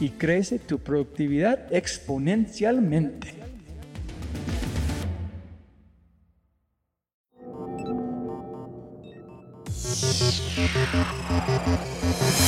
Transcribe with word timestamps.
y 0.00 0.10
crece 0.10 0.58
tu 0.58 0.78
productividad 0.78 1.72
exponencialmente. 1.72 3.34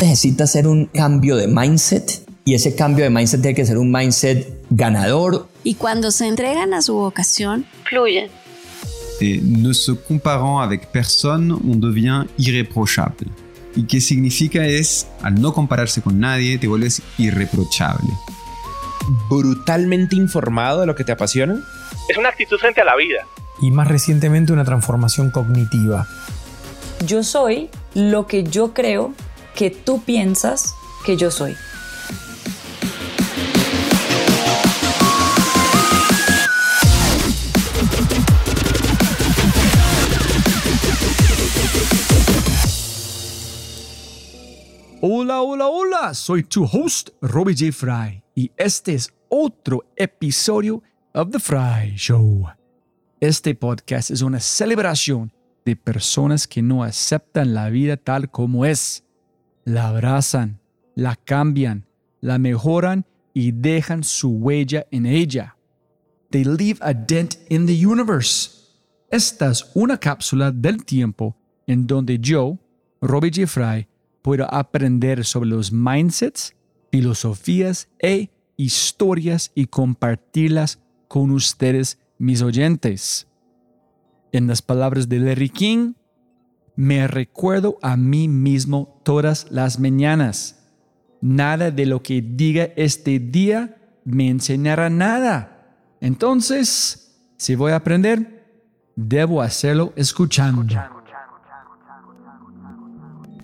Necesitas 0.00 0.50
hacer 0.50 0.66
un 0.66 0.86
cambio 0.86 1.36
de 1.36 1.48
mindset 1.48 2.24
y 2.44 2.54
ese 2.54 2.74
cambio 2.74 3.04
de 3.04 3.10
mindset 3.10 3.42
tiene 3.42 3.54
que 3.54 3.66
ser 3.66 3.78
un 3.78 3.90
mindset 3.90 4.46
ganador. 4.70 5.48
Y 5.64 5.74
cuando 5.74 6.10
se 6.10 6.26
entregan 6.26 6.72
a 6.72 6.82
su 6.82 6.94
vocación, 6.94 7.66
fluyen. 7.84 8.30
Et 9.20 9.42
ne 9.42 9.74
se 9.74 9.92
comparant 10.06 10.60
avec 10.60 10.92
personne, 10.92 11.52
on 11.52 11.80
devient 11.80 12.26
irreprochable. 12.38 13.26
¿Y 13.74 13.84
qué 13.84 14.00
significa 14.00 14.64
es, 14.64 15.06
al 15.22 15.40
no 15.40 15.52
compararse 15.52 16.02
con 16.02 16.18
nadie, 16.20 16.58
te 16.58 16.66
vuelves 16.66 17.02
irreprochable? 17.18 18.08
Brutalmente 19.30 20.16
informado 20.16 20.80
de 20.80 20.86
lo 20.86 20.94
que 20.94 21.04
te 21.04 21.12
apasiona. 21.12 21.60
Es 22.08 22.16
una 22.16 22.30
actitud 22.30 22.58
frente 22.58 22.80
a 22.80 22.84
la 22.84 22.96
vida. 22.96 23.26
Y 23.60 23.70
más 23.70 23.88
recientemente 23.88 24.52
una 24.52 24.64
transformación 24.64 25.30
cognitiva. 25.30 26.06
Yo 27.06 27.22
soy 27.22 27.70
lo 27.94 28.26
que 28.26 28.44
yo 28.44 28.74
creo 28.74 29.14
que 29.54 29.70
tú 29.70 30.02
piensas 30.02 30.74
que 31.04 31.16
yo 31.16 31.30
soy. 31.30 31.56
Hola, 45.00 45.42
hola, 45.42 45.68
hola, 45.68 46.12
soy 46.12 46.42
tu 46.42 46.64
host, 46.64 47.10
Robbie 47.22 47.54
J. 47.54 47.70
Fry, 47.70 48.20
y 48.34 48.50
este 48.56 48.94
es 48.94 49.14
otro 49.28 49.84
episodio 49.94 50.82
of 51.14 51.30
The 51.30 51.38
Fry 51.38 51.94
Show. 51.94 52.48
Este 53.20 53.54
podcast 53.54 54.10
es 54.10 54.22
una 54.22 54.40
celebración 54.40 55.32
de 55.64 55.76
personas 55.76 56.48
que 56.48 56.62
no 56.62 56.82
aceptan 56.82 57.54
la 57.54 57.70
vida 57.70 57.96
tal 57.96 58.28
como 58.28 58.66
es. 58.66 59.04
La 59.64 59.86
abrazan, 59.86 60.58
la 60.96 61.14
cambian, 61.14 61.86
la 62.20 62.40
mejoran 62.40 63.06
y 63.32 63.52
dejan 63.52 64.02
su 64.02 64.30
huella 64.30 64.84
en 64.90 65.06
ella. 65.06 65.56
They 66.30 66.42
leave 66.42 66.80
a 66.80 66.92
dent 66.92 67.36
in 67.48 67.66
the 67.66 67.86
universe. 67.86 68.50
Esta 69.12 69.52
es 69.52 69.64
una 69.74 69.96
cápsula 69.96 70.50
del 70.50 70.84
tiempo 70.84 71.36
en 71.68 71.86
donde 71.86 72.18
yo, 72.18 72.58
Robbie 73.00 73.30
J. 73.32 73.46
Fry, 73.46 73.88
puedo 74.28 74.46
aprender 74.52 75.24
sobre 75.24 75.48
los 75.48 75.72
mindsets, 75.72 76.54
filosofías 76.92 77.88
e 77.98 78.28
historias 78.58 79.52
y 79.54 79.68
compartirlas 79.68 80.80
con 81.08 81.30
ustedes, 81.30 81.98
mis 82.18 82.42
oyentes. 82.42 83.26
En 84.30 84.46
las 84.46 84.60
palabras 84.60 85.08
de 85.08 85.20
Larry 85.20 85.48
King, 85.48 85.94
me 86.76 87.08
recuerdo 87.08 87.78
a 87.80 87.96
mí 87.96 88.28
mismo 88.28 89.00
todas 89.02 89.46
las 89.50 89.80
mañanas. 89.80 90.62
Nada 91.22 91.70
de 91.70 91.86
lo 91.86 92.02
que 92.02 92.20
diga 92.20 92.68
este 92.76 93.20
día 93.20 93.78
me 94.04 94.28
enseñará 94.28 94.90
nada. 94.90 95.74
Entonces, 96.02 97.18
si 97.38 97.54
voy 97.54 97.72
a 97.72 97.76
aprender, 97.76 98.44
debo 98.94 99.40
hacerlo 99.40 99.94
escuchando. 99.96 100.66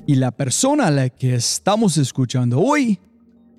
Y 0.06 0.16
la 0.16 0.32
persona 0.32 0.88
a 0.88 0.90
la 0.90 1.08
que 1.08 1.34
estamos 1.34 1.96
escuchando 1.96 2.60
hoy 2.60 2.98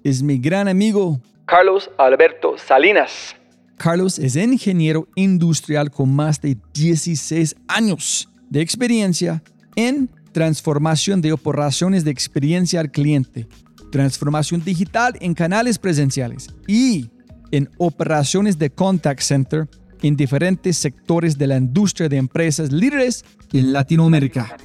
es 0.04 0.22
mi 0.22 0.38
gran 0.38 0.68
amigo 0.68 1.20
Carlos 1.46 1.90
Alberto 1.98 2.56
Salinas. 2.60 3.36
Carlos 3.78 4.20
es 4.20 4.36
ingeniero 4.36 5.08
industrial 5.16 5.90
con 5.90 6.14
más 6.16 6.40
de 6.40 6.56
16 6.74 7.56
años 7.68 8.30
de 8.50 8.62
experiencia 8.62 9.42
en 9.76 10.08
transformación 10.34 11.20
de 11.20 11.34
operaciones 11.34 12.04
de 12.04 12.12
experiencia 12.12 12.80
al 12.80 12.92
cliente, 12.92 13.48
transformación 13.92 14.64
digital 14.64 15.16
en 15.22 15.34
canales 15.34 15.80
presenciales 15.80 16.54
y 16.68 17.10
en 17.50 17.72
operaciones 17.80 18.60
de 18.60 18.70
contact 18.70 19.22
center 19.22 19.68
en 20.04 20.16
diferentes 20.16 20.78
sectores 20.78 21.40
de 21.40 21.48
la 21.48 21.58
industria 21.58 22.08
de 22.08 22.18
empresas 22.18 22.72
líderes 22.72 23.26
en 23.52 23.74
Latinoamérica 23.74 24.56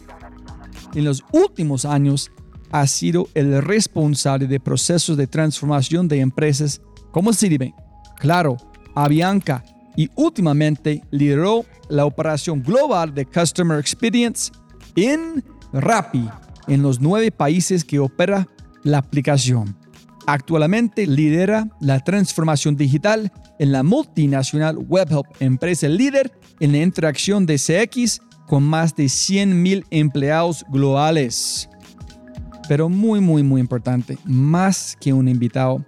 en 0.95 1.05
los 1.05 1.25
últimos 1.33 1.85
años 1.85 2.31
ha 2.73 2.87
sido 2.87 3.29
el 3.35 3.63
responsable 3.63 4.47
de 4.47 4.61
procesos 4.61 5.17
de 5.17 5.27
transformación 5.27 6.09
de 6.09 6.21
empresas 6.21 6.81
como 7.11 7.33
Citibank, 7.33 7.75
Claro, 8.19 8.59
Avianca 8.95 9.65
y 9.97 10.11
últimamente 10.15 11.03
lideró 11.11 11.65
la 11.89 12.05
operación 12.05 12.63
global 12.63 13.15
de 13.15 13.25
Customer 13.25 13.79
Experience 13.79 14.53
en 14.95 15.43
Rappi 15.73 16.29
en 16.69 16.83
los 16.83 17.01
nueve 17.01 17.33
países 17.33 17.85
que 17.85 17.99
opera 17.99 18.47
la 18.83 18.99
aplicación. 18.99 19.77
Actualmente 20.27 21.07
lidera 21.07 21.69
la 21.81 21.99
transformación 22.01 22.77
digital 22.77 23.33
en 23.59 23.73
la 23.73 23.83
multinacional 23.83 24.77
WebHelp, 24.77 25.27
empresa 25.41 25.89
líder 25.89 26.31
en 26.61 26.73
la 26.73 26.79
interacción 26.79 27.47
de 27.47 27.57
CX 27.57 28.21
con 28.51 28.65
más 28.65 28.97
de 28.97 29.05
100.000 29.05 29.85
empleados 29.91 30.67
globales. 30.69 31.69
Pero 32.69 32.89
muy, 32.89 33.21
muy, 33.21 33.45
muy 33.45 33.61
importante, 33.61 34.19
más 34.25 34.97
que 35.01 35.13
un 35.13 35.29
invitado, 35.29 35.85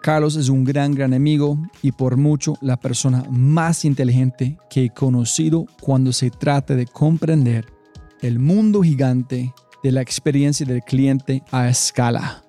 Carlos 0.00 0.36
es 0.36 0.48
un 0.48 0.64
gran, 0.64 0.94
gran 0.94 1.12
amigo 1.12 1.58
y 1.82 1.92
por 1.92 2.16
mucho 2.16 2.54
la 2.62 2.78
persona 2.78 3.22
más 3.28 3.84
inteligente 3.84 4.56
que 4.70 4.84
he 4.84 4.90
conocido 4.90 5.66
cuando 5.82 6.14
se 6.14 6.30
trata 6.30 6.74
de 6.74 6.86
comprender 6.86 7.66
el 8.22 8.38
mundo 8.38 8.80
gigante 8.80 9.52
de 9.82 9.92
la 9.92 10.00
experiencia 10.00 10.64
del 10.64 10.80
cliente 10.80 11.42
a 11.50 11.68
escala. 11.68 12.42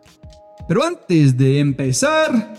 Pero 0.70 0.86
antes 0.86 1.36
de 1.36 1.60
empezar, 1.60 2.54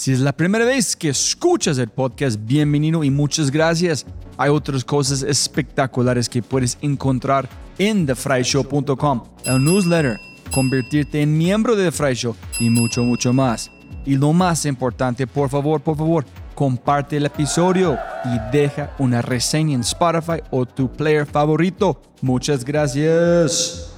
Si 0.00 0.12
es 0.12 0.20
la 0.20 0.32
primera 0.32 0.64
vez 0.64 0.96
que 0.96 1.10
escuchas 1.10 1.76
el 1.76 1.88
podcast, 1.88 2.40
bienvenido 2.42 3.04
y 3.04 3.10
muchas 3.10 3.50
gracias. 3.50 4.06
Hay 4.38 4.48
otras 4.48 4.82
cosas 4.82 5.22
espectaculares 5.22 6.26
que 6.26 6.42
puedes 6.42 6.78
encontrar 6.80 7.46
en 7.76 8.06
thefryshow.com, 8.06 9.22
el 9.44 9.62
newsletter, 9.62 10.18
convertirte 10.52 11.20
en 11.20 11.36
miembro 11.36 11.76
de 11.76 11.84
The 11.84 11.92
Fry 11.92 12.14
Show 12.14 12.34
y 12.58 12.70
mucho, 12.70 13.04
mucho 13.04 13.34
más. 13.34 13.70
Y 14.06 14.16
lo 14.16 14.32
más 14.32 14.64
importante, 14.64 15.26
por 15.26 15.50
favor, 15.50 15.82
por 15.82 15.98
favor, 15.98 16.24
comparte 16.54 17.18
el 17.18 17.26
episodio 17.26 17.98
y 18.24 18.56
deja 18.56 18.94
una 18.98 19.20
reseña 19.20 19.74
en 19.74 19.82
Spotify 19.82 20.40
o 20.50 20.64
tu 20.64 20.90
player 20.90 21.26
favorito. 21.26 22.00
Muchas 22.22 22.64
gracias. 22.64 23.89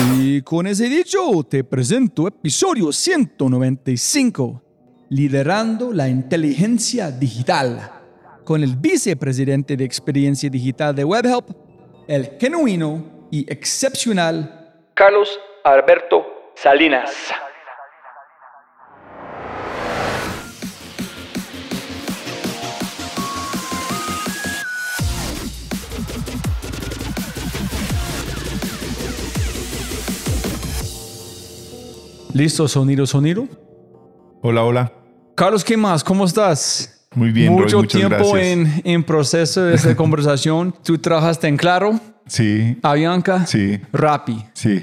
Y 0.00 0.42
con 0.42 0.66
ese 0.66 0.88
dicho, 0.88 1.44
te 1.48 1.62
presento 1.62 2.26
episodio 2.26 2.90
195, 2.90 4.62
Liderando 5.10 5.92
la 5.92 6.08
Inteligencia 6.08 7.10
Digital, 7.10 7.90
con 8.44 8.62
el 8.62 8.76
vicepresidente 8.76 9.76
de 9.76 9.84
Experiencia 9.84 10.50
Digital 10.50 10.94
de 10.94 11.04
WebHelp, 11.04 11.50
el 12.08 12.36
genuino 12.40 13.28
y 13.30 13.50
excepcional 13.50 14.74
Carlos 14.94 15.40
Alberto 15.64 16.52
Salinas. 16.54 17.32
¿Listo? 32.34 32.66
Sonido, 32.68 33.06
sonido. 33.06 33.46
Hola, 34.42 34.64
hola. 34.64 34.92
Carlos, 35.36 35.64
¿qué 35.64 35.76
más? 35.76 36.04
¿Cómo 36.04 36.24
estás? 36.26 37.06
Muy 37.14 37.30
bien, 37.30 37.52
Mucho 37.52 37.82
tiempo 37.84 38.36
en, 38.36 38.82
en 38.84 39.02
proceso 39.04 39.62
de 39.62 39.74
esta 39.76 39.94
conversación. 39.96 40.74
¿Tú 40.84 40.98
trabajaste 40.98 41.46
en 41.48 41.56
Claro, 41.56 41.98
Sí, 42.26 42.76
Avianca, 42.82 43.46
sí, 43.46 43.78
Rappi? 43.92 44.44
sí. 44.54 44.82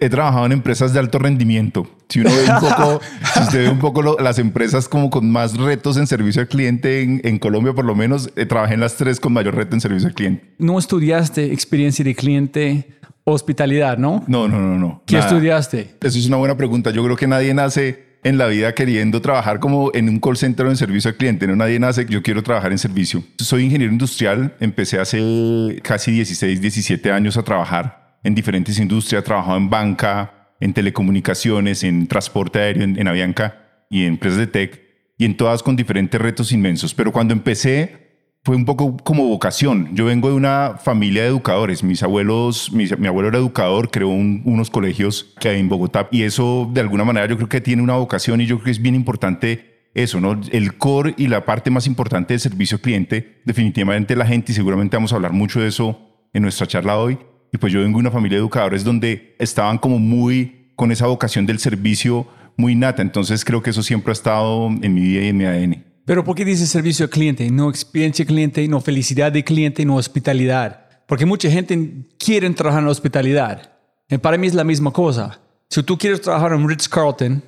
He 0.00 0.08
trabajado 0.08 0.46
en 0.46 0.52
empresas 0.52 0.92
de 0.92 1.00
alto 1.00 1.18
rendimiento. 1.18 1.86
Si 2.08 2.20
uno 2.20 2.30
ve 2.30 2.44
un 2.52 2.60
poco, 2.68 3.00
si 3.34 3.40
usted 3.40 3.58
ve 3.64 3.68
un 3.68 3.78
poco 3.80 4.00
lo- 4.02 4.16
las 4.18 4.38
empresas 4.38 4.88
como 4.88 5.10
con 5.10 5.28
más 5.30 5.56
retos 5.56 5.96
en 5.96 6.06
servicio 6.06 6.40
al 6.42 6.46
cliente 6.48 7.02
en, 7.02 7.20
en 7.24 7.38
Colombia, 7.40 7.72
por 7.74 7.84
lo 7.84 7.94
menos, 7.96 8.30
eh, 8.36 8.46
trabajé 8.46 8.74
en 8.74 8.80
las 8.80 8.96
tres 8.96 9.18
con 9.20 9.32
mayor 9.32 9.56
reto 9.56 9.74
en 9.74 9.80
servicio 9.80 10.08
al 10.08 10.14
cliente. 10.14 10.54
No 10.58 10.78
estudiaste 10.78 11.52
experiencia 11.52 12.04
de 12.04 12.14
cliente, 12.14 12.97
hospitalidad, 13.32 13.98
¿no? 13.98 14.24
No, 14.26 14.48
no, 14.48 14.58
no, 14.58 14.78
no. 14.78 15.02
¿Qué 15.06 15.16
nada. 15.16 15.26
estudiaste? 15.26 15.96
Eso 16.00 16.18
es 16.18 16.26
una 16.26 16.36
buena 16.36 16.56
pregunta. 16.56 16.90
Yo 16.90 17.04
creo 17.04 17.16
que 17.16 17.26
nadie 17.26 17.54
nace 17.54 18.08
en 18.24 18.38
la 18.38 18.46
vida 18.46 18.74
queriendo 18.74 19.20
trabajar 19.20 19.60
como 19.60 19.90
en 19.94 20.08
un 20.08 20.18
call 20.20 20.36
center 20.36 20.66
o 20.66 20.70
en 20.70 20.76
servicio 20.76 21.10
al 21.10 21.16
cliente. 21.16 21.46
No, 21.46 21.56
nadie 21.56 21.78
nace, 21.78 22.06
yo 22.08 22.22
quiero 22.22 22.42
trabajar 22.42 22.72
en 22.72 22.78
servicio. 22.78 23.22
Soy 23.38 23.64
ingeniero 23.64 23.92
industrial. 23.92 24.54
Empecé 24.60 24.98
hace 24.98 25.80
casi 25.82 26.12
16, 26.12 26.60
17 26.60 27.12
años 27.12 27.36
a 27.36 27.42
trabajar 27.42 28.18
en 28.24 28.34
diferentes 28.34 28.78
industrias. 28.78 29.22
He 29.22 29.24
trabajado 29.24 29.56
en 29.56 29.70
banca, 29.70 30.54
en 30.60 30.72
telecomunicaciones, 30.74 31.84
en 31.84 32.06
transporte 32.06 32.58
aéreo, 32.58 32.84
en, 32.84 32.98
en 32.98 33.08
Avianca 33.08 33.84
y 33.90 34.02
en 34.02 34.14
empresas 34.14 34.38
de 34.38 34.46
tech. 34.46 34.82
Y 35.16 35.24
en 35.24 35.36
todas 35.36 35.62
con 35.62 35.74
diferentes 35.74 36.20
retos 36.20 36.52
inmensos. 36.52 36.94
Pero 36.94 37.12
cuando 37.12 37.34
empecé, 37.34 38.07
fue 38.44 38.56
un 38.56 38.64
poco 38.64 38.96
como 38.98 39.26
vocación. 39.26 39.90
Yo 39.94 40.06
vengo 40.06 40.28
de 40.28 40.34
una 40.34 40.76
familia 40.82 41.22
de 41.22 41.28
educadores. 41.28 41.82
Mis 41.82 42.02
abuelos, 42.02 42.72
mi, 42.72 42.86
abuelo 43.06 43.28
era 43.28 43.38
educador, 43.38 43.90
creó 43.90 44.08
un- 44.08 44.42
unos 44.44 44.70
colegios 44.70 45.34
que 45.40 45.48
hay 45.50 45.60
en 45.60 45.68
Bogotá 45.68 46.08
y 46.10 46.22
eso 46.22 46.70
de 46.72 46.80
alguna 46.80 47.04
manera 47.04 47.26
yo 47.26 47.36
creo 47.36 47.48
que 47.48 47.60
tiene 47.60 47.82
una 47.82 47.96
vocación 47.96 48.40
y 48.40 48.46
yo 48.46 48.56
creo 48.56 48.64
que 48.66 48.70
es 48.70 48.80
bien 48.80 48.94
importante 48.94 49.90
eso, 49.94 50.20
¿no? 50.20 50.40
El 50.52 50.76
core 50.78 51.14
y 51.18 51.26
la 51.26 51.44
parte 51.44 51.70
más 51.70 51.86
importante 51.86 52.32
del 52.34 52.40
servicio 52.40 52.80
cliente, 52.80 53.40
definitivamente 53.44 54.14
la 54.16 54.26
gente 54.26 54.52
y 54.52 54.54
seguramente 54.54 54.96
vamos 54.96 55.12
a 55.12 55.16
hablar 55.16 55.32
mucho 55.32 55.60
de 55.60 55.68
eso 55.68 55.98
en 56.32 56.42
nuestra 56.42 56.66
charla 56.66 56.96
hoy. 56.98 57.18
Y 57.52 57.58
pues 57.58 57.72
yo 57.72 57.80
vengo 57.80 57.98
de 57.98 58.02
una 58.02 58.10
familia 58.10 58.36
de 58.36 58.40
educadores 58.42 58.84
donde 58.84 59.34
estaban 59.38 59.78
como 59.78 59.98
muy 59.98 60.72
con 60.76 60.92
esa 60.92 61.06
vocación 61.06 61.44
del 61.46 61.58
servicio 61.58 62.26
muy 62.56 62.74
nata. 62.76 63.02
Entonces 63.02 63.44
creo 63.44 63.62
que 63.62 63.70
eso 63.70 63.82
siempre 63.82 64.10
ha 64.10 64.12
estado 64.12 64.68
en 64.68 64.94
mi 64.94 65.00
vida 65.00 65.22
y 65.24 65.28
en 65.28 65.36
mi 65.36 65.44
ADN. 65.44 65.84
Pero 66.08 66.24
¿por 66.24 66.34
qué 66.34 66.42
dices 66.42 66.70
servicio 66.70 67.04
al 67.04 67.10
cliente? 67.10 67.50
No 67.50 67.68
experiencia 67.68 68.24
cliente, 68.24 68.66
no 68.66 68.80
felicidad 68.80 69.30
de 69.30 69.44
cliente, 69.44 69.84
no 69.84 69.96
hospitalidad. 69.96 70.86
Porque 71.06 71.26
mucha 71.26 71.50
gente 71.50 72.06
quiere 72.18 72.48
trabajar 72.48 72.80
en 72.80 72.86
la 72.86 72.92
hospitalidad. 72.92 73.72
Y 74.08 74.16
para 74.16 74.38
mí 74.38 74.46
es 74.46 74.54
la 74.54 74.64
misma 74.64 74.90
cosa. 74.90 75.38
Si 75.68 75.82
tú 75.82 75.98
quieres 75.98 76.22
trabajar 76.22 76.54
en 76.54 76.66
Ritz 76.66 76.88
Carlton, 76.88 77.44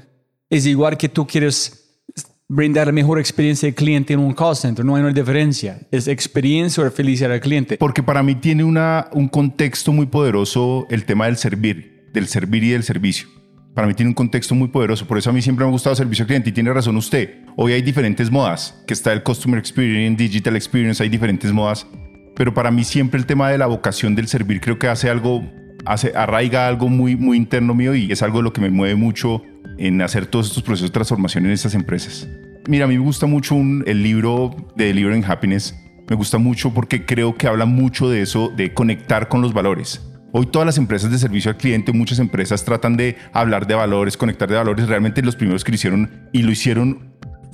es 0.50 0.66
igual 0.66 0.98
que 0.98 1.08
tú 1.08 1.26
quieres 1.26 2.02
brindar 2.48 2.88
la 2.88 2.92
mejor 2.92 3.18
experiencia 3.18 3.66
de 3.66 3.74
cliente 3.74 4.12
en 4.12 4.20
un 4.20 4.34
call 4.34 4.54
center. 4.54 4.84
No 4.84 4.94
hay 4.94 5.04
una 5.04 5.12
diferencia. 5.14 5.80
Es 5.90 6.06
experiencia 6.06 6.84
o 6.84 6.90
felicidad 6.90 7.32
al 7.32 7.40
cliente. 7.40 7.78
Porque 7.78 8.02
para 8.02 8.22
mí 8.22 8.34
tiene 8.34 8.62
una, 8.62 9.08
un 9.12 9.28
contexto 9.28 9.90
muy 9.90 10.04
poderoso 10.04 10.86
el 10.90 11.06
tema 11.06 11.24
del 11.24 11.38
servir, 11.38 12.10
del 12.12 12.26
servir 12.26 12.64
y 12.64 12.70
del 12.72 12.82
servicio. 12.82 13.39
Para 13.74 13.86
mí 13.86 13.94
tiene 13.94 14.08
un 14.08 14.14
contexto 14.14 14.54
muy 14.54 14.68
poderoso. 14.68 15.06
Por 15.06 15.16
eso 15.18 15.30
a 15.30 15.32
mí 15.32 15.40
siempre 15.42 15.64
me 15.64 15.68
ha 15.68 15.72
gustado 15.72 15.94
servicio 15.94 16.24
al 16.24 16.26
cliente. 16.26 16.50
Y 16.50 16.52
tiene 16.52 16.72
razón 16.72 16.96
usted. 16.96 17.44
Hoy 17.56 17.72
hay 17.72 17.82
diferentes 17.82 18.30
modas, 18.30 18.82
que 18.86 18.94
está 18.94 19.12
el 19.12 19.22
Customer 19.22 19.58
Experience, 19.58 20.22
Digital 20.22 20.56
Experience, 20.56 21.02
hay 21.02 21.08
diferentes 21.08 21.52
modas. 21.52 21.86
Pero 22.34 22.52
para 22.52 22.70
mí 22.70 22.84
siempre 22.84 23.18
el 23.18 23.26
tema 23.26 23.50
de 23.50 23.58
la 23.58 23.66
vocación 23.66 24.14
del 24.14 24.26
servir 24.26 24.60
creo 24.60 24.78
que 24.78 24.88
hace 24.88 25.10
algo, 25.10 25.44
hace, 25.84 26.12
arraiga 26.16 26.66
algo 26.66 26.88
muy, 26.88 27.16
muy 27.16 27.36
interno 27.36 27.74
mío 27.74 27.94
y 27.94 28.10
es 28.10 28.22
algo 28.22 28.38
de 28.38 28.44
lo 28.44 28.52
que 28.52 28.60
me 28.60 28.70
mueve 28.70 28.94
mucho 28.94 29.42
en 29.78 30.00
hacer 30.02 30.26
todos 30.26 30.48
estos 30.48 30.62
procesos 30.62 30.90
de 30.90 30.94
transformación 30.94 31.46
en 31.46 31.52
estas 31.52 31.74
empresas. 31.74 32.28
Mira, 32.66 32.86
a 32.86 32.88
mí 32.88 32.98
me 32.98 33.04
gusta 33.04 33.26
mucho 33.26 33.56
el 33.56 34.02
libro 34.02 34.54
de 34.76 34.86
Delivering 34.86 35.24
Happiness. 35.24 35.74
Me 36.08 36.16
gusta 36.16 36.38
mucho 36.38 36.72
porque 36.74 37.04
creo 37.04 37.36
que 37.36 37.46
habla 37.46 37.66
mucho 37.66 38.08
de 38.08 38.22
eso, 38.22 38.50
de 38.56 38.74
conectar 38.74 39.28
con 39.28 39.42
los 39.42 39.52
valores. 39.52 40.09
Hoy 40.32 40.46
todas 40.46 40.66
las 40.66 40.78
empresas 40.78 41.10
de 41.10 41.18
servicio 41.18 41.50
al 41.50 41.56
cliente, 41.56 41.92
muchas 41.92 42.20
empresas 42.20 42.64
tratan 42.64 42.96
de 42.96 43.16
hablar 43.32 43.66
de 43.66 43.74
valores, 43.74 44.16
conectar 44.16 44.48
de 44.48 44.56
valores. 44.56 44.88
Realmente 44.88 45.22
los 45.22 45.34
primeros 45.34 45.64
que 45.64 45.72
lo 45.72 45.74
hicieron 45.74 46.28
y 46.32 46.42
lo 46.42 46.52
hicieron 46.52 47.10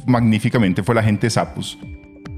magníficamente 0.06 0.82
fue 0.82 0.94
la 0.94 1.02
gente 1.02 1.31
de. 1.31 1.78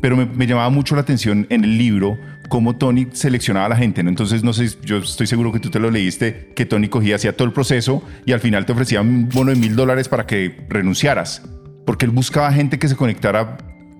Pero 0.01 0.17
me, 0.17 0.47
llamaba 0.47 0.71
mucho 0.71 0.95
la 0.95 1.01
atención 1.01 1.47
en 1.51 1.65
el 1.65 1.77
libro 1.77 2.17
cómo 2.49 2.77
Tony 2.77 3.09
seleccionaba 3.13 3.67
a 3.67 3.69
la 3.71 3.77
gente. 3.77 4.01
Entonces, 4.01 4.45
no 4.45 4.53
sé, 4.53 4.69
yo 4.85 4.99
estoy 4.99 5.27
seguro 5.27 5.53
que 5.53 5.59
tú 5.59 5.71
te 5.71 5.81
lo 5.81 5.91
leíste, 5.91 6.53
que 6.55 6.67
Tony 6.67 6.89
cogía, 6.89 7.17
hacía 7.17 7.37
todo 7.37 7.47
el 7.49 7.53
proceso 7.53 8.03
y 8.25 8.33
al 8.33 8.39
final 8.39 8.65
te 8.65 8.73
ofrecía 8.73 9.01
un 9.01 9.29
bono 9.29 9.51
de 9.51 9.57
mil 9.57 9.75
dólares 9.75 10.09
para 10.09 10.27
que 10.27 10.67
renunciaras. 10.69 11.43
Porque 11.85 12.05
él 12.05 12.13
buscaba 12.13 12.53
gente 12.53 12.79
que 12.79 12.87
se 12.87 12.95
conectara 12.95 13.57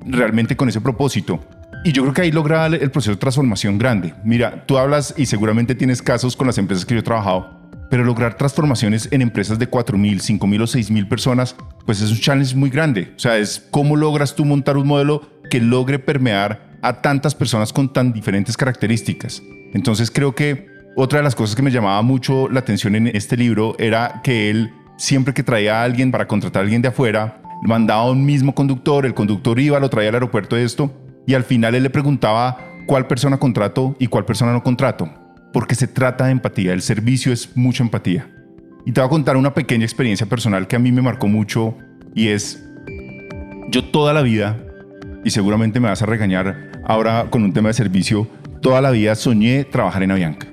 realmente 0.07 0.57
con 0.57 0.69
ese 0.69 0.81
propósito. 0.81 1.41
Y 1.85 1.93
yo 1.93 2.03
creo 2.03 2.15
que 2.15 2.23
ahí 2.23 2.33
logra 2.33 2.67
el 2.67 2.91
proceso 2.91 3.13
de 3.13 3.19
transformación 3.19 3.79
grande. 3.79 4.15
Mira, 4.25 4.65
tú 4.67 4.79
hablas 4.79 5.15
y 5.17 5.27
seguramente 5.27 5.75
tienes 5.75 6.03
casos 6.03 6.37
con 6.37 6.47
las 6.47 6.59
empresas 6.59 6.85
que 6.85 6.95
yo 6.95 7.01
he 7.01 7.05
trabajado, 7.05 7.51
pero 7.89 8.05
lograr 8.05 8.37
transformaciones 8.37 9.09
en 9.13 9.23
empresas 9.23 9.59
de 9.59 9.71
4.000, 9.71 10.39
5.000 10.39 10.61
o 10.61 10.65
6.000 10.65 11.09
personas, 11.09 11.57
pues 11.87 12.01
es 12.01 12.11
un 12.11 12.19
challenge 12.19 12.57
muy 12.57 12.69
grande. 12.69 13.13
O 13.17 13.19
sea, 13.19 13.39
es 13.39 13.65
cómo 13.71 13.97
logras 13.97 14.35
tú 14.35 14.45
montar 14.45 14.77
un 14.77 14.89
modelo 14.89 15.23
que 15.51 15.61
logre 15.61 15.99
permear 15.99 16.77
a 16.83 17.01
tantas 17.01 17.35
personas 17.35 17.73
con 17.73 17.93
tan 17.93 18.13
diferentes 18.13 18.57
características. 18.57 19.43
Entonces 19.73 20.11
creo 20.11 20.35
que 20.35 20.67
otra 20.97 21.21
de 21.21 21.25
las 21.25 21.35
cosas 21.35 21.55
que 21.55 21.63
me 21.63 21.71
llamaba 21.71 22.03
mucho 22.03 22.49
la 22.49 22.61
atención 22.61 22.97
en 22.97 23.07
este 23.09 23.37
libro 23.37 23.77
era 23.79 24.21
que 24.25 24.51
él, 24.51 24.73
siempre 24.97 25.33
que 25.33 25.45
traía 25.45 25.81
a 25.81 25.85
alguien 25.85 26.11
para 26.11 26.27
contratar 26.27 26.61
a 26.61 26.65
alguien 26.65 26.83
de 26.83 26.89
afuera, 26.89 27.41
mandaba 27.63 28.03
a 28.03 28.11
un 28.11 28.25
mismo 28.25 28.55
conductor, 28.55 29.07
el 29.07 29.15
conductor 29.15 29.59
iba, 29.61 29.79
lo 29.81 29.91
traía 29.91 30.09
al 30.09 30.17
aeropuerto 30.17 30.57
de 30.57 30.65
esto, 30.65 30.93
y 31.29 31.35
al 31.35 31.45
final 31.45 31.75
él 31.75 31.83
le 31.83 31.91
preguntaba 31.91 32.57
cuál 32.87 33.07
persona 33.07 33.37
contrato 33.37 33.95
y 33.99 34.07
cuál 34.07 34.25
persona 34.25 34.51
no 34.51 34.63
contrato, 34.63 35.11
porque 35.53 35.75
se 35.75 35.87
trata 35.87 36.25
de 36.25 36.31
empatía, 36.31 36.73
el 36.73 36.81
servicio 36.81 37.35
es 37.35 37.55
mucha 37.55 37.85
empatía. 37.85 38.27
Y 38.87 38.93
te 38.93 39.03
voy 39.03 39.09
a 39.09 39.11
contar 39.11 39.37
una 39.37 39.53
pequeña 39.53 39.85
experiencia 39.85 40.27
personal 40.27 40.67
que 40.67 40.77
a 40.77 40.79
mí 40.79 40.91
me 40.91 41.03
marcó 41.03 41.29
mucho 41.29 41.77
y 42.15 42.29
es, 42.29 42.65
yo 43.69 43.85
toda 43.85 44.15
la 44.15 44.23
vida, 44.23 44.57
y 45.23 45.29
seguramente 45.29 45.81
me 45.81 45.91
vas 45.91 46.01
a 46.01 46.07
regañar 46.07 46.81
ahora 46.87 47.27
con 47.29 47.43
un 47.43 47.53
tema 47.53 47.69
de 47.69 47.75
servicio, 47.75 48.27
toda 48.63 48.81
la 48.81 48.91
vida 48.91 49.15
soñé 49.15 49.65
trabajar 49.65 50.03
en 50.03 50.13
Avianca. 50.13 50.47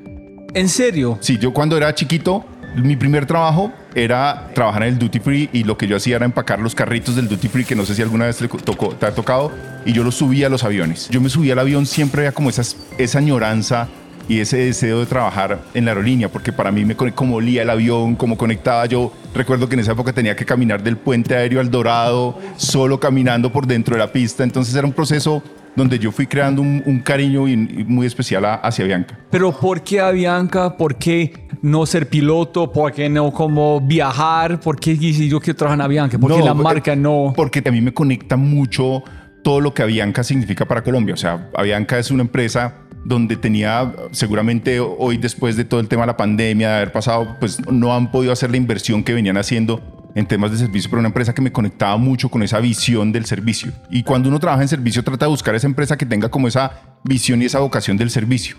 ¿En 0.53 0.67
serio? 0.67 1.17
Sí, 1.21 1.37
yo 1.37 1.53
cuando 1.53 1.77
era 1.77 1.95
chiquito, 1.95 2.43
mi 2.75 2.97
primer 2.97 3.25
trabajo 3.25 3.71
era 3.95 4.51
trabajar 4.53 4.83
en 4.83 4.89
el 4.89 4.99
duty 4.99 5.19
free 5.19 5.49
y 5.53 5.63
lo 5.63 5.77
que 5.77 5.87
yo 5.87 5.95
hacía 5.95 6.17
era 6.17 6.25
empacar 6.25 6.59
los 6.59 6.75
carritos 6.75 7.15
del 7.15 7.27
duty 7.27 7.47
free 7.47 7.63
que 7.63 7.75
no 7.75 7.85
sé 7.85 7.95
si 7.95 8.01
alguna 8.01 8.25
vez 8.25 8.37
te, 8.37 8.47
tocó, 8.47 8.89
te 8.89 9.05
ha 9.05 9.15
tocado 9.15 9.51
y 9.85 9.93
yo 9.93 10.03
los 10.03 10.15
subía 10.15 10.47
a 10.47 10.49
los 10.49 10.63
aviones. 10.63 11.09
Yo 11.09 11.21
me 11.21 11.29
subía 11.29 11.53
al 11.53 11.59
avión 11.59 11.85
siempre 11.85 12.21
había 12.21 12.33
como 12.33 12.49
esas, 12.49 12.75
esa 12.97 13.19
añoranza 13.19 13.87
y 14.27 14.39
ese 14.39 14.57
deseo 14.57 14.99
de 14.99 15.05
trabajar 15.05 15.59
en 15.73 15.85
la 15.85 15.91
aerolínea, 15.91 16.29
porque 16.29 16.51
para 16.51 16.71
mí 16.71 16.83
me 16.83 16.95
como 16.95 17.35
olía 17.35 17.61
el 17.61 17.69
avión, 17.69 18.15
cómo 18.15 18.37
conectaba 18.37 18.85
yo. 18.87 19.13
Recuerdo 19.33 19.69
que 19.69 19.75
en 19.75 19.81
esa 19.81 19.91
época 19.91 20.13
tenía 20.13 20.35
que 20.35 20.45
caminar 20.45 20.81
del 20.81 20.97
puente 20.97 21.35
aéreo 21.35 21.59
al 21.59 21.69
Dorado, 21.69 22.39
solo 22.57 22.99
caminando 22.99 23.51
por 23.51 23.67
dentro 23.67 23.95
de 23.95 23.99
la 23.99 24.11
pista. 24.11 24.43
Entonces 24.43 24.73
era 24.73 24.87
un 24.87 24.93
proceso 24.93 25.43
donde 25.75 25.99
yo 25.99 26.11
fui 26.11 26.25
creando 26.27 26.61
un, 26.61 27.01
cariño 27.03 27.45
muy 27.87 28.07
especial 28.07 28.45
hacia 28.45 28.85
Bianca. 28.85 29.17
Pero 29.29 29.51
¿por 29.51 29.81
qué 29.81 29.99
a 29.99 30.11
Bianca? 30.11 30.75
¿Por 30.77 30.95
qué 30.95 31.47
no 31.61 31.85
ser 31.85 32.07
piloto? 32.07 32.71
¿Por 32.71 32.93
qué 32.93 33.09
no 33.09 33.31
como 33.31 33.81
viajar? 33.81 34.59
¿Por 34.59 34.79
qué 34.79 34.95
yo 34.97 35.39
quiero 35.39 35.57
trabajar 35.57 35.79
en 35.79 35.81
Avianca? 35.81 36.17
¿Por 36.17 36.35
qué 36.35 36.41
la 36.41 36.53
marca 36.53 36.95
no? 36.95 37.33
Porque 37.35 37.61
a 37.65 37.71
mí 37.71 37.81
me 37.81 37.93
conecta 37.93 38.37
mucho 38.37 39.03
todo 39.43 39.61
lo 39.61 39.73
que 39.73 39.83
Avianca 39.83 40.23
significa 40.23 40.65
para 40.65 40.81
Colombia. 40.81 41.13
O 41.13 41.17
sea, 41.17 41.49
Avianca 41.53 41.99
es 41.99 42.09
una 42.09 42.23
empresa 42.23 42.75
donde 43.03 43.35
tenía 43.35 43.93
seguramente 44.11 44.79
hoy 44.79 45.17
después 45.17 45.55
de 45.55 45.63
todo 45.63 45.79
el 45.79 45.87
tema 45.87 46.03
de 46.03 46.07
la 46.07 46.17
pandemia, 46.17 46.69
de 46.69 46.75
haber 46.77 46.91
pasado, 46.91 47.35
pues 47.39 47.59
no 47.69 47.93
han 47.93 48.11
podido 48.11 48.33
hacer 48.33 48.49
la 48.49 48.57
inversión 48.57 49.03
que 49.03 49.13
venían 49.13 49.37
haciendo 49.37 50.04
en 50.15 50.25
temas 50.25 50.49
de 50.51 50.57
servicio, 50.57 50.89
pero 50.89 51.01
una 51.01 51.09
empresa 51.09 51.33
que 51.33 51.41
me 51.41 51.51
conectaba 51.51 51.97
mucho 51.97 52.29
con 52.29 52.41
esa 52.41 52.59
visión 52.59 53.11
del 53.11 53.25
servicio. 53.25 53.73
Y 53.91 54.03
cuando 54.03 54.29
uno 54.29 54.39
trabaja 54.39 54.61
en 54.61 54.69
servicio 54.69 55.03
trata 55.03 55.25
de 55.25 55.29
buscar 55.29 55.53
esa 55.53 55.67
empresa 55.67 55.97
que 55.97 56.05
tenga 56.05 56.29
como 56.29 56.47
esa 56.47 56.99
visión 57.03 57.41
y 57.41 57.45
esa 57.45 57.59
vocación 57.59 57.97
del 57.97 58.09
servicio. 58.09 58.55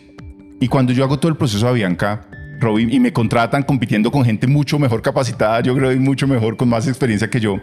Y 0.61 0.69
cuando 0.69 0.93
yo 0.93 1.03
hago 1.03 1.19
todo 1.19 1.31
el 1.31 1.39
proceso 1.39 1.65
de 1.65 1.71
Avianca, 1.71 2.27
Robin, 2.61 2.93
y 2.93 3.01
me 3.01 3.13
contratan 3.13 3.63
compitiendo 3.63 4.11
con 4.11 4.25
gente 4.25 4.47
mucho 4.47 4.79
mejor 4.79 5.03
capacitada, 5.03 5.61
yo 5.61 5.75
creo, 5.75 5.93
y 5.93 5.99
mucho 5.99 6.29
mejor, 6.29 6.57
con 6.57 6.69
más 6.69 6.87
experiencia 6.87 7.29
que 7.29 7.41
yo, 7.41 7.57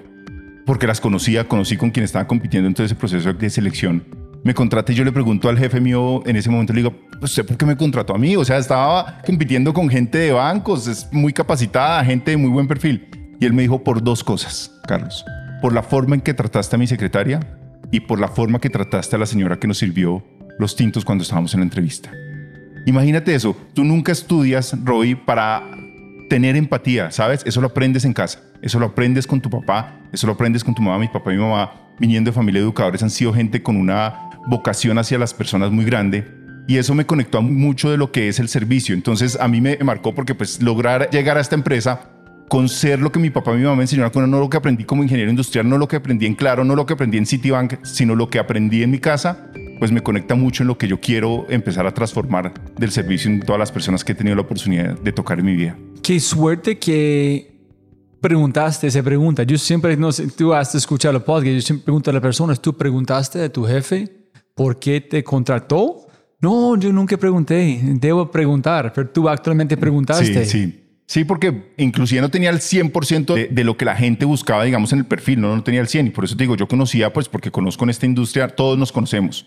porque 0.65 0.87
las 0.87 0.99
conocía, 0.99 1.47
conocí 1.47 1.77
con 1.77 1.91
quien 1.91 2.03
estaba 2.03 2.27
compitiendo 2.27 2.67
en 2.67 2.73
todo 2.73 2.85
ese 2.85 2.95
proceso 2.95 3.31
de 3.33 3.49
selección. 3.49 4.03
Me 4.43 4.53
contrata 4.53 4.91
y 4.91 4.95
yo 4.95 5.05
le 5.05 5.11
pregunto 5.11 5.49
al 5.49 5.57
jefe 5.57 5.79
mío 5.79 6.21
en 6.25 6.35
ese 6.35 6.49
momento, 6.49 6.73
le 6.73 6.81
digo, 6.81 6.93
¿usted 7.21 7.45
por 7.45 7.57
qué 7.57 7.65
me 7.65 7.77
contrató 7.77 8.13
a 8.13 8.17
mí? 8.17 8.35
O 8.35 8.43
sea, 8.43 8.57
estaba 8.57 9.19
compitiendo 9.25 9.73
con 9.73 9.87
gente 9.87 10.17
de 10.17 10.31
bancos, 10.31 10.87
es 10.87 11.07
muy 11.11 11.31
capacitada, 11.31 12.03
gente 12.03 12.31
de 12.31 12.37
muy 12.37 12.49
buen 12.49 12.67
perfil. 12.67 13.07
Y 13.43 13.45
él 13.45 13.51
me 13.51 13.63
dijo 13.63 13.83
por 13.83 14.01
dos 14.01 14.23
cosas, 14.23 14.71
Carlos. 14.87 15.25
Por 15.61 15.73
la 15.73 15.83
forma 15.83 16.15
en 16.15 16.21
que 16.21 16.33
trataste 16.33 16.77
a 16.77 16.79
mi 16.79 16.87
secretaria 16.87 17.41
y 17.91 17.99
por 17.99 18.17
la 18.17 18.29
forma 18.29 18.61
que 18.61 18.69
trataste 18.69 19.17
a 19.17 19.19
la 19.19 19.25
señora 19.25 19.59
que 19.59 19.67
nos 19.67 19.79
sirvió 19.79 20.23
los 20.59 20.77
tintos 20.77 21.03
cuando 21.03 21.23
estábamos 21.23 21.53
en 21.53 21.59
la 21.59 21.65
entrevista. 21.65 22.09
Imagínate 22.85 23.35
eso, 23.35 23.53
tú 23.73 23.83
nunca 23.83 24.13
estudias, 24.13 24.73
Roy, 24.85 25.15
para 25.15 25.61
tener 26.29 26.55
empatía, 26.55 27.11
¿sabes? 27.11 27.41
Eso 27.45 27.59
lo 27.59 27.67
aprendes 27.67 28.05
en 28.05 28.13
casa, 28.13 28.39
eso 28.61 28.79
lo 28.79 28.85
aprendes 28.85 29.27
con 29.27 29.41
tu 29.41 29.49
papá, 29.49 29.99
eso 30.13 30.25
lo 30.25 30.31
aprendes 30.31 30.63
con 30.63 30.73
tu 30.73 30.81
mamá, 30.81 30.97
mi 30.97 31.09
papá 31.09 31.33
y 31.33 31.35
mi 31.35 31.41
mamá, 31.41 31.69
viniendo 31.99 32.31
de 32.31 32.35
familia 32.35 32.61
de 32.61 32.67
educadores, 32.67 33.03
han 33.03 33.09
sido 33.09 33.33
gente 33.33 33.61
con 33.61 33.75
una 33.75 34.29
vocación 34.47 34.97
hacia 34.99 35.17
las 35.17 35.33
personas 35.33 35.69
muy 35.69 35.83
grande. 35.83 36.25
Y 36.65 36.77
eso 36.77 36.95
me 36.95 37.05
conectó 37.05 37.39
a 37.39 37.41
mucho 37.41 37.91
de 37.91 37.97
lo 37.97 38.13
que 38.13 38.29
es 38.29 38.39
el 38.39 38.47
servicio. 38.47 38.95
Entonces 38.95 39.37
a 39.37 39.49
mí 39.49 39.59
me 39.59 39.77
marcó 39.79 40.15
porque 40.15 40.33
pues 40.33 40.61
lograr 40.61 41.09
llegar 41.09 41.37
a 41.37 41.41
esta 41.41 41.55
empresa 41.55 42.09
con 42.47 42.69
ser 42.69 42.99
lo 42.99 43.11
que 43.11 43.19
mi 43.19 43.29
papá 43.29 43.53
y 43.53 43.57
mi 43.57 43.63
mamá 43.63 43.77
me 43.77 43.83
enseñaron, 43.83 44.29
no 44.29 44.39
lo 44.39 44.49
que 44.49 44.57
aprendí 44.57 44.83
como 44.83 45.03
ingeniero 45.03 45.29
industrial, 45.29 45.67
no 45.67 45.77
lo 45.77 45.87
que 45.87 45.95
aprendí 45.95 46.25
en 46.25 46.35
Claro, 46.35 46.63
no 46.63 46.75
lo 46.75 46.85
que 46.85 46.93
aprendí 46.93 47.17
en 47.17 47.25
Citibank, 47.25 47.83
sino 47.83 48.15
lo 48.15 48.29
que 48.29 48.39
aprendí 48.39 48.83
en 48.83 48.91
mi 48.91 48.99
casa, 48.99 49.49
pues 49.79 49.91
me 49.91 50.01
conecta 50.01 50.35
mucho 50.35 50.63
en 50.63 50.67
lo 50.67 50.77
que 50.77 50.87
yo 50.87 50.99
quiero 50.99 51.45
empezar 51.49 51.87
a 51.87 51.93
transformar 51.93 52.53
del 52.77 52.91
servicio 52.91 53.31
en 53.31 53.39
todas 53.39 53.59
las 53.59 53.71
personas 53.71 54.03
que 54.03 54.11
he 54.11 54.15
tenido 54.15 54.35
la 54.35 54.43
oportunidad 54.43 54.99
de 54.99 55.11
tocar 55.11 55.39
en 55.39 55.45
mi 55.45 55.55
vida. 55.55 55.77
Qué 56.01 56.19
suerte 56.19 56.77
que 56.77 57.53
preguntaste 58.21 58.87
esa 58.87 59.03
pregunta. 59.03 59.43
Yo 59.43 59.57
siempre, 59.57 59.97
no 59.97 60.11
sé, 60.11 60.27
tú 60.27 60.53
has 60.53 60.73
escuchado 60.75 61.17
el 61.17 61.23
podcast, 61.23 61.55
yo 61.55 61.61
siempre 61.61 61.85
pregunto 61.85 62.09
a 62.09 62.13
las 62.13 62.21
personas, 62.21 62.61
¿tú 62.61 62.75
preguntaste 62.75 63.43
a 63.43 63.51
tu 63.51 63.65
jefe 63.65 64.09
por 64.55 64.79
qué 64.79 65.01
te 65.01 65.23
contrató? 65.23 66.07
No, 66.39 66.77
yo 66.77 66.91
nunca 66.91 67.17
pregunté, 67.17 67.79
debo 67.99 68.29
preguntar, 68.29 68.91
pero 68.93 69.09
tú 69.09 69.27
actualmente 69.29 69.77
preguntaste. 69.77 70.45
Sí, 70.45 70.51
sí. 70.51 70.82
Sí, 71.13 71.25
porque 71.25 71.71
inclusive 71.77 72.21
no 72.21 72.29
tenía 72.29 72.49
el 72.49 72.57
100% 72.57 73.35
de, 73.35 73.47
de, 73.47 73.63
lo 73.63 73.77
que 73.77 73.85
la 73.85 73.95
gente 73.95 74.25
buscaba, 74.25 74.63
digamos, 74.63 74.93
en 74.93 74.97
el 74.97 75.05
perfil, 75.05 75.41
no, 75.41 75.55
no 75.55 75.61
tenía 75.61 75.79
el 75.79 75.85
100%. 75.85 76.07
Y 76.07 76.09
por 76.09 76.23
eso 76.23 76.35
te 76.35 76.43
digo, 76.45 76.55
yo 76.55 76.67
conocía, 76.67 77.13
pues 77.13 77.29
porque 77.29 77.51
conozco 77.51 77.83
en 77.83 77.91
esta 77.91 78.07
industria, 78.07 78.47
todos 78.47 78.79
nos 78.79 78.91
conocemos. 78.91 79.45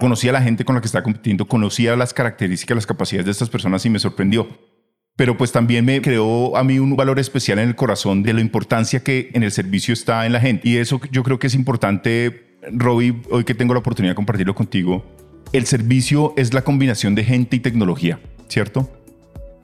conocía 0.00 0.30
a 0.30 0.32
la 0.32 0.42
gente 0.42 0.64
con 0.64 0.74
la 0.74 0.80
que 0.80 0.86
estaba 0.86 1.04
compitiendo, 1.04 1.46
conocía 1.46 1.94
las 1.94 2.12
características, 2.12 2.74
las 2.74 2.86
capacidades 2.86 3.26
de 3.26 3.30
estas 3.30 3.48
personas 3.48 3.86
y 3.86 3.90
me 3.90 4.00
sorprendió. 4.00 4.48
Pero 5.14 5.36
pues 5.36 5.52
también 5.52 5.84
me 5.84 6.02
creó 6.02 6.56
a 6.56 6.64
mí 6.64 6.80
un 6.80 6.96
valor 6.96 7.20
especial 7.20 7.60
en 7.60 7.68
el 7.68 7.76
corazón 7.76 8.24
de 8.24 8.32
la 8.32 8.40
importancia 8.40 9.04
que 9.04 9.30
en 9.34 9.44
el 9.44 9.52
servicio 9.52 9.94
está 9.94 10.26
en 10.26 10.32
la 10.32 10.40
gente. 10.40 10.68
Y 10.68 10.78
eso 10.78 11.00
yo 11.12 11.22
creo 11.22 11.38
que 11.38 11.46
es 11.46 11.54
importante, 11.54 12.58
Robbie, 12.72 13.22
hoy 13.30 13.44
que 13.44 13.54
tengo 13.54 13.72
la 13.72 13.78
oportunidad 13.78 14.10
de 14.10 14.16
compartirlo 14.16 14.56
contigo. 14.56 15.04
El 15.52 15.66
servicio 15.66 16.34
es 16.36 16.52
la 16.54 16.62
combinación 16.62 17.14
de 17.14 17.22
gente 17.22 17.54
y 17.54 17.60
tecnología, 17.60 18.18
¿cierto? 18.48 18.90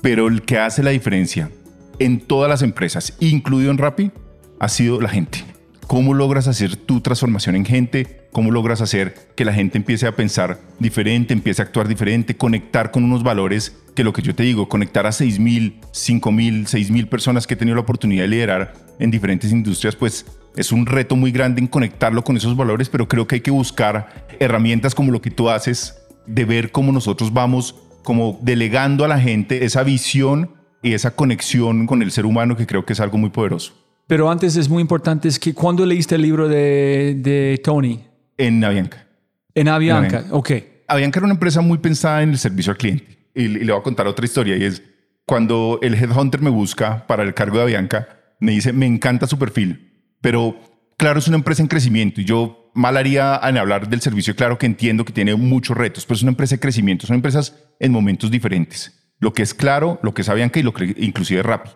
Pero 0.02 0.28
el 0.28 0.42
que 0.42 0.58
hace 0.58 0.82
la 0.82 0.90
diferencia 0.90 1.50
en 1.98 2.20
todas 2.20 2.48
las 2.48 2.62
empresas, 2.62 3.14
incluido 3.20 3.70
en 3.70 3.78
Rappi, 3.78 4.10
ha 4.58 4.68
sido 4.68 5.00
la 5.00 5.08
gente. 5.08 5.44
¿Cómo 5.86 6.14
logras 6.14 6.46
hacer 6.46 6.76
tu 6.76 7.00
transformación 7.00 7.56
en 7.56 7.64
gente? 7.64 8.28
¿Cómo 8.32 8.52
logras 8.52 8.80
hacer 8.80 9.14
que 9.34 9.44
la 9.44 9.52
gente 9.52 9.76
empiece 9.76 10.06
a 10.06 10.14
pensar 10.14 10.60
diferente, 10.78 11.34
empiece 11.34 11.60
a 11.60 11.64
actuar 11.64 11.88
diferente, 11.88 12.36
conectar 12.36 12.92
con 12.92 13.02
unos 13.02 13.24
valores 13.24 13.76
que 13.96 14.04
lo 14.04 14.12
que 14.12 14.22
yo 14.22 14.34
te 14.34 14.44
digo, 14.44 14.68
conectar 14.68 15.04
a 15.06 15.10
6.000, 15.10 15.80
5.000, 15.90 16.62
6.000 16.62 17.08
personas 17.08 17.46
que 17.46 17.54
he 17.54 17.56
tenido 17.56 17.74
la 17.74 17.82
oportunidad 17.82 18.22
de 18.22 18.28
liderar 18.28 18.74
en 19.00 19.10
diferentes 19.10 19.50
industrias, 19.50 19.96
pues 19.96 20.26
es 20.56 20.70
un 20.70 20.86
reto 20.86 21.16
muy 21.16 21.32
grande 21.32 21.60
en 21.60 21.66
conectarlo 21.66 22.22
con 22.22 22.36
esos 22.36 22.56
valores, 22.56 22.88
pero 22.88 23.08
creo 23.08 23.26
que 23.26 23.36
hay 23.36 23.40
que 23.40 23.50
buscar 23.50 24.26
herramientas 24.38 24.94
como 24.94 25.10
lo 25.10 25.20
que 25.20 25.30
tú 25.30 25.50
haces, 25.50 25.96
de 26.26 26.44
ver 26.44 26.70
cómo 26.70 26.92
nosotros 26.92 27.32
vamos 27.32 27.74
como 28.02 28.38
delegando 28.42 29.04
a 29.04 29.08
la 29.08 29.20
gente 29.20 29.64
esa 29.64 29.82
visión 29.82 30.54
y 30.82 30.94
esa 30.94 31.12
conexión 31.12 31.86
con 31.86 32.02
el 32.02 32.10
ser 32.10 32.26
humano 32.26 32.56
que 32.56 32.66
creo 32.66 32.84
que 32.84 32.92
es 32.92 33.00
algo 33.00 33.18
muy 33.18 33.30
poderoso. 33.30 33.74
Pero 34.06 34.30
antes 34.30 34.56
es 34.56 34.68
muy 34.68 34.80
importante, 34.80 35.28
es 35.28 35.38
que 35.38 35.54
¿cuándo 35.54 35.86
leíste 35.86 36.16
el 36.16 36.22
libro 36.22 36.48
de, 36.48 37.16
de 37.18 37.60
Tony? 37.62 38.00
En 38.36 38.64
Avianca. 38.64 39.06
En 39.54 39.68
Avianca, 39.68 40.24
ok. 40.30 40.50
Avianca 40.88 41.20
era 41.20 41.26
una 41.26 41.34
empresa 41.34 41.60
muy 41.60 41.78
pensada 41.78 42.22
en 42.22 42.30
el 42.30 42.38
servicio 42.38 42.72
al 42.72 42.78
cliente. 42.78 43.18
Y, 43.34 43.48
le 43.48 43.72
voy 43.72 43.80
a 43.80 43.84
contar 43.84 44.06
otra 44.06 44.24
historia 44.24 44.56
y 44.56 44.64
es 44.64 44.82
cuando 45.24 45.78
el 45.82 45.94
headhunter 45.94 46.40
me 46.40 46.50
busca 46.50 47.06
para 47.06 47.22
el 47.22 47.34
cargo 47.34 47.58
de 47.58 47.62
Avianca, 47.62 48.08
me 48.40 48.52
dice, 48.52 48.72
me 48.72 48.86
encanta 48.86 49.28
su 49.28 49.38
perfil, 49.38 49.92
pero 50.20 50.56
claro, 50.96 51.20
es 51.20 51.28
una 51.28 51.36
empresa 51.36 51.62
en 51.62 51.68
crecimiento 51.68 52.20
y 52.20 52.24
yo 52.24 52.59
mal 52.74 52.96
haría 52.96 53.40
en 53.42 53.58
hablar 53.58 53.88
del 53.88 54.00
servicio, 54.00 54.36
claro 54.36 54.58
que 54.58 54.66
entiendo 54.66 55.04
que 55.04 55.12
tiene 55.12 55.34
muchos 55.34 55.76
retos, 55.76 56.06
pero 56.06 56.16
es 56.16 56.22
una 56.22 56.32
empresa 56.32 56.56
de 56.56 56.60
crecimiento, 56.60 57.06
son 57.06 57.16
empresas 57.16 57.54
en 57.78 57.92
momentos 57.92 58.30
diferentes. 58.30 59.12
Lo 59.18 59.32
que 59.32 59.42
es 59.42 59.54
claro, 59.54 60.00
lo 60.02 60.14
que 60.14 60.22
es 60.22 60.28
Avianca 60.28 60.58
y 60.58 60.62
lo 60.62 60.72
que 60.72 60.94
inclusive 60.98 61.42
Rappi. 61.42 61.70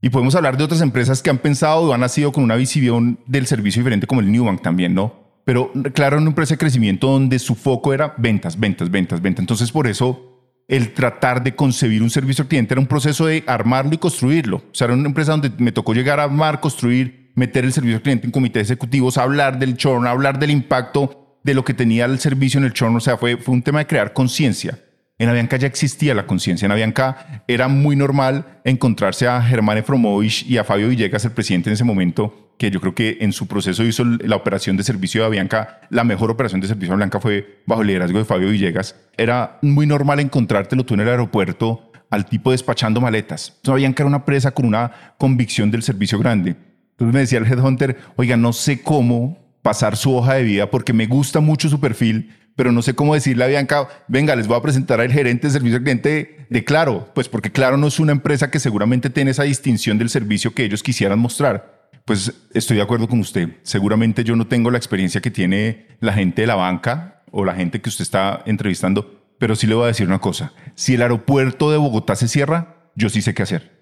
Y 0.00 0.10
podemos 0.10 0.34
hablar 0.34 0.56
de 0.56 0.64
otras 0.64 0.80
empresas 0.80 1.22
que 1.22 1.30
han 1.30 1.38
pensado 1.38 1.82
o 1.82 1.94
han 1.94 2.00
nacido 2.00 2.32
con 2.32 2.44
una 2.44 2.56
visión 2.56 3.18
del 3.26 3.46
servicio 3.46 3.80
diferente 3.80 4.06
como 4.06 4.20
el 4.20 4.30
Newbank 4.30 4.62
también, 4.62 4.94
¿no? 4.94 5.40
Pero 5.44 5.72
claro, 5.92 6.18
una 6.18 6.28
empresa 6.28 6.54
de 6.54 6.58
crecimiento 6.58 7.08
donde 7.08 7.38
su 7.38 7.54
foco 7.54 7.92
era 7.92 8.14
ventas, 8.16 8.58
ventas, 8.58 8.90
ventas, 8.90 9.20
ventas. 9.20 9.42
Entonces 9.42 9.72
por 9.72 9.86
eso 9.86 10.34
el 10.68 10.94
tratar 10.94 11.42
de 11.42 11.54
concebir 11.54 12.02
un 12.02 12.10
servicio 12.10 12.42
al 12.42 12.48
cliente 12.48 12.74
era 12.74 12.80
un 12.80 12.86
proceso 12.86 13.26
de 13.26 13.44
armarlo 13.46 13.94
y 13.94 13.98
construirlo. 13.98 14.58
O 14.58 14.74
sea, 14.74 14.86
era 14.86 14.94
una 14.94 15.08
empresa 15.08 15.32
donde 15.32 15.52
me 15.58 15.72
tocó 15.72 15.92
llegar 15.92 16.20
a 16.20 16.24
armar, 16.24 16.60
construir 16.60 17.23
meter 17.34 17.64
el 17.64 17.72
servicio 17.72 17.96
al 17.96 18.02
cliente 18.02 18.26
en 18.26 18.32
comités 18.32 18.70
ejecutivos, 18.70 19.18
hablar 19.18 19.58
del 19.58 19.76
churn, 19.76 20.06
hablar 20.06 20.38
del 20.38 20.50
impacto 20.50 21.38
de 21.42 21.54
lo 21.54 21.64
que 21.64 21.74
tenía 21.74 22.06
el 22.06 22.18
servicio 22.18 22.58
en 22.58 22.64
el 22.64 22.72
churn. 22.72 22.96
O 22.96 23.00
sea, 23.00 23.16
fue, 23.16 23.36
fue 23.36 23.54
un 23.54 23.62
tema 23.62 23.80
de 23.80 23.86
crear 23.86 24.12
conciencia. 24.12 24.78
En 25.16 25.28
Avianca 25.28 25.56
ya 25.56 25.68
existía 25.68 26.12
la 26.14 26.26
conciencia. 26.26 26.66
En 26.66 26.72
Avianca 26.72 27.44
era 27.46 27.68
muy 27.68 27.94
normal 27.94 28.60
encontrarse 28.64 29.28
a 29.28 29.40
Germán 29.40 29.78
Efromovich 29.78 30.44
y 30.48 30.58
a 30.58 30.64
Fabio 30.64 30.88
Villegas, 30.88 31.24
el 31.24 31.30
presidente 31.30 31.70
en 31.70 31.74
ese 31.74 31.84
momento, 31.84 32.52
que 32.58 32.70
yo 32.70 32.80
creo 32.80 32.94
que 32.96 33.18
en 33.20 33.32
su 33.32 33.46
proceso 33.46 33.84
hizo 33.84 34.04
la 34.04 34.34
operación 34.34 34.76
de 34.76 34.82
servicio 34.82 35.20
de 35.20 35.28
Avianca, 35.28 35.80
la 35.90 36.02
mejor 36.02 36.32
operación 36.32 36.60
de 36.60 36.66
servicio 36.66 36.90
de 36.90 36.94
Avianca 36.94 37.20
fue 37.20 37.62
bajo 37.64 37.82
el 37.82 37.88
liderazgo 37.88 38.18
de 38.18 38.24
Fabio 38.24 38.48
Villegas. 38.48 38.96
Era 39.16 39.58
muy 39.62 39.86
normal 39.86 40.18
encontrártelo 40.18 40.84
tú 40.84 40.94
en 40.94 41.00
el 41.00 41.08
aeropuerto 41.08 41.92
al 42.10 42.26
tipo 42.26 42.50
despachando 42.50 43.00
maletas. 43.00 43.52
Entonces, 43.56 43.72
Avianca 43.72 44.02
era 44.02 44.08
una 44.08 44.24
presa 44.24 44.50
con 44.50 44.66
una 44.66 45.14
convicción 45.16 45.70
del 45.70 45.84
servicio 45.84 46.18
grande. 46.18 46.56
Entonces 46.94 47.14
me 47.14 47.20
decía 47.20 47.38
el 47.38 47.46
headhunter, 47.46 47.98
oiga, 48.14 48.36
no 48.36 48.52
sé 48.52 48.80
cómo 48.80 49.38
pasar 49.62 49.96
su 49.96 50.14
hoja 50.14 50.34
de 50.34 50.44
vida 50.44 50.70
porque 50.70 50.92
me 50.92 51.06
gusta 51.06 51.40
mucho 51.40 51.68
su 51.68 51.80
perfil, 51.80 52.32
pero 52.54 52.70
no 52.70 52.82
sé 52.82 52.94
cómo 52.94 53.14
decirle 53.14 53.42
a 53.42 53.48
Bianca, 53.48 53.88
venga, 54.06 54.36
les 54.36 54.46
voy 54.46 54.56
a 54.56 54.62
presentar 54.62 55.00
al 55.00 55.10
gerente 55.10 55.48
de 55.48 55.52
servicio 55.52 55.78
al 55.78 55.82
cliente 55.82 56.46
de 56.48 56.64
Claro, 56.64 57.10
pues 57.12 57.28
porque 57.28 57.50
Claro 57.50 57.76
no 57.76 57.88
es 57.88 57.98
una 57.98 58.12
empresa 58.12 58.48
que 58.48 58.60
seguramente 58.60 59.10
tiene 59.10 59.32
esa 59.32 59.42
distinción 59.42 59.98
del 59.98 60.08
servicio 60.08 60.54
que 60.54 60.64
ellos 60.64 60.84
quisieran 60.84 61.18
mostrar. 61.18 61.90
Pues 62.04 62.32
estoy 62.52 62.76
de 62.76 62.82
acuerdo 62.82 63.08
con 63.08 63.18
usted. 63.18 63.48
Seguramente 63.62 64.22
yo 64.22 64.36
no 64.36 64.46
tengo 64.46 64.70
la 64.70 64.78
experiencia 64.78 65.20
que 65.20 65.32
tiene 65.32 65.88
la 65.98 66.12
gente 66.12 66.42
de 66.42 66.46
la 66.46 66.54
banca 66.54 67.22
o 67.32 67.44
la 67.44 67.54
gente 67.54 67.80
que 67.80 67.88
usted 67.88 68.02
está 68.02 68.42
entrevistando, 68.46 69.24
pero 69.38 69.56
sí 69.56 69.66
le 69.66 69.74
voy 69.74 69.84
a 69.84 69.88
decir 69.88 70.06
una 70.06 70.20
cosa. 70.20 70.52
Si 70.76 70.94
el 70.94 71.02
aeropuerto 71.02 71.72
de 71.72 71.78
Bogotá 71.78 72.14
se 72.14 72.28
cierra, 72.28 72.76
yo 72.94 73.08
sí 73.08 73.20
sé 73.20 73.34
qué 73.34 73.42
hacer 73.42 73.73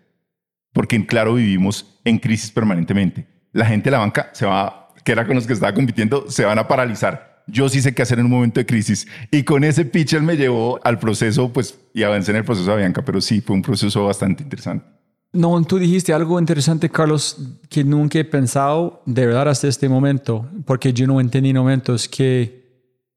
porque 0.73 1.05
Claro 1.07 1.35
vivimos 1.35 2.01
en 2.05 2.19
crisis 2.19 2.51
permanentemente. 2.51 3.27
La 3.53 3.67
gente 3.67 3.85
de 3.85 3.93
la 3.93 3.99
banca 3.99 4.31
se 4.33 4.47
va, 4.47 4.89
que 5.05 5.13
era 5.13 5.27
con 5.27 5.37
los 5.37 5.47
que 5.47 5.53
estaba 5.53 5.75
compitiendo, 5.75 6.31
se 6.31 6.45
van 6.45 6.59
a 6.59 6.67
paralizar. 6.67 7.43
yo 7.47 7.69
sí 7.69 7.83
sé 7.83 7.93
qué 7.93 8.03
hacer 8.03 8.19
en 8.19 8.27
un 8.27 8.31
momento 8.31 8.61
de 8.61 8.67
crisis. 8.67 9.07
Y 9.31 9.43
con 9.43 9.65
ese 9.65 9.85
pitch 9.85 10.15
él 10.15 10.23
me 10.23 10.37
llevó 10.37 10.81
al 10.85 10.99
proceso, 10.99 11.53
pues, 11.53 11.79
y 11.93 12.03
avancé 12.03 12.31
en 12.31 12.39
el 12.39 12.45
proceso 12.45 12.69
de 12.69 12.75
Avianca, 12.75 13.05
pero 13.05 13.21
sí, 13.21 13.41
fue 13.41 13.57
un 13.57 13.63
proceso 13.63 14.07
bastante 14.07 14.43
interesante. 14.43 14.87
No, 15.33 15.63
tú 15.65 15.79
dijiste 15.79 16.13
algo 16.13 16.39
interesante, 16.39 16.91
Carlos, 16.91 17.39
que 17.71 17.85
nunca 17.85 18.19
he 18.19 18.25
pensado 18.25 19.03
de 19.07 19.27
verdad 19.27 19.49
hasta 19.49 19.67
este 19.67 19.89
momento, 19.89 20.49
porque 20.67 20.93
yo 20.93 21.07
no 21.07 21.21
entendí 21.21 21.51
en 21.51 21.57
momentos 21.57 22.07
que 22.07 22.63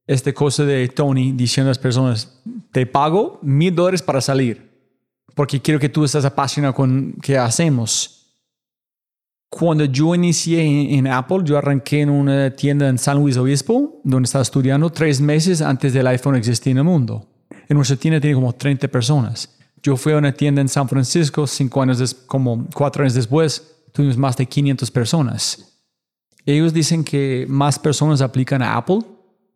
esta 0.08 0.32
cosa 0.34 0.64
de 0.64 0.88
Tony 0.88 1.34
diciendo 1.34 1.70
a 1.70 1.72
las 1.72 1.80
personas, 1.80 2.42
te 2.72 2.86
pago 2.86 3.40
mil 3.42 3.76
dólares 3.76 4.02
para 4.02 4.22
salir, 4.22 4.65
porque 5.36 5.62
quiero 5.62 5.80
que 5.80 5.90
tú 5.90 6.04
estés 6.06 6.26
apasionado 6.26 6.74
con 6.74 7.14
qué 7.22 7.38
hacemos. 7.38 8.12
Cuando 9.50 9.86
yo 9.86 10.16
inicié 10.16 10.62
en, 10.62 11.06
en 11.06 11.08
Apple, 11.08 11.40
yo 11.44 11.58
arranqué 11.58 12.02
en 12.02 12.10
una 12.10 12.50
tienda 12.56 12.90
en 12.90 12.98
San 12.98 13.20
Luis 13.20 13.38
Obispo, 13.38 14.02
donde 14.04 14.26
estaba 14.26 14.42
estudiando 14.42 14.90
tres 14.90 15.22
meses 15.22 15.62
antes 15.62 15.94
del 15.94 16.08
iPhone 16.08 16.36
existir 16.36 16.72
en 16.72 16.80
el 16.80 16.84
mundo. 16.84 17.28
En 17.68 17.78
nuestra 17.78 17.98
tienda 17.98 18.20
tiene 18.20 18.36
como 18.36 18.54
30 18.54 18.88
personas. 18.88 19.56
Yo 19.84 19.96
fui 19.98 20.14
a 20.14 20.18
una 20.18 20.32
tienda 20.32 20.62
en 20.62 20.68
San 20.68 20.90
Francisco, 20.90 21.46
cinco 21.46 21.82
años 21.82 22.16
como 22.26 22.68
cuatro 22.74 23.04
años 23.04 23.14
después, 23.14 23.76
tuvimos 23.92 24.18
más 24.18 24.36
de 24.36 24.46
500 24.46 24.90
personas. 24.90 25.80
Ellos 26.46 26.74
dicen 26.74 27.04
que 27.04 27.46
más 27.48 27.80
personas 27.80 28.22
aplican 28.22 28.62
a 28.62 28.76
Apple 28.78 29.00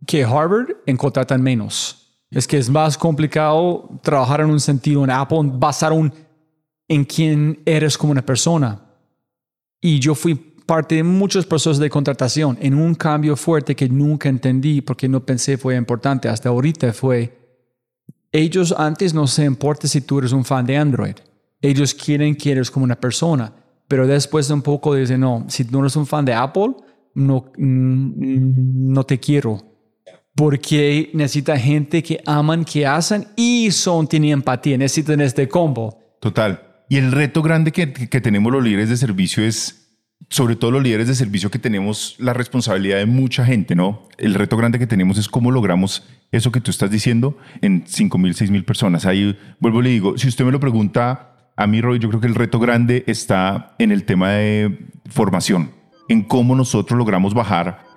que 0.07 0.23
Harvard 0.23 0.77
en 0.85 0.97
contratan 0.97 1.41
menos. 1.41 1.98
Es 2.31 2.47
que 2.47 2.57
es 2.57 2.69
más 2.69 2.97
complicado 2.97 3.89
trabajar 4.03 4.41
en 4.41 4.51
un 4.51 4.59
sentido 4.59 5.03
en 5.03 5.09
Apple, 5.09 5.51
basar 5.53 5.91
un, 5.91 6.13
en 6.87 7.05
quién 7.05 7.61
eres 7.65 7.97
como 7.97 8.11
una 8.11 8.25
persona. 8.25 8.81
Y 9.81 9.99
yo 9.99 10.13
fui 10.13 10.35
parte 10.35 10.95
de 10.95 11.03
muchos 11.03 11.47
procesos 11.47 11.79
de 11.79 11.89
contratación 11.89 12.55
en 12.61 12.75
un 12.75 12.93
cambio 12.93 13.35
fuerte 13.35 13.75
que 13.75 13.89
nunca 13.89 14.29
entendí 14.29 14.81
porque 14.81 15.09
no 15.09 15.25
pensé 15.25 15.57
fue 15.57 15.75
importante. 15.75 16.29
Hasta 16.29 16.49
ahorita 16.49 16.93
fue, 16.93 17.35
ellos 18.31 18.75
antes 18.77 19.13
no 19.13 19.25
se 19.25 19.45
importa 19.45 19.87
si 19.87 20.01
tú 20.01 20.19
eres 20.19 20.31
un 20.31 20.45
fan 20.45 20.67
de 20.67 20.77
Android. 20.77 21.15
Ellos 21.61 21.95
quieren 21.95 22.35
que 22.35 22.51
eres 22.51 22.69
como 22.69 22.83
una 22.83 22.99
persona. 22.99 23.51
Pero 23.87 24.05
después 24.05 24.47
de 24.47 24.53
un 24.53 24.61
poco 24.61 24.93
dicen, 24.93 25.21
no, 25.21 25.45
si 25.47 25.63
no 25.63 25.79
eres 25.79 25.95
un 25.95 26.05
fan 26.05 26.23
de 26.23 26.33
Apple, 26.35 26.75
no, 27.15 27.51
mm, 27.57 28.93
no 28.93 29.03
te 29.03 29.19
quiero. 29.19 29.68
Porque 30.39 31.09
necesita 31.11 31.57
gente 31.57 32.01
que 32.01 32.21
aman, 32.25 32.63
que 32.63 32.87
hacen 32.87 33.27
y 33.35 33.71
son, 33.71 34.07
tienen 34.07 34.29
empatía. 34.31 34.77
Necesitan 34.77 35.19
este 35.19 35.49
combo. 35.49 36.15
Total. 36.21 36.61
Y 36.87 36.95
el 36.95 37.11
reto 37.11 37.41
grande 37.41 37.73
que, 37.73 37.91
que 37.91 38.21
tenemos 38.21 38.49
los 38.49 38.63
líderes 38.63 38.87
de 38.87 38.95
servicio 38.95 39.43
es, 39.43 39.97
sobre 40.29 40.55
todo 40.55 40.71
los 40.71 40.81
líderes 40.81 41.09
de 41.09 41.15
servicio 41.15 41.51
que 41.51 41.59
tenemos 41.59 42.15
la 42.19 42.31
responsabilidad 42.31 42.99
de 42.99 43.05
mucha 43.05 43.45
gente, 43.45 43.75
¿no? 43.75 44.07
El 44.17 44.33
reto 44.33 44.55
grande 44.55 44.79
que 44.79 44.87
tenemos 44.87 45.17
es 45.17 45.27
cómo 45.27 45.51
logramos 45.51 46.07
eso 46.31 46.53
que 46.53 46.61
tú 46.61 46.71
estás 46.71 46.89
diciendo 46.89 47.37
en 47.61 47.83
5 47.85 48.17
mil, 48.17 48.33
6 48.33 48.49
mil 48.49 48.63
personas. 48.63 49.05
Ahí 49.05 49.37
vuelvo 49.59 49.81
y 49.81 49.83
le 49.83 49.89
digo, 49.89 50.17
si 50.17 50.29
usted 50.29 50.45
me 50.45 50.53
lo 50.53 50.61
pregunta 50.61 51.51
a 51.57 51.67
mí, 51.67 51.81
Roy, 51.81 51.99
yo 51.99 52.07
creo 52.07 52.21
que 52.21 52.27
el 52.27 52.35
reto 52.35 52.59
grande 52.59 53.03
está 53.07 53.75
en 53.77 53.91
el 53.91 54.05
tema 54.05 54.31
de 54.31 54.87
formación, 55.09 55.71
en 56.07 56.23
cómo 56.23 56.55
nosotros 56.55 56.97
logramos 56.97 57.33
bajar 57.33 57.88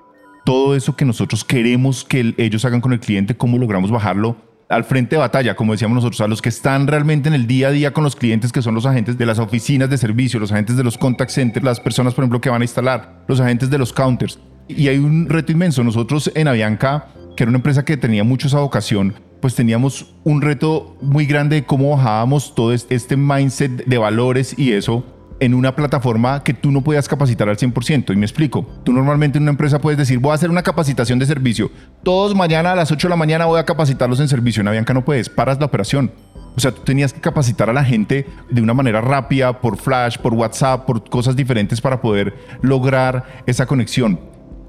todo 0.45 0.75
eso 0.77 0.97
que 0.97 1.05
nosotros 1.05 1.45
queremos 1.45 2.05
que 2.05 2.21
el- 2.21 2.35
ellos 2.39 2.65
hagan 2.65 2.81
con 2.81 2.93
el 2.93 3.01
cliente, 3.01 3.37
cómo 3.37 3.59
logramos 3.59 3.91
bajarlo 3.91 4.37
al 4.69 4.85
frente 4.85 5.17
de 5.17 5.21
batalla, 5.21 5.55
como 5.55 5.73
decíamos 5.73 5.97
nosotros, 5.97 6.21
a 6.23 6.29
los 6.29 6.41
que 6.41 6.49
están 6.49 6.87
realmente 6.87 7.29
en 7.29 7.35
el 7.35 7.47
día 7.47 7.69
a 7.69 7.71
día 7.73 7.93
con 7.93 8.05
los 8.05 8.17
clientes, 8.17 8.53
que 8.53 8.63
son 8.63 8.75
los 8.75 8.87
agentes 8.87 9.19
de 9.19 9.27
las 9.27 9.39
oficinas 9.39 9.91
de 9.91 9.99
servicio, 9.99 10.41
los 10.41 10.51
agentes 10.51 10.77
de 10.79 10.85
los 10.85 10.97
contact 10.97 11.31
centers, 11.31 11.63
las 11.65 11.79
personas, 11.79 12.15
por 12.15 12.25
ejemplo, 12.25 12.41
que 12.41 12.49
van 12.49 12.63
a 12.63 12.65
instalar, 12.65 13.23
los 13.29 13.39
agentes 13.39 13.69
de 13.69 13.77
los 13.77 13.93
counters. 13.93 14.39
Y 14.69 14.89
hay 14.89 14.97
un 14.97 15.29
reto 15.29 15.53
inmenso. 15.53 15.85
Nosotros 15.85 16.33
en 16.35 16.49
Avianca, 16.49 17.09
que 17.37 17.45
era 17.45 17.51
una 17.51 17.59
empresa 17.59 17.85
que 17.85 17.99
tenía 17.99 18.25
mucho 18.25 18.47
esa 18.47 18.61
vocación, 18.61 19.15
pues 19.43 19.55
teníamos 19.55 20.15
un 20.25 20.41
reto 20.41 20.97
muy 21.03 21.27
grande 21.27 21.57
de 21.57 21.65
cómo 21.65 21.91
bajábamos 21.91 22.55
todo 22.55 22.73
este 22.73 23.17
mindset 23.17 23.85
de 23.85 23.99
valores 23.99 24.59
y 24.59 24.73
eso 24.73 25.05
en 25.43 25.55
una 25.55 25.75
plataforma 25.75 26.45
que 26.45 26.55
tú 26.55 26.71
no 26.71 26.85
podías 26.85 27.09
capacitar 27.09 27.49
al 27.49 27.57
100%. 27.57 28.13
Y 28.13 28.17
me 28.17 28.25
explico. 28.25 28.65
Tú 28.85 28.93
normalmente 28.93 29.39
en 29.39 29.43
una 29.43 29.51
empresa 29.51 29.81
puedes 29.81 29.99
decir, 29.99 30.21
voy 30.21 30.31
a 30.31 30.35
hacer 30.35 30.51
una 30.51 30.63
capacitación 30.63 31.19
de 31.19 31.27
servicio. 31.27 31.69
Todos 32.05 32.37
mañana 32.37 32.71
a 32.71 32.77
las 32.77 32.93
8 32.93 33.09
de 33.09 33.11
la 33.11 33.17
mañana 33.17 33.47
voy 33.47 33.59
a 33.59 33.65
capacitarlos 33.65 34.21
en 34.21 34.29
servicio. 34.29 34.61
En 34.61 34.69
Avianca 34.69 34.95
no 34.95 35.05
puedes, 35.05 35.29
paras 35.29 35.59
la 35.59 35.67
operación. 35.67 36.13
O 36.55 36.61
sea, 36.61 36.71
tú 36.71 36.83
tenías 36.83 37.13
que 37.13 37.21
capacitar 37.21 37.69
a 37.69 37.73
la 37.73 37.85
gente 37.85 38.25
de 38.51 38.63
una 38.63 38.73
manera 38.73 39.01
rápida, 39.01 39.61
por 39.61 39.79
flash, 39.79 40.17
por 40.17 40.33
WhatsApp, 40.33 40.87
por 40.87 41.11
cosas 41.11 41.35
diferentes 41.35 41.81
para 41.81 42.01
poder 42.01 42.35
lograr 42.61 43.25
esa 43.45 43.67
conexión. 43.67 44.21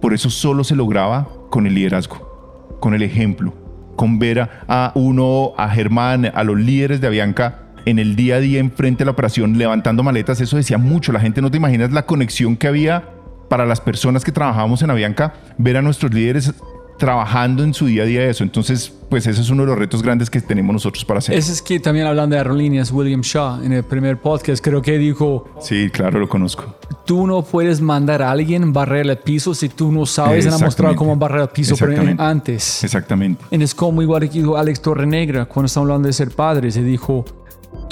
Por 0.02 0.16
eso 0.16 0.32
solo 0.32 0.64
se 0.64 0.76
lograba 0.76 1.28
con 1.52 1.68
el 1.68 1.76
liderazgo, 1.76 2.78
con 2.80 2.96
el 2.96 3.04
ejemplo, 3.04 3.54
con 3.96 4.18
ver 4.18 4.50
a 4.68 4.92
uno, 4.96 5.54
a 5.56 5.70
Germán, 5.70 6.32
a 6.34 6.44
los 6.44 6.58
líderes 6.58 7.00
de 7.00 7.06
Avianca 7.06 7.63
en 7.86 8.00
el 8.00 8.16
día 8.16 8.36
a 8.36 8.40
día 8.40 8.60
enfrente 8.60 9.00
de 9.00 9.06
la 9.06 9.12
operación 9.12 9.58
levantando 9.58 10.04
maletas. 10.04 10.40
Eso 10.42 10.58
decía 10.58 10.78
mucho. 10.78 11.12
La 11.12 11.20
gente 11.20 11.42
no 11.42 11.52
te 11.52 11.58
imaginas 11.58 11.92
la 11.92 12.06
conexión 12.06 12.56
que 12.58 12.68
había 12.68 13.10
para 13.50 13.66
las 13.66 13.82
personas 13.82 14.24
que 14.24 14.32
trabajábamos 14.32 14.82
en 14.82 14.90
Avianca, 14.90 15.34
ver 15.58 15.78
a 15.78 15.82
nuestros 15.82 16.14
líderes 16.14 16.54
trabajando 16.98 17.64
en 17.64 17.74
su 17.74 17.88
día 17.88 18.04
a 18.04 18.06
día 18.06 18.24
eso. 18.26 18.44
Entonces, 18.44 18.94
pues 19.10 19.28
ese 19.28 19.42
es 19.42 19.50
uno 19.50 19.64
de 19.64 19.68
los 19.70 19.78
retos 19.78 20.02
grandes 20.02 20.30
que 20.30 20.40
tenemos 20.42 20.74
nosotros 20.74 21.04
para 21.06 21.18
hacer. 21.20 21.36
Ese 21.36 21.52
es 21.52 21.62
que 21.62 21.80
también 21.80 22.08
hablando 22.08 22.36
de 22.36 22.40
aerolíneas, 22.40 22.92
William 22.92 23.22
Shaw, 23.22 23.64
en 23.64 23.74
el 23.74 23.84
primer 23.84 24.20
podcast, 24.20 24.64
creo 24.64 24.82
que 24.82 24.98
dijo, 24.98 25.50
Sí, 25.60 25.90
claro, 25.92 26.20
lo 26.20 26.30
conozco. 26.30 26.76
tú 27.06 27.28
no 27.28 27.44
puedes 27.44 27.82
mandar 27.82 28.22
a 28.22 28.32
alguien 28.32 28.72
barrer 28.74 29.08
el 29.08 29.18
piso 29.18 29.54
si 29.54 29.70
tú 29.70 29.92
no 29.92 30.06
sabes, 30.06 30.48
han 30.48 30.60
mostrado 30.62 30.96
cómo 30.96 31.16
barrer 31.16 31.42
el 31.42 31.50
piso 31.50 31.76
antes. 32.18 32.84
Exactamente. 32.84 33.44
Y 33.52 33.62
es 33.62 33.76
como 33.76 34.02
igual 34.02 34.30
que 34.30 34.40
dijo 34.40 34.58
Alex 34.58 34.82
Torrenegra 34.82 35.46
cuando 35.46 35.68
estamos 35.68 35.88
hablando 35.90 36.08
de 36.08 36.14
ser 36.14 36.32
padres, 36.32 36.76
se 36.76 36.84
dijo, 36.84 37.26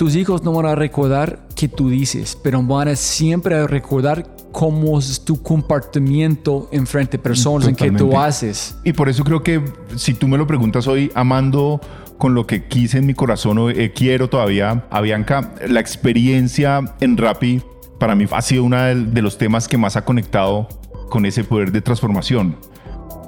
tus 0.01 0.15
hijos 0.15 0.41
no 0.41 0.51
van 0.51 0.65
a 0.65 0.73
recordar 0.73 1.47
que 1.55 1.67
tú 1.67 1.91
dices, 1.91 2.35
pero 2.41 2.63
van 2.63 2.87
a 2.87 2.95
siempre 2.95 3.67
recordar 3.67 4.25
cómo 4.51 4.97
es 4.97 5.23
tu 5.23 5.43
comportamiento 5.43 6.67
en 6.71 6.87
frente 6.87 7.17
a 7.17 7.21
personas 7.21 7.67
en 7.67 7.75
que 7.75 7.91
tú 7.91 8.17
haces. 8.17 8.75
Y 8.83 8.93
por 8.93 9.09
eso 9.09 9.23
creo 9.23 9.43
que 9.43 9.63
si 9.95 10.15
tú 10.15 10.27
me 10.27 10.39
lo 10.39 10.47
preguntas 10.47 10.87
hoy, 10.87 11.11
amando 11.13 11.79
con 12.17 12.33
lo 12.33 12.47
que 12.47 12.65
quise 12.65 12.97
en 12.97 13.05
mi 13.05 13.13
corazón, 13.13 13.59
o 13.59 13.69
eh, 13.69 13.93
quiero 13.93 14.27
todavía 14.27 14.87
a 14.89 15.01
Bianca, 15.01 15.53
la 15.67 15.79
experiencia 15.79 16.95
en 16.99 17.15
Rappi 17.15 17.61
para 17.99 18.15
mí 18.15 18.25
ha 18.31 18.41
sido 18.41 18.63
uno 18.63 18.81
de, 18.81 18.95
de 19.05 19.21
los 19.21 19.37
temas 19.37 19.67
que 19.67 19.77
más 19.77 19.97
ha 19.97 20.03
conectado 20.03 20.67
con 21.11 21.27
ese 21.27 21.43
poder 21.43 21.71
de 21.71 21.81
transformación. 21.81 22.57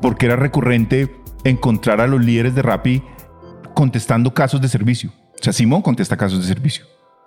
Porque 0.02 0.26
era 0.26 0.38
recurrente 0.38 1.16
encontrar 1.44 2.02
a 2.02 2.08
los 2.08 2.20
líderes 2.20 2.56
de 2.56 2.64
Rappi 2.64 3.04
contestando 3.76 4.34
casos 4.34 4.60
de 4.60 4.70
servicio. 4.70 5.12
O 5.44 5.46
sea, 5.46 5.52
Simón 5.52 5.82
contesta 5.82 6.16
casos 6.16 6.40
de 6.40 6.48
servicio. 6.48 6.86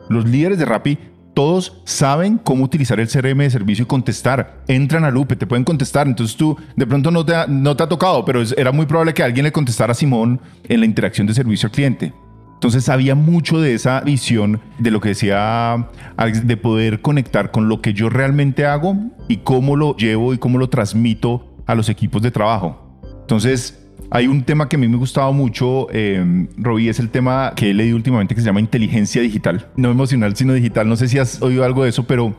Los 0.08 0.26
líderes 0.26 0.56
de 0.58 0.64
Rappi, 0.64 0.98
todos 1.34 1.82
saben 1.84 2.38
cómo 2.38 2.64
utilizar 2.64 2.98
el 2.98 3.08
CRM 3.08 3.40
de 3.40 3.50
servicio 3.50 3.82
y 3.82 3.86
contestar. 3.86 4.62
Entran 4.68 5.04
a 5.04 5.10
Lupe, 5.10 5.36
te 5.36 5.46
pueden 5.46 5.64
contestar. 5.64 6.06
Entonces 6.06 6.34
tú, 6.34 6.56
de 6.76 6.86
pronto 6.86 7.10
no 7.10 7.26
te 7.26 7.34
ha, 7.34 7.46
no 7.46 7.76
te 7.76 7.82
ha 7.82 7.88
tocado, 7.90 8.24
pero 8.24 8.40
era 8.56 8.72
muy 8.72 8.86
probable 8.86 9.12
que 9.12 9.22
alguien 9.22 9.44
le 9.44 9.52
contestara 9.52 9.92
a 9.92 9.94
Simón 9.94 10.40
en 10.64 10.80
la 10.80 10.86
interacción 10.86 11.26
de 11.26 11.34
servicio 11.34 11.66
al 11.66 11.72
cliente. 11.72 12.14
Entonces 12.54 12.88
había 12.88 13.14
mucho 13.14 13.60
de 13.60 13.74
esa 13.74 14.00
visión 14.00 14.62
de 14.78 14.90
lo 14.90 15.02
que 15.02 15.10
decía 15.10 15.74
Alex, 16.16 16.46
de 16.46 16.56
poder 16.56 17.02
conectar 17.02 17.50
con 17.50 17.68
lo 17.68 17.82
que 17.82 17.92
yo 17.92 18.08
realmente 18.08 18.64
hago 18.64 18.96
y 19.28 19.36
cómo 19.36 19.76
lo 19.76 19.94
llevo 19.94 20.32
y 20.32 20.38
cómo 20.38 20.56
lo 20.56 20.70
transmito 20.70 21.54
a 21.66 21.74
los 21.74 21.90
equipos 21.90 22.22
de 22.22 22.30
trabajo. 22.30 22.98
Entonces, 23.20 23.85
hay 24.10 24.26
un 24.26 24.42
tema 24.42 24.68
que 24.68 24.76
a 24.76 24.78
mí 24.78 24.88
me 24.88 24.94
ha 24.94 24.98
gustado 24.98 25.32
mucho, 25.32 25.88
eh, 25.90 26.48
Robbie, 26.56 26.88
es 26.88 27.00
el 27.00 27.10
tema 27.10 27.52
que 27.56 27.70
he 27.70 27.74
leído 27.74 27.96
últimamente 27.96 28.34
que 28.34 28.40
se 28.40 28.46
llama 28.46 28.60
inteligencia 28.60 29.20
digital. 29.22 29.68
No 29.76 29.90
emocional, 29.90 30.36
sino 30.36 30.52
digital. 30.52 30.88
No 30.88 30.96
sé 30.96 31.08
si 31.08 31.18
has 31.18 31.42
oído 31.42 31.64
algo 31.64 31.82
de 31.84 31.90
eso, 31.90 32.04
pero 32.06 32.34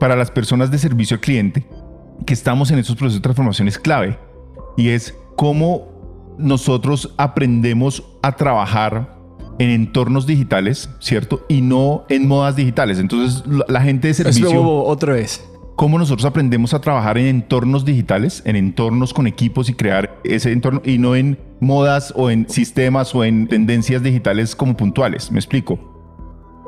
para 0.00 0.16
las 0.16 0.30
personas 0.30 0.70
de 0.70 0.78
servicio 0.78 1.16
al 1.16 1.20
cliente 1.20 1.64
que 2.26 2.34
estamos 2.34 2.70
en 2.70 2.78
esos 2.78 2.96
procesos 2.96 3.20
de 3.20 3.22
transformación 3.22 3.68
es 3.68 3.78
clave. 3.78 4.18
Y 4.76 4.88
es 4.88 5.14
cómo 5.36 6.34
nosotros 6.38 7.14
aprendemos 7.18 8.02
a 8.22 8.32
trabajar 8.36 9.16
en 9.58 9.70
entornos 9.70 10.26
digitales, 10.26 10.90
¿cierto? 10.98 11.44
Y 11.48 11.60
no 11.60 12.04
en 12.08 12.26
modas 12.26 12.56
digitales. 12.56 12.98
Entonces, 12.98 13.44
la, 13.68 13.80
gente 13.82 14.08
de 14.08 14.14
servicio 14.14 14.46
Espera, 14.46 14.62
otra 14.62 15.12
vez. 15.14 15.44
Cómo 15.82 15.98
nosotros 15.98 16.24
aprendemos 16.26 16.74
a 16.74 16.80
trabajar 16.80 17.18
en 17.18 17.26
entornos 17.26 17.84
digitales, 17.84 18.40
en 18.46 18.54
entornos 18.54 19.12
con 19.12 19.26
equipos 19.26 19.68
y 19.68 19.74
crear 19.74 20.16
ese 20.22 20.52
entorno 20.52 20.80
y 20.84 20.98
no 20.98 21.16
en 21.16 21.40
modas 21.58 22.12
o 22.14 22.30
en 22.30 22.48
sistemas 22.48 23.12
o 23.16 23.24
en 23.24 23.48
tendencias 23.48 24.00
digitales 24.00 24.54
como 24.54 24.76
puntuales. 24.76 25.32
Me 25.32 25.40
explico. 25.40 25.80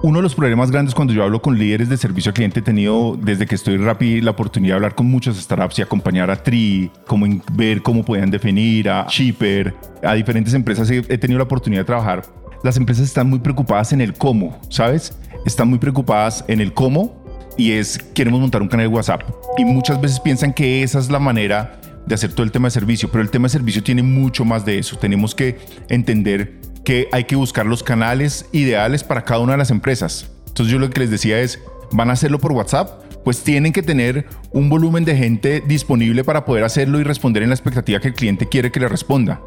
Uno 0.02 0.18
de 0.18 0.24
los 0.24 0.34
problemas 0.34 0.72
grandes 0.72 0.96
cuando 0.96 1.14
yo 1.14 1.22
hablo 1.22 1.40
con 1.40 1.56
líderes 1.56 1.88
de 1.88 1.96
servicio 1.96 2.30
al 2.30 2.34
cliente 2.34 2.58
he 2.58 2.62
tenido 2.64 3.16
desde 3.16 3.46
que 3.46 3.54
estoy 3.54 3.74
en 3.74 3.84
Rappi 3.84 4.20
la 4.20 4.32
oportunidad 4.32 4.72
de 4.72 4.76
hablar 4.78 4.96
con 4.96 5.06
muchas 5.06 5.36
startups 5.36 5.78
y 5.78 5.82
acompañar 5.82 6.28
a 6.32 6.42
Tri, 6.42 6.90
como 7.06 7.24
en 7.24 7.40
ver 7.52 7.82
cómo 7.82 8.04
pueden 8.04 8.32
definir, 8.32 8.90
a 8.90 9.06
Shipper, 9.08 9.76
a 10.02 10.14
diferentes 10.14 10.54
empresas 10.54 10.90
he 10.90 11.18
tenido 11.18 11.38
la 11.38 11.44
oportunidad 11.44 11.82
de 11.82 11.86
trabajar. 11.86 12.22
Las 12.64 12.76
empresas 12.78 13.06
están 13.06 13.30
muy 13.30 13.38
preocupadas 13.38 13.92
en 13.92 14.00
el 14.00 14.14
cómo, 14.14 14.58
¿sabes? 14.70 15.16
Están 15.46 15.68
muy 15.68 15.78
preocupadas 15.78 16.44
en 16.48 16.60
el 16.60 16.74
cómo 16.74 17.23
y 17.56 17.72
es 17.72 17.98
queremos 17.98 18.40
montar 18.40 18.62
un 18.62 18.68
canal 18.68 18.88
de 18.88 18.94
WhatsApp 18.94 19.22
y 19.56 19.64
muchas 19.64 20.00
veces 20.00 20.20
piensan 20.20 20.52
que 20.52 20.82
esa 20.82 20.98
es 20.98 21.10
la 21.10 21.18
manera 21.18 21.80
de 22.06 22.14
hacer 22.14 22.32
todo 22.32 22.44
el 22.44 22.52
tema 22.52 22.68
de 22.68 22.72
servicio, 22.72 23.10
pero 23.10 23.22
el 23.22 23.30
tema 23.30 23.46
de 23.46 23.50
servicio 23.50 23.82
tiene 23.82 24.02
mucho 24.02 24.44
más 24.44 24.64
de 24.64 24.78
eso. 24.78 24.96
Tenemos 24.96 25.34
que 25.34 25.58
entender 25.88 26.60
que 26.84 27.08
hay 27.12 27.24
que 27.24 27.36
buscar 27.36 27.64
los 27.66 27.82
canales 27.82 28.46
ideales 28.52 29.04
para 29.04 29.24
cada 29.24 29.40
una 29.40 29.52
de 29.52 29.58
las 29.58 29.70
empresas. 29.70 30.30
Entonces 30.48 30.72
yo 30.72 30.78
lo 30.78 30.90
que 30.90 31.00
les 31.00 31.10
decía 31.10 31.40
es, 31.40 31.60
¿van 31.92 32.10
a 32.10 32.12
hacerlo 32.12 32.38
por 32.38 32.52
WhatsApp? 32.52 33.02
Pues 33.24 33.42
tienen 33.42 33.72
que 33.72 33.82
tener 33.82 34.26
un 34.52 34.68
volumen 34.68 35.04
de 35.04 35.16
gente 35.16 35.62
disponible 35.66 36.24
para 36.24 36.44
poder 36.44 36.64
hacerlo 36.64 37.00
y 37.00 37.04
responder 37.04 37.42
en 37.42 37.48
la 37.48 37.54
expectativa 37.54 38.00
que 38.00 38.08
el 38.08 38.14
cliente 38.14 38.48
quiere 38.48 38.70
que 38.70 38.80
le 38.80 38.88
responda. 38.88 39.40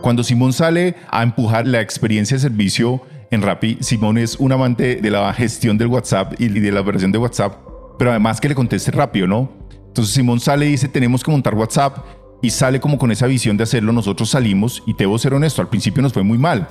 Cuando 0.00 0.24
Simón 0.24 0.52
sale 0.52 0.94
a 1.10 1.22
empujar 1.22 1.66
la 1.66 1.80
experiencia 1.80 2.36
de 2.36 2.40
servicio 2.40 3.02
en 3.30 3.42
Rappi, 3.42 3.78
Simón 3.80 4.18
es 4.18 4.36
un 4.36 4.52
amante 4.52 4.96
de 4.96 5.10
la 5.10 5.32
gestión 5.32 5.76
del 5.76 5.88
WhatsApp 5.88 6.34
y 6.40 6.48
de 6.48 6.72
la 6.72 6.80
operación 6.80 7.12
de 7.12 7.18
WhatsApp, 7.18 7.56
pero 7.98 8.10
además 8.10 8.40
que 8.40 8.48
le 8.48 8.54
conteste 8.54 8.90
rápido, 8.90 9.26
¿no? 9.26 9.52
Entonces 9.88 10.14
Simón 10.14 10.40
sale 10.40 10.66
y 10.66 10.70
dice, 10.70 10.88
tenemos 10.88 11.22
que 11.22 11.30
montar 11.30 11.54
WhatsApp 11.54 11.98
y 12.40 12.50
sale 12.50 12.80
como 12.80 12.98
con 12.98 13.10
esa 13.10 13.26
visión 13.26 13.56
de 13.56 13.64
hacerlo. 13.64 13.92
Nosotros 13.92 14.30
salimos 14.30 14.82
y 14.86 14.94
te 14.94 15.04
debo 15.04 15.18
ser 15.18 15.34
honesto, 15.34 15.60
al 15.60 15.68
principio 15.68 16.02
nos 16.02 16.12
fue 16.12 16.22
muy 16.22 16.38
mal, 16.38 16.68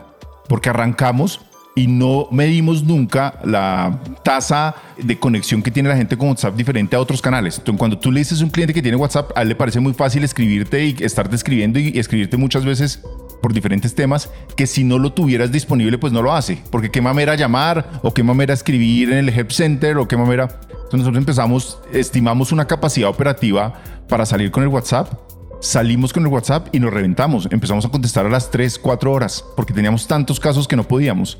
porque 0.47 0.69
arrancamos 0.69 1.41
y 1.75 1.85
no 1.85 2.27
medimos 2.31 2.83
nunca 2.83 3.39
la 3.45 3.99
tasa 4.23 4.73
de 4.97 5.19
conexión 5.19 5.61
que 5.61 5.69
tiene 5.69 5.89
la 5.89 5.95
gente 5.95 6.17
con 6.17 6.29
WhatsApp 6.29 6.55
diferente 6.55 6.95
a 6.95 6.99
otros 6.99 7.21
canales. 7.21 7.59
Entonces, 7.59 7.77
cuando 7.77 7.99
tú 7.99 8.11
le 8.11 8.19
dices 8.19 8.41
a 8.41 8.43
un 8.43 8.49
cliente 8.49 8.73
que 8.73 8.81
tiene 8.81 8.97
WhatsApp, 8.97 9.31
a 9.35 9.43
él 9.43 9.49
le 9.49 9.55
parece 9.55 9.79
muy 9.79 9.93
fácil 9.93 10.23
escribirte 10.23 10.83
y 10.83 10.95
estarte 11.01 11.35
escribiendo 11.35 11.77
y 11.77 11.99
escribirte 11.99 12.35
muchas 12.35 12.65
veces 12.65 13.03
por 13.41 13.53
diferentes 13.53 13.95
temas 13.95 14.29
que 14.55 14.67
si 14.67 14.83
no 14.83 14.99
lo 14.99 15.13
tuvieras 15.13 15.51
disponible 15.51 15.97
pues 15.97 16.13
no 16.13 16.21
lo 16.21 16.33
hace. 16.33 16.61
Porque 16.71 16.89
qué 16.89 17.01
mamera 17.01 17.35
llamar 17.35 17.99
o 18.03 18.13
qué 18.13 18.23
mamera 18.23 18.53
escribir 18.53 19.11
en 19.11 19.19
el 19.19 19.29
help 19.29 19.51
center 19.51 19.97
o 19.97 20.07
qué 20.07 20.17
mamera. 20.17 20.59
Entonces 20.69 20.99
nosotros 20.99 21.17
empezamos 21.17 21.79
estimamos 21.93 22.51
una 22.51 22.65
capacidad 22.65 23.09
operativa 23.09 23.73
para 24.07 24.25
salir 24.25 24.51
con 24.51 24.63
el 24.63 24.69
WhatsApp. 24.69 25.11
Salimos 25.59 26.13
con 26.13 26.23
el 26.23 26.31
WhatsApp 26.31 26.67
y 26.71 26.79
nos 26.79 26.93
reventamos. 26.93 27.47
Empezamos 27.51 27.85
a 27.85 27.89
contestar 27.89 28.25
a 28.25 28.29
las 28.29 28.51
3 28.51 28.77
4 28.79 29.11
horas 29.11 29.43
porque 29.55 29.73
teníamos 29.73 30.07
tantos 30.07 30.39
casos 30.39 30.67
que 30.67 30.75
no 30.75 30.83
podíamos. 30.83 31.37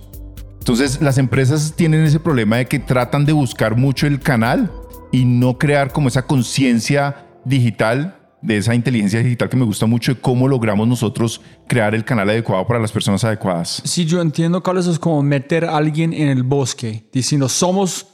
Entonces 0.59 1.01
las 1.01 1.17
empresas 1.17 1.73
tienen 1.75 2.03
ese 2.03 2.19
problema 2.19 2.57
de 2.57 2.65
que 2.65 2.79
tratan 2.79 3.25
de 3.25 3.31
buscar 3.31 3.77
mucho 3.77 4.05
el 4.05 4.19
canal 4.19 4.71
y 5.11 5.23
no 5.23 5.57
crear 5.57 5.93
como 5.93 6.09
esa 6.09 6.23
conciencia 6.23 7.27
digital 7.45 8.16
de 8.41 8.57
esa 8.57 8.75
inteligencia 8.75 9.21
digital 9.21 9.49
que 9.49 9.57
me 9.57 9.65
gusta 9.65 9.85
mucho 9.85 10.13
de 10.13 10.21
cómo 10.21 10.47
logramos 10.47 10.87
nosotros 10.87 11.41
crear 11.67 11.95
el 11.95 12.05
canal 12.05 12.29
adecuado 12.29 12.65
para 12.67 12.79
las 12.79 12.91
personas 12.91 13.23
adecuadas. 13.23 13.81
Sí, 13.83 14.05
yo 14.05 14.21
entiendo, 14.21 14.61
Carlos, 14.61 14.87
es 14.87 14.99
como 14.99 15.21
meter 15.23 15.65
a 15.65 15.77
alguien 15.77 16.13
en 16.13 16.27
el 16.27 16.43
bosque, 16.43 17.09
diciendo 17.11 17.49
somos, 17.49 18.07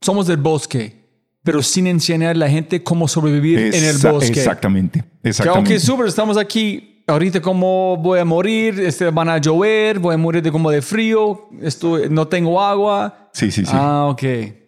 somos 0.00 0.26
del 0.26 0.36
bosque, 0.36 1.00
pero 1.42 1.62
sin 1.62 1.86
enseñar 1.86 2.32
a 2.32 2.38
la 2.38 2.50
gente 2.50 2.82
cómo 2.82 3.08
sobrevivir 3.08 3.58
en 3.74 3.84
el 3.84 3.98
bosque. 3.98 4.28
Exactamente, 4.28 5.04
exactamente. 5.22 5.74
ok, 5.74 5.80
súper, 5.80 6.06
estamos 6.06 6.36
aquí. 6.36 6.86
Ahorita 7.06 7.40
cómo 7.40 7.96
voy 7.96 8.20
a 8.20 8.24
morir, 8.24 8.78
este, 8.78 9.10
van 9.10 9.28
a 9.28 9.38
llover, 9.38 9.98
voy 9.98 10.14
a 10.14 10.18
morir 10.18 10.42
de 10.42 10.52
como 10.52 10.70
de 10.70 10.80
frío, 10.80 11.48
esto, 11.60 11.98
no 12.08 12.28
tengo 12.28 12.60
agua. 12.62 13.30
Sí, 13.32 13.50
sí, 13.50 13.64
sí. 13.64 13.72
Ah, 13.74 14.06
ok. 14.10 14.22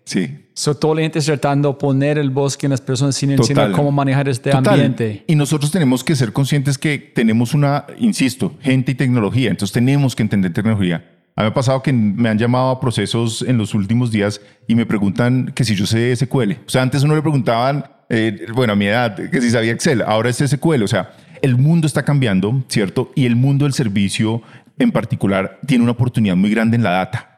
Sí. 0.05 0.42
So, 0.55 0.75
toda 0.75 0.97
la 0.97 1.03
gente 1.03 1.21
tratando 1.21 1.71
de 1.71 1.75
poner 1.79 2.19
el 2.19 2.31
bosque 2.31 2.67
en 2.67 2.71
las 2.71 2.81
personas 2.81 3.17
sin 3.17 3.31
enseñar 3.31 3.73
cómo 3.73 3.91
manejar 3.91 4.29
este 4.29 4.53
ambiente. 4.53 5.25
Y 5.27 5.35
nosotros 5.35 5.71
tenemos 5.71 6.05
que 6.05 6.15
ser 6.15 6.33
conscientes 6.33 6.77
que 6.77 6.99
tenemos 6.99 7.55
una, 7.55 7.87
insisto, 7.99 8.55
gente 8.61 8.93
y 8.93 8.95
tecnología. 8.95 9.51
Entonces 9.51 9.73
tenemos 9.73 10.15
que 10.15 10.23
entender 10.23 10.53
tecnología. 10.53 11.05
A 11.35 11.41
mí 11.41 11.45
me 11.45 11.49
ha 11.49 11.55
pasado 11.55 11.83
que 11.83 11.93
me 11.93 12.29
han 12.29 12.39
llamado 12.39 12.69
a 12.69 12.81
procesos 12.81 13.41
en 13.41 13.57
los 13.57 13.73
últimos 13.73 14.11
días 14.11 14.43
y 14.69 14.75
me 14.75 14.85
preguntan 14.85 15.53
que 15.55 15.65
si 15.65 15.75
yo 15.75 15.87
sé 15.87 16.15
SQL. 16.15 16.53
O 16.67 16.71
sea, 16.71 16.83
antes 16.83 17.03
uno 17.03 17.15
le 17.15 17.23
preguntaban, 17.23 17.87
eh, 18.11 18.47
bueno, 18.55 18.75
a 18.75 18.77
mi 18.77 18.87
edad, 18.87 19.17
que 19.17 19.41
si 19.41 19.51
sabía 19.51 19.73
Excel. 19.73 20.03
Ahora 20.03 20.29
es 20.29 20.37
SQL. 20.37 20.83
O 20.83 20.89
sea, 20.89 21.13
el 21.41 21.57
mundo 21.57 21.87
está 21.87 22.05
cambiando, 22.05 22.63
¿cierto? 22.69 23.11
Y 23.15 23.25
el 23.25 23.37
mundo 23.37 23.65
del 23.65 23.73
servicio 23.73 24.43
en 24.79 24.93
particular 24.93 25.59
tiene 25.67 25.85
una 25.85 25.93
oportunidad 25.93 26.37
muy 26.37 26.51
grande 26.51 26.77
en 26.77 26.83
la 26.83 26.91
data. 26.91 27.32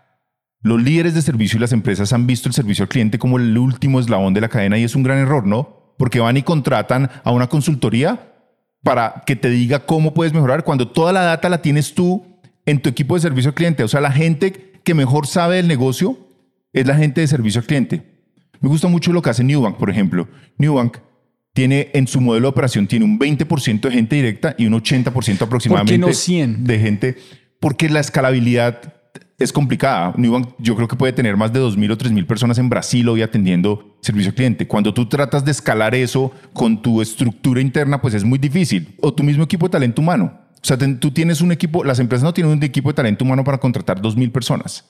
Los 0.64 0.83
líderes 0.83 1.12
de 1.12 1.20
servicio 1.20 1.59
y 1.59 1.61
las 1.61 1.72
empresas 1.72 2.14
han 2.14 2.27
visto 2.27 2.48
el 2.48 2.55
servicio 2.55 2.85
al 2.85 2.88
cliente 2.88 3.18
como 3.18 3.38
el 3.38 3.57
último 3.59 4.00
eslabón 4.00 4.33
de 4.33 4.40
la 4.40 4.48
cadena 4.48 4.79
y 4.79 4.83
es 4.83 4.96
un 4.96 5.03
gran 5.03 5.18
error, 5.18 5.46
¿no? 5.46 5.92
Porque 5.98 6.20
van 6.20 6.38
y 6.38 6.42
contratan 6.42 7.11
a 7.22 7.33
una 7.33 7.48
consultoría 7.48 8.33
para 8.83 9.24
que 9.27 9.37
te 9.37 9.50
diga 9.50 9.81
cómo 9.85 10.14
puedes 10.14 10.33
mejorar 10.33 10.64
cuando 10.64 10.88
toda 10.88 11.12
la 11.12 11.20
data 11.20 11.50
la 11.50 11.61
tienes 11.61 11.94
tú 11.94 12.24
en 12.64 12.81
tu 12.81 12.88
equipo 12.88 13.14
de 13.14 13.20
servicio 13.20 13.50
al 13.50 13.55
cliente. 13.55 13.85
O 13.85 13.88
sea, 13.88 14.00
la 14.00 14.11
gente 14.11 14.72
que 14.83 14.94
mejor 14.94 15.27
sabe 15.27 15.57
del 15.57 15.68
negocio 15.68 16.16
es 16.72 16.87
la 16.87 16.96
gente 16.96 17.20
de 17.20 17.27
servicio 17.27 17.61
al 17.61 17.66
cliente. 17.66 18.03
Me 18.61 18.70
gusta 18.70 18.88
mucho 18.88 19.12
lo 19.12 19.20
que 19.20 19.29
hace 19.29 19.44
Newbank, 19.44 19.77
por 19.77 19.90
ejemplo. 19.90 20.29
Newbank 20.57 20.96
tiene 21.53 21.90
en 21.92 22.07
su 22.07 22.22
modelo 22.22 22.46
de 22.46 22.53
operación 22.53 22.87
tiene 22.87 23.05
un 23.05 23.18
20% 23.18 23.81
de 23.81 23.90
gente 23.90 24.16
directa 24.16 24.55
y 24.57 24.64
un 24.64 24.72
80% 24.72 25.42
aproximadamente 25.42 25.92
¿Por 25.98 26.07
qué 26.07 26.11
no 26.11 26.12
100? 26.12 26.64
de 26.64 26.79
gente 26.79 27.16
porque 27.61 27.90
la 27.90 28.00
escalabilidad 28.00 28.94
es 29.38 29.52
complicada. 29.52 30.14
Nubank 30.16 30.50
yo 30.58 30.76
creo 30.76 30.88
que 30.88 30.96
puede 30.96 31.12
tener 31.12 31.36
más 31.36 31.52
de 31.52 31.60
2.000 31.60 31.92
o 31.92 31.98
3.000 31.98 32.26
personas 32.26 32.58
en 32.58 32.68
Brasil 32.68 33.08
hoy 33.08 33.22
atendiendo 33.22 33.96
servicio 34.00 34.30
al 34.30 34.34
cliente. 34.34 34.66
Cuando 34.66 34.94
tú 34.94 35.08
tratas 35.08 35.44
de 35.44 35.50
escalar 35.50 35.94
eso 35.94 36.32
con 36.52 36.80
tu 36.80 37.02
estructura 37.02 37.60
interna, 37.60 38.00
pues 38.00 38.14
es 38.14 38.24
muy 38.24 38.38
difícil. 38.38 38.94
O 39.00 39.12
tu 39.12 39.22
mismo 39.22 39.44
equipo 39.44 39.66
de 39.66 39.72
talento 39.72 40.02
humano. 40.02 40.40
O 40.54 40.66
sea, 40.66 40.78
tú 40.78 41.10
tienes 41.10 41.40
un 41.40 41.52
equipo, 41.52 41.84
las 41.84 41.98
empresas 41.98 42.24
no 42.24 42.32
tienen 42.32 42.52
un 42.52 42.62
equipo 42.62 42.88
de 42.88 42.94
talento 42.94 43.24
humano 43.24 43.44
para 43.44 43.58
contratar 43.58 44.00
2.000 44.00 44.32
personas. 44.32 44.84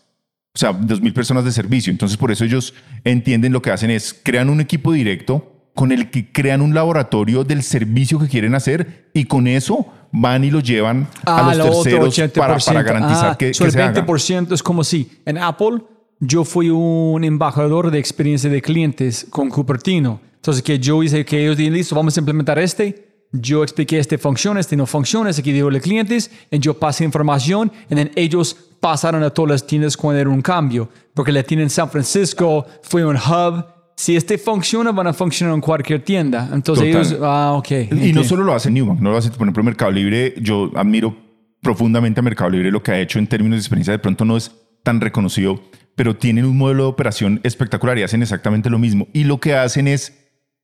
O 0.54 0.59
sea, 0.59 0.72
2.000 0.72 1.12
personas 1.12 1.44
de 1.44 1.50
servicio. 1.50 1.90
Entonces, 1.90 2.16
por 2.16 2.30
eso 2.30 2.44
ellos 2.44 2.74
entienden 3.02 3.52
lo 3.52 3.61
que 3.61 3.72
hacen 3.72 3.90
es 3.90 4.14
crean 4.22 4.50
un 4.50 4.61
equipo 4.61 4.92
directo 4.92 5.54
con 5.75 5.93
el 5.93 6.11
que 6.11 6.31
crean 6.31 6.61
un 6.61 6.75
laboratorio 6.75 7.45
del 7.45 7.63
servicio 7.63 8.19
que 8.19 8.29
quieren 8.29 8.55
hacer 8.55 9.11
y 9.13 9.25
con 9.25 9.47
eso 9.47 9.87
van 10.13 10.45
y 10.45 10.51
lo 10.51 10.61
llevan 10.61 11.09
a 11.27 11.51
Ah, 11.51 11.55
los 11.55 11.83
terceros 11.83 12.17
para, 12.35 12.57
para 12.59 12.83
garantizar 12.83 13.33
Ah, 13.33 13.37
que, 13.37 13.53
so 13.53 13.65
que 13.65 13.69
el 13.69 13.73
se 13.73 13.83
haga. 13.83 14.07
20% 14.07 14.53
es 14.53 14.63
como 14.63 14.85
si 14.85 15.11
en 15.27 15.39
Apple 15.39 15.83
yo 16.21 16.45
fui 16.45 16.71
un 16.71 17.25
embajador 17.25 17.91
de 17.91 17.99
experiencia 17.99 18.49
de 18.49 18.63
clientes 18.63 19.27
con 19.31 19.51
Cupertino. 19.51 20.21
Entonces 20.37 20.63
que 20.63 20.79
yo 20.79 21.03
hice 21.03 21.25
que 21.25 21.43
ellos 21.43 21.57
dijeron, 21.57 21.77
listo, 21.79 21.95
vamos 21.97 22.17
a 22.17 22.21
implementar 22.21 22.59
este. 22.59 23.09
Yo 23.33 23.65
expliqué 23.65 23.99
este 23.99 24.17
funciona, 24.17 24.61
este 24.61 24.77
no 24.77 24.87
funciona, 24.87 25.31
este 25.31 25.43
que 25.43 25.53
digo 25.53 25.69
a 25.69 25.81
clientes, 25.81 26.31
y 26.53 26.59
yo 26.61 26.79
pasé 26.79 27.03
información, 27.03 27.73
y 27.91 27.95
then 27.97 28.13
ellos 28.15 28.57
pasaron 28.79 29.25
a 29.25 29.31
todas 29.31 29.51
las 29.51 29.67
tiendas 29.67 29.97
cuando 29.97 30.21
era 30.21 30.31
un 30.31 30.41
cambio. 30.41 30.89
Porque 31.15 31.33
la 31.33 31.43
tienda 31.43 31.65
en 31.65 31.71
San 31.71 31.91
Francisco 31.91 32.65
fue 32.83 33.05
un 33.05 33.17
hub. 33.17 33.74
Si 33.96 34.16
este 34.16 34.38
funciona, 34.38 34.90
van 34.90 35.07
a 35.07 35.12
funcionar 35.12 35.54
en 35.54 35.61
cualquier 35.61 36.02
tienda. 36.02 36.50
Entonces 36.52 36.90
Total. 36.90 37.07
ellos, 37.07 37.18
ah, 37.22 37.52
ok. 37.57 37.70
Y 37.92 38.12
no 38.12 38.24
solo 38.24 38.42
lo 38.42 38.54
hace 38.54 38.70
Newbank, 38.70 39.00
no 39.00 39.11
lo 39.11 39.16
hace, 39.16 39.30
por 39.30 39.42
ejemplo, 39.42 39.62
Mercado 39.62 39.92
Libre. 39.92 40.35
Yo 40.40 40.70
admiro 40.74 41.16
profundamente 41.62 42.20
a 42.20 42.22
Mercado 42.22 42.50
Libre 42.50 42.70
lo 42.70 42.83
que 42.83 42.92
ha 42.92 43.00
hecho 43.00 43.18
en 43.18 43.26
términos 43.26 43.57
de 43.57 43.61
experiencia. 43.61 43.92
De 43.92 43.98
pronto 43.98 44.24
no 44.24 44.37
es 44.37 44.52
tan 44.83 45.00
reconocido, 45.00 45.61
pero 45.94 46.16
tienen 46.16 46.44
un 46.44 46.59
modelo 46.59 46.85
de 46.85 46.88
operación 46.90 47.40
espectacular 47.44 47.98
y 47.98 48.02
hacen 48.02 48.22
exactamente 48.22 48.68
lo 48.68 48.78
mismo. 48.78 49.09
Y 49.12 49.24
lo 49.24 49.38
que 49.38 49.54
hacen 49.54 49.88
es, 49.88 50.12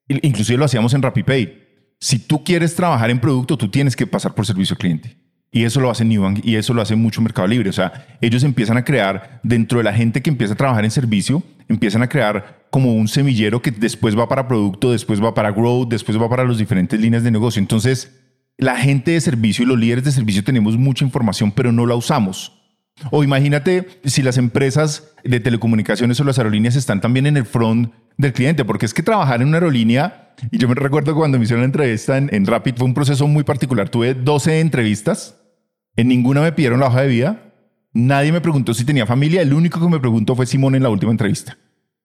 inclusive 0.08 0.58
lo 0.58 0.64
hacíamos 0.64 0.92
en 0.94 1.02
RappiPay. 1.02 1.68
Si 2.00 2.18
tú 2.18 2.42
quieres 2.42 2.74
trabajar 2.74 3.10
en 3.10 3.20
producto, 3.20 3.56
tú 3.56 3.68
tienes 3.68 3.94
que 3.94 4.06
pasar 4.06 4.34
por 4.34 4.46
servicio 4.46 4.74
al 4.74 4.78
cliente. 4.78 5.16
Y 5.52 5.64
eso 5.64 5.80
lo 5.80 5.90
hace 5.90 6.04
Newbank 6.04 6.44
y 6.44 6.54
eso 6.56 6.74
lo 6.74 6.80
hace 6.80 6.94
mucho 6.94 7.20
Mercado 7.20 7.48
Libre. 7.48 7.70
O 7.70 7.72
sea, 7.72 8.06
ellos 8.20 8.44
empiezan 8.44 8.76
a 8.76 8.84
crear, 8.84 9.40
dentro 9.42 9.78
de 9.78 9.84
la 9.84 9.92
gente 9.92 10.22
que 10.22 10.30
empieza 10.30 10.54
a 10.54 10.56
trabajar 10.56 10.84
en 10.84 10.92
servicio, 10.92 11.42
empiezan 11.68 12.02
a 12.02 12.08
crear 12.08 12.66
como 12.70 12.94
un 12.94 13.08
semillero 13.08 13.60
que 13.60 13.72
después 13.72 14.16
va 14.16 14.28
para 14.28 14.46
producto, 14.46 14.92
después 14.92 15.22
va 15.22 15.34
para 15.34 15.50
growth, 15.50 15.88
después 15.88 16.20
va 16.20 16.28
para 16.28 16.44
las 16.44 16.58
diferentes 16.58 17.00
líneas 17.00 17.24
de 17.24 17.32
negocio. 17.32 17.60
Entonces, 17.60 18.16
la 18.58 18.76
gente 18.76 19.12
de 19.12 19.20
servicio 19.20 19.64
y 19.64 19.68
los 19.68 19.78
líderes 19.78 20.04
de 20.04 20.12
servicio 20.12 20.44
tenemos 20.44 20.76
mucha 20.76 21.04
información, 21.04 21.50
pero 21.50 21.72
no 21.72 21.84
la 21.86 21.96
usamos. 21.96 22.60
O 23.10 23.24
imagínate 23.24 23.88
si 24.04 24.22
las 24.22 24.36
empresas 24.36 25.14
de 25.24 25.40
telecomunicaciones 25.40 26.20
o 26.20 26.24
las 26.24 26.38
aerolíneas 26.38 26.76
están 26.76 27.00
también 27.00 27.26
en 27.26 27.36
el 27.36 27.46
front 27.46 27.92
del 28.18 28.32
cliente, 28.32 28.64
porque 28.64 28.86
es 28.86 28.94
que 28.94 29.02
trabajar 29.02 29.40
en 29.40 29.48
una 29.48 29.56
aerolínea, 29.56 30.34
y 30.50 30.58
yo 30.58 30.68
me 30.68 30.74
recuerdo 30.74 31.14
cuando 31.14 31.38
me 31.38 31.44
hicieron 31.44 31.62
la 31.62 31.66
entrevista 31.66 32.18
en, 32.18 32.28
en 32.32 32.46
Rapid, 32.46 32.76
fue 32.76 32.86
un 32.86 32.94
proceso 32.94 33.26
muy 33.26 33.42
particular. 33.42 33.88
Tuve 33.88 34.14
12 34.14 34.60
entrevistas, 34.60 35.39
en 35.96 36.08
ninguna 36.08 36.40
me 36.40 36.52
pidieron 36.52 36.80
la 36.80 36.86
hoja 36.86 37.02
de 37.02 37.08
vida, 37.08 37.52
nadie 37.92 38.32
me 38.32 38.40
preguntó 38.40 38.74
si 38.74 38.84
tenía 38.84 39.06
familia, 39.06 39.42
el 39.42 39.52
único 39.52 39.80
que 39.80 39.88
me 39.88 39.98
preguntó 40.00 40.34
fue 40.36 40.46
Simón 40.46 40.74
en 40.74 40.82
la 40.82 40.88
última 40.90 41.10
entrevista. 41.12 41.56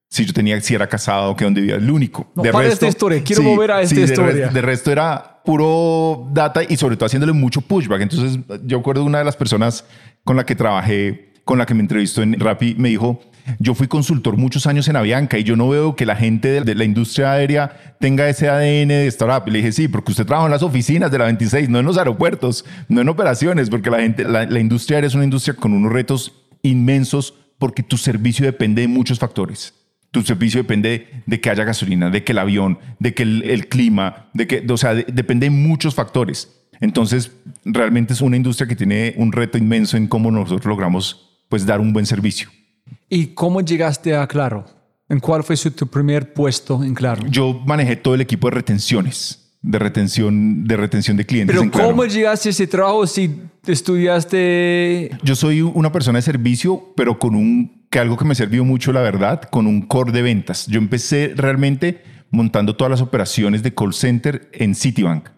Si 0.09 0.23
yo 0.25 0.33
tenía, 0.33 0.59
si 0.61 0.75
era 0.75 0.87
casado, 0.87 1.35
que 1.35 1.43
dónde 1.45 1.61
vivía, 1.61 1.75
el 1.77 1.89
único. 1.89 2.31
No, 2.35 2.43
para 2.43 2.67
esta 2.67 2.87
historia, 2.87 3.21
quiero 3.23 3.43
volver 3.43 3.71
a 3.71 3.81
esta 3.81 3.95
de 3.95 4.01
historia. 4.03 4.47
re- 4.47 4.53
de 4.53 4.61
resto 4.61 4.91
era 4.91 5.41
puro 5.43 6.27
data 6.31 6.61
y 6.67 6.77
sobre 6.77 6.95
todo 6.95 7.07
haciéndole 7.07 7.33
mucho 7.33 7.61
pushback. 7.61 8.01
Entonces 8.01 8.39
yo 8.65 8.79
acuerdo 8.79 9.01
de 9.01 9.07
una 9.07 9.17
de 9.19 9.25
las 9.25 9.35
personas 9.35 9.83
con 10.23 10.35
la 10.37 10.45
que 10.45 10.55
trabajé, 10.55 11.33
con 11.45 11.59
la 11.59 11.65
que 11.65 11.75
me 11.75 11.81
entrevistó 11.81 12.23
en 12.23 12.39
Rappi, 12.39 12.75
me 12.77 12.89
dijo, 12.89 13.21
yo 13.59 13.75
fui 13.75 13.87
consultor 13.87 14.35
muchos 14.37 14.65
años 14.65 14.87
en 14.87 14.95
Avianca 14.95 15.37
y 15.37 15.43
yo 15.43 15.55
no 15.55 15.69
veo 15.69 15.95
que 15.95 16.05
la 16.05 16.15
gente 16.15 16.63
de, 16.63 16.75
la 16.75 16.83
industria 16.83 17.33
aérea 17.33 17.95
tenga 17.99 18.27
ese 18.27 18.49
ADN 18.49 18.87
de 18.87 19.07
startup. 19.07 19.47
Le 19.47 19.59
dije, 19.59 19.71
sí, 19.71 19.87
porque 19.87 20.11
usted 20.11 20.25
trabaja 20.25 20.47
en 20.47 20.51
las 20.51 20.63
oficinas 20.63 21.11
de 21.11 21.19
la 21.19 21.25
26, 21.25 21.69
no 21.69 21.79
en 21.79 21.85
los 21.85 21.97
aeropuertos, 21.97 22.65
no 22.89 23.01
en 23.01 23.09
operaciones, 23.09 23.69
porque 23.69 23.91
la, 23.91 23.99
gente, 23.99 24.23
la, 24.25 24.59
industria 24.59 24.97
aérea 24.97 25.07
es 25.07 25.15
una 25.15 25.23
industria 25.23 25.55
con 25.55 25.73
unos 25.73 25.93
retos 25.93 26.33
inmensos 26.63 27.35
porque 27.59 27.83
tu 27.83 27.97
servicio 27.97 28.45
depende 28.45 28.81
de 28.81 28.87
muchos 28.87 29.19
factores. 29.19 29.75
Tu 30.09 30.23
servicio 30.23 30.61
depende 30.61 31.21
de 31.25 31.41
que 31.41 31.49
haya 31.49 31.63
gasolina, 31.63 32.09
de 32.09 32.23
que 32.23 32.31
el 32.31 32.39
avión, 32.39 32.79
de 32.99 33.13
que 33.13 33.23
el, 33.23 33.67
clima, 33.67 34.29
de 34.33 34.47
que, 34.47 34.65
o 34.67 34.77
sea, 34.77 34.95
de- 34.95 35.05
depende 35.11 35.45
de 35.45 35.51
muchos 35.51 35.93
factores. 35.93 36.63
Entonces, 36.81 37.31
realmente 37.63 38.13
es 38.13 38.21
una 38.21 38.37
industria 38.37 38.67
que 38.67 38.75
tiene 38.75 39.13
un 39.17 39.31
reto 39.31 39.57
inmenso 39.57 39.97
en 39.97 40.07
cómo 40.07 40.31
nosotros 40.31 40.65
logramos 40.65 41.34
pues 41.49 41.65
dar 41.65 41.79
un 41.79 41.93
buen 41.93 42.05
servicio. 42.05 42.49
¿Y 43.09 43.27
cómo 43.27 43.61
llegaste 43.61 44.15
a 44.15 44.27
Claro? 44.27 44.65
¿En 45.07 45.19
cuál 45.19 45.43
fue 45.43 45.55
su, 45.55 45.71
tu 45.71 45.87
primer 45.87 46.33
puesto 46.33 46.83
en 46.83 46.95
Claro? 46.95 47.25
Yo 47.29 47.61
manejé 47.65 47.95
todo 47.95 48.15
el 48.15 48.21
equipo 48.21 48.49
de 48.49 48.55
retenciones, 48.55 49.53
de 49.61 49.79
retención 49.79 50.63
de, 50.65 50.77
retención 50.77 51.15
de 51.15 51.25
clientes. 51.25 51.53
Pero 51.53 51.63
en 51.63 51.69
Claro. 51.69 51.89
¿cómo 51.89 52.05
llegaste 52.05 52.49
a 52.49 52.51
ese 52.51 52.67
trabajo 52.67 53.05
si 53.05 53.41
estudiaste... 53.65 55.11
Yo 55.23 55.35
soy 55.35 55.61
una 55.61 55.91
persona 55.91 56.17
de 56.17 56.23
servicio, 56.23 56.93
pero 56.95 57.19
con 57.19 57.35
un, 57.35 57.85
que 57.89 57.99
algo 57.99 58.17
que 58.17 58.25
me 58.25 58.35
sirvió 58.35 58.65
mucho, 58.65 58.91
la 58.91 59.01
verdad, 59.01 59.43
con 59.43 59.67
un 59.67 59.81
core 59.83 60.11
de 60.11 60.21
ventas. 60.23 60.65
Yo 60.67 60.79
empecé 60.79 61.33
realmente 61.35 62.03
montando 62.31 62.75
todas 62.75 62.91
las 62.91 63.01
operaciones 63.01 63.63
de 63.63 63.73
call 63.73 63.93
center 63.93 64.49
en 64.53 64.75
Citibank. 64.75 65.29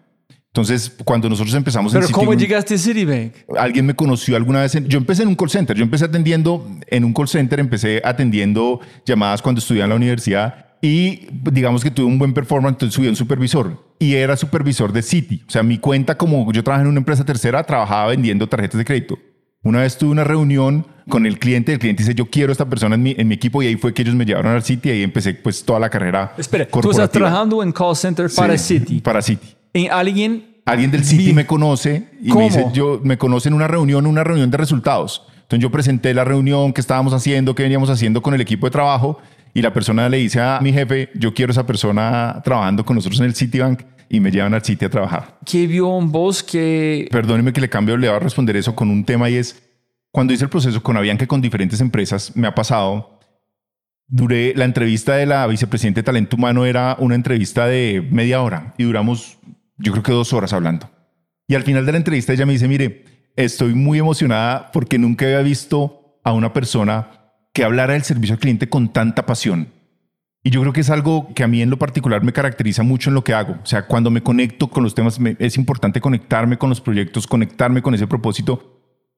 Entonces, 0.52 0.92
cuando 1.04 1.28
nosotros 1.28 1.54
empezamos 1.54 1.92
Pero 1.92 2.06
en 2.06 2.12
¿cómo 2.12 2.32
Citibank, 2.32 2.40
llegaste 2.48 2.74
a 2.74 2.78
Citibank? 2.78 3.32
alguien 3.58 3.86
me 3.86 3.94
conoció 3.94 4.34
alguna 4.36 4.62
vez. 4.62 4.74
en- 4.74 4.86
yo 4.88 4.98
empecé 4.98 5.22
en 5.22 5.28
un 5.28 5.34
call 5.36 5.50
center. 5.50 5.76
Yo 5.76 5.84
empecé 5.84 6.06
atendiendo 6.06 6.66
en 6.88 7.04
un 7.04 7.12
call 7.12 7.28
center, 7.28 7.60
empecé 7.60 8.00
atendiendo 8.04 8.80
llamadas 9.04 9.42
cuando 9.42 9.58
estudiaba 9.60 9.84
en 9.84 9.90
la 9.90 9.96
universidad 9.96 10.66
y 10.80 11.26
digamos 11.52 11.82
que 11.84 11.90
tuve 11.90 12.06
un 12.06 12.18
buen 12.18 12.32
performance, 12.32 12.74
entonces 12.74 12.94
subí 12.94 13.06
a 13.06 13.10
un 13.10 13.16
supervisor 13.16 13.94
y 13.98 14.14
era 14.14 14.36
supervisor 14.36 14.92
de 14.92 15.02
Citi. 15.02 15.42
O 15.46 15.50
sea, 15.50 15.62
mi 15.62 15.78
cuenta, 15.78 16.16
como 16.16 16.50
yo 16.52 16.62
trabajaba 16.64 16.84
en 16.86 16.90
una 16.90 17.00
empresa 17.00 17.24
tercera, 17.24 17.62
trabajaba 17.64 18.08
vendiendo 18.08 18.48
tarjetas 18.48 18.78
de 18.78 18.84
crédito. 18.84 19.18
Una 19.62 19.80
vez 19.80 19.98
tuve 19.98 20.10
una 20.12 20.22
reunión 20.24 20.86
con 21.08 21.26
el 21.26 21.38
cliente, 21.38 21.72
el 21.72 21.78
cliente 21.80 22.02
dice, 22.04 22.14
yo 22.14 22.26
quiero 22.30 22.50
a 22.50 22.52
esta 22.52 22.68
persona 22.68 22.94
en 22.94 23.02
mi, 23.02 23.14
en 23.18 23.26
mi 23.28 23.34
equipo 23.34 23.62
y 23.62 23.66
ahí 23.66 23.76
fue 23.76 23.92
que 23.92 24.02
ellos 24.02 24.14
me 24.14 24.24
llevaron 24.24 24.52
al 24.52 24.62
Citi 24.62 24.88
y 24.88 24.92
ahí 24.92 25.02
empecé 25.02 25.34
pues 25.34 25.64
toda 25.64 25.80
la 25.80 25.90
carrera 25.90 26.32
Espera, 26.38 26.64
tú 26.64 26.70
corporativa. 26.70 27.04
estás 27.04 27.12
trabajando 27.18 27.62
en 27.62 27.72
call 27.72 27.96
center 27.96 28.30
para 28.34 28.56
Sí, 28.56 28.78
Citi. 28.78 29.00
Para 29.00 29.20
Citi. 29.20 29.48
¿En 29.72 29.90
alguien? 29.90 30.56
Alguien 30.64 30.90
del 30.90 31.04
Citi 31.04 31.26
Vi- 31.28 31.32
me 31.32 31.46
conoce 31.46 32.08
y 32.20 32.28
¿Cómo? 32.28 32.40
me 32.40 32.44
dice, 32.46 32.66
yo 32.74 33.00
me 33.02 33.16
conoce 33.16 33.48
en 33.48 33.54
una 33.54 33.66
reunión, 33.68 34.06
una 34.06 34.22
reunión 34.24 34.50
de 34.50 34.56
resultados. 34.58 35.22
Entonces 35.42 35.62
yo 35.62 35.70
presenté 35.70 36.12
la 36.12 36.24
reunión 36.24 36.72
que 36.74 36.80
estábamos 36.80 37.14
haciendo, 37.14 37.54
que 37.54 37.62
veníamos 37.62 37.88
haciendo 37.88 38.20
con 38.22 38.34
el 38.34 38.40
equipo 38.42 38.66
de 38.66 38.70
trabajo 38.70 39.18
y 39.54 39.62
la 39.62 39.72
persona 39.72 40.08
le 40.10 40.18
dice 40.18 40.40
a 40.40 40.58
mi 40.60 40.72
jefe, 40.74 41.08
yo 41.14 41.32
quiero 41.32 41.52
esa 41.52 41.64
persona 41.64 42.42
trabajando 42.44 42.84
con 42.84 42.96
nosotros 42.96 43.18
en 43.20 43.26
el 43.26 43.34
Citibank 43.34 43.80
y 44.10 44.20
me 44.20 44.30
llevan 44.30 44.52
al 44.52 44.62
Citi 44.62 44.84
a 44.84 44.90
trabajar. 44.90 45.38
¿Qué 45.46 45.66
vio 45.66 45.98
en 45.98 46.12
vos 46.12 46.42
que... 46.42 47.08
Perdóneme 47.10 47.52
que 47.54 47.62
le 47.62 47.68
cambio, 47.70 47.96
le 47.96 48.08
voy 48.08 48.16
a 48.16 48.20
responder 48.20 48.56
eso 48.56 48.74
con 48.74 48.90
un 48.90 49.04
tema 49.04 49.30
y 49.30 49.36
es, 49.36 49.62
cuando 50.10 50.34
hice 50.34 50.44
el 50.44 50.50
proceso 50.50 50.82
con 50.82 50.98
Avianca 50.98 51.26
con 51.26 51.40
diferentes 51.40 51.80
empresas, 51.80 52.32
me 52.36 52.46
ha 52.46 52.54
pasado, 52.54 53.18
duré, 54.06 54.52
la 54.54 54.66
entrevista 54.66 55.14
de 55.16 55.24
la 55.26 55.46
vicepresidenta 55.46 56.00
de 56.00 56.04
Talento 56.04 56.36
Humano 56.36 56.66
era 56.66 56.96
una 56.98 57.14
entrevista 57.14 57.66
de 57.66 58.06
media 58.10 58.42
hora 58.42 58.74
y 58.76 58.84
duramos, 58.84 59.37
yo 59.78 59.92
creo 59.92 60.02
que 60.02 60.12
dos 60.12 60.32
horas 60.32 60.52
hablando. 60.52 60.90
Y 61.46 61.54
al 61.54 61.62
final 61.62 61.86
de 61.86 61.92
la 61.92 61.98
entrevista 61.98 62.32
ella 62.32 62.46
me 62.46 62.52
dice, 62.52 62.68
mire, 62.68 63.04
estoy 63.36 63.74
muy 63.74 63.98
emocionada 63.98 64.70
porque 64.72 64.98
nunca 64.98 65.24
había 65.24 65.40
visto 65.40 66.20
a 66.24 66.32
una 66.32 66.52
persona 66.52 67.10
que 67.54 67.64
hablara 67.64 67.94
del 67.94 68.02
servicio 68.02 68.34
al 68.34 68.40
cliente 68.40 68.68
con 68.68 68.92
tanta 68.92 69.24
pasión. 69.26 69.68
Y 70.44 70.50
yo 70.50 70.60
creo 70.60 70.72
que 70.72 70.80
es 70.82 70.90
algo 70.90 71.32
que 71.34 71.42
a 71.42 71.48
mí 71.48 71.62
en 71.62 71.70
lo 71.70 71.78
particular 71.78 72.22
me 72.22 72.32
caracteriza 72.32 72.82
mucho 72.82 73.10
en 73.10 73.14
lo 73.14 73.24
que 73.24 73.34
hago. 73.34 73.54
O 73.62 73.66
sea, 73.66 73.86
cuando 73.86 74.10
me 74.10 74.22
conecto 74.22 74.68
con 74.68 74.84
los 74.84 74.94
temas, 74.94 75.18
me- 75.18 75.36
es 75.38 75.56
importante 75.56 76.00
conectarme 76.00 76.58
con 76.58 76.68
los 76.70 76.80
proyectos, 76.80 77.26
conectarme 77.26 77.82
con 77.82 77.94
ese 77.94 78.06
propósito. 78.06 78.74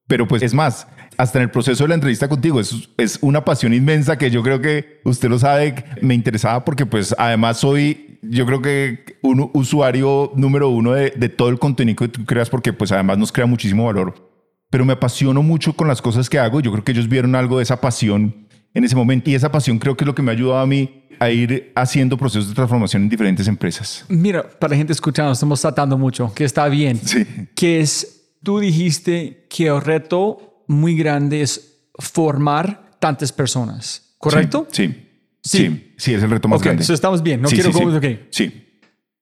Pero 0.07 0.27
pues 0.27 0.41
es 0.41 0.53
más, 0.53 0.87
hasta 1.17 1.37
en 1.37 1.43
el 1.43 1.51
proceso 1.51 1.83
de 1.83 1.89
la 1.89 1.95
entrevista 1.95 2.27
contigo, 2.27 2.59
es, 2.59 2.89
es 2.97 3.19
una 3.21 3.45
pasión 3.45 3.73
inmensa 3.73 4.17
que 4.17 4.31
yo 4.31 4.41
creo 4.41 4.59
que 4.59 4.99
usted 5.05 5.29
lo 5.29 5.37
sabe, 5.39 5.75
me 6.01 6.15
interesaba 6.15 6.65
porque 6.65 6.85
pues 6.85 7.15
además 7.17 7.57
soy, 7.57 8.10
yo 8.21 8.45
creo 8.45 8.61
que 8.61 9.17
un 9.21 9.49
usuario 9.53 10.31
número 10.35 10.69
uno 10.69 10.93
de, 10.93 11.11
de 11.11 11.29
todo 11.29 11.49
el 11.49 11.59
contenido 11.59 11.97
que 11.97 12.07
tú 12.07 12.25
creas 12.25 12.49
porque 12.49 12.73
pues 12.73 12.91
además 12.91 13.17
nos 13.17 13.31
crea 13.31 13.45
muchísimo 13.45 13.85
valor. 13.85 14.29
Pero 14.69 14.85
me 14.85 14.93
apasiono 14.93 15.43
mucho 15.43 15.73
con 15.73 15.87
las 15.87 16.01
cosas 16.01 16.29
que 16.29 16.39
hago. 16.39 16.61
Yo 16.61 16.71
creo 16.71 16.83
que 16.83 16.93
ellos 16.93 17.09
vieron 17.09 17.35
algo 17.35 17.57
de 17.57 17.63
esa 17.63 17.81
pasión 17.81 18.47
en 18.73 18.83
ese 18.83 18.95
momento 18.95 19.29
y 19.29 19.35
esa 19.35 19.51
pasión 19.51 19.79
creo 19.79 19.97
que 19.97 20.03
es 20.03 20.07
lo 20.07 20.15
que 20.15 20.21
me 20.21 20.31
ha 20.31 20.33
ayudado 20.33 20.59
a 20.59 20.65
mí 20.65 21.07
a 21.19 21.29
ir 21.29 21.71
haciendo 21.75 22.17
procesos 22.17 22.49
de 22.49 22.55
transformación 22.55 23.03
en 23.03 23.09
diferentes 23.09 23.47
empresas. 23.47 24.05
Mira, 24.09 24.49
para 24.49 24.71
la 24.71 24.77
gente 24.77 24.93
escuchando, 24.93 25.31
estamos 25.31 25.61
tratando 25.61 25.97
mucho, 25.97 26.33
que 26.33 26.45
está 26.45 26.67
bien. 26.67 26.99
Sí. 27.03 27.25
Que 27.53 27.79
es, 27.81 28.31
tú 28.41 28.59
dijiste 28.59 29.45
que 29.49 29.67
el 29.67 29.81
reto 29.81 30.63
muy 30.67 30.95
grande 30.95 31.41
es 31.41 31.83
formar 31.99 32.91
tantas 32.99 33.31
personas, 33.31 34.15
¿correcto? 34.17 34.67
Sí. 34.71 34.87
Sí. 34.87 35.10
Sí, 35.43 35.93
sí, 35.97 36.13
es 36.13 36.21
el 36.23 36.29
reto 36.29 36.47
más 36.47 36.59
ok, 36.59 36.65
grande. 36.65 36.83
so 36.83 36.93
estamos 36.93 37.23
bien. 37.23 37.41
No 37.41 37.47
Sí, 37.49 37.55
quiero... 37.55 37.71
sí, 37.71 37.77
sí. 37.79 37.83
como- 37.83 37.97
ok. 37.97 38.05
Sí. 38.29 38.67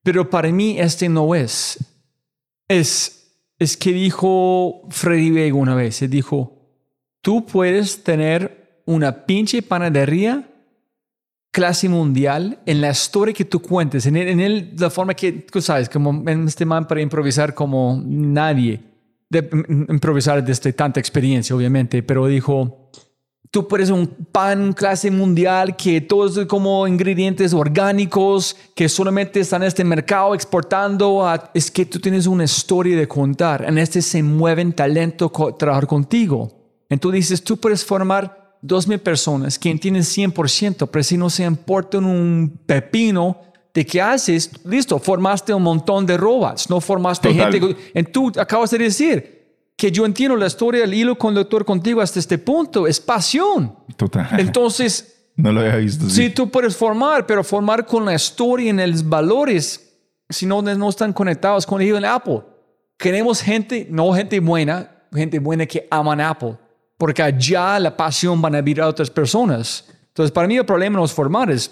Pero 0.04 0.30
para 0.30 0.52
mí 0.52 0.80
este 0.80 1.08
no 1.10 1.34
es. 1.36 1.78
Es, 2.68 3.32
es 3.58 3.76
que 3.78 3.92
dijo 3.94 4.88
Freddy 4.90 5.32
Vega 5.32 5.56
una 5.56 5.76
vez. 5.76 6.02
Él 6.02 6.10
dijo, 6.10 6.68
tú 7.22 7.46
puedes 7.46 8.04
tener 8.04 8.82
una 8.86 9.26
pinche 9.26 9.62
panadería 9.62 10.46
clase 11.52 11.90
mundial 11.90 12.60
en 12.66 12.80
la 12.82 12.92
historia 12.92 13.34
que 13.34 13.46
tú 13.46 13.60
cuentes, 13.62 14.06
en, 14.06 14.16
el- 14.18 14.28
en 14.28 14.40
el- 14.40 14.74
la 14.78 14.90
forma 14.90 15.14
que 15.16 15.32
tú 15.32 15.62
sabes, 15.62 15.90
como 15.90 16.24
en 16.30 16.48
este 16.48 16.64
man 16.66 16.88
para 16.88 17.02
improvisar 17.02 17.54
como 17.56 18.02
nadie, 18.06 18.80
de 19.30 19.42
mm, 19.42 19.92
improvisar 19.92 20.44
desde 20.46 20.74
tanta 20.74 21.00
experiencia, 21.00 21.56
obviamente, 21.56 22.04
pero 22.04 22.28
dijo, 22.28 22.92
tú 23.52 23.68
puedes 23.68 23.90
un 23.90 24.06
pan 24.32 24.74
clase 24.74 25.10
mundial 25.10 25.76
que 25.76 26.02
todos 26.02 26.46
como 26.46 26.88
ingredientes 26.88 27.54
orgánicos 27.54 28.56
que 28.76 28.88
solamente 28.88 29.40
están 29.40 29.64
en 29.64 29.68
este 29.70 29.84
mercado 29.84 30.36
exportando 30.36 31.26
a, 31.26 31.50
es 31.54 31.72
que 31.72 31.86
tú 31.86 32.00
tienes 32.00 32.28
una 32.28 32.44
historia 32.44 32.96
de 32.96 33.08
contar. 33.08 33.66
En 33.68 33.78
este 33.78 34.02
se 34.02 34.22
mueven 34.22 34.74
talento 34.74 35.32
co- 35.32 35.56
trabajar 35.56 35.88
contigo. 35.88 36.52
Entonces 36.90 37.22
dices 37.22 37.44
tú 37.44 37.58
puedes 37.58 37.84
formar 37.84 38.58
dos 38.62 38.88
mil 38.88 39.00
personas 39.00 39.58
que 39.58 39.70
entienden 39.70 40.04
100% 40.04 40.90
pero 40.92 41.04
si 41.04 41.18
no 41.18 41.30
se 41.30 41.44
importan 41.44 42.04
un 42.04 42.60
pepino 42.66 43.38
de 43.74 43.86
qué 43.86 44.02
haces 44.02 44.52
listo 44.66 45.00
formaste 45.00 45.54
un 45.54 45.64
montón 45.64 46.06
de 46.06 46.18
robots 46.18 46.70
no 46.70 46.82
formaste 46.82 47.30
Total. 47.32 47.54
gente 47.54 47.78
en 47.94 48.06
tú 48.12 48.30
acabas 48.38 48.72
de 48.72 48.80
decir 48.80 49.39
que 49.80 49.94
yo 49.94 50.06
entiendo 50.06 50.36
la 50.36 50.48
historia, 50.48 50.84
el 50.84 50.94
hilo 50.94 51.18
conductor 51.18 51.64
contigo 51.64 52.02
hasta 52.02 52.20
este 52.20 52.38
punto, 52.38 52.86
es 52.86 53.00
pasión. 53.00 53.74
Total. 53.96 54.28
Entonces, 54.38 55.30
no 55.38 55.54
lo 55.54 55.62
había 55.62 55.78
visto. 55.78 56.04
sí, 56.10 56.26
Sí. 56.26 56.30
tú 56.32 56.50
puedes 56.50 56.76
formar, 56.76 57.26
pero 57.26 57.46
formar 57.46 57.86
con 57.86 58.04
la 58.04 58.14
historia 58.14 58.66
y 58.66 58.70
en 58.70 58.92
los 58.92 59.08
valores, 59.08 59.98
si 60.30 60.46
no, 60.46 60.62
no 60.62 60.90
están 60.90 61.14
conectados 61.14 61.66
con 61.66 61.82
ellos 61.82 61.98
en 61.98 62.04
Apple. 62.04 62.42
Queremos 62.98 63.42
gente, 63.42 63.88
no 63.90 64.14
gente 64.14 64.42
buena, 64.42 64.92
gente 65.14 65.40
buena 65.40 65.66
que 65.66 65.88
aman 65.90 66.20
Apple, 66.20 66.58
porque 66.98 67.24
allá 67.24 67.80
la 67.80 67.96
pasión 67.96 68.42
van 68.42 68.56
a 68.56 68.62
vivir 68.62 68.82
a 68.82 68.88
otras 68.90 69.10
personas. 69.10 69.86
Entonces, 70.10 70.34
para 70.34 70.46
mí 70.46 70.58
el 70.58 70.66
problema 70.66 70.98
no 70.98 71.06
es 71.06 71.14
formar, 71.14 71.50
es 71.50 71.72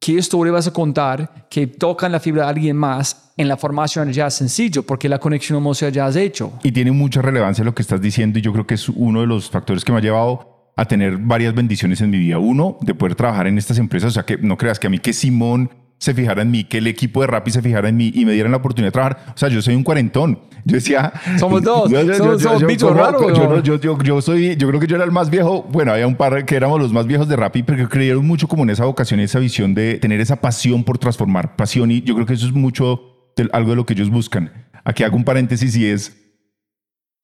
qué 0.00 0.12
historia 0.12 0.52
vas 0.52 0.66
a 0.66 0.72
contar 0.72 1.46
que 1.50 1.66
tocan 1.66 2.10
la 2.10 2.20
fibra 2.20 2.44
de 2.44 2.50
alguien 2.50 2.76
más 2.76 3.32
en 3.36 3.48
la 3.48 3.56
formación 3.56 4.12
ya 4.12 4.30
sencillo, 4.30 4.82
porque 4.82 5.08
la 5.08 5.18
conexión 5.18 5.58
emocional 5.58 5.92
ya 5.92 6.06
has 6.06 6.16
hecho. 6.16 6.52
Y 6.62 6.72
tiene 6.72 6.90
mucha 6.90 7.22
relevancia 7.22 7.62
lo 7.64 7.74
que 7.74 7.82
estás 7.82 8.00
diciendo 8.00 8.38
y 8.38 8.42
yo 8.42 8.52
creo 8.52 8.66
que 8.66 8.74
es 8.74 8.88
uno 8.88 9.20
de 9.20 9.26
los 9.26 9.50
factores 9.50 9.84
que 9.84 9.92
me 9.92 9.98
ha 9.98 10.02
llevado 10.02 10.72
a 10.76 10.86
tener 10.86 11.18
varias 11.18 11.54
bendiciones 11.54 12.00
en 12.00 12.10
mi 12.10 12.18
vida. 12.18 12.38
Uno, 12.38 12.78
de 12.80 12.94
poder 12.94 13.14
trabajar 13.14 13.46
en 13.46 13.58
estas 13.58 13.78
empresas. 13.78 14.08
O 14.08 14.14
sea, 14.14 14.24
que 14.24 14.38
no 14.38 14.56
creas 14.56 14.78
que 14.78 14.86
a 14.86 14.90
mí 14.90 14.98
que 14.98 15.12
Simón 15.12 15.70
se 16.00 16.14
fijara 16.14 16.40
en 16.40 16.50
mí, 16.50 16.64
que 16.64 16.78
el 16.78 16.86
equipo 16.86 17.20
de 17.20 17.26
Rappi 17.26 17.50
se 17.50 17.60
fijara 17.60 17.90
en 17.90 17.96
mí 17.96 18.10
y 18.14 18.24
me 18.24 18.32
dieran 18.32 18.50
la 18.50 18.56
oportunidad 18.56 18.88
de 18.88 18.92
trabajar. 18.92 19.34
O 19.34 19.38
sea, 19.38 19.50
yo 19.50 19.60
soy 19.60 19.74
un 19.74 19.84
cuarentón. 19.84 20.38
Yo 20.64 20.74
decía... 20.76 21.12
Somos 21.38 21.62
dos. 21.62 21.90
Somos- 22.16 22.42
somos 22.42 22.66
bichos 22.66 22.96
raros, 22.96 23.20
Yo, 23.36 23.62
yo, 23.62 23.78
yo, 23.78 23.98
yo 24.02 24.22
soy... 24.22 24.56
Yo 24.56 24.66
creo 24.68 24.80
que 24.80 24.86
yo 24.86 24.96
era 24.96 25.04
el 25.04 25.10
más 25.12 25.28
viejo. 25.28 25.62
Bueno, 25.70 25.92
había 25.92 26.06
un 26.06 26.16
par 26.16 26.44
que 26.46 26.56
éramos 26.56 26.80
los 26.80 26.90
más 26.92 27.06
viejos 27.06 27.28
de 27.28 27.36
Rappi, 27.36 27.62
pero 27.64 27.86
creyeron 27.88 28.26
mucho 28.26 28.48
como 28.48 28.62
en 28.62 28.70
esa 28.70 28.86
vocación 28.86 29.20
esa 29.20 29.38
visión 29.38 29.74
de 29.74 29.98
tener 29.98 30.20
esa 30.20 30.36
pasión 30.40 30.84
por 30.84 30.96
transformar. 30.96 31.54
Pasión 31.54 31.90
y 31.90 32.00
yo 32.00 32.14
creo 32.14 32.26
que 32.26 32.32
eso 32.32 32.46
es 32.46 32.52
mucho 32.52 33.02
de- 33.36 33.50
algo 33.52 33.70
de 33.70 33.76
lo 33.76 33.84
que 33.84 33.92
ellos 33.92 34.08
buscan. 34.08 34.50
Aquí 34.84 35.02
hago 35.04 35.16
un 35.16 35.24
paréntesis 35.24 35.76
y 35.76 35.84
es 35.86 36.16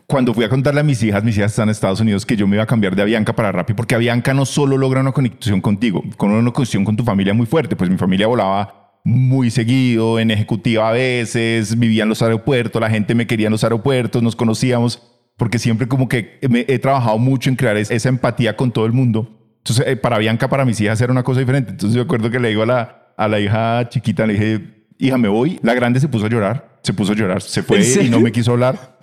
cuando 0.07 0.33
fui 0.35 0.45
a 0.45 0.49
contarle 0.49 0.81
a 0.81 0.85
mis 0.85 1.03
hijas, 1.03 1.25
mis 1.25 1.37
hijas 1.37 1.51
están 1.53 1.64
en 1.64 1.71
Estados 1.73 2.01
Unidos, 2.01 2.25
que 2.25 2.37
yo 2.37 2.47
me 2.47 2.57
iba 2.57 2.62
a 2.62 2.66
cambiar 2.66 2.95
de 2.95 3.03
Avianca 3.03 3.35
para 3.35 3.51
Rappi, 3.53 3.75
porque 3.75 3.95
Avianca 3.95 4.35
no 4.35 4.47
solo 4.47 4.79
logra 4.79 5.01
una 5.01 5.12
conexión 5.12 5.61
contigo, 5.61 6.03
con 6.16 6.31
una 6.31 6.51
conexión 6.53 6.85
con 6.85 6.97
tu 6.97 7.05
familia 7.05 7.35
muy 7.35 7.47
fuerte, 7.47 7.75
pues 7.77 7.90
mi 7.90 7.97
familia 7.97 8.27
volaba 8.29 9.01
muy 9.05 9.51
seguido, 9.51 10.19
en 10.19 10.31
ejecutiva 10.31 10.88
a 10.88 10.92
veces, 10.92 11.79
vivía 11.79 12.05
en 12.05 12.09
los 12.09 12.23
aeropuertos, 12.23 12.81
la 12.81 12.90
gente 12.90 13.14
me 13.14 13.27
quería 13.27 13.47
en 13.47 13.53
los 13.53 13.64
aeropuertos, 13.64 14.23
nos 14.23 14.37
conocíamos, 14.37 15.03
porque 15.37 15.59
siempre 15.59 15.87
como 15.88 16.09
que 16.09 16.38
me 16.49 16.64
he 16.69 16.79
trabajado 16.79 17.19
mucho 17.19 17.51
en 17.51 17.57
crear 17.57 17.77
es- 17.77 17.90
esa 17.90 18.09
empatía 18.09 18.57
con 18.57 18.71
todo 18.73 18.87
el 18.87 18.92
mundo. 18.92 19.33
Entonces, 19.59 19.85
eh, 19.88 19.97
para 19.97 20.19
Bianca, 20.19 20.49
para 20.49 20.64
mis 20.64 20.81
hijas 20.81 21.01
era 21.01 21.12
una 21.12 21.23
cosa 21.25 21.40
diferente. 21.40 21.73
Entonces, 21.73 21.97
yo 21.97 22.03
recuerdo 22.05 22.31
que 22.31 22.38
le 22.40 22.49
digo 22.51 22.62
a 22.62 22.66
la, 22.66 23.12
a 23.16 23.29
la 23.29 23.40
hija 23.40 23.88
chiquita, 23.88 24.27
le 24.27 24.33
dije, 24.35 24.76
hija, 24.98 25.18
me 25.18 25.28
voy. 25.28 25.59
La 25.62 25.74
grande 25.74 26.00
se 26.00 26.09
puso 26.09 26.26
a 26.26 26.28
llorar, 26.28 26.78
se 26.82 26.92
puso 26.92 27.12
a 27.12 27.14
llorar, 27.14 27.42
se 27.42 27.62
fue 27.62 27.80
¿En 27.80 28.06
y 28.06 28.11
no 28.11 28.20
me 28.20 28.32
quiso 28.32 28.52
hablar. 28.52 28.96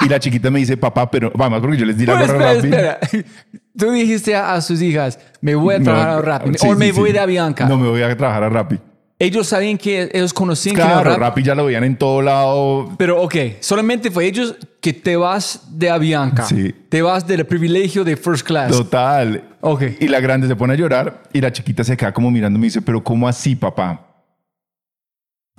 Y 0.00 0.08
la 0.08 0.18
chiquita 0.18 0.50
me 0.50 0.58
dice, 0.60 0.76
papá, 0.76 1.10
pero 1.10 1.30
vamos, 1.34 1.60
porque 1.60 1.76
yo 1.76 1.84
les 1.84 1.96
di 1.98 2.06
la 2.06 2.18
Pero 2.18 2.32
gorra 2.34 2.52
espera, 2.52 2.98
Rappi. 3.00 3.16
espera. 3.18 3.30
Tú 3.76 3.90
dijiste 3.92 4.34
a, 4.34 4.54
a 4.54 4.60
sus 4.60 4.80
hijas, 4.82 5.18
me 5.40 5.54
voy 5.54 5.74
a 5.74 5.80
trabajar 5.82 6.08
a 6.10 6.20
Rappi 6.22 6.50
sí, 6.58 6.66
o 6.66 6.72
sí, 6.72 6.78
me 6.78 6.86
sí. 6.86 6.92
voy 6.92 7.12
de 7.12 7.20
Avianca. 7.20 7.66
No, 7.66 7.76
me 7.76 7.88
voy 7.88 8.02
a 8.02 8.16
trabajar 8.16 8.42
a 8.44 8.48
Rappi. 8.48 8.78
Ellos 9.22 9.48
sabían 9.48 9.76
que 9.76 10.08
ellos 10.14 10.32
conocían 10.32 10.74
que 10.74 10.80
era 10.80 10.92
Claro, 10.92 11.10
Rappi. 11.10 11.20
Rappi 11.20 11.42
ya 11.42 11.54
lo 11.54 11.66
veían 11.66 11.84
en 11.84 11.94
todo 11.96 12.22
lado. 12.22 12.90
Pero 12.96 13.20
ok, 13.22 13.34
solamente 13.60 14.10
fue 14.10 14.24
ellos 14.24 14.56
que 14.80 14.94
te 14.94 15.14
vas 15.16 15.60
de 15.78 15.90
Avianca. 15.90 16.44
Sí. 16.44 16.74
Te 16.88 17.02
vas 17.02 17.26
del 17.26 17.44
privilegio 17.44 18.02
de 18.02 18.16
first 18.16 18.46
class. 18.46 18.70
Total. 18.72 19.44
Ok. 19.60 19.82
Y 20.00 20.08
la 20.08 20.20
grande 20.20 20.48
se 20.48 20.56
pone 20.56 20.72
a 20.72 20.76
llorar 20.76 21.22
y 21.34 21.42
la 21.42 21.52
chiquita 21.52 21.84
se 21.84 21.98
queda 21.98 22.14
como 22.14 22.30
mirando 22.30 22.56
y 22.58 22.60
me 22.60 22.66
dice, 22.68 22.80
pero 22.80 23.04
¿cómo 23.04 23.28
así, 23.28 23.54
papá? 23.54 24.06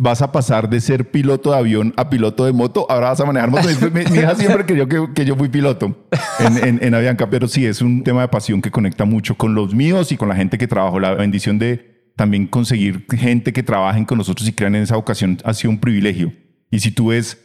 Vas 0.04 0.24
a 0.24 0.32
pasar 0.32 0.68
de 0.68 0.82
ser 0.82 1.12
piloto 1.12 1.52
de 1.52 1.58
avión 1.58 1.94
a 1.96 2.10
piloto 2.10 2.46
de 2.46 2.54
moto, 2.54 2.88
ahora 2.90 3.10
vas 3.10 3.20
a 3.20 3.26
manejar 3.26 3.52
moto. 3.52 3.68
mi, 3.94 4.04
mi 4.12 4.18
hija 4.18 4.34
siempre 4.34 4.66
creyó 4.66 4.88
que, 4.88 5.14
que 5.14 5.26
yo 5.26 5.36
fui 5.36 5.48
piloto 5.48 5.96
en, 6.40 6.58
en, 6.58 6.80
en 6.82 6.96
Avianca, 6.96 7.30
pero 7.30 7.48
sí, 7.48 7.68
es 7.68 7.84
un 7.84 8.04
tema 8.04 8.22
de 8.22 8.28
pasión 8.28 8.64
que 8.64 8.72
conecta 8.72 9.06
mucho 9.06 9.36
con 9.36 9.54
los 9.54 9.76
míos 9.76 10.12
y 10.12 10.18
con 10.18 10.28
la 10.28 10.36
gente 10.36 10.58
que 10.58 10.68
trabajo. 10.68 11.00
La 11.00 11.14
bendición 11.14 11.60
de 11.60 12.12
también 12.16 12.48
conseguir 12.48 13.06
gente 13.12 13.54
que 13.54 13.62
trabajen 13.62 14.06
con 14.06 14.18
nosotros 14.18 14.50
y 14.50 14.54
crean 14.54 14.74
en 14.74 14.82
esa 14.82 14.98
ocasión 14.98 15.38
ha 15.44 15.54
sido 15.54 15.70
un 15.70 15.80
privilegio. 15.80 16.34
Y 16.72 16.80
si 16.80 16.90
tú 16.90 17.10
ves, 17.10 17.38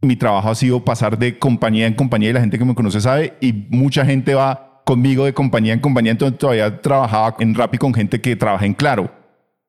mi 0.00 0.16
trabajo 0.16 0.48
ha 0.48 0.54
sido 0.54 0.82
pasar 0.86 1.18
de 1.18 1.38
compañía 1.38 1.86
en 1.86 1.92
compañía 1.92 2.30
y 2.30 2.32
la 2.32 2.40
gente 2.40 2.58
que 2.58 2.64
me 2.64 2.74
conoce 2.74 3.02
sabe, 3.02 3.34
y 3.42 3.52
mucha 3.52 4.06
gente 4.06 4.32
va 4.34 4.82
conmigo 4.86 5.26
de 5.26 5.34
compañía 5.34 5.74
en 5.74 5.80
compañía, 5.80 6.12
entonces 6.12 6.38
todavía 6.38 6.80
trabajaba 6.80 7.36
en 7.40 7.54
Rappi 7.54 7.76
con 7.76 7.92
gente 7.92 8.22
que 8.22 8.34
trabaja 8.34 8.64
en 8.64 8.72
Claro, 8.72 9.10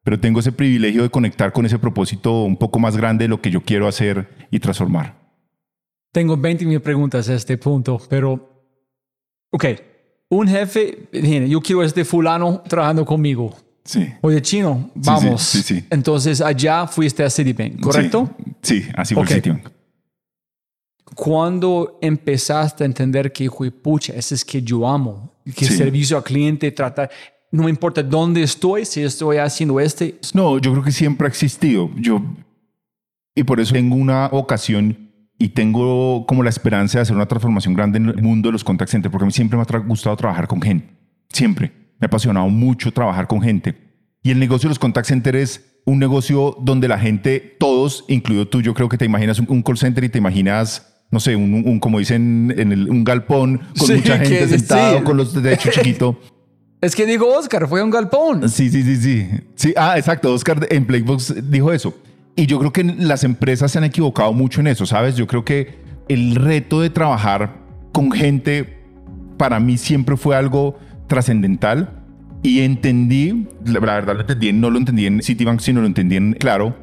pero 0.10 0.20
tengo 0.20 0.40
ese 0.40 0.52
privilegio 0.52 1.04
de 1.04 1.12
conectar 1.12 1.54
con 1.54 1.68
ese 1.68 1.78
propósito 1.78 2.42
un 2.42 2.58
poco 2.58 2.80
más 2.80 2.98
grande 2.98 3.26
de 3.26 3.30
lo 3.30 3.40
que 3.40 3.52
yo 3.52 3.62
quiero 3.62 3.88
hacer 3.88 4.28
y 4.50 4.58
transformar. 4.60 5.16
Tengo 6.12 6.36
20 6.36 6.66
mil 6.66 6.82
preguntas 6.82 7.30
a 7.30 7.36
este 7.36 7.60
punto, 7.60 8.02
pero. 8.10 8.66
Ok. 9.52 9.66
Un 10.32 10.48
jefe, 10.48 11.10
yo 11.48 11.62
quiero 11.62 11.84
este 11.84 12.04
fulano 12.06 12.64
trabajando 12.68 13.06
conmigo. 13.06 13.56
Sí. 13.86 14.12
Oye, 14.22 14.42
chino, 14.42 14.90
sí, 14.96 15.02
vamos. 15.06 15.44
sí, 15.44 15.62
sí. 15.62 15.86
Entonces 15.92 16.42
allá 16.42 16.88
fuiste 16.88 17.24
a 17.24 17.30
Citibank, 17.30 17.80
¿correcto? 17.80 18.32
Sí, 18.64 18.82
sí, 18.82 18.90
así 18.96 19.14
fue 19.14 19.22
Ok. 19.22 19.30
el 19.30 19.36
sitio. 19.36 19.62
Cuando 21.14 22.00
empezaste 22.02 22.84
a 22.84 22.88
entender 22.88 23.32
que, 23.32 23.48
pucha, 23.84 24.14
ese 24.16 24.34
es 24.34 24.44
que 24.44 24.64
yo 24.64 24.88
amo, 24.88 25.36
que 25.56 25.66
Sí. 25.66 25.78
servicio 25.78 26.18
al 26.18 26.24
cliente, 26.24 26.72
tratar, 26.72 27.12
no 27.52 27.64
me 27.64 27.70
importa 27.70 28.04
dónde 28.04 28.44
estoy, 28.44 28.86
si 28.86 29.02
estoy 29.02 29.38
haciendo 29.38 29.80
este, 29.80 30.20
No, 30.34 30.58
yo 30.60 30.72
creo 30.72 30.84
que 30.84 30.92
siempre 30.92 31.26
ha 31.26 31.30
existido. 31.30 31.90
Yo, 31.96 32.22
y 33.36 33.44
por 33.44 33.60
eso 33.60 33.74
tengo 33.74 33.96
una 33.96 34.28
ocasión 34.28 35.10
y 35.38 35.50
tengo 35.50 36.26
como 36.28 36.44
la 36.44 36.50
esperanza 36.50 36.98
de 36.98 37.04
hacer 37.04 37.16
una 37.16 37.26
transformación 37.28 37.74
grande 37.74 37.98
en 37.98 38.10
el 38.10 38.22
mundo 38.22 38.50
de 38.50 38.54
los 38.54 38.64
contact 38.64 38.92
centers, 38.92 39.12
porque 39.12 39.24
a 39.24 39.28
mí 39.28 39.32
siempre 39.32 39.58
me 39.58 39.64
ha 39.64 39.78
gustado 39.80 40.16
trabajar 40.18 40.48
con 40.48 40.62
gente. 40.62 40.90
Siempre. 41.30 41.72
Me 42.00 42.06
ha 42.06 42.08
apasionado 42.08 42.50
mucho 42.50 42.92
trabajar 42.92 43.28
con 43.28 43.42
gente. 43.42 43.76
Y 44.22 44.32
el 44.32 44.40
negocio 44.40 44.68
de 44.68 44.72
los 44.72 44.80
contact 44.80 45.08
centers 45.08 45.38
es 45.38 45.82
un 45.86 45.98
negocio 46.00 46.58
donde 46.62 46.88
la 46.90 47.00
gente, 47.00 47.56
todos, 47.60 48.04
incluido 48.10 48.48
tú, 48.48 48.62
yo 48.62 48.74
creo 48.74 48.90
que 48.90 48.98
te 48.98 49.06
imaginas 49.06 49.40
un, 49.40 49.62
call 49.64 49.78
center 49.78 50.04
y 50.04 50.10
te 50.10 50.18
imaginas, 50.18 51.06
no 51.10 51.20
sé, 51.22 51.36
un, 51.36 51.54
un- 51.66 51.80
como 51.80 52.00
dicen 52.00 52.54
en 52.58 52.72
el, 52.74 52.90
un 52.90 53.04
galpón 53.06 53.60
con 53.78 53.88
Sí, 53.88 53.94
mucha 53.94 54.18
gente 54.20 54.48
sentado, 54.50 54.98
sí. 55.00 55.04
con 55.06 55.18
los 55.18 55.42
de 55.42 55.54
hecho 55.54 55.70
chiquito. 55.72 56.20
Es 56.82 56.96
que 56.96 57.06
digo 57.06 57.28
Oscar, 57.36 57.68
fue 57.68 57.84
un 57.84 57.90
galpón. 57.90 58.48
Sí, 58.48 58.70
sí, 58.70 58.84
sí, 58.84 58.96
sí. 58.96 59.28
Sí, 59.56 59.74
ah, 59.76 59.98
exacto. 59.98 60.34
Oscar 60.34 60.66
en 60.70 60.86
Playbox 60.86 61.52
dijo 61.52 61.74
eso. 61.74 61.94
Y 62.36 62.46
yo 62.46 62.58
creo 62.58 62.72
que 62.72 62.84
las 62.84 63.26
empresas 63.26 63.72
se 63.72 63.80
han 63.80 63.84
equivocado 63.84 64.32
mucho 64.32 64.62
en 64.62 64.68
eso, 64.68 64.86
¿sabes? 64.86 65.16
Yo 65.16 65.28
creo 65.28 65.44
que 65.44 65.78
el 66.08 66.36
reto 66.36 66.80
de 66.80 66.90
trabajar 66.90 67.58
con 67.92 68.12
gente 68.12 68.82
para 69.38 69.60
mí 69.60 69.78
siempre 69.78 70.16
fue 70.16 70.38
algo 70.38 70.80
trascendental 71.08 72.00
y 72.42 72.62
entendí, 72.62 73.48
la 73.66 73.80
verdad 73.82 74.16
lo 74.16 74.22
entendí, 74.22 74.54
no 74.54 74.70
lo 74.70 74.78
entendí 74.78 75.06
en 75.06 75.22
Citibank, 75.22 75.60
sino 75.60 75.82
lo 75.82 75.88
entendí 75.88 76.16
en 76.16 76.34
Claro, 76.34 76.78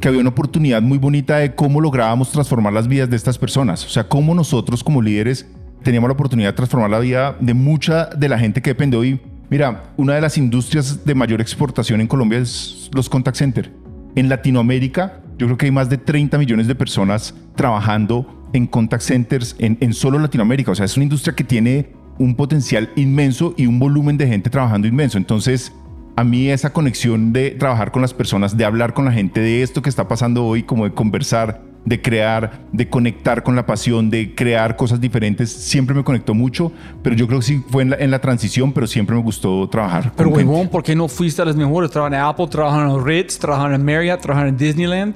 que 0.00 0.06
había 0.06 0.20
una 0.20 0.30
oportunidad 0.30 0.82
muy 0.82 0.98
bonita 0.98 1.38
de 1.38 1.54
cómo 1.56 1.80
lográbamos 1.80 2.30
transformar 2.30 2.72
las 2.72 2.86
vidas 2.86 3.10
de 3.10 3.16
estas 3.16 3.38
personas. 3.38 3.84
O 3.84 3.88
sea, 3.88 4.08
cómo 4.08 4.34
nosotros 4.36 4.84
como 4.84 5.02
líderes 5.02 5.48
teníamos 5.82 6.08
la 6.08 6.14
oportunidad 6.14 6.50
de 6.50 6.56
transformar 6.56 6.90
la 6.90 7.00
vida 7.00 7.36
de 7.40 7.54
mucha 7.54 8.06
de 8.06 8.28
la 8.28 8.38
gente 8.38 8.62
que 8.62 8.70
depende 8.70 8.96
hoy. 8.96 9.20
Mira, 9.52 9.92
una 9.98 10.14
de 10.14 10.22
las 10.22 10.38
industrias 10.38 11.04
de 11.04 11.14
mayor 11.14 11.42
exportación 11.42 12.00
en 12.00 12.06
Colombia 12.06 12.38
es 12.38 12.88
los 12.94 13.10
contact 13.10 13.36
center. 13.36 13.70
En 14.14 14.30
Latinoamérica, 14.30 15.20
yo 15.36 15.46
creo 15.46 15.58
que 15.58 15.66
hay 15.66 15.70
más 15.70 15.90
de 15.90 15.98
30 15.98 16.38
millones 16.38 16.68
de 16.68 16.74
personas 16.74 17.34
trabajando 17.54 18.48
en 18.54 18.66
contact 18.66 19.02
centers 19.02 19.54
en, 19.58 19.76
en 19.82 19.92
solo 19.92 20.18
Latinoamérica. 20.18 20.70
O 20.70 20.74
sea, 20.74 20.86
es 20.86 20.96
una 20.96 21.04
industria 21.04 21.36
que 21.36 21.44
tiene 21.44 21.90
un 22.18 22.34
potencial 22.34 22.88
inmenso 22.96 23.52
y 23.58 23.66
un 23.66 23.78
volumen 23.78 24.16
de 24.16 24.26
gente 24.26 24.48
trabajando 24.48 24.88
inmenso. 24.88 25.18
Entonces, 25.18 25.70
a 26.16 26.24
mí 26.24 26.48
esa 26.48 26.72
conexión 26.72 27.34
de 27.34 27.50
trabajar 27.50 27.92
con 27.92 28.00
las 28.00 28.14
personas, 28.14 28.56
de 28.56 28.64
hablar 28.64 28.94
con 28.94 29.04
la 29.04 29.12
gente 29.12 29.42
de 29.42 29.62
esto 29.62 29.82
que 29.82 29.90
está 29.90 30.08
pasando 30.08 30.46
hoy, 30.46 30.62
como 30.62 30.84
de 30.84 30.94
conversar, 30.94 31.60
de 31.84 32.00
crear, 32.00 32.60
de 32.72 32.88
conectar 32.88 33.42
con 33.42 33.56
la 33.56 33.66
pasión, 33.66 34.08
de 34.08 34.34
crear 34.34 34.76
cosas 34.76 35.00
diferentes, 35.00 35.50
siempre 35.50 35.94
me 35.96 36.04
conectó 36.04 36.32
mucho, 36.34 36.70
pero 37.02 37.16
yo 37.16 37.26
creo 37.26 37.40
que 37.40 37.46
sí 37.46 37.62
fue 37.70 37.82
en 37.82 37.90
la, 37.90 37.96
en 37.96 38.10
la 38.10 38.20
transición, 38.20 38.72
pero 38.72 38.86
siempre 38.86 39.16
me 39.16 39.22
gustó 39.22 39.68
trabajar. 39.68 40.12
Pero 40.16 40.30
huevón, 40.30 40.68
¿por 40.68 40.82
qué 40.84 40.94
no 40.94 41.08
fuiste 41.08 41.42
a 41.42 41.44
los 41.44 41.56
mejores? 41.56 41.90
Trabajan 41.90 42.14
en 42.14 42.20
Apple, 42.20 42.46
trabajan 42.48 42.88
en 42.90 43.04
Ritz, 43.04 43.38
trabajan 43.38 43.74
en 43.74 43.84
Marriott, 43.84 44.20
trabajan 44.20 44.48
en 44.48 44.56
Disneyland. 44.56 45.14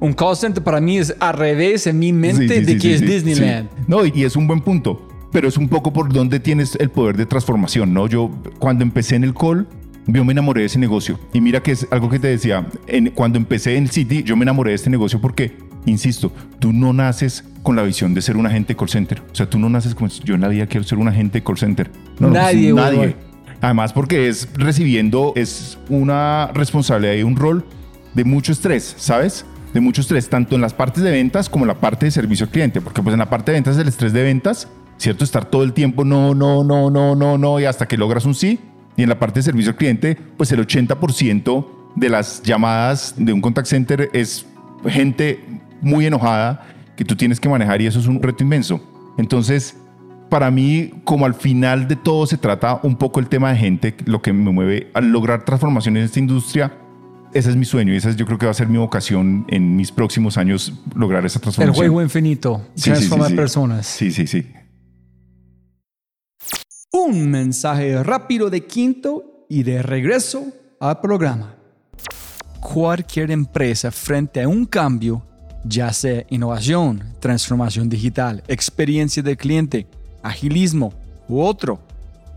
Un 0.00 0.12
call 0.12 0.36
center 0.36 0.62
para 0.62 0.80
mí 0.80 0.98
es 0.98 1.14
al 1.18 1.34
revés 1.34 1.86
en 1.86 1.98
mi 1.98 2.12
mente 2.12 2.46
Sí, 2.48 2.54
sí, 2.60 2.64
de 2.64 2.72
sí, 2.74 2.78
que 2.78 2.94
es 2.94 3.00
Disneyland. 3.00 3.68
No, 3.88 4.04
y 4.04 4.22
es 4.24 4.36
un 4.36 4.46
buen 4.46 4.60
punto, 4.60 5.08
pero 5.32 5.48
es 5.48 5.56
un 5.56 5.68
poco 5.68 5.92
por 5.92 6.12
donde 6.12 6.38
tienes 6.40 6.76
el 6.76 6.90
poder 6.90 7.16
de 7.16 7.26
transformación, 7.26 7.92
¿no? 7.94 8.06
Yo 8.06 8.30
cuando 8.58 8.84
empecé 8.84 9.16
en 9.16 9.24
el 9.24 9.34
call, 9.34 9.66
yo 10.06 10.24
me 10.24 10.32
enamoré 10.32 10.60
de 10.60 10.66
ese 10.66 10.78
negocio. 10.78 11.18
Y 11.32 11.40
mira 11.40 11.60
que 11.62 11.72
es 11.72 11.86
algo 11.90 12.08
que 12.10 12.18
te 12.18 12.28
decía, 12.28 12.66
en- 12.86 13.10
cuando 13.10 13.38
empecé 13.38 13.76
en 13.76 13.84
el 13.84 13.90
City, 13.90 14.22
yo 14.22 14.36
me 14.36 14.42
enamoré 14.42 14.70
de 14.70 14.76
este 14.76 14.90
negocio 14.90 15.20
porque, 15.20 15.56
insisto, 15.86 16.32
tú 16.58 16.72
no 16.72 16.92
naces 16.92 17.44
con 17.62 17.76
la 17.76 17.82
visión 17.82 18.14
de 18.14 18.22
ser 18.22 18.36
un 18.36 18.46
agente 18.46 18.76
call 18.76 18.88
center. 18.88 19.22
O 19.32 19.34
sea, 19.34 19.48
tú 19.48 19.58
no 19.58 19.68
naces 19.68 19.94
como, 19.94 20.08
yo 20.08 20.34
en 20.34 20.40
la 20.42 20.48
vida 20.48 20.66
quiero 20.66 20.84
ser 20.84 20.98
un 20.98 21.08
agente 21.08 21.42
call 21.42 21.58
center. 21.58 21.90
No, 22.18 22.28
no, 22.28 22.34
Nadie, 22.34 22.72
pues, 22.72 22.84
güey. 22.84 22.98
nadie. 22.98 23.16
Además 23.60 23.92
porque 23.94 24.28
es 24.28 24.48
recibiendo, 24.54 25.32
es 25.36 25.78
una 25.88 26.50
responsabilidad 26.52 27.14
y 27.14 27.22
un 27.22 27.36
rol 27.36 27.64
de 28.12 28.24
mucho 28.24 28.52
estrés, 28.52 28.94
¿sabes? 28.98 29.46
De 29.72 29.80
mucho 29.80 30.02
estrés, 30.02 30.28
tanto 30.28 30.54
en 30.54 30.60
las 30.60 30.74
partes 30.74 31.02
de 31.02 31.10
ventas 31.10 31.48
como 31.48 31.64
en 31.64 31.68
la 31.68 31.80
parte 31.80 32.06
de 32.06 32.12
servicio 32.12 32.44
al 32.44 32.52
cliente, 32.52 32.80
porque 32.82 33.02
pues 33.02 33.14
en 33.14 33.20
la 33.20 33.30
parte 33.30 33.52
de 33.52 33.56
ventas 33.56 33.78
el 33.78 33.88
estrés 33.88 34.12
de 34.12 34.22
ventas, 34.22 34.68
¿cierto? 34.98 35.24
Estar 35.24 35.46
todo 35.46 35.62
el 35.62 35.72
tiempo 35.72 36.04
no, 36.04 36.34
no, 36.34 36.62
no, 36.62 36.90
no, 36.90 37.16
no, 37.16 37.38
no, 37.38 37.58
y 37.60 37.64
hasta 37.64 37.86
que 37.86 37.96
logras 37.96 38.26
un 38.26 38.34
sí. 38.34 38.60
Y 38.96 39.02
en 39.02 39.08
la 39.08 39.18
parte 39.18 39.40
de 39.40 39.44
servicio 39.44 39.70
al 39.70 39.76
cliente, 39.76 40.16
pues 40.36 40.52
el 40.52 40.64
80% 40.64 41.66
de 41.96 42.08
las 42.08 42.42
llamadas 42.42 43.14
de 43.16 43.32
un 43.32 43.40
contact 43.40 43.66
center 43.66 44.10
es 44.12 44.46
gente 44.86 45.42
muy 45.84 46.06
enojada 46.06 46.66
que 46.96 47.04
tú 47.04 47.16
tienes 47.16 47.40
que 47.40 47.48
manejar 47.48 47.80
y 47.82 47.86
eso 47.86 47.98
es 47.98 48.06
un 48.06 48.22
reto 48.22 48.42
inmenso. 48.44 48.80
Entonces, 49.18 49.76
para 50.30 50.50
mí, 50.50 50.92
como 51.04 51.26
al 51.26 51.34
final 51.34 51.86
de 51.86 51.96
todo 51.96 52.26
se 52.26 52.38
trata 52.38 52.80
un 52.82 52.96
poco 52.96 53.20
el 53.20 53.28
tema 53.28 53.50
de 53.50 53.56
gente, 53.56 53.94
lo 54.06 54.22
que 54.22 54.32
me 54.32 54.50
mueve 54.50 54.90
a 54.94 55.00
lograr 55.00 55.44
transformación 55.44 55.96
en 55.96 56.04
esta 56.04 56.18
industria, 56.18 56.72
ese 57.32 57.50
es 57.50 57.56
mi 57.56 57.64
sueño 57.64 57.92
y 57.92 57.96
esa 57.96 58.10
es, 58.10 58.16
yo 58.16 58.26
creo 58.26 58.38
que 58.38 58.46
va 58.46 58.52
a 58.52 58.54
ser 58.54 58.68
mi 58.68 58.78
vocación 58.78 59.44
en 59.48 59.74
mis 59.76 59.90
próximos 59.92 60.38
años 60.38 60.72
lograr 60.94 61.26
esa 61.26 61.38
El 61.38 61.42
transformación. 61.42 61.76
juego 61.86 62.02
infinito, 62.02 62.58
Sí, 62.74 62.82
sí, 62.82 62.82
sí, 62.82 62.90
transformar 62.92 63.30
sí. 63.30 63.34
personas. 63.36 63.86
Sí, 63.86 64.10
sí, 64.12 64.26
sí. 64.26 64.46
Un 66.92 67.28
mensaje 67.30 68.02
rápido 68.04 68.50
de 68.50 68.64
quinto 68.66 69.46
y 69.48 69.64
de 69.64 69.82
regreso 69.82 70.44
al 70.80 71.00
programa. 71.00 71.56
Cualquier 72.60 73.30
empresa 73.32 73.90
frente 73.90 74.40
a 74.42 74.48
un 74.48 74.64
cambio, 74.64 75.22
ya 75.64 75.92
sea 75.92 76.24
innovación, 76.28 77.02
transformación 77.20 77.88
digital, 77.88 78.42
experiencia 78.48 79.22
del 79.22 79.36
cliente, 79.36 79.86
agilismo 80.22 80.92
u 81.28 81.40
otro, 81.40 81.80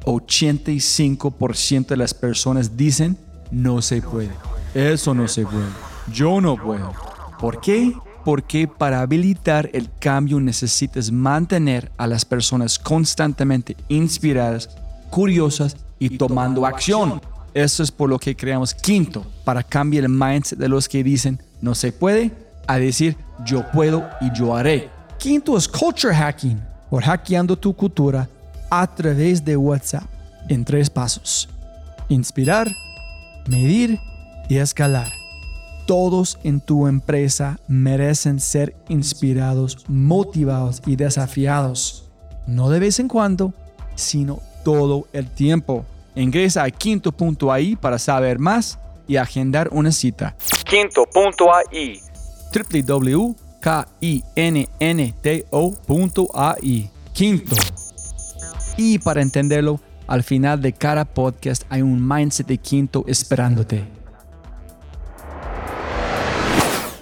85% 0.05 1.87
de 1.87 1.97
las 1.97 2.13
personas 2.13 2.77
dicen 2.77 3.17
no 3.51 3.81
se 3.81 4.01
puede. 4.01 4.31
Eso 4.73 5.13
no 5.13 5.27
se 5.27 5.43
puede. 5.43 5.67
Yo 6.13 6.39
no 6.41 6.55
puedo. 6.55 6.93
¿Por 7.39 7.59
qué? 7.59 7.93
Porque 8.23 8.67
para 8.67 9.01
habilitar 9.01 9.69
el 9.73 9.89
cambio 9.99 10.39
necesitas 10.39 11.11
mantener 11.11 11.91
a 11.97 12.07
las 12.07 12.25
personas 12.25 12.79
constantemente 12.79 13.75
inspiradas, 13.87 14.69
curiosas 15.09 15.77
y 15.99 16.17
tomando 16.17 16.65
acción. 16.65 17.21
Eso 17.53 17.83
es 17.83 17.91
por 17.91 18.09
lo 18.09 18.19
que 18.19 18.35
creamos 18.35 18.73
Quinto, 18.73 19.25
para 19.43 19.63
cambiar 19.63 20.03
el 20.03 20.09
mindset 20.09 20.59
de 20.59 20.69
los 20.69 20.87
que 20.87 21.03
dicen 21.03 21.41
no 21.61 21.73
se 21.73 21.91
puede 21.91 22.46
a 22.67 22.77
decir 22.77 23.17
yo 23.43 23.63
puedo 23.71 24.07
y 24.21 24.31
yo 24.33 24.55
haré. 24.55 24.89
Quinto 25.17 25.57
es 25.57 25.67
culture 25.67 26.13
hacking, 26.13 26.61
por 26.89 27.03
hackeando 27.03 27.57
tu 27.57 27.73
cultura 27.73 28.27
a 28.69 28.85
través 28.87 29.43
de 29.43 29.57
WhatsApp 29.57 30.03
en 30.49 30.63
tres 30.63 30.89
pasos. 30.89 31.49
Inspirar, 32.09 32.67
medir 33.47 33.99
y 34.49 34.57
escalar. 34.57 35.11
Todos 35.85 36.37
en 36.43 36.59
tu 36.59 36.87
empresa 36.87 37.59
merecen 37.67 38.39
ser 38.39 38.75
inspirados, 38.89 39.85
motivados 39.87 40.81
y 40.85 40.97
desafiados. 40.97 42.09
No 42.45 42.69
de 42.69 42.79
vez 42.79 42.99
en 42.99 43.07
cuando, 43.07 43.53
sino 43.95 44.39
todo 44.63 45.07
el 45.13 45.29
tiempo. 45.29 45.85
Ingresa 46.15 46.63
a 46.63 46.71
quinto.ai 46.71 47.75
para 47.75 47.99
saber 47.99 48.39
más 48.39 48.77
y 49.07 49.15
agendar 49.15 49.69
una 49.71 49.91
cita. 49.91 50.35
Quinto.ai. 50.65 52.01
www.kinnto.ai. 52.53 53.37
Quinto. 57.13 57.55
Y 58.77 58.99
para 58.99 59.21
entenderlo, 59.21 59.79
al 60.07 60.23
final 60.23 60.61
de 60.61 60.73
cada 60.73 61.05
podcast 61.05 61.63
hay 61.69 61.81
un 61.81 62.07
mindset 62.07 62.47
de 62.47 62.57
quinto 62.57 63.03
esperándote. 63.07 63.83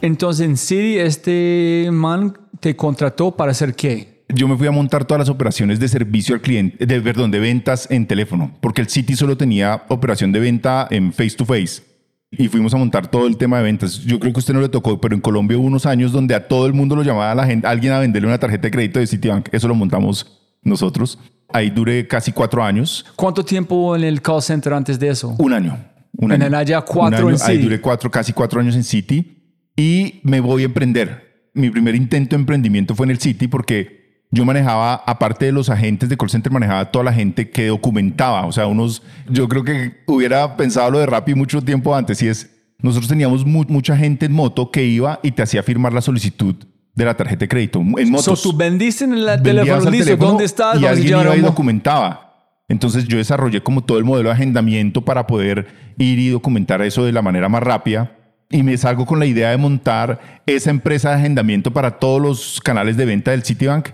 Entonces 0.02 0.46
en 0.46 0.58
City 0.58 0.98
este 0.98 1.90
man 1.92 2.38
te 2.60 2.76
contrató 2.76 3.36
para 3.36 3.52
hacer 3.52 3.76
qué? 3.76 4.24
Yo 4.30 4.48
me 4.48 4.58
fui 4.58 4.68
a 4.68 4.72
montar 4.72 5.06
todas 5.06 5.20
las 5.20 5.30
operaciones 5.30 5.80
de 5.80 5.88
servicio 5.88 6.36
al 6.36 6.42
cliente, 6.42 6.86
de, 6.86 7.02
perdón, 7.02 7.30
de 7.32 7.40
ventas 7.40 7.88
en 7.92 8.08
teléfono, 8.08 8.56
porque 8.60 8.82
el 8.82 8.90
City 8.90 9.16
solo 9.16 9.38
tenía 9.38 9.84
operación 9.88 10.32
de 10.32 10.40
venta 10.40 10.88
en 10.90 11.14
face 11.14 11.36
to 11.38 11.46
face. 11.46 11.95
Y 12.38 12.48
fuimos 12.48 12.74
a 12.74 12.78
montar 12.78 13.10
todo 13.10 13.28
el 13.28 13.38
tema 13.38 13.58
de 13.58 13.64
ventas. 13.64 14.00
Yo 14.00 14.20
creo 14.20 14.34
que 14.34 14.40
usted 14.40 14.54
no 14.54 14.62
le 14.62 14.70
tocó, 14.70 15.00
pero 15.00 15.16
en 15.16 15.22
Colombia 15.22 15.58
hubo 15.58 15.66
unos 15.68 15.86
años 15.86 16.12
donde 16.12 16.36
a 16.36 16.48
todo 16.48 16.66
el 16.68 16.74
mundo 16.74 16.96
lo 16.96 17.04
llamaba 17.04 17.32
a 17.32 17.36
la 17.36 17.46
gente, 17.46 17.68
alguien 17.68 17.94
a 17.94 18.00
venderle 18.00 18.28
una 18.28 18.38
tarjeta 18.40 18.64
de 18.68 18.72
crédito 18.72 19.00
de 19.00 19.08
Citibank. 19.08 19.50
Eso 19.52 19.68
lo 19.68 19.76
montamos 19.76 20.42
nosotros. 20.62 21.20
Ahí 21.54 21.70
duré 21.70 22.08
casi 22.08 22.32
cuatro 22.32 22.64
años. 22.64 23.06
¿Cuánto 23.16 23.46
tiempo 23.46 23.96
en 23.96 24.04
el 24.04 24.22
call 24.22 24.42
center 24.42 24.74
antes 24.74 25.00
de 25.00 25.10
eso? 25.10 25.36
Un 25.38 25.54
año. 25.54 25.78
Un 26.18 26.32
En 26.32 26.42
año. 26.42 26.48
el 26.48 26.56
allá 26.56 26.82
cuatro 26.82 27.30
en 27.30 27.38
Ahí 27.42 27.58
duré 27.60 27.80
cuatro, 27.80 28.10
casi 28.10 28.34
cuatro 28.34 28.60
años 28.60 28.76
en 28.76 28.84
City 28.84 29.44
y 29.76 30.20
me 30.24 30.40
voy 30.40 30.64
a 30.64 30.66
emprender. 30.66 31.50
Mi 31.54 31.70
primer 31.70 31.96
intento 31.96 32.36
de 32.36 32.42
emprendimiento 32.42 32.96
fue 32.96 33.06
en 33.06 33.12
el 33.12 33.20
City 33.20 33.48
porque 33.48 34.05
yo 34.36 34.44
manejaba, 34.46 34.96
aparte 35.06 35.46
de 35.46 35.52
los 35.54 35.70
agentes 35.70 36.10
de 36.10 36.18
call 36.18 36.30
center, 36.30 36.52
manejaba 36.52 36.92
toda 36.92 37.06
la 37.06 37.14
gente 37.14 37.50
que 37.50 37.68
documentaba. 37.68 38.46
O 38.46 38.52
sea, 38.52 38.68
unos, 38.68 39.02
yo 39.30 39.48
creo 39.48 39.64
que 39.64 40.04
hubiera 40.06 40.58
pensado 40.58 40.92
lo 40.92 41.00
de 41.00 41.06
Rappi 41.06 41.34
mucho 41.34 41.62
tiempo 41.62 41.96
antes 41.96 42.22
y 42.22 42.28
es, 42.28 42.50
nosotros 42.80 43.08
teníamos 43.08 43.46
mu- 43.46 43.64
mucha 43.70 43.96
gente 43.96 44.26
en 44.26 44.34
moto 44.34 44.70
que 44.72 44.84
iba 44.84 45.20
y 45.24 45.32
te 45.32 45.42
hacía 45.42 45.64
firmar 45.64 45.94
la 45.94 46.02
solicitud 46.02 46.56
de 46.94 47.06
la 47.06 47.14
tarjeta 47.16 47.40
de 47.42 47.48
crédito 47.48 47.80
en 47.80 48.10
motos. 48.12 48.40
So, 48.42 48.52
tú 48.52 48.58
vendiste 48.58 49.06
en 49.06 49.12
Vendías 49.12 49.42
teléfono, 49.44 49.92
teléfono 49.92 50.28
¿dónde 50.32 50.44
estás? 50.46 50.82
Y 50.82 50.86
alguien 50.86 51.08
iba 51.22 51.36
y 51.38 51.42
documentaba. 51.42 52.22
Entonces 52.68 53.08
yo 53.08 53.18
desarrollé 53.18 53.62
como 53.62 53.84
todo 53.84 53.98
el 54.00 54.04
modelo 54.06 54.30
de 54.30 54.36
agendamiento 54.36 55.04
para 55.06 55.28
poder 55.28 55.68
ir 55.98 56.20
y 56.20 56.30
documentar 56.30 56.82
eso 56.82 57.06
de 57.06 57.12
la 57.12 57.22
manera 57.22 57.48
más 57.48 57.64
rápida. 57.64 58.12
Y 58.50 58.64
me 58.64 58.78
salgo 58.78 59.06
con 59.06 59.20
la 59.20 59.26
idea 59.26 59.50
de 59.52 59.58
montar 59.58 60.42
esa 60.46 60.70
empresa 60.72 61.10
de 61.10 61.16
agendamiento 61.16 61.72
para 61.72 62.00
todos 62.00 62.22
los 62.22 62.62
canales 62.62 62.98
de 62.98 63.06
venta 63.06 63.32
del 63.32 63.44
Citibank. 63.44 63.90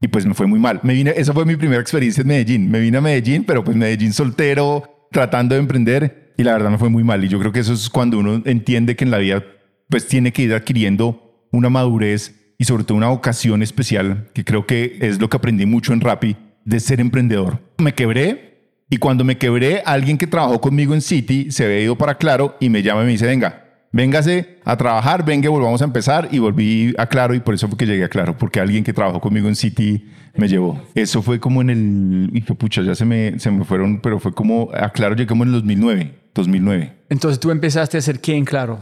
Y 0.00 0.08
pues 0.08 0.26
me 0.26 0.34
fue 0.34 0.46
muy 0.46 0.58
mal. 0.58 0.80
Me 0.82 0.94
vine, 0.94 1.12
esa 1.16 1.32
fue 1.32 1.44
mi 1.44 1.56
primera 1.56 1.80
experiencia 1.80 2.20
en 2.20 2.28
Medellín. 2.28 2.70
Me 2.70 2.80
vine 2.80 2.98
a 2.98 3.00
Medellín, 3.00 3.44
pero 3.44 3.64
pues 3.64 3.76
Medellín 3.76 4.12
soltero, 4.12 5.08
tratando 5.10 5.54
de 5.54 5.60
emprender. 5.60 6.34
Y 6.36 6.42
la 6.42 6.52
verdad 6.52 6.70
me 6.70 6.78
fue 6.78 6.90
muy 6.90 7.02
mal. 7.02 7.24
Y 7.24 7.28
yo 7.28 7.38
creo 7.38 7.52
que 7.52 7.60
eso 7.60 7.72
es 7.72 7.88
cuando 7.88 8.18
uno 8.18 8.42
entiende 8.44 8.94
que 8.96 9.04
en 9.04 9.10
la 9.10 9.18
vida 9.18 9.42
pues 9.88 10.06
tiene 10.06 10.32
que 10.32 10.42
ir 10.42 10.52
adquiriendo 10.52 11.46
una 11.52 11.70
madurez 11.70 12.34
y 12.58 12.64
sobre 12.64 12.84
todo 12.84 12.98
una 12.98 13.08
vocación 13.08 13.62
especial, 13.62 14.28
que 14.34 14.44
creo 14.44 14.66
que 14.66 14.98
es 15.00 15.20
lo 15.20 15.28
que 15.28 15.36
aprendí 15.36 15.66
mucho 15.66 15.92
en 15.92 16.00
Rappi, 16.00 16.36
de 16.64 16.80
ser 16.80 17.00
emprendedor. 17.00 17.60
Me 17.78 17.94
quebré 17.94 18.46
y 18.88 18.98
cuando 18.98 19.24
me 19.24 19.38
quebré, 19.38 19.82
alguien 19.84 20.18
que 20.18 20.26
trabajó 20.26 20.60
conmigo 20.60 20.94
en 20.94 21.00
City 21.00 21.50
se 21.50 21.64
había 21.64 21.80
ido 21.80 21.96
para 21.96 22.18
Claro 22.18 22.56
y 22.60 22.70
me 22.70 22.82
llama 22.82 23.02
y 23.02 23.06
me 23.06 23.12
dice, 23.12 23.26
venga, 23.26 23.65
véngase 23.96 24.58
a 24.64 24.76
trabajar, 24.76 25.24
venga, 25.24 25.48
volvamos 25.48 25.80
a 25.80 25.84
empezar 25.84 26.28
y 26.30 26.38
volví 26.38 26.94
a 26.98 27.06
Claro 27.06 27.34
y 27.34 27.40
por 27.40 27.54
eso 27.54 27.66
fue 27.66 27.76
que 27.76 27.86
llegué 27.86 28.04
a 28.04 28.08
Claro, 28.08 28.36
porque 28.36 28.60
alguien 28.60 28.84
que 28.84 28.92
trabajó 28.92 29.20
conmigo 29.20 29.48
en 29.48 29.56
City 29.56 30.04
me 30.36 30.48
llevó. 30.48 30.80
Eso 30.94 31.22
fue 31.22 31.40
como 31.40 31.62
en 31.62 31.70
el, 31.70 32.30
hijo 32.34 32.48
de 32.48 32.54
pucha, 32.54 32.82
ya 32.82 32.94
se 32.94 33.04
me, 33.04 33.38
se 33.38 33.50
me 33.50 33.64
fueron, 33.64 34.00
pero 34.00 34.20
fue 34.20 34.32
como, 34.32 34.70
a 34.72 34.90
Claro 34.90 35.14
llegué 35.14 35.26
como 35.26 35.44
en 35.44 35.48
el 35.48 35.54
2009, 35.54 36.14
2009 36.34 36.92
Entonces 37.08 37.40
tú 37.40 37.50
empezaste 37.50 37.96
a 37.96 38.00
hacer 38.00 38.20
qué 38.20 38.36
en 38.36 38.44
claro. 38.44 38.80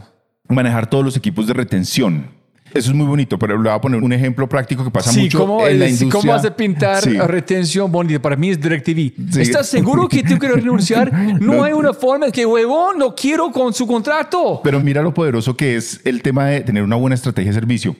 manejar 0.49 0.89
todos 0.89 1.05
los 1.05 1.15
equipos 1.17 1.47
de 1.47 1.53
retención. 1.53 2.34
Eso 2.75 2.89
es 2.91 2.95
muy 2.95 3.05
bonito, 3.07 3.39
pero 3.39 3.55
le 3.55 3.69
voy 3.69 3.77
a 3.77 3.79
poner 3.79 4.03
un 4.03 4.11
ejemplo 4.11 4.49
práctico 4.49 4.83
que 4.83 4.91
pasa 4.91 5.11
Sí, 5.11 5.21
mucho 5.21 5.39
¿cómo, 5.39 5.65
en 5.65 5.79
la 5.79 5.85
industria. 5.87 6.11
¿cómo 6.11 6.31
vas 6.33 6.43
a 6.43 6.53
pintar 6.55 7.01
Sí. 7.01 7.17
retención 7.17 7.89
bonita? 7.89 8.21
Para 8.21 8.35
mí 8.35 8.49
es 8.49 8.59
DirecTV. 8.59 9.13
Sí. 9.31 9.41
¿Estás 9.41 9.67
seguro 9.69 10.09
que 10.09 10.21
tú 10.23 10.37
quieres 10.37 10.57
renunciar? 10.57 11.09
No 11.39 11.63
hay 11.63 11.71
una 11.71 11.93
forma 11.93 12.29
que, 12.31 12.45
huevón, 12.45 12.97
no 12.99 13.15
quiero 13.15 13.49
con 13.51 13.73
su 13.73 13.87
contrato. 13.87 14.59
Pero 14.61 14.81
mira 14.81 15.01
lo 15.01 15.13
poderoso 15.13 15.55
que 15.55 15.77
es 15.77 16.01
el 16.03 16.21
tema 16.21 16.47
de 16.47 16.61
tener 16.61 16.83
una 16.83 16.97
buena 16.97 17.15
estrategia 17.15 17.51
de 17.51 17.59
servicio. 17.59 17.95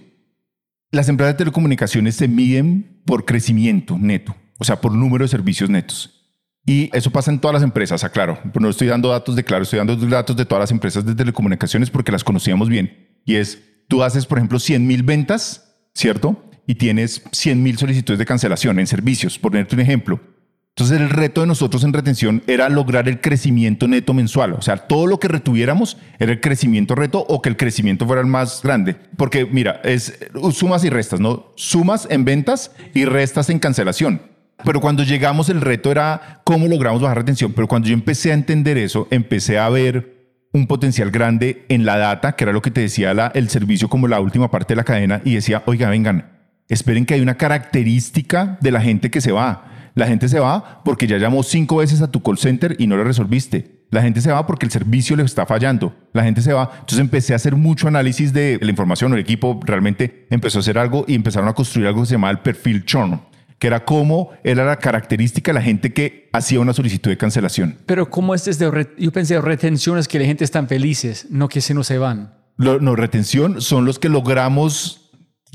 Las 0.91 1.07
empresas 1.09 1.35
de 1.35 1.37
telecomunicaciones 1.37 2.15
se 2.15 2.27
miden 2.27 3.01
por 3.05 3.23
crecimiento 3.23 3.97
neto, 3.97 4.35
o 4.57 4.63
sea, 4.65 4.81
por 4.81 4.91
número 4.91 5.23
de 5.23 5.29
servicios 5.29 5.69
netos. 5.69 6.11
Y 6.65 6.89
eso 6.93 7.11
pasa 7.11 7.31
en 7.31 7.39
todas 7.39 7.53
las 7.53 7.63
empresas, 7.63 8.03
aclaro. 8.03 8.39
No 8.59 8.69
estoy 8.69 8.87
dando 8.87 9.09
datos 9.09 9.35
de 9.35 9.43
Claro, 9.45 9.63
estoy 9.63 9.77
dando 9.77 9.95
datos 9.95 10.35
de 10.35 10.45
todas 10.45 10.63
las 10.63 10.71
empresas 10.71 11.05
de 11.05 11.15
telecomunicaciones 11.15 11.89
porque 11.89 12.11
las 12.11 12.23
conocíamos 12.23 12.67
bien. 12.67 13.21
Y 13.23 13.35
es, 13.35 13.61
tú 13.87 14.03
haces, 14.03 14.25
por 14.25 14.37
ejemplo, 14.37 14.59
100 14.59 14.85
mil 14.85 15.03
ventas, 15.03 15.75
¿cierto? 15.93 16.43
Y 16.67 16.75
tienes 16.75 17.23
100 17.31 17.61
mil 17.61 17.77
solicitudes 17.77 18.19
de 18.19 18.25
cancelación 18.25 18.79
en 18.79 18.87
servicios, 18.87 19.37
por 19.37 19.51
ponerte 19.51 19.75
un 19.75 19.81
ejemplo. 19.81 20.19
Entonces 20.77 20.99
el 20.99 21.09
reto 21.09 21.39
de 21.39 21.47
nosotros 21.47 21.85
en 21.85 21.93
retención 21.93 22.43
era 22.47 22.67
lograr 22.67 23.07
el 23.07 23.21
crecimiento 23.21 23.87
neto 23.87 24.13
mensual. 24.13 24.51
O 24.53 24.61
sea, 24.61 24.75
todo 24.75 25.07
lo 25.07 25.21
que 25.21 25.29
retuviéramos 25.29 25.95
era 26.19 26.33
el 26.33 26.41
crecimiento 26.41 26.95
reto 26.95 27.25
o 27.29 27.41
que 27.41 27.47
el 27.47 27.55
crecimiento 27.55 28.05
fuera 28.05 28.21
el 28.21 28.27
más 28.27 28.61
grande. 28.61 28.97
Porque 29.15 29.45
mira, 29.45 29.79
es 29.85 30.19
sumas 30.51 30.83
y 30.83 30.89
restas, 30.89 31.21
¿no? 31.21 31.53
Sumas 31.55 32.07
en 32.09 32.25
ventas 32.25 32.71
y 32.93 33.05
restas 33.05 33.49
en 33.49 33.59
cancelación. 33.59 34.21
Pero 34.65 34.81
cuando 34.81 35.03
llegamos 35.03 35.47
el 35.47 35.61
reto 35.61 35.91
era 35.91 36.41
cómo 36.43 36.67
logramos 36.67 37.01
bajar 37.01 37.19
retención. 37.19 37.53
Pero 37.53 37.69
cuando 37.69 37.87
yo 37.87 37.93
empecé 37.93 38.31
a 38.31 38.33
entender 38.33 38.77
eso, 38.77 39.07
empecé 39.11 39.57
a 39.57 39.69
ver 39.69 40.14
un 40.55 40.67
potencial 40.67 41.11
grande 41.11 41.65
en 41.67 41.85
la 41.85 41.97
data, 41.97 42.37
que 42.37 42.45
era 42.45 42.53
lo 42.53 42.61
que 42.61 42.71
te 42.71 42.79
decía 42.79 43.11
el 43.33 43.49
servicio 43.49 43.89
como 43.89 44.07
la 44.07 44.21
última 44.21 44.49
parte 44.49 44.73
de 44.73 44.77
la 44.77 44.85
cadena, 44.85 45.21
y 45.25 45.35
decía, 45.35 45.63
oiga, 45.65 45.89
vengan, 45.89 46.31
esperen 46.69 47.05
que 47.05 47.13
hay 47.13 47.19
una 47.19 47.35
característica 47.35 48.57
de 48.61 48.71
la 48.71 48.79
gente 48.79 49.11
que 49.11 49.19
se 49.19 49.33
va. 49.33 49.65
La 49.95 50.07
gente 50.07 50.29
se 50.29 50.39
va 50.39 50.81
porque 50.85 51.07
ya 51.07 51.17
llamó 51.17 51.43
cinco 51.43 51.77
veces 51.77 52.01
a 52.01 52.09
tu 52.09 52.23
call 52.23 52.37
center 52.37 52.77
y 52.79 52.87
no 52.87 52.95
lo 52.95 53.03
resolviste. 53.03 53.83
La 53.91 54.01
gente 54.01 54.21
se 54.21 54.31
va 54.31 54.47
porque 54.47 54.65
el 54.65 54.71
servicio 54.71 55.17
le 55.17 55.23
está 55.23 55.45
fallando. 55.45 55.93
La 56.13 56.23
gente 56.23 56.41
se 56.41 56.53
va. 56.53 56.69
Entonces 56.71 56.99
empecé 56.99 57.33
a 57.33 57.35
hacer 57.35 57.55
mucho 57.55 57.89
análisis 57.89 58.31
de 58.31 58.57
la 58.61 58.69
información. 58.69 59.13
El 59.13 59.19
equipo 59.19 59.59
realmente 59.63 60.25
empezó 60.29 60.59
a 60.59 60.61
hacer 60.61 60.77
algo 60.77 61.03
y 61.07 61.15
empezaron 61.15 61.49
a 61.49 61.53
construir 61.53 61.87
algo 61.87 62.01
que 62.01 62.07
se 62.07 62.13
llamaba 62.13 62.31
el 62.31 62.39
perfil 62.39 62.85
churn, 62.85 63.21
que 63.59 63.67
era 63.67 63.85
cómo 63.85 64.31
era 64.43 64.65
la 64.65 64.77
característica 64.77 65.51
de 65.51 65.53
la 65.59 65.61
gente 65.61 65.93
que 65.93 66.29
hacía 66.33 66.59
una 66.59 66.73
solicitud 66.73 67.09
de 67.09 67.17
cancelación. 67.17 67.77
Pero 67.85 68.09
¿cómo 68.09 68.35
es 68.35 68.45
desde... 68.45 68.69
Yo 68.97 69.11
pensé 69.11 69.39
retenciones 69.41 70.07
que 70.07 70.19
la 70.19 70.25
gente 70.25 70.43
están 70.43 70.67
felices, 70.67 71.27
no 71.29 71.47
que 71.47 71.61
se 71.61 71.73
no 71.73 71.83
se 71.83 71.97
van. 71.97 72.33
Lo- 72.57 72.79
no, 72.79 72.95
retención 72.95 73.61
son 73.61 73.85
los 73.85 73.99
que 73.99 74.09
logramos 74.09 75.04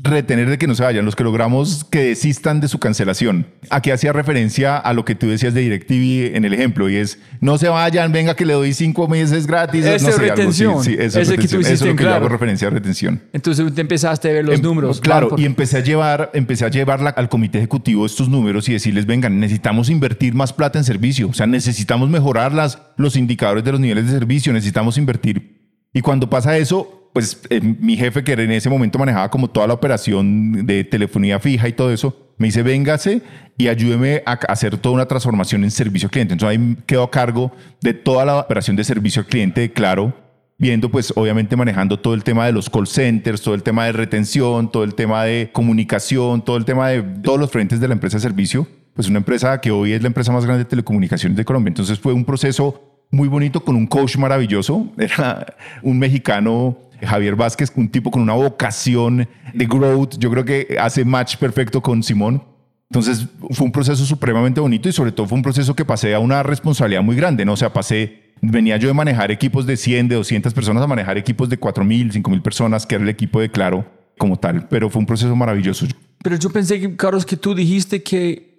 retener 0.03 0.49
de 0.49 0.57
que 0.57 0.65
no 0.65 0.73
se 0.73 0.81
vayan, 0.81 1.05
los 1.05 1.15
que 1.15 1.23
logramos 1.23 1.83
que 1.83 1.99
desistan 2.05 2.59
de 2.59 2.67
su 2.67 2.79
cancelación. 2.79 3.45
Aquí 3.69 3.91
hacía 3.91 4.11
referencia 4.11 4.77
a 4.77 4.93
lo 4.93 5.05
que 5.05 5.13
tú 5.13 5.27
decías 5.29 5.53
de 5.53 5.61
DirecTV 5.61 6.35
en 6.35 6.43
el 6.43 6.53
ejemplo 6.55 6.89
y 6.89 6.95
es, 6.95 7.19
no 7.39 7.59
se 7.59 7.69
vayan, 7.69 8.11
venga 8.11 8.35
que 8.35 8.45
le 8.45 8.53
doy 8.53 8.73
cinco 8.73 9.07
meses 9.07 9.45
gratis. 9.45 9.85
Ese 9.85 10.05
no 10.05 10.11
sé, 10.13 10.21
algo 10.23 10.35
retención. 10.35 10.83
Sí, 10.83 10.95
eso 10.97 11.19
es 11.19 11.29
que 11.29 11.47
tú 11.47 11.59
Eso 11.59 11.69
es 11.71 11.81
lo 11.81 11.85
que 11.87 11.91
yo 11.91 11.95
Claro. 11.97 12.15
hago 12.15 12.29
referencia 12.29 12.67
a 12.67 12.71
retención. 12.71 13.21
Entonces 13.31 13.63
tú 13.75 13.79
empezaste 13.81 14.29
a 14.29 14.33
ver 14.33 14.45
los 14.45 14.55
Em, 14.55 14.61
números. 14.63 14.99
Claro, 15.01 15.29
por- 15.29 15.39
y 15.39 15.45
empecé 15.45 15.77
a 15.77 15.81
llevar, 15.81 16.31
empecé 16.33 16.65
a 16.65 16.69
llevarla 16.69 17.11
al 17.11 17.29
comité 17.29 17.59
ejecutivo 17.59 18.05
estos 18.07 18.27
números 18.27 18.67
y 18.69 18.73
decirles, 18.73 19.05
vengan, 19.05 19.39
necesitamos 19.39 19.89
invertir 19.91 20.33
más 20.33 20.51
plata 20.51 20.79
en 20.79 20.83
servicio, 20.85 21.29
o 21.29 21.33
sea, 21.33 21.45
necesitamos 21.45 22.09
mejorar 22.09 22.53
las, 22.53 22.79
los 22.97 23.15
indicadores 23.15 23.63
de 23.63 23.71
los 23.73 23.79
niveles 23.79 24.07
de 24.07 24.13
servicio, 24.13 24.51
necesitamos 24.51 24.97
invertir. 24.97 25.61
Y 25.93 26.01
cuando 26.01 26.27
pasa 26.29 26.57
eso, 26.57 27.00
pues 27.13 27.41
eh, 27.49 27.61
mi 27.61 27.97
jefe, 27.97 28.23
que 28.23 28.33
en 28.33 28.51
ese 28.51 28.69
momento 28.69 28.97
manejaba 28.97 29.29
como 29.29 29.49
toda 29.49 29.67
la 29.67 29.73
operación 29.73 30.65
de 30.65 30.83
telefonía 30.83 31.39
fija 31.39 31.67
y 31.67 31.73
todo 31.73 31.91
eso, 31.91 32.31
me 32.37 32.47
dice, 32.47 32.63
véngase 32.63 33.21
y 33.57 33.67
ayúdeme 33.67 34.23
a 34.25 34.33
hacer 34.33 34.77
toda 34.77 34.95
una 34.95 35.05
transformación 35.05 35.63
en 35.63 35.71
servicio 35.71 36.07
al 36.07 36.11
cliente. 36.11 36.33
Entonces 36.33 36.57
ahí 36.57 36.77
quedo 36.85 37.03
a 37.03 37.11
cargo 37.11 37.51
de 37.81 37.93
toda 37.93 38.25
la 38.25 38.39
operación 38.39 38.75
de 38.75 38.83
servicio 38.83 39.21
al 39.21 39.27
cliente 39.27 39.71
Claro, 39.71 40.13
viendo 40.57 40.89
pues 40.89 41.13
obviamente 41.15 41.55
manejando 41.55 41.99
todo 41.99 42.13
el 42.13 42.23
tema 42.23 42.45
de 42.45 42.51
los 42.51 42.69
call 42.69 42.87
centers, 42.87 43.41
todo 43.41 43.55
el 43.55 43.63
tema 43.63 43.85
de 43.85 43.91
retención, 43.91 44.71
todo 44.71 44.83
el 44.83 44.95
tema 44.95 45.23
de 45.23 45.49
comunicación, 45.51 46.43
todo 46.43 46.57
el 46.57 46.65
tema 46.65 46.89
de 46.89 47.01
todos 47.01 47.39
los 47.39 47.51
frentes 47.51 47.79
de 47.79 47.87
la 47.87 47.93
empresa 47.93 48.17
de 48.17 48.21
servicio. 48.21 48.67
Pues 48.93 49.07
una 49.07 49.19
empresa 49.19 49.59
que 49.61 49.71
hoy 49.71 49.93
es 49.93 50.01
la 50.01 50.07
empresa 50.07 50.31
más 50.31 50.45
grande 50.45 50.63
de 50.63 50.69
telecomunicaciones 50.69 51.37
de 51.37 51.45
Colombia. 51.45 51.69
Entonces 51.69 51.99
fue 51.99 52.13
un 52.13 52.25
proceso 52.25 53.05
muy 53.11 53.27
bonito 53.27 53.63
con 53.63 53.75
un 53.75 53.85
coach 53.85 54.17
maravilloso. 54.17 54.87
Era 54.97 55.55
un 55.81 55.99
mexicano, 55.99 56.77
Javier 57.01 57.35
Vázquez, 57.35 57.71
un 57.75 57.89
tipo 57.89 58.11
con 58.11 58.21
una 58.21 58.33
vocación 58.33 59.27
de 59.53 59.65
growth. 59.65 60.17
Yo 60.17 60.29
creo 60.29 60.45
que 60.45 60.77
hace 60.79 61.05
match 61.05 61.37
perfecto 61.37 61.81
con 61.81 62.03
Simón. 62.03 62.43
Entonces 62.89 63.27
fue 63.51 63.65
un 63.65 63.71
proceso 63.71 64.05
supremamente 64.05 64.59
bonito 64.59 64.89
y 64.89 64.91
sobre 64.91 65.11
todo 65.11 65.27
fue 65.27 65.37
un 65.37 65.43
proceso 65.43 65.75
que 65.75 65.85
pasé 65.85 66.13
a 66.13 66.19
una 66.19 66.43
responsabilidad 66.43 67.01
muy 67.01 67.15
grande, 67.15 67.45
¿no? 67.45 67.53
O 67.53 67.57
sea, 67.57 67.71
pasé, 67.71 68.33
venía 68.41 68.75
yo 68.77 68.89
de 68.89 68.93
manejar 68.93 69.31
equipos 69.31 69.65
de 69.65 69.77
100, 69.77 70.09
de 70.09 70.15
200 70.15 70.53
personas 70.53 70.83
a 70.83 70.87
manejar 70.87 71.17
equipos 71.17 71.47
de 71.47 71.57
4.000, 71.57 72.11
5.000 72.11 72.41
personas, 72.41 72.85
que 72.85 72.95
era 72.95 73.03
el 73.03 73.09
equipo 73.09 73.39
de 73.39 73.49
Claro 73.49 73.85
como 74.17 74.37
tal, 74.37 74.67
pero 74.67 74.89
fue 74.89 74.99
un 74.99 75.05
proceso 75.05 75.35
maravilloso. 75.35 75.87
Pero 76.21 76.35
yo 76.35 76.49
pensé, 76.51 76.79
que, 76.79 76.95
Carlos, 76.95 77.25
que 77.25 77.37
tú 77.37 77.55
dijiste 77.55 78.03
que 78.03 78.51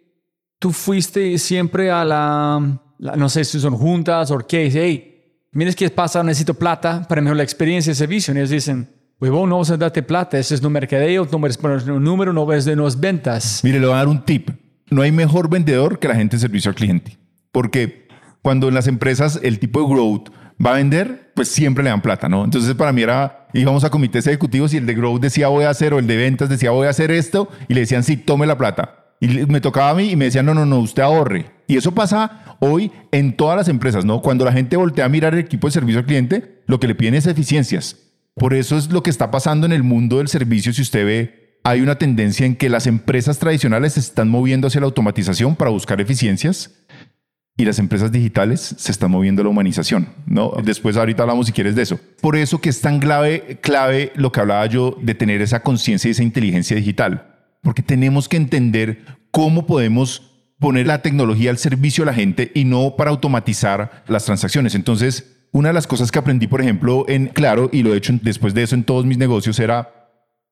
tú 0.59 0.73
fuiste 0.73 1.37
siempre 1.39 1.91
a 1.91 2.05
la, 2.05 2.81
no 2.99 3.29
sé 3.29 3.45
si 3.45 3.61
son 3.61 3.77
juntas 3.77 4.31
o 4.31 4.39
qué, 4.39 4.71
hey, 4.73 5.12
mires 5.53 5.77
qué 5.77 5.89
pasa, 5.91 6.23
necesito 6.23 6.55
plata 6.55 7.07
para 7.09 7.21
mejorar 7.21 7.37
la 7.37 7.43
experiencia 7.43 7.91
de 7.91 7.95
servicio. 7.95 8.35
Y 8.35 8.39
ellos 8.39 8.51
dicen, 8.51 8.89
huevón, 9.21 9.49
no 9.49 9.57
vamos 9.57 9.71
a 9.71 9.77
darte 9.77 10.03
plata, 10.03 10.39
ese 10.39 10.55
es 10.55 10.63
no 10.63 10.71
mercadeo, 10.71 11.29
no 11.31 11.47
es 11.47 11.87
número, 11.87 12.33
no 12.33 12.53
es 12.53 12.65
de 12.65 12.87
es 12.87 13.01
ventas. 13.01 13.61
Mire, 13.63 13.79
le 13.79 13.87
voy 13.87 13.95
a 13.95 13.99
dar 13.99 14.09
un 14.09 14.25
tip. 14.25 14.51
No 14.91 15.03
hay 15.03 15.13
mejor 15.13 15.49
vendedor 15.49 15.99
que 15.99 16.09
la 16.09 16.15
gente 16.15 16.37
de 16.37 16.41
servicio 16.41 16.69
al 16.69 16.75
cliente. 16.75 17.19
Porque 17.51 18.09
cuando 18.43 18.69
en 18.69 18.75
las 18.75 18.89
empresas 18.89 19.39
el 19.43 19.59
tipo 19.59 19.81
de 19.81 19.95
growth 19.95 20.31
va 20.65 20.73
a 20.73 20.77
vender, 20.77 21.33
pues 21.35 21.49
siempre 21.49 21.85
le 21.85 21.91
dan 21.91 22.03
plata, 22.03 22.29
¿no? 22.29 22.45
Entonces 22.45 22.75
para 22.75 22.93
mí 22.93 23.03
era, 23.03 23.49
íbamos 23.53 23.85
a 23.85 23.91
comités 23.91 24.27
ejecutivos 24.27 24.75
y 24.75 24.77
el 24.77 24.87
de 24.87 24.95
growth 24.95 25.21
decía 25.21 25.49
voy 25.49 25.65
a 25.65 25.71
hacer, 25.71 25.95
o 25.95 25.99
el 25.99 26.07
de 26.07 26.17
ventas 26.17 26.49
decía 26.49 26.71
voy 26.71 26.87
a 26.87 26.91
hacer 26.91 27.11
esto, 27.11 27.49
y 27.69 27.75
le 27.75 27.81
decían 27.81 28.05
sí, 28.05 28.17
tome 28.17 28.47
la 28.47 28.59
plata. 28.59 28.99
Y 29.21 29.29
me 29.47 29.61
tocaba 29.61 29.91
a 29.91 29.95
mí 29.95 30.11
y 30.11 30.17
me 30.17 30.27
decían 30.27 30.45
no, 30.47 30.55
no, 30.55 30.67
no, 30.67 30.79
usted 30.79 31.03
ahorre. 31.03 31.47
Y 31.69 31.77
eso 31.77 31.93
pasa 31.93 32.52
hoy 32.65 32.93
en 33.11 33.37
todas 33.37 33.57
las 33.57 33.69
empresas, 33.69 34.05
¿no? 34.05 34.23
Cuando 34.23 34.45
la 34.45 34.53
gente 34.53 34.77
voltea 34.77 35.05
a 35.05 35.09
mirar 35.09 35.35
el 35.35 35.41
equipo 35.41 35.67
de 35.67 35.73
servicio 35.73 35.99
al 35.99 36.07
cliente, 36.07 36.63
lo 36.69 36.79
que 36.79 36.87
le 36.87 36.95
piden 36.95 37.15
es 37.15 37.27
eficiencias. 37.27 37.97
Por 38.37 38.55
eso 38.55 38.79
es 38.79 38.91
lo 38.93 39.03
que 39.03 39.11
está 39.11 39.33
pasando 39.33 39.67
en 39.67 39.73
el 39.73 39.83
mundo 39.83 40.19
del 40.19 40.29
servicio. 40.29 40.73
Si 40.73 40.81
usted 40.81 41.05
ve, 41.05 41.59
hay 41.65 41.81
una 41.81 41.97
tendencia 41.97 42.47
en 42.47 42.55
que 42.55 42.71
las 42.71 42.87
empresas 42.87 43.41
tradicionales 43.41 43.95
se 43.95 44.01
están 44.01 44.29
moviendo 44.29 44.69
hacia 44.69 44.81
la 44.81 44.87
automatización 44.87 45.57
para 45.57 45.73
buscar 45.73 46.01
eficiencias 46.01 46.71
y 47.57 47.65
las 47.65 47.81
empresas 47.81 48.13
digitales 48.13 48.77
se 48.79 48.93
están 48.93 49.11
moviendo 49.11 49.43
a 49.43 49.45
la 49.45 49.51
humanización, 49.51 50.09
¿no? 50.27 50.53
Después 50.63 50.97
ahorita 50.97 51.25
hablamos 51.25 51.47
si 51.47 51.53
quieres 51.53 51.75
de 51.75 51.83
eso. 51.83 51.99
Por 52.21 52.37
eso 52.37 52.61
que 52.61 52.69
es 52.69 52.81
tan 52.81 53.01
clave, 53.01 53.59
clave 53.61 54.13
lo 54.15 54.31
que 54.31 54.41
hablaba 54.41 54.65
yo 54.67 54.97
de 55.03 55.17
tener 55.17 55.43
esa 55.43 55.65
conciencia 55.65 56.09
y 56.09 56.13
esa 56.13 56.23
inteligencia 56.23 56.77
digital, 56.77 57.27
porque 57.61 57.83
tenemos 57.83 58.29
que 58.29 58.37
entender 58.37 59.05
cómo 59.33 59.67
podemos 59.67 60.32
poner 60.63 60.87
la 60.87 61.03
tecnología 61.03 61.51
al 61.51 61.59
servicio 61.59 62.05
de 62.05 62.11
la 62.11 62.15
gente 62.15 62.51
y 62.55 62.65
no 62.65 62.97
para 62.97 63.11
automatizar 63.11 64.05
las 64.09 64.25
transacciones. 64.25 64.75
Entonces, 64.75 65.47
una 65.53 65.69
de 65.69 65.75
las 65.75 65.87
cosas 65.87 66.11
que 66.11 66.19
aprendí, 66.19 66.47
por 66.47 66.63
ejemplo, 66.63 67.05
en 67.09 67.27
Claro, 67.27 67.69
y 67.71 67.83
lo 67.83 67.93
he 67.93 67.99
hecho 67.99 68.15
después 68.23 68.55
de 68.55 68.63
eso 68.63 68.75
en 68.75 68.85
todos 68.85 69.05
mis 69.05 69.19
negocios, 69.19 69.59
era 69.59 70.03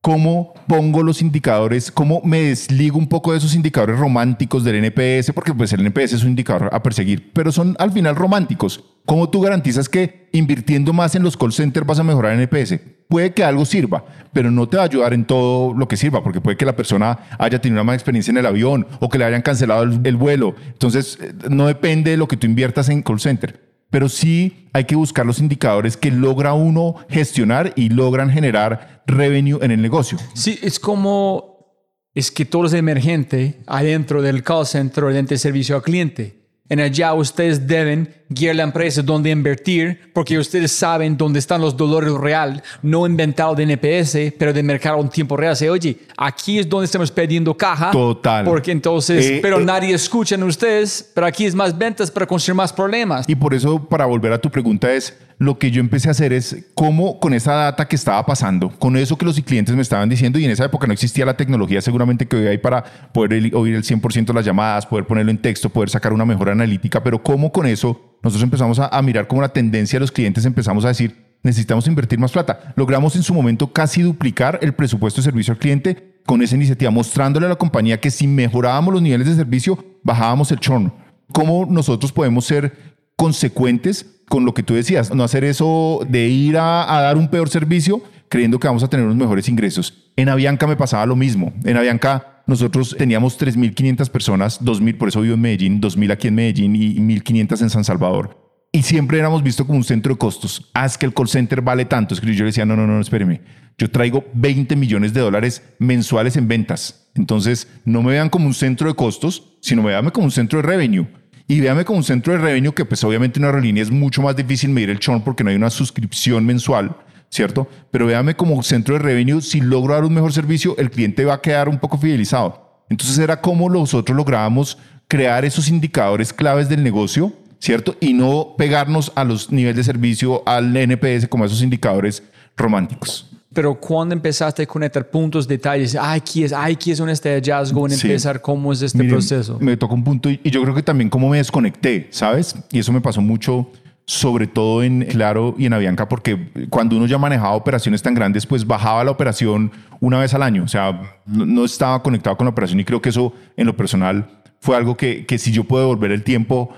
cómo 0.03 0.53
pongo 0.67 1.03
los 1.03 1.23
indicadores, 1.23 1.91
cómo 1.91 2.21
me 2.25 2.43
desligo 2.43 2.99
un 2.99 3.09
poco 3.09 3.33
de 3.33 3.39
esos 3.39 3.55
indicadores 3.55 3.99
románticos 3.99 4.65
del 4.65 4.85
NPS, 4.85 5.33
porque 5.33 5.55
pues 5.55 5.73
el 5.73 5.81
NPS 5.81 6.15
es 6.15 6.23
un 6.23 6.31
indicador 6.31 6.69
a 6.73 6.83
perseguir, 6.83 7.33
pero 7.33 7.53
son 7.53 7.77
al 7.79 7.93
final 7.93 8.17
románticos. 8.17 8.85
¿Cómo 9.07 9.31
tú 9.31 9.41
garantizas 9.41 9.89
que 9.89 10.29
invirtiendo 10.33 10.93
más 10.93 11.15
en 11.15 11.23
los 11.23 11.37
call 11.37 11.53
centers 11.53 11.87
vas 11.87 11.99
a 11.99 12.05
mejorar 12.05 12.33
el 12.33 12.41
NPS? 12.41 13.00
Puede 13.11 13.35
que 13.35 13.45
algo 13.45 13.67
sirva, 13.67 14.05
pero 14.33 14.51
no 14.51 14.67
te 14.69 14.79
va 14.79 14.85
a 14.85 14.87
ayudar 14.87 15.13
en 15.13 15.27
todo 15.27 15.75
lo 15.75 15.87
que 15.87 15.99
sirva, 15.99 16.23
porque 16.23 16.41
puede 16.41 16.57
que 16.57 16.65
la 16.65 16.77
persona 16.77 17.19
haya 17.39 17.61
tenido 17.61 17.77
una 17.77 17.85
mala 17.85 17.97
experiencia 17.97 18.31
en 18.31 18.39
el 18.39 18.47
avión 18.47 18.87
o 19.01 19.11
que 19.11 19.19
le 19.19 19.27
hayan 19.27 19.43
cancelado 19.43 19.83
el, 19.83 20.01
el 20.05 20.17
vuelo. 20.17 20.55
Entonces, 20.69 21.19
eh, 21.21 21.35
no 21.51 21.67
depende 21.67 22.13
de 22.13 22.17
lo 22.17 22.29
que 22.29 22.39
tú 22.39 22.47
inviertas 22.47 22.89
en 22.89 23.03
call 23.03 23.21
center 23.21 23.69
pero 23.91 24.09
sí 24.09 24.69
hay 24.73 24.85
que 24.85 24.95
buscar 24.95 25.27
los 25.27 25.41
indicadores 25.41 25.97
que 25.97 26.11
logra 26.11 26.55
uno 26.55 26.95
gestionar 27.09 27.73
y 27.77 27.89
logran 27.89 28.31
generar 28.31 29.03
revenue 29.07 29.59
en 29.63 29.73
el 29.73 29.83
negocio. 29.83 30.17
Sí, 30.35 30.59
es 30.63 30.79
como, 30.79 31.75
es 32.15 32.31
que 32.31 32.45
todo 32.45 32.67
es 32.67 32.73
emergente 32.73 33.63
adentro 33.67 34.23
del 34.23 34.45
call 34.45 34.67
center 34.67 35.05
del 35.13 35.39
servicio 35.39 35.75
al 35.75 35.83
cliente. 35.83 36.40
En 36.71 36.79
allá 36.79 37.13
ustedes 37.15 37.67
deben 37.67 38.15
guiar 38.29 38.55
la 38.55 38.63
empresa 38.63 39.03
dónde 39.03 39.29
invertir 39.29 40.13
porque 40.15 40.39
ustedes 40.39 40.71
saben 40.71 41.17
dónde 41.17 41.41
están 41.41 41.61
los 41.61 41.77
dolores 41.77 42.13
real, 42.13 42.63
no 42.81 43.05
inventado 43.07 43.57
de 43.57 43.65
NPS, 43.65 44.33
pero 44.39 44.53
de 44.53 44.63
mercado 44.63 45.01
en 45.01 45.09
tiempo 45.09 45.37
real. 45.37 45.57
Say, 45.57 45.69
oye, 45.69 45.99
aquí 46.17 46.61
es 46.61 46.69
donde 46.69 46.85
estamos 46.85 47.11
perdiendo 47.11 47.57
caja. 47.57 47.91
Total. 47.91 48.45
Porque 48.45 48.71
entonces, 48.71 49.27
Eh, 49.27 49.39
pero 49.43 49.59
eh. 49.59 49.65
nadie 49.65 49.93
escucha 49.93 50.37
en 50.37 50.45
ustedes, 50.45 51.11
pero 51.13 51.27
aquí 51.27 51.45
es 51.45 51.57
más 51.57 51.77
ventas 51.77 52.09
para 52.09 52.25
conseguir 52.25 52.55
más 52.55 52.73
problemas. 52.73 53.29
Y 53.29 53.35
por 53.35 53.53
eso, 53.53 53.85
para 53.89 54.07
volver 54.07 54.33
a 54.33 54.39
tu 54.39 54.49
pregunta, 54.49 54.93
es 54.93 55.17
lo 55.41 55.59
que 55.59 55.71
yo 55.71 55.81
empecé 55.81 56.09
a 56.09 56.11
hacer 56.11 56.35
es 56.35 56.67
cómo 56.75 57.19
con 57.19 57.33
esa 57.33 57.55
data 57.55 57.89
que 57.89 57.97
estaba 57.97 58.25
pasando, 58.27 58.69
con 58.79 58.95
eso 58.99 59.17
que 59.17 59.25
los 59.25 59.41
clientes 59.41 59.75
me 59.75 59.81
estaban 59.81 60.07
diciendo, 60.07 60.39
y 60.39 60.45
en 60.45 60.51
esa 60.51 60.67
época 60.67 60.87
no 60.87 60.93
existía 60.93 61.25
la 61.25 61.35
tecnología 61.35 61.81
seguramente 61.81 62.27
que 62.27 62.37
hoy 62.37 62.47
hay 62.47 62.59
para 62.59 62.85
poder 62.85 63.33
oír 63.55 63.75
el 63.75 63.83
100% 63.83 64.27
de 64.27 64.35
las 64.35 64.45
llamadas, 64.45 64.85
poder 64.85 65.07
ponerlo 65.07 65.31
en 65.31 65.39
texto, 65.39 65.71
poder 65.71 65.89
sacar 65.89 66.13
una 66.13 66.27
mejor 66.27 66.51
analítica, 66.61 67.03
pero 67.03 67.23
cómo 67.23 67.53
con 67.53 67.67
eso 67.67 68.19
nosotros 68.23 68.45
empezamos 68.45 68.79
a, 68.79 69.03
mirar 69.03 69.27
como 69.27 69.43
la 69.43 69.49
tendencia 69.49 69.99
de 69.99 70.01
los 70.01 70.13
clientes, 70.13 70.45
empezamos 70.45 70.85
a 70.85 70.89
decir, 70.89 71.17
necesitamos 71.43 71.87
invertir 71.87 72.19
más 72.19 72.33
plata. 72.33 72.73
Logramos 72.77 73.17
en 73.17 73.23
su 73.23 73.33
momento 73.33 73.73
casi 73.73 74.03
duplicar 74.03 74.59
el 74.63 74.75
presupuesto 74.75 75.21
de 75.21 75.25
servicio 75.25 75.53
al 75.53 75.59
cliente 75.59 76.21
con 76.27 76.43
esa 76.43 76.55
iniciativa, 76.55 76.91
mostrándole 76.91 77.47
a 77.47 77.49
la 77.49 77.57
compañía 77.57 78.01
que 78.01 78.11
si 78.11 78.27
mejorábamos 78.27 78.93
los 78.93 79.03
niveles 79.03 79.27
de 79.27 79.35
servicio, 79.35 79.83
bajábamos 80.03 80.53
el 80.53 80.61
churn. 80.61 80.93
¿Cómo 81.33 81.67
nosotros 81.69 82.13
podemos 82.13 82.45
ser 82.45 82.97
consecuentes 83.17 84.07
con 84.29 84.45
lo 84.45 84.53
que 84.53 84.63
tú 84.63 84.75
decías? 84.75 85.15
No 85.15 85.25
hacer 85.25 85.45
eso 85.45 86.01
de 86.09 86.27
ir 86.29 86.59
a 86.59 87.01
dar 87.01 87.17
un 87.17 87.29
peor 87.29 87.49
servicio 87.49 88.03
creyendo 88.31 88.61
que 88.61 88.69
vamos 88.69 88.83
a 88.83 88.89
tener 88.89 89.05
unos 89.05 89.19
mejores 89.19 89.49
ingresos. 89.49 90.13
En 90.17 90.29
Avianca 90.29 90.67
me 90.67 90.77
pasaba 90.77 91.05
lo 91.05 91.17
mismo. 91.17 91.53
En 91.65 91.77
Avianca 91.77 92.30
nosotros 92.51 92.95
teníamos 92.99 93.41
3.500 93.41 94.11
personas, 94.11 94.61
2.000, 94.61 94.99
por 94.99 95.09
eso 95.09 95.23
vivo 95.23 95.35
en 95.35 95.41
Medellín, 95.41 95.81
2.000 95.81 96.13
aquí 96.13 96.29
en 96.29 96.35
Medellín 96.35 96.77
y 96.77 96.97
1.500 96.97 97.63
en 97.63 97.71
San 97.71 97.85
Salvador. 97.85 98.37
Y 98.73 98.83
siempre 98.83 99.19
éramos 99.19 99.43
visto 99.43 99.67
como 99.67 99.79
un 99.79 99.85
centro 99.85 100.13
de 100.13 100.19
costos. 100.19 100.71
Ah, 100.75 100.87
es 100.87 100.99
que 100.99 101.07
el 101.07 101.15
call 101.15 101.29
center 101.29 101.61
vale 101.61 101.87
tanto. 101.87 102.15
Es 102.15 102.21
que 102.21 102.27
yo 102.35 102.45
le 102.45 102.51
decía, 102.51 102.65
no, 102.65 102.77
no, 102.77 102.87
no, 102.87 103.01
espéreme. 103.01 103.41
Yo 103.79 103.91
traigo 103.91 104.25
20 104.35 104.77
millones 104.77 105.13
de 105.13 105.21
dólares 105.21 105.63
mensuales 105.79 106.37
en 106.37 106.47
ventas. 106.47 107.11
Entonces, 107.15 107.67
no 107.85 108.03
me 108.03 108.13
vean 108.13 108.29
como 108.29 108.47
un 108.47 108.55
centro 108.55 108.89
de 108.89 108.95
costos, 108.95 109.57
sino 109.61 109.83
me 109.83 109.89
vean 109.89 110.11
como 110.11 110.27
un 110.27 110.31
centro 110.31 110.61
de 110.61 110.69
revenue. 110.69 111.07
Y 111.49 111.61
véame 111.61 111.85
como 111.85 111.99
un 111.99 112.05
centro 112.05 112.33
de 112.33 112.39
revenue 112.39 112.73
que 112.73 112.85
pues 112.85 113.03
obviamente 113.03 113.41
en 113.41 113.45
una 113.45 113.49
aerolínea 113.49 113.83
es 113.83 113.91
mucho 113.91 114.23
más 114.23 114.37
difícil 114.37 114.71
medir 114.71 114.91
el 114.91 115.01
churn 115.01 115.23
porque 115.23 115.43
no 115.43 115.51
hay 115.51 115.57
una 115.57 115.71
suscripción 115.71 116.47
mensual, 116.47 116.97
¿cierto? 117.31 117.67
Pero 117.91 118.07
véame 118.07 118.35
como 118.35 118.63
centro 118.63 118.95
de 118.95 119.01
revenue, 119.01 119.41
si 119.41 119.61
logro 119.61 119.95
dar 119.95 120.05
un 120.05 120.13
mejor 120.13 120.33
servicio, 120.33 120.77
el 120.77 120.91
cliente 120.91 121.25
va 121.25 121.35
a 121.35 121.41
quedar 121.41 121.69
un 121.69 121.79
poco 121.79 121.97
fidelizado. 121.97 122.69
Entonces 122.91 123.19
era 123.19 123.41
como 123.41 123.71
nosotros 123.71 124.17
lográbamos 124.17 124.77
crear 125.09 125.45
esos 125.45 125.69
indicadores 125.69 126.33
claves 126.33 126.69
del 126.69 126.83
negocio, 126.83 127.33
¿cierto? 127.61 127.97
Y 128.01 128.13
no 128.13 128.55
pegarnos 128.59 129.13
a 129.15 129.25
los 129.25 129.51
niveles 129.53 129.77
de 129.77 129.85
servicio, 129.85 130.43
al 130.47 130.77
NPS, 130.77 131.29
como 131.29 131.45
esos 131.45 131.63
indicadores 131.63 132.23
románticos. 132.57 133.27
Pero 133.53 133.75
cuando 133.75 134.15
empezaste 134.15 134.63
a 134.63 134.67
conectar 134.67 135.09
puntos, 135.11 135.49
detalles, 135.49 135.97
ay, 136.01 136.19
aquí 136.21 136.45
es, 136.45 136.53
ay, 136.53 136.75
aquí 136.75 136.93
es 136.93 137.01
un 137.01 137.09
este 137.11 137.31
hallazgo, 137.35 137.87
en 137.87 137.93
Sí. 137.97 138.07
empezar 138.07 138.41
cómo 138.41 138.73
es 138.73 138.81
este 138.83 138.99
Miren, 138.99 139.13
proceso. 139.15 139.59
Me 139.61 139.77
tocó 139.77 139.95
un 139.95 140.05
punto 140.05 140.31
y, 140.31 140.41
y 140.45 140.51
yo 140.51 140.63
creo 140.63 140.73
que 140.75 140.85
también 140.85 141.11
cómo 141.11 141.29
me 141.29 141.39
desconecté, 141.39 142.07
¿sabes? 142.11 142.55
Y 142.71 142.79
eso 142.79 142.93
me 142.93 143.01
pasó 143.01 143.21
mucho, 143.21 143.69
sobre 144.11 144.49
todo 144.49 144.83
en 144.83 145.05
Claro 145.05 145.55
y 145.57 145.67
en 145.67 145.73
Avianca, 145.73 146.09
porque 146.09 146.51
cuando 146.69 146.97
uno 146.97 147.07
ya 147.07 147.17
manejaba 147.17 147.53
operaciones 147.55 148.03
tan 148.03 148.13
grandes, 148.13 148.45
pues 148.45 148.67
bajaba 148.67 149.05
la 149.05 149.13
operación 149.13 149.71
una 150.01 150.19
vez 150.19 150.35
al 150.35 150.43
año. 150.43 150.65
O 150.65 150.69
sea, 150.69 151.21
no, 151.27 151.65
estaba 151.65 152.03
conectado 152.03 152.37
con 152.37 152.47
la 152.47 152.51
operación 152.51 152.81
y 152.81 152.85
creo 152.85 153.01
que 153.01 153.11
eso 153.11 153.33
en 153.57 153.69
lo 153.69 153.77
personal 153.77 154.29
fue 154.59 154.75
algo 154.77 154.97
que, 154.97 155.25
que 155.27 155.39
si 155.39 155.53
yo 155.53 155.63
puedo 155.63 155.85
devolver 155.85 156.11
el 156.11 156.25
tiempo, 156.25 156.71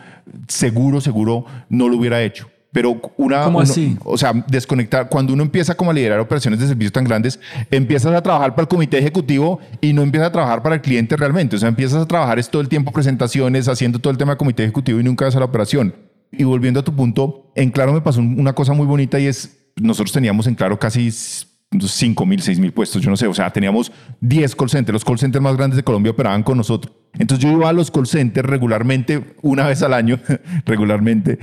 seguro, 0.46 1.00
seguro, 1.00 1.46
no 1.70 1.88
lo 1.88 1.96
hubiera 1.96 2.22
hecho. 2.22 2.50
Pero 2.70 3.00
una... 3.16 3.44
¿Cómo 3.44 3.60
uno- 3.60 3.64
así? 3.64 3.96
o 4.04 4.18
sea, 4.18 4.34
desconectar. 4.48 5.08
Cuando 5.08 5.32
uno 5.32 5.42
empieza 5.42 5.74
como 5.74 5.90
a 5.90 5.94
liderar 5.94 6.20
operaciones 6.20 6.60
de 6.60 6.66
servicio 6.68 6.92
tan 6.92 7.04
grandes, 7.04 7.40
empiezas 7.70 8.14
a 8.14 8.22
trabajar 8.22 8.50
para 8.54 8.64
el 8.64 8.68
comité 8.68 8.98
ejecutivo 8.98 9.58
y 9.80 9.94
no 9.94 10.02
empiezas 10.02 10.28
a 10.28 10.32
trabajar 10.32 10.62
para 10.62 10.74
el 10.74 10.82
cliente 10.82 11.16
realmente. 11.16 11.56
O 11.56 11.58
sea, 11.58 11.70
empiezas 11.70 12.02
a 12.02 12.06
trabajar 12.06 12.38
es 12.38 12.50
todo 12.50 12.60
el 12.60 12.68
tiempo 12.68 12.92
presentaciones, 12.92 13.68
haciendo 13.68 13.98
todo 14.00 14.10
el 14.10 14.18
tema 14.18 14.32
de 14.32 14.36
comité 14.36 14.64
ejecutivo 14.64 15.00
y 15.00 15.02
nunca 15.02 15.24
vas 15.24 15.34
a 15.34 15.38
la 15.38 15.46
operación. 15.46 15.94
Y 16.32 16.44
volviendo 16.44 16.80
a 16.80 16.82
tu 16.84 16.94
punto, 16.94 17.52
en 17.54 17.70
Claro 17.70 17.92
me 17.92 18.00
pasó 18.00 18.20
un- 18.20 18.40
una 18.40 18.54
cosa 18.54 18.72
muy 18.72 18.86
bonita 18.86 19.20
y 19.20 19.26
es, 19.26 19.68
nosotros 19.80 20.12
teníamos 20.12 20.46
en 20.46 20.54
Claro 20.54 20.78
casi 20.78 21.10
5 21.10 22.26
mil, 22.26 22.42
6 22.42 22.58
mil 22.58 22.72
puestos, 22.72 23.00
yo 23.02 23.08
no 23.10 23.16
sé, 23.16 23.26
o 23.26 23.34
sea, 23.34 23.50
teníamos 23.50 23.90
10 24.20 24.54
call 24.54 24.68
centers, 24.68 24.92
los 24.94 25.04
call 25.04 25.18
centers 25.18 25.42
más 25.42 25.56
grandes 25.56 25.76
de 25.76 25.82
Colombia 25.82 26.12
operaban 26.12 26.42
con 26.42 26.56
nosotros. 26.58 26.94
Entonces 27.18 27.44
yo 27.44 27.52
iba 27.52 27.68
a 27.68 27.72
los 27.74 27.90
call 27.90 28.06
centers 28.06 28.48
regularmente, 28.48 29.36
una 29.42 29.66
vez 29.66 29.82
al 29.82 29.92
año, 29.94 30.18
regularmente, 30.66 31.38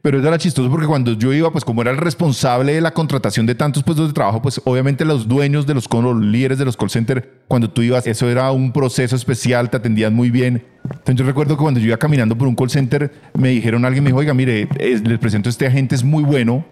pero 0.00 0.18
era 0.18 0.38
chistoso 0.38 0.70
porque 0.70 0.86
cuando 0.86 1.12
yo 1.14 1.32
iba, 1.32 1.50
pues 1.52 1.64
como 1.64 1.82
era 1.82 1.90
el 1.92 1.96
responsable 1.96 2.74
de 2.74 2.80
la 2.80 2.92
contratación 2.92 3.46
de 3.46 3.54
tantos 3.54 3.82
puestos 3.84 4.08
de 4.08 4.14
trabajo, 4.14 4.42
pues 4.42 4.60
obviamente 4.64 5.04
los 5.04 5.28
dueños 5.28 5.66
de 5.66 5.74
los, 5.74 5.88
los 5.92 6.20
líderes 6.20 6.58
de 6.58 6.64
los 6.64 6.76
call 6.76 6.90
centers, 6.90 7.24
cuando 7.48 7.70
tú 7.70 7.82
ibas, 7.82 8.06
eso 8.06 8.28
era 8.28 8.50
un 8.52 8.72
proceso 8.72 9.14
especial, 9.16 9.70
te 9.70 9.76
atendían 9.76 10.14
muy 10.14 10.30
bien. 10.30 10.64
Entonces 10.92 11.16
yo 11.16 11.24
recuerdo 11.24 11.56
que 11.56 11.62
cuando 11.62 11.80
yo 11.80 11.86
iba 11.86 11.96
caminando 11.96 12.36
por 12.36 12.48
un 12.48 12.54
call 12.54 12.70
center, 12.70 13.12
me 13.34 13.48
dijeron, 13.48 13.84
alguien 13.84 14.04
me 14.04 14.10
dijo, 14.10 14.18
oiga, 14.18 14.34
mire, 14.34 14.68
es- 14.78 15.06
les 15.06 15.18
presento 15.18 15.48
a 15.48 15.50
este 15.50 15.66
agente, 15.66 15.94
es 15.94 16.04
muy 16.04 16.22
bueno, 16.22 16.64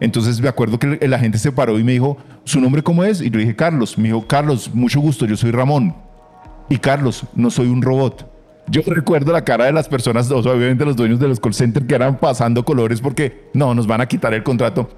entonces 0.00 0.40
me 0.40 0.48
acuerdo 0.48 0.78
que 0.78 0.98
el, 1.00 1.14
agente 1.14 1.38
se 1.38 1.52
paró 1.52 1.78
y 1.78 1.84
me 1.84 1.92
dijo, 1.92 2.16
¿su 2.44 2.60
nombre 2.60 2.82
cómo 2.82 3.04
es? 3.04 3.20
Y 3.20 3.30
yo 3.30 3.38
dije, 3.38 3.54
Carlos. 3.54 3.96
Me 3.96 4.04
dijo, 4.04 4.26
Carlos, 4.26 4.70
mucho 4.74 5.00
gusto, 5.00 5.26
yo 5.26 5.36
soy 5.36 5.50
Ramón. 5.50 5.94
Y 6.68 6.78
Carlos, 6.78 7.24
no 7.34 7.50
soy 7.50 7.68
un 7.68 7.82
robot. 7.82 8.30
Yo 8.68 8.82
recuerdo 8.86 9.32
la 9.32 9.44
cara 9.44 9.66
de 9.66 9.72
las 9.72 9.88
personas, 9.88 10.30
obviamente 10.30 10.84
los 10.84 10.96
dueños 10.96 11.20
de 11.20 11.28
los 11.28 11.40
call 11.40 11.54
centers 11.54 11.86
que 11.86 11.94
eran 11.94 12.18
pasando 12.18 12.64
colores 12.64 13.00
porque 13.00 13.48
no, 13.54 13.74
nos 13.74 13.86
van 13.86 14.00
a 14.00 14.06
quitar 14.06 14.34
el 14.34 14.42
contrato. 14.42 14.90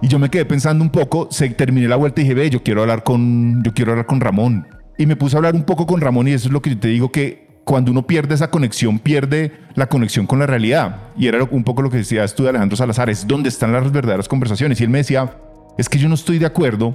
Y 0.00 0.08
yo 0.08 0.18
me 0.18 0.30
quedé 0.30 0.44
pensando 0.44 0.82
un 0.82 0.90
poco, 0.90 1.28
se 1.30 1.48
terminé 1.50 1.86
la 1.86 1.96
vuelta 1.96 2.20
y 2.20 2.24
dije, 2.24 2.34
ve, 2.34 2.50
yo 2.50 2.62
quiero 2.62 2.80
hablar 2.80 3.04
con, 3.04 3.62
yo 3.62 3.72
quiero 3.72 3.92
hablar 3.92 4.06
con 4.06 4.20
Ramón. 4.20 4.66
Y 4.98 5.06
me 5.06 5.14
puse 5.14 5.36
a 5.36 5.38
hablar 5.38 5.54
un 5.54 5.62
poco 5.62 5.86
con 5.86 6.00
Ramón 6.00 6.26
y 6.26 6.32
eso 6.32 6.48
es 6.48 6.52
lo 6.52 6.60
que 6.60 6.70
yo 6.70 6.78
te 6.78 6.88
digo 6.88 7.12
que 7.12 7.51
cuando 7.64 7.90
uno 7.90 8.06
pierde 8.06 8.34
esa 8.34 8.50
conexión, 8.50 8.98
pierde 8.98 9.52
la 9.74 9.88
conexión 9.88 10.26
con 10.26 10.38
la 10.38 10.46
realidad. 10.46 10.96
Y 11.16 11.26
era 11.26 11.44
un 11.44 11.64
poco 11.64 11.82
lo 11.82 11.90
que 11.90 11.98
decías 11.98 12.34
tú 12.34 12.42
de 12.42 12.50
Alejandro 12.50 12.76
Salazar, 12.76 13.08
es 13.10 13.26
donde 13.26 13.48
están 13.48 13.72
las 13.72 13.90
verdaderas 13.90 14.28
conversaciones. 14.28 14.80
Y 14.80 14.84
él 14.84 14.90
me 14.90 14.98
decía, 14.98 15.36
es 15.78 15.88
que 15.88 15.98
yo 15.98 16.08
no 16.08 16.14
estoy 16.14 16.38
de 16.38 16.46
acuerdo 16.46 16.94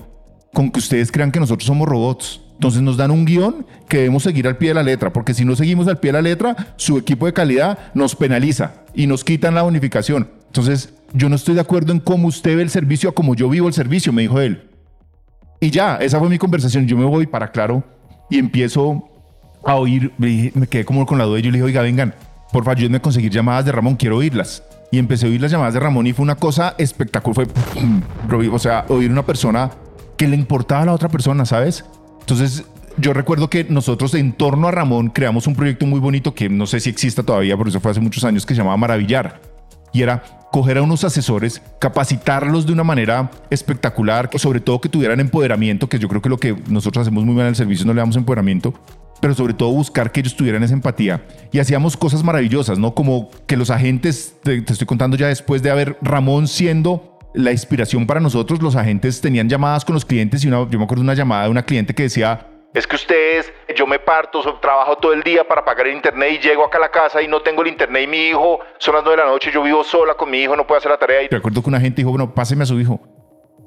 con 0.53 0.71
que 0.71 0.79
ustedes 0.79 1.11
crean 1.11 1.31
que 1.31 1.39
nosotros 1.39 1.67
somos 1.67 1.87
robots. 1.87 2.41
Entonces 2.53 2.81
nos 2.81 2.97
dan 2.97 3.11
un 3.11 3.25
guion 3.25 3.65
que 3.87 3.97
debemos 3.97 4.23
seguir 4.23 4.47
al 4.47 4.57
pie 4.57 4.69
de 4.69 4.75
la 4.75 4.83
letra, 4.83 5.13
porque 5.13 5.33
si 5.33 5.45
no 5.45 5.55
seguimos 5.55 5.87
al 5.87 5.99
pie 5.99 6.09
de 6.09 6.13
la 6.13 6.21
letra, 6.23 6.55
su 6.75 6.97
equipo 6.97 7.27
de 7.27 7.33
calidad 7.33 7.77
nos 7.93 8.15
penaliza 8.15 8.83
y 8.95 9.05
nos 9.05 9.23
quitan 9.23 9.53
la 9.53 9.61
bonificación. 9.61 10.31
Entonces 10.47 10.93
yo 11.13 11.29
no 11.29 11.35
estoy 11.35 11.55
de 11.55 11.61
acuerdo 11.61 11.93
en 11.93 11.99
cómo 11.99 12.27
usted 12.27 12.55
ve 12.55 12.63
el 12.63 12.71
servicio 12.71 13.09
a 13.09 13.13
como 13.13 13.35
yo 13.35 13.47
vivo 13.47 13.67
el 13.67 13.73
servicio, 13.75 14.11
me 14.11 14.23
dijo 14.23 14.39
él. 14.41 14.69
Y 15.59 15.69
ya, 15.69 15.97
esa 15.97 16.19
fue 16.19 16.29
mi 16.29 16.37
conversación. 16.37 16.87
Yo 16.87 16.97
me 16.97 17.05
voy 17.05 17.27
para 17.27 17.51
claro 17.51 17.83
y 18.29 18.39
empiezo 18.39 19.07
a 19.67 19.75
oír, 19.75 20.13
me 20.17 20.67
quedé 20.67 20.85
como 20.85 21.05
con 21.05 21.17
la 21.17 21.25
duda 21.25 21.39
y 21.39 21.41
yo 21.41 21.51
le 21.51 21.57
dije, 21.57 21.65
oiga, 21.65 21.81
vengan, 21.81 22.15
por 22.53 22.63
favor, 22.63 22.77
ayúdenme 22.77 22.97
a 22.97 23.01
conseguir 23.01 23.31
llamadas 23.31 23.65
de 23.65 23.73
Ramón, 23.73 23.97
quiero 23.97 24.15
oírlas. 24.15 24.63
Y 24.91 24.97
empecé 24.97 25.25
a 25.25 25.29
oír 25.29 25.41
las 25.41 25.51
llamadas 25.51 25.73
de 25.73 25.81
Ramón 25.81 26.07
y 26.07 26.13
fue 26.13 26.23
una 26.23 26.35
cosa 26.35 26.73
espectacular, 26.77 27.47
fue, 28.29 28.47
o 28.47 28.59
sea, 28.59 28.85
oír 28.87 29.11
una 29.11 29.25
persona 29.25 29.71
que 30.15 30.25
le 30.29 30.37
importaba 30.37 30.83
a 30.83 30.85
la 30.85 30.93
otra 30.93 31.09
persona, 31.09 31.45
¿sabes? 31.45 31.83
Entonces, 32.21 32.63
yo 32.97 33.13
recuerdo 33.13 33.49
que 33.49 33.65
nosotros 33.65 34.13
en 34.13 34.31
torno 34.31 34.69
a 34.69 34.71
Ramón 34.71 35.09
creamos 35.09 35.47
un 35.47 35.55
proyecto 35.55 35.85
muy 35.85 35.99
bonito 35.99 36.33
que 36.33 36.47
no 36.47 36.65
sé 36.65 36.79
si 36.79 36.89
exista 36.89 37.21
todavía, 37.21 37.57
por 37.57 37.67
eso 37.67 37.81
fue 37.81 37.91
hace 37.91 37.99
muchos 37.99 38.23
años, 38.23 38.45
que 38.45 38.55
se 38.55 38.59
llamaba 38.59 38.77
Maravillar. 38.77 39.41
Y 39.91 40.01
era 40.01 40.23
coger 40.51 40.77
a 40.77 40.81
unos 40.81 41.03
asesores, 41.03 41.61
capacitarlos 41.79 42.65
de 42.65 42.71
una 42.71 42.85
manera 42.85 43.29
espectacular, 43.49 44.29
sobre 44.35 44.61
todo 44.61 44.79
que 44.79 44.87
tuvieran 44.87 45.19
empoderamiento, 45.19 45.89
que 45.89 45.99
yo 45.99 46.07
creo 46.07 46.21
que 46.21 46.29
lo 46.29 46.37
que 46.37 46.55
nosotros 46.69 47.01
hacemos 47.01 47.25
muy 47.25 47.33
bien 47.33 47.47
en 47.47 47.49
el 47.49 47.55
servicio 47.55 47.85
no 47.85 47.93
le 47.93 47.99
damos 47.99 48.15
empoderamiento, 48.15 48.73
pero 49.21 49.33
sobre 49.33 49.53
todo 49.53 49.71
buscar 49.71 50.11
que 50.11 50.19
ellos 50.21 50.35
tuvieran 50.35 50.63
esa 50.63 50.73
empatía. 50.73 51.25
Y 51.51 51.59
hacíamos 51.59 51.97
cosas 51.97 52.23
maravillosas, 52.23 52.77
¿no? 52.77 52.93
Como 52.93 53.29
que 53.45 53.57
los 53.57 53.69
agentes, 53.69 54.35
te, 54.43 54.57
estoy 54.57 54.87
contando 54.87 55.17
ya 55.17 55.27
después 55.27 55.61
de 55.61 55.71
haber 55.71 55.97
Ramón 56.01 56.47
siendo 56.47 57.17
la 57.33 57.51
inspiración 57.51 58.07
para 58.07 58.19
nosotros, 58.19 58.61
los 58.61 58.75
agentes 58.75 59.21
tenían 59.21 59.49
llamadas 59.49 59.85
con 59.85 59.93
los 59.93 60.05
clientes 60.05 60.43
y 60.43 60.47
una, 60.47 60.67
yo 60.69 60.79
me 60.79 60.85
acuerdo 60.85 61.03
de 61.03 61.07
una 61.07 61.13
llamada 61.13 61.43
de 61.43 61.49
una 61.49 61.63
cliente 61.63 61.93
que 61.93 62.03
decía, 62.03 62.47
es 62.73 62.85
que 62.85 62.95
ustedes, 62.95 63.51
yo 63.75 63.87
me 63.87 63.99
parto, 63.99 64.41
trabajo 64.59 64.97
todo 64.97 65.13
el 65.13 65.23
día 65.23 65.47
para 65.47 65.63
pagar 65.63 65.87
el 65.87 65.95
internet 65.95 66.39
y 66.39 66.47
llego 66.47 66.63
acá 66.63 66.77
a 66.77 66.81
la 66.81 66.91
casa 66.91 67.21
y 67.21 67.27
no 67.27 67.41
tengo 67.41 67.61
el 67.61 67.69
internet 67.69 68.03
y 68.03 68.07
mi 68.07 68.27
hijo, 68.27 68.59
son 68.77 68.95
las 68.95 69.03
9 69.03 69.19
de 69.19 69.25
la 69.25 69.31
noche, 69.31 69.51
yo 69.51 69.63
vivo 69.63 69.83
sola 69.83 70.13
con 70.15 70.29
mi 70.29 70.39
hijo, 70.39 70.55
no 70.55 70.65
puedo 70.65 70.79
hacer 70.79 70.91
la 70.91 70.97
tarea. 70.97 71.27
Recuerdo 71.29 71.61
que 71.61 71.69
una 71.69 71.79
gente 71.79 71.97
dijo, 72.01 72.09
bueno, 72.09 72.33
páseme 72.33 72.63
a 72.63 72.65
su 72.65 72.79
hijo 72.79 73.16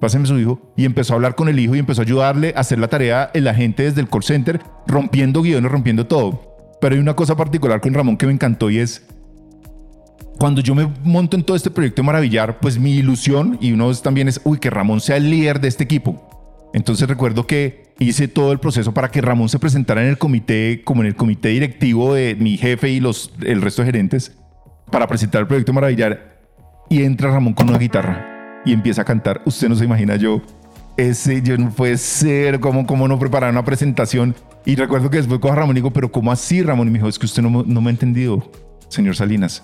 páseme 0.01 0.27
su 0.27 0.39
hijo, 0.39 0.73
y 0.77 0.87
empezó 0.87 1.13
a 1.13 1.17
hablar 1.17 1.35
con 1.35 1.49
el 1.49 1.59
hijo 1.59 1.77
y 1.77 1.79
empezó 1.79 2.01
a 2.01 2.05
ayudarle 2.05 2.55
a 2.57 2.61
hacer 2.61 2.79
la 2.79 2.89
tarea 2.89 3.31
el 3.35 3.47
agente 3.47 3.85
desde 3.85 4.01
el 4.01 4.09
call 4.09 4.25
center, 4.25 4.61
rompiendo 4.87 5.43
guiones, 5.43 5.71
rompiendo 5.71 6.07
todo. 6.07 6.79
Pero 6.81 6.95
hay 6.95 7.01
una 7.01 7.15
cosa 7.15 7.37
particular 7.37 7.81
con 7.81 7.95
Ramón 7.95 8.17
que 8.17 8.27
me 8.27 8.33
encantó 8.33 8.71
y 8.71 8.79
es, 8.79 9.07
cuando 10.39 10.63
yo 10.63 10.75
me 10.75 10.91
monto 11.05 11.37
en 11.37 11.45
todo 11.45 11.57
este 11.57 11.71
proyecto 11.71 12.01
de 12.01 12.07
Maravillar, 12.07 12.59
pues 12.61 12.79
mi 12.79 12.93
ilusión, 12.93 13.59
y 13.61 13.73
uno 13.73 13.95
también 13.97 14.27
es, 14.27 14.41
uy, 14.45 14.59
que 14.59 14.71
Ramón 14.71 15.01
sea 15.01 15.19
el 15.19 15.31
líder 15.31 15.61
de 15.61 15.69
este 15.69 15.85
equipo. 15.85 16.71
Entonces 16.73 17.07
recuerdo 17.09 17.47
que 17.47 17.93
hice 17.99 18.27
todo 18.27 18.53
el 18.53 18.61
proceso 18.61 18.95
para 18.95 19.11
que 19.11 19.21
Ramón 19.21 19.51
se 19.51 19.59
presentara 19.59 20.03
en 20.03 20.09
el 20.09 20.19
comité, 20.19 20.83
como 20.83 21.03
en 21.03 21.09
el 21.09 21.17
comité 21.17 21.51
directivo 21.51 22.15
de 22.15 22.37
mi 22.37 22.57
jefe 22.57 22.89
y 22.89 23.01
los, 23.01 23.35
el 23.43 23.61
resto 23.61 23.83
de 23.83 23.87
gerentes, 23.87 24.37
para 24.91 25.07
presentar 25.07 25.43
el 25.43 25.47
proyecto 25.47 25.75
Maravillar. 25.75 26.39
Y 26.89 27.03
entra 27.03 27.31
Ramón 27.31 27.53
con 27.53 27.69
una 27.69 27.79
guitarra 27.79 28.40
y 28.65 28.73
empieza 28.73 29.03
a 29.03 29.05
cantar. 29.05 29.43
Usted 29.45 29.69
no 29.69 29.77
se 29.77 29.85
imagina 29.85 30.17
yo, 30.17 30.43
ese 30.97 31.43
yo 31.43 31.57
no 31.57 31.71
puede 31.71 31.97
ser, 31.97 32.61
¿cómo, 32.61 32.87
cómo 32.87 33.09
no 33.09 33.19
preparar 33.19 33.51
una 33.51 33.65
presentación? 33.65 34.35
Y 34.65 34.77
recuerdo 34.77 35.11
que 35.11 35.17
después 35.17 35.41
cojo 35.41 35.53
a 35.53 35.57
Ramón 35.57 35.77
y 35.77 35.81
digo, 35.81 35.91
pero 35.93 36.13
¿cómo 36.13 36.31
así, 36.31 36.63
Ramón? 36.63 36.89
Y 36.89 36.91
me 36.91 36.99
dijo, 36.99 37.09
es 37.09 37.19
que 37.19 37.27
usted 37.27 37.43
no, 37.43 37.63
no 37.67 37.81
me 37.81 37.89
ha 37.89 37.91
entendido, 37.91 38.51
señor 38.89 39.17
Salinas. 39.17 39.63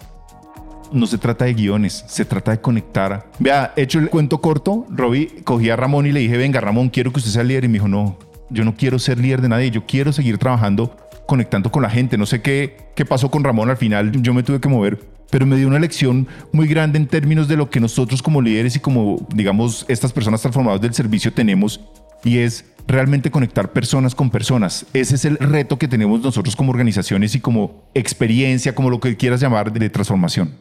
No 0.93 1.07
se 1.07 1.19
trata 1.19 1.45
de 1.45 1.55
guiones, 1.55 2.05
se 2.07 2.25
trata 2.25 2.53
de 2.53 2.61
conectar. 2.61 3.29
Vea, 3.39 3.73
hecho 3.77 3.99
el 3.99 4.09
cuento 4.09 4.41
corto, 4.41 4.87
Robbie 4.89 5.43
cogí 5.45 5.69
a 5.69 5.77
Ramón 5.77 6.07
y 6.07 6.13
le 6.13 6.21
dije, 6.21 6.37
venga, 6.37 6.61
Ramón, 6.61 6.89
quiero 6.89 7.13
que 7.13 7.19
usted 7.19 7.33
sea 7.33 7.43
líder. 7.43 7.65
Y 7.65 7.69
me 7.69 7.75
dijo, 7.75 7.89
no, 7.89 8.17
yo 8.51 8.65
no 8.65 8.75
quiero 8.77 8.99
ser 8.99 9.19
líder 9.19 9.43
de 9.43 9.49
nadie, 9.49 9.71
yo 9.71 9.85
quiero 9.85 10.13
seguir 10.13 10.39
trabajando, 10.39 10.97
conectando 11.27 11.73
con 11.73 11.83
la 11.83 11.91
gente. 11.91 12.17
No 12.17 12.25
sé 12.25 12.41
qué, 12.41 12.77
qué 12.95 13.05
pasó 13.05 13.31
con 13.31 13.43
Ramón 13.43 13.69
al 13.69 13.77
final, 13.77 14.13
yo 14.23 14.33
me 14.33 14.45
tuve 14.45 14.61
que 14.61 14.69
mover 14.69 15.16
pero 15.31 15.47
me 15.47 15.57
dio 15.57 15.68
una 15.68 15.79
lección 15.79 16.29
muy 16.53 16.66
grande 16.66 16.99
en 16.99 17.07
términos 17.07 17.49
de 17.49 17.57
lo 17.57 17.70
que 17.70 17.81
nosotros 17.81 18.22
como 18.22 18.43
líderes 18.43 18.77
y 18.77 18.81
como, 18.81 19.27
digamos, 19.35 19.85
estas 19.89 20.12
personas 20.12 20.41
transformadas 20.41 20.81
del 20.81 20.95
servicio 20.95 21.33
tenemos, 21.33 21.81
y 22.24 22.39
es 22.39 22.64
realmente 22.87 23.31
conectar 23.31 23.72
personas 23.72 24.14
con 24.14 24.31
personas. 24.31 24.87
Ese 24.93 25.14
es 25.16 25.24
el 25.24 25.39
reto 25.39 25.79
que 25.79 25.89
tenemos 25.89 26.20
nosotros 26.20 26.57
como 26.57 26.70
organizaciones 26.70 27.35
y 27.35 27.41
como 27.41 27.91
experiencia, 27.95 28.74
como 28.74 28.91
lo 28.91 29.01
que 29.01 29.16
quieras 29.16 29.41
llamar, 29.41 29.72
de 29.72 29.91
transformación. 29.91 30.55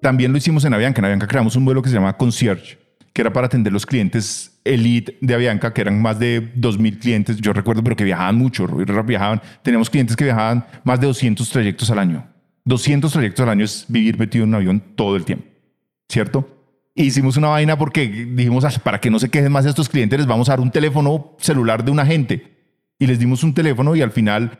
También 0.00 0.32
lo 0.32 0.38
hicimos 0.38 0.64
en 0.64 0.74
Avianca. 0.74 1.00
En 1.00 1.06
Avianca 1.06 1.26
creamos 1.26 1.56
un 1.56 1.64
modelo 1.64 1.82
que 1.82 1.88
se 1.88 1.94
llama 1.94 2.16
Concierge, 2.16 2.78
que 3.12 3.22
era 3.22 3.32
para 3.32 3.46
atender 3.46 3.72
los 3.72 3.86
clientes 3.86 4.60
elite 4.64 5.16
de 5.20 5.34
Avianca, 5.34 5.72
que 5.72 5.82
eran 5.82 6.00
más 6.00 6.18
de 6.18 6.54
2.000 6.54 6.98
clientes, 6.98 7.36
yo 7.38 7.52
recuerdo, 7.52 7.82
pero 7.82 7.96
que 7.96 8.04
viajaban 8.04 8.36
mucho, 8.36 8.66
viajaban. 8.66 9.40
Teníamos 9.62 9.88
clientes 9.90 10.16
que 10.16 10.24
viajaban 10.24 10.66
más 10.84 11.00
de 11.00 11.06
200 11.06 11.48
trayectos 11.48 11.90
al 11.90 11.98
año. 11.98 12.33
200 12.64 13.12
trayectos 13.12 13.42
al 13.42 13.50
año 13.50 13.64
es 13.64 13.84
vivir 13.88 14.18
metido 14.18 14.44
en 14.44 14.50
un 14.50 14.54
avión 14.56 14.82
todo 14.96 15.16
el 15.16 15.24
tiempo, 15.24 15.46
¿cierto? 16.08 16.54
hicimos 16.94 17.36
una 17.36 17.48
vaina 17.48 17.76
porque 17.76 18.06
dijimos, 18.06 18.64
para 18.78 19.00
que 19.00 19.10
no 19.10 19.18
se 19.18 19.28
quejen 19.28 19.52
más 19.52 19.66
estos 19.66 19.88
clientes, 19.88 20.18
les 20.18 20.28
vamos 20.28 20.48
a 20.48 20.52
dar 20.52 20.60
un 20.60 20.70
teléfono 20.70 21.36
celular 21.38 21.84
de 21.84 21.90
un 21.90 22.00
agente. 22.00 22.54
Y 22.98 23.06
les 23.06 23.18
dimos 23.18 23.42
un 23.42 23.52
teléfono 23.52 23.96
y 23.96 24.02
al 24.02 24.12
final 24.12 24.58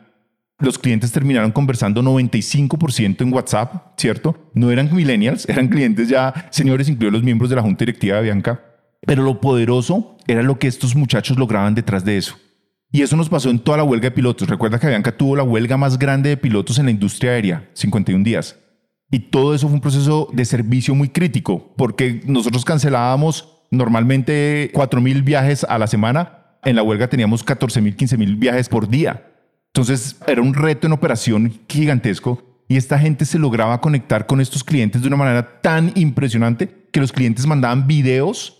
los 0.59 0.77
clientes 0.77 1.11
terminaron 1.11 1.51
conversando 1.51 2.01
95% 2.01 3.21
en 3.21 3.33
WhatsApp, 3.33 3.97
¿cierto? 3.97 4.51
No 4.53 4.71
eran 4.71 4.93
millennials, 4.93 5.45
eran 5.49 5.69
clientes 5.69 6.09
ya, 6.09 6.47
señores, 6.51 6.89
incluidos 6.89 7.13
los 7.13 7.23
miembros 7.23 7.49
de 7.49 7.55
la 7.55 7.61
Junta 7.61 7.85
Directiva 7.85 8.17
de 8.17 8.23
Bianca. 8.23 8.61
Pero 9.05 9.23
lo 9.23 9.39
poderoso 9.39 10.17
era 10.27 10.41
lo 10.41 10.59
que 10.59 10.67
estos 10.67 10.95
muchachos 10.95 11.37
lograban 11.37 11.75
detrás 11.75 12.03
de 12.03 12.17
eso. 12.17 12.37
Y 12.91 13.01
eso 13.01 13.15
nos 13.15 13.29
pasó 13.29 13.49
en 13.49 13.59
toda 13.59 13.77
la 13.77 13.83
huelga 13.83 14.09
de 14.09 14.15
pilotos. 14.15 14.47
Recuerda 14.47 14.79
que 14.79 14.87
Avianca 14.87 15.15
tuvo 15.15 15.35
la 15.35 15.43
huelga 15.43 15.77
más 15.77 15.99
grande 15.99 16.29
de 16.29 16.37
pilotos 16.37 16.79
en 16.79 16.85
la 16.85 16.91
industria 16.91 17.31
aérea, 17.31 17.69
51 17.73 18.23
días. 18.23 18.57
Y 19.11 19.19
todo 19.19 19.53
eso 19.53 19.67
fue 19.67 19.75
un 19.75 19.81
proceso 19.81 20.29
de 20.33 20.45
servicio 20.45 20.95
muy 20.95 21.09
crítico, 21.09 21.73
porque 21.77 22.21
nosotros 22.25 22.65
cancelábamos 22.65 23.55
normalmente 23.71 24.71
4.000 24.73 25.23
viajes 25.23 25.63
a 25.63 25.77
la 25.77 25.87
semana. 25.87 26.57
En 26.63 26.75
la 26.75 26.83
huelga 26.83 27.07
teníamos 27.07 27.45
14.000, 27.45 27.95
15.000 27.95 28.39
viajes 28.39 28.69
por 28.69 28.87
día. 28.87 29.31
Entonces 29.67 30.15
era 30.25 30.41
un 30.41 30.53
reto 30.53 30.87
en 30.87 30.93
operación 30.93 31.59
gigantesco 31.67 32.63
y 32.67 32.77
esta 32.77 32.97
gente 32.97 33.25
se 33.25 33.37
lograba 33.37 33.81
conectar 33.81 34.25
con 34.25 34.41
estos 34.41 34.63
clientes 34.63 35.01
de 35.01 35.07
una 35.07 35.17
manera 35.17 35.61
tan 35.61 35.91
impresionante 35.95 36.87
que 36.91 37.01
los 37.01 37.11
clientes 37.11 37.45
mandaban 37.45 37.85
videos 37.85 38.54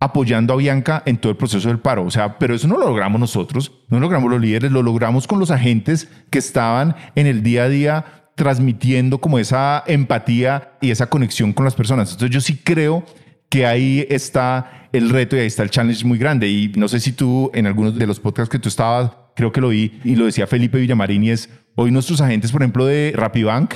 apoyando 0.00 0.52
a 0.52 0.56
Bianca 0.56 1.02
en 1.06 1.16
todo 1.16 1.30
el 1.30 1.36
proceso 1.36 1.68
del 1.68 1.78
paro. 1.78 2.04
O 2.04 2.10
sea, 2.10 2.38
pero 2.38 2.54
eso 2.54 2.68
no 2.68 2.76
lo 2.76 2.86
logramos 2.86 3.20
nosotros, 3.20 3.72
no 3.88 3.98
lo 3.98 4.02
logramos 4.02 4.30
los 4.30 4.40
líderes, 4.40 4.70
lo 4.70 4.82
logramos 4.82 5.26
con 5.26 5.38
los 5.38 5.50
agentes 5.50 6.08
que 6.30 6.38
estaban 6.38 6.94
en 7.14 7.26
el 7.26 7.42
día 7.42 7.64
a 7.64 7.68
día 7.68 8.04
transmitiendo 8.34 9.18
como 9.18 9.38
esa 9.38 9.84
empatía 9.86 10.72
y 10.80 10.90
esa 10.90 11.06
conexión 11.06 11.52
con 11.52 11.64
las 11.64 11.74
personas. 11.74 12.10
Entonces 12.12 12.34
yo 12.34 12.40
sí 12.40 12.60
creo 12.62 13.04
que 13.48 13.66
ahí 13.66 14.06
está 14.10 14.88
el 14.92 15.10
reto 15.10 15.36
y 15.36 15.40
ahí 15.40 15.46
está 15.46 15.62
el 15.62 15.70
challenge 15.70 16.04
muy 16.04 16.18
grande. 16.18 16.48
Y 16.48 16.72
no 16.76 16.88
sé 16.88 17.00
si 17.00 17.12
tú 17.12 17.50
en 17.54 17.66
algunos 17.66 17.96
de 17.96 18.06
los 18.06 18.20
podcasts 18.20 18.50
que 18.50 18.58
tú 18.58 18.68
estabas, 18.68 19.12
creo 19.36 19.52
que 19.52 19.60
lo 19.60 19.68
vi 19.68 20.00
y 20.04 20.16
lo 20.16 20.26
decía 20.26 20.46
Felipe 20.46 20.78
Villamarín 20.78 21.24
y 21.24 21.30
es, 21.30 21.48
hoy 21.76 21.90
nuestros 21.90 22.20
agentes, 22.20 22.52
por 22.52 22.62
ejemplo, 22.62 22.86
de 22.86 23.12
Rapibank, 23.14 23.74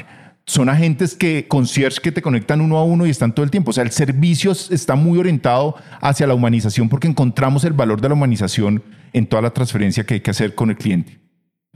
son 0.48 0.70
agentes 0.70 1.14
que 1.14 1.46
concierge 1.46 2.00
que 2.00 2.10
te 2.10 2.22
conectan 2.22 2.62
uno 2.62 2.78
a 2.78 2.84
uno 2.84 3.06
y 3.06 3.10
están 3.10 3.34
todo 3.34 3.44
el 3.44 3.50
tiempo. 3.50 3.70
O 3.70 3.74
sea, 3.74 3.84
el 3.84 3.90
servicio 3.90 4.52
está 4.52 4.94
muy 4.94 5.18
orientado 5.18 5.76
hacia 6.00 6.26
la 6.26 6.32
humanización 6.32 6.88
porque 6.88 7.06
encontramos 7.06 7.64
el 7.64 7.74
valor 7.74 8.00
de 8.00 8.08
la 8.08 8.14
humanización 8.14 8.82
en 9.12 9.26
toda 9.26 9.42
la 9.42 9.50
transferencia 9.50 10.04
que 10.04 10.14
hay 10.14 10.20
que 10.20 10.30
hacer 10.30 10.54
con 10.54 10.70
el 10.70 10.78
cliente. 10.78 11.20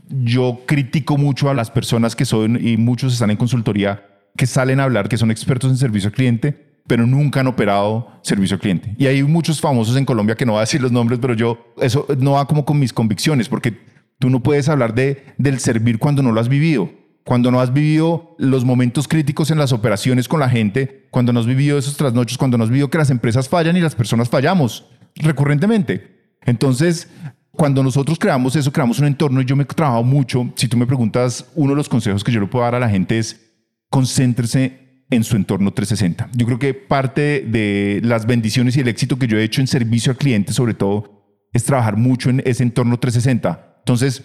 Yo 0.08 0.62
critico 0.64 1.18
mucho 1.18 1.50
a 1.50 1.54
las 1.54 1.70
personas 1.70 2.16
que 2.16 2.24
son, 2.24 2.66
y 2.66 2.78
muchos 2.78 3.12
están 3.12 3.30
en 3.30 3.36
consultoría, 3.36 4.06
que 4.38 4.46
salen 4.46 4.80
a 4.80 4.84
hablar 4.84 5.10
que 5.10 5.18
son 5.18 5.30
expertos 5.30 5.70
en 5.70 5.76
servicio 5.76 6.08
al 6.08 6.14
cliente, 6.14 6.80
pero 6.86 7.06
nunca 7.06 7.40
han 7.40 7.48
operado 7.48 8.20
servicio 8.22 8.54
al 8.54 8.60
cliente. 8.60 8.94
Y 8.96 9.04
hay 9.04 9.22
muchos 9.22 9.60
famosos 9.60 9.98
en 9.98 10.06
Colombia 10.06 10.34
que 10.34 10.46
no 10.46 10.52
voy 10.52 10.60
a 10.60 10.62
decir 10.62 10.80
los 10.80 10.92
nombres, 10.92 11.18
pero 11.20 11.34
yo, 11.34 11.74
eso 11.78 12.06
no 12.18 12.32
va 12.32 12.46
como 12.46 12.64
con 12.64 12.78
mis 12.78 12.94
convicciones, 12.94 13.50
porque 13.50 13.76
tú 14.18 14.30
no 14.30 14.42
puedes 14.42 14.70
hablar 14.70 14.94
de, 14.94 15.26
del 15.36 15.58
servir 15.58 15.98
cuando 15.98 16.22
no 16.22 16.32
lo 16.32 16.40
has 16.40 16.48
vivido 16.48 17.01
cuando 17.24 17.50
no 17.50 17.60
has 17.60 17.72
vivido 17.72 18.34
los 18.38 18.64
momentos 18.64 19.06
críticos 19.06 19.50
en 19.50 19.58
las 19.58 19.72
operaciones 19.72 20.28
con 20.28 20.40
la 20.40 20.48
gente, 20.48 21.06
cuando 21.10 21.32
no 21.32 21.40
has 21.40 21.46
vivido 21.46 21.78
esos 21.78 21.96
trasnochos, 21.96 22.38
cuando 22.38 22.58
no 22.58 22.64
has 22.64 22.70
vivido 22.70 22.90
que 22.90 22.98
las 22.98 23.10
empresas 23.10 23.48
fallan 23.48 23.76
y 23.76 23.80
las 23.80 23.94
personas 23.94 24.28
fallamos 24.28 24.86
recurrentemente. 25.14 26.36
Entonces, 26.44 27.08
cuando 27.52 27.82
nosotros 27.82 28.18
creamos 28.18 28.56
eso, 28.56 28.72
creamos 28.72 28.98
un 28.98 29.06
entorno 29.06 29.40
y 29.40 29.44
yo 29.44 29.54
me 29.54 29.62
he 29.62 29.66
trabajado 29.66 30.02
mucho. 30.02 30.52
Si 30.56 30.68
tú 30.68 30.76
me 30.76 30.86
preguntas, 30.86 31.46
uno 31.54 31.70
de 31.72 31.76
los 31.76 31.88
consejos 31.88 32.24
que 32.24 32.32
yo 32.32 32.40
le 32.40 32.46
puedo 32.46 32.64
dar 32.64 32.74
a 32.74 32.80
la 32.80 32.88
gente 32.88 33.18
es 33.18 33.52
concéntrese 33.88 35.04
en 35.10 35.22
su 35.22 35.36
entorno 35.36 35.72
360. 35.72 36.30
Yo 36.34 36.46
creo 36.46 36.58
que 36.58 36.74
parte 36.74 37.44
de 37.46 38.00
las 38.02 38.26
bendiciones 38.26 38.76
y 38.76 38.80
el 38.80 38.88
éxito 38.88 39.18
que 39.18 39.26
yo 39.26 39.38
he 39.38 39.44
hecho 39.44 39.60
en 39.60 39.66
servicio 39.66 40.10
al 40.10 40.16
cliente, 40.16 40.54
sobre 40.54 40.74
todo, 40.74 41.22
es 41.52 41.64
trabajar 41.64 41.98
mucho 41.98 42.30
en 42.30 42.42
ese 42.46 42.62
entorno 42.62 42.98
360. 42.98 43.76
Entonces, 43.80 44.24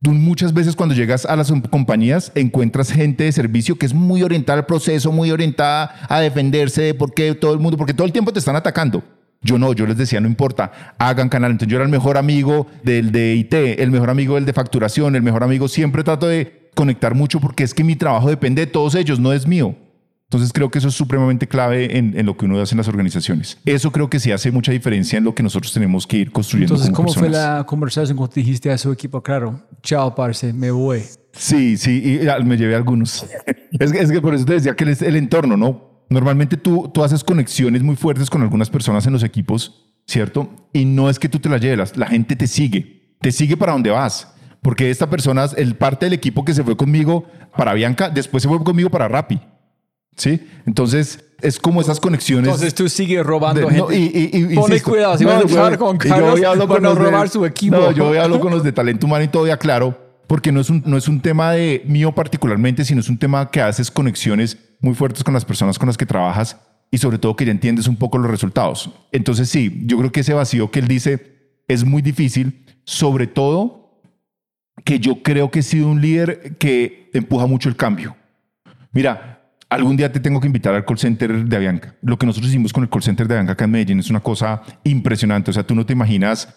Tú 0.00 0.12
muchas 0.12 0.54
veces 0.54 0.76
cuando 0.76 0.94
llegas 0.94 1.26
a 1.26 1.34
las 1.34 1.52
compañías 1.70 2.30
encuentras 2.36 2.92
gente 2.92 3.24
de 3.24 3.32
servicio 3.32 3.76
que 3.76 3.84
es 3.84 3.92
muy 3.92 4.22
orientada 4.22 4.60
al 4.60 4.66
proceso, 4.66 5.10
muy 5.10 5.32
orientada 5.32 5.92
a 6.08 6.20
defenderse 6.20 6.82
de 6.82 6.94
por 6.94 7.12
qué 7.12 7.34
todo 7.34 7.52
el 7.52 7.58
mundo, 7.58 7.76
porque 7.76 7.94
todo 7.94 8.06
el 8.06 8.12
tiempo 8.12 8.32
te 8.32 8.38
están 8.38 8.54
atacando. 8.54 9.02
Yo 9.42 9.58
no, 9.58 9.72
yo 9.72 9.86
les 9.86 9.96
decía, 9.96 10.20
no 10.20 10.28
importa, 10.28 10.94
hagan 10.98 11.28
canal. 11.28 11.50
Entonces 11.50 11.72
yo 11.72 11.78
era 11.78 11.84
el 11.84 11.90
mejor 11.90 12.16
amigo 12.16 12.68
del 12.84 13.10
de 13.10 13.34
IT, 13.34 13.54
el 13.54 13.90
mejor 13.90 14.10
amigo 14.10 14.36
del 14.36 14.44
de 14.44 14.52
facturación, 14.52 15.16
el 15.16 15.22
mejor 15.22 15.42
amigo. 15.42 15.66
Siempre 15.66 16.04
trato 16.04 16.28
de 16.28 16.70
conectar 16.76 17.16
mucho 17.16 17.40
porque 17.40 17.64
es 17.64 17.74
que 17.74 17.82
mi 17.82 17.96
trabajo 17.96 18.28
depende 18.28 18.66
de 18.66 18.70
todos 18.70 18.94
ellos, 18.94 19.18
no 19.18 19.32
es 19.32 19.48
mío. 19.48 19.74
Entonces 20.30 20.52
creo 20.52 20.70
que 20.70 20.78
eso 20.78 20.88
es 20.88 20.94
supremamente 20.94 21.48
clave 21.48 21.96
en, 21.96 22.18
en, 22.18 22.26
lo 22.26 22.36
que 22.36 22.44
uno 22.44 22.60
hace 22.60 22.74
en 22.74 22.76
las 22.76 22.88
organizaciones. 22.88 23.56
Eso 23.64 23.90
creo 23.92 24.10
que 24.10 24.20
sí 24.20 24.30
hace 24.30 24.50
mucha 24.50 24.72
diferencia 24.72 25.16
en 25.16 25.24
lo 25.24 25.34
que 25.34 25.42
nosotros 25.42 25.72
tenemos 25.72 26.06
que 26.06 26.18
ir 26.18 26.32
construyendo. 26.32 26.74
Entonces, 26.74 26.94
como 26.94 27.08
¿cómo 27.08 27.14
fue 27.14 27.28
personas. 27.30 27.58
la 27.60 27.64
conversación 27.64 28.18
cuando 28.18 28.34
dijiste 28.34 28.70
a 28.70 28.76
su 28.76 28.92
equipo? 28.92 29.22
Claro, 29.22 29.62
chao, 29.82 30.14
parce, 30.14 30.52
me 30.52 30.70
voy. 30.70 31.02
Sí, 31.32 31.78
sí, 31.78 32.20
y 32.22 32.28
ah, 32.28 32.38
me 32.40 32.58
llevé 32.58 32.74
algunos. 32.74 33.24
es, 33.72 33.90
que, 33.90 34.00
es 34.00 34.12
que 34.12 34.20
por 34.20 34.34
eso 34.34 34.44
te 34.44 34.52
decía 34.52 34.76
que 34.76 34.90
es 34.90 35.00
el 35.00 35.16
entorno, 35.16 35.56
¿no? 35.56 36.04
Normalmente 36.10 36.58
tú, 36.58 36.90
tú 36.92 37.02
haces 37.02 37.24
conexiones 37.24 37.82
muy 37.82 37.96
fuertes 37.96 38.28
con 38.28 38.42
algunas 38.42 38.68
personas 38.68 39.06
en 39.06 39.14
los 39.14 39.22
equipos, 39.22 39.94
¿cierto? 40.06 40.68
Y 40.74 40.84
no 40.84 41.08
es 41.08 41.18
que 41.18 41.30
tú 41.30 41.38
te 41.38 41.48
las 41.48 41.62
lleves, 41.62 41.96
la 41.96 42.06
gente 42.06 42.36
te 42.36 42.46
sigue, 42.46 43.14
te 43.22 43.32
sigue 43.32 43.56
para 43.56 43.72
donde 43.72 43.88
vas. 43.88 44.34
Porque 44.60 44.90
esta 44.90 45.08
persona, 45.08 45.46
el 45.56 45.74
parte 45.76 46.04
del 46.04 46.12
equipo 46.12 46.44
que 46.44 46.52
se 46.52 46.62
fue 46.62 46.76
conmigo 46.76 47.24
para 47.56 47.72
Bianca, 47.72 48.10
después 48.10 48.42
se 48.42 48.48
fue 48.50 48.62
conmigo 48.62 48.90
para 48.90 49.08
Rappi. 49.08 49.40
¿Sí? 50.18 50.46
Entonces, 50.66 51.24
es 51.40 51.58
como 51.58 51.80
esas 51.80 52.00
conexiones. 52.00 52.46
Entonces 52.48 52.74
tú 52.74 52.88
sigues 52.88 53.24
robando 53.24 53.60
de- 53.60 53.76
no, 53.76 53.86
gente. 53.86 53.96
y, 53.96 54.02
y- 54.04 54.52
y- 54.52 54.54
Ponle 54.56 54.74
insisto, 54.76 54.90
cuidado, 54.90 55.16
si 55.16 55.24
no, 55.24 55.30
vas 55.30 55.38
a 55.38 55.42
yo- 55.46 55.54
trabajar 55.54 55.78
con 55.78 55.98
yo 55.98 56.08
Carlos, 56.10 56.40
con 56.68 56.82
no 56.82 56.88
los 56.90 56.98
de- 56.98 57.04
robar 57.04 57.28
su 57.28 57.46
equipo. 57.46 57.76
No, 57.76 57.92
yo 57.92 58.08
hablar 58.20 58.40
con 58.40 58.52
los 58.52 58.62
de 58.64 58.72
talento 58.72 59.06
humano 59.06 59.24
y 59.24 59.28
todo 59.28 59.46
ya 59.46 59.56
claro, 59.56 59.96
porque 60.26 60.50
no 60.52 60.60
es, 60.60 60.68
un, 60.68 60.82
no 60.84 60.96
es 60.96 61.06
un 61.08 61.20
tema 61.20 61.52
de 61.52 61.82
mío 61.86 62.12
particularmente, 62.12 62.84
sino 62.84 63.00
es 63.00 63.08
un 63.08 63.18
tema 63.18 63.50
que 63.50 63.60
haces 63.62 63.90
conexiones 63.90 64.58
muy 64.80 64.94
fuertes 64.94 65.22
con 65.24 65.32
las 65.32 65.44
personas 65.44 65.78
con 65.78 65.86
las 65.86 65.96
que 65.96 66.04
trabajas 66.06 66.58
y 66.90 66.98
sobre 66.98 67.18
todo 67.18 67.36
que 67.36 67.44
ya 67.46 67.52
entiendes 67.52 67.86
un 67.86 67.96
poco 67.96 68.18
los 68.18 68.30
resultados. 68.30 68.90
Entonces 69.12 69.48
sí, 69.48 69.82
yo 69.86 69.96
creo 69.98 70.10
que 70.10 70.20
ese 70.20 70.34
vacío 70.34 70.70
que 70.70 70.80
él 70.80 70.88
dice 70.88 71.62
es 71.68 71.84
muy 71.84 72.02
difícil, 72.02 72.64
sobre 72.84 73.26
todo 73.28 74.02
que 74.84 74.98
yo 74.98 75.22
creo 75.22 75.50
que 75.50 75.60
he 75.60 75.62
sido 75.62 75.86
un 75.88 76.00
líder 76.00 76.56
que 76.58 77.10
empuja 77.14 77.46
mucho 77.46 77.68
el 77.68 77.76
cambio. 77.76 78.16
Mira, 78.92 79.37
algún 79.68 79.96
día 79.96 80.10
te 80.10 80.20
tengo 80.20 80.40
que 80.40 80.46
invitar 80.46 80.74
al 80.74 80.84
call 80.84 80.98
center 80.98 81.44
de 81.44 81.56
Avianca. 81.56 81.94
Lo 82.02 82.18
que 82.18 82.26
nosotros 82.26 82.50
hicimos 82.50 82.72
con 82.72 82.82
el 82.82 82.90
call 82.90 83.02
center 83.02 83.28
de 83.28 83.34
Avianca 83.34 83.52
acá 83.52 83.64
en 83.64 83.70
Medellín 83.70 83.98
es 83.98 84.10
una 84.10 84.20
cosa 84.20 84.62
impresionante. 84.84 85.50
O 85.50 85.54
sea, 85.54 85.64
tú 85.64 85.74
no 85.74 85.84
te 85.84 85.92
imaginas, 85.92 86.48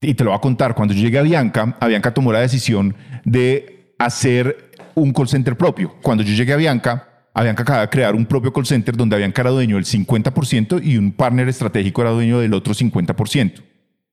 y 0.00 0.14
te 0.14 0.24
lo 0.24 0.30
voy 0.30 0.38
a 0.38 0.40
contar, 0.40 0.74
cuando 0.74 0.94
yo 0.94 1.00
llegué 1.00 1.18
a 1.18 1.20
Avianca, 1.20 1.76
Avianca 1.78 2.12
tomó 2.12 2.32
la 2.32 2.40
decisión 2.40 2.94
de 3.24 3.94
hacer 3.98 4.72
un 4.94 5.12
call 5.12 5.28
center 5.28 5.56
propio. 5.56 5.94
Cuando 6.02 6.24
yo 6.24 6.34
llegué 6.34 6.52
a 6.52 6.56
Avianca, 6.56 7.08
Avianca 7.32 7.62
acaba 7.62 7.80
de 7.82 7.88
crear 7.88 8.14
un 8.14 8.26
propio 8.26 8.52
call 8.52 8.66
center 8.66 8.96
donde 8.96 9.14
Avianca 9.16 9.42
era 9.42 9.50
dueño 9.50 9.76
del 9.76 9.84
50% 9.84 10.84
y 10.84 10.98
un 10.98 11.12
partner 11.12 11.48
estratégico 11.48 12.02
era 12.02 12.10
dueño 12.10 12.40
del 12.40 12.52
otro 12.52 12.74
50%. 12.74 13.62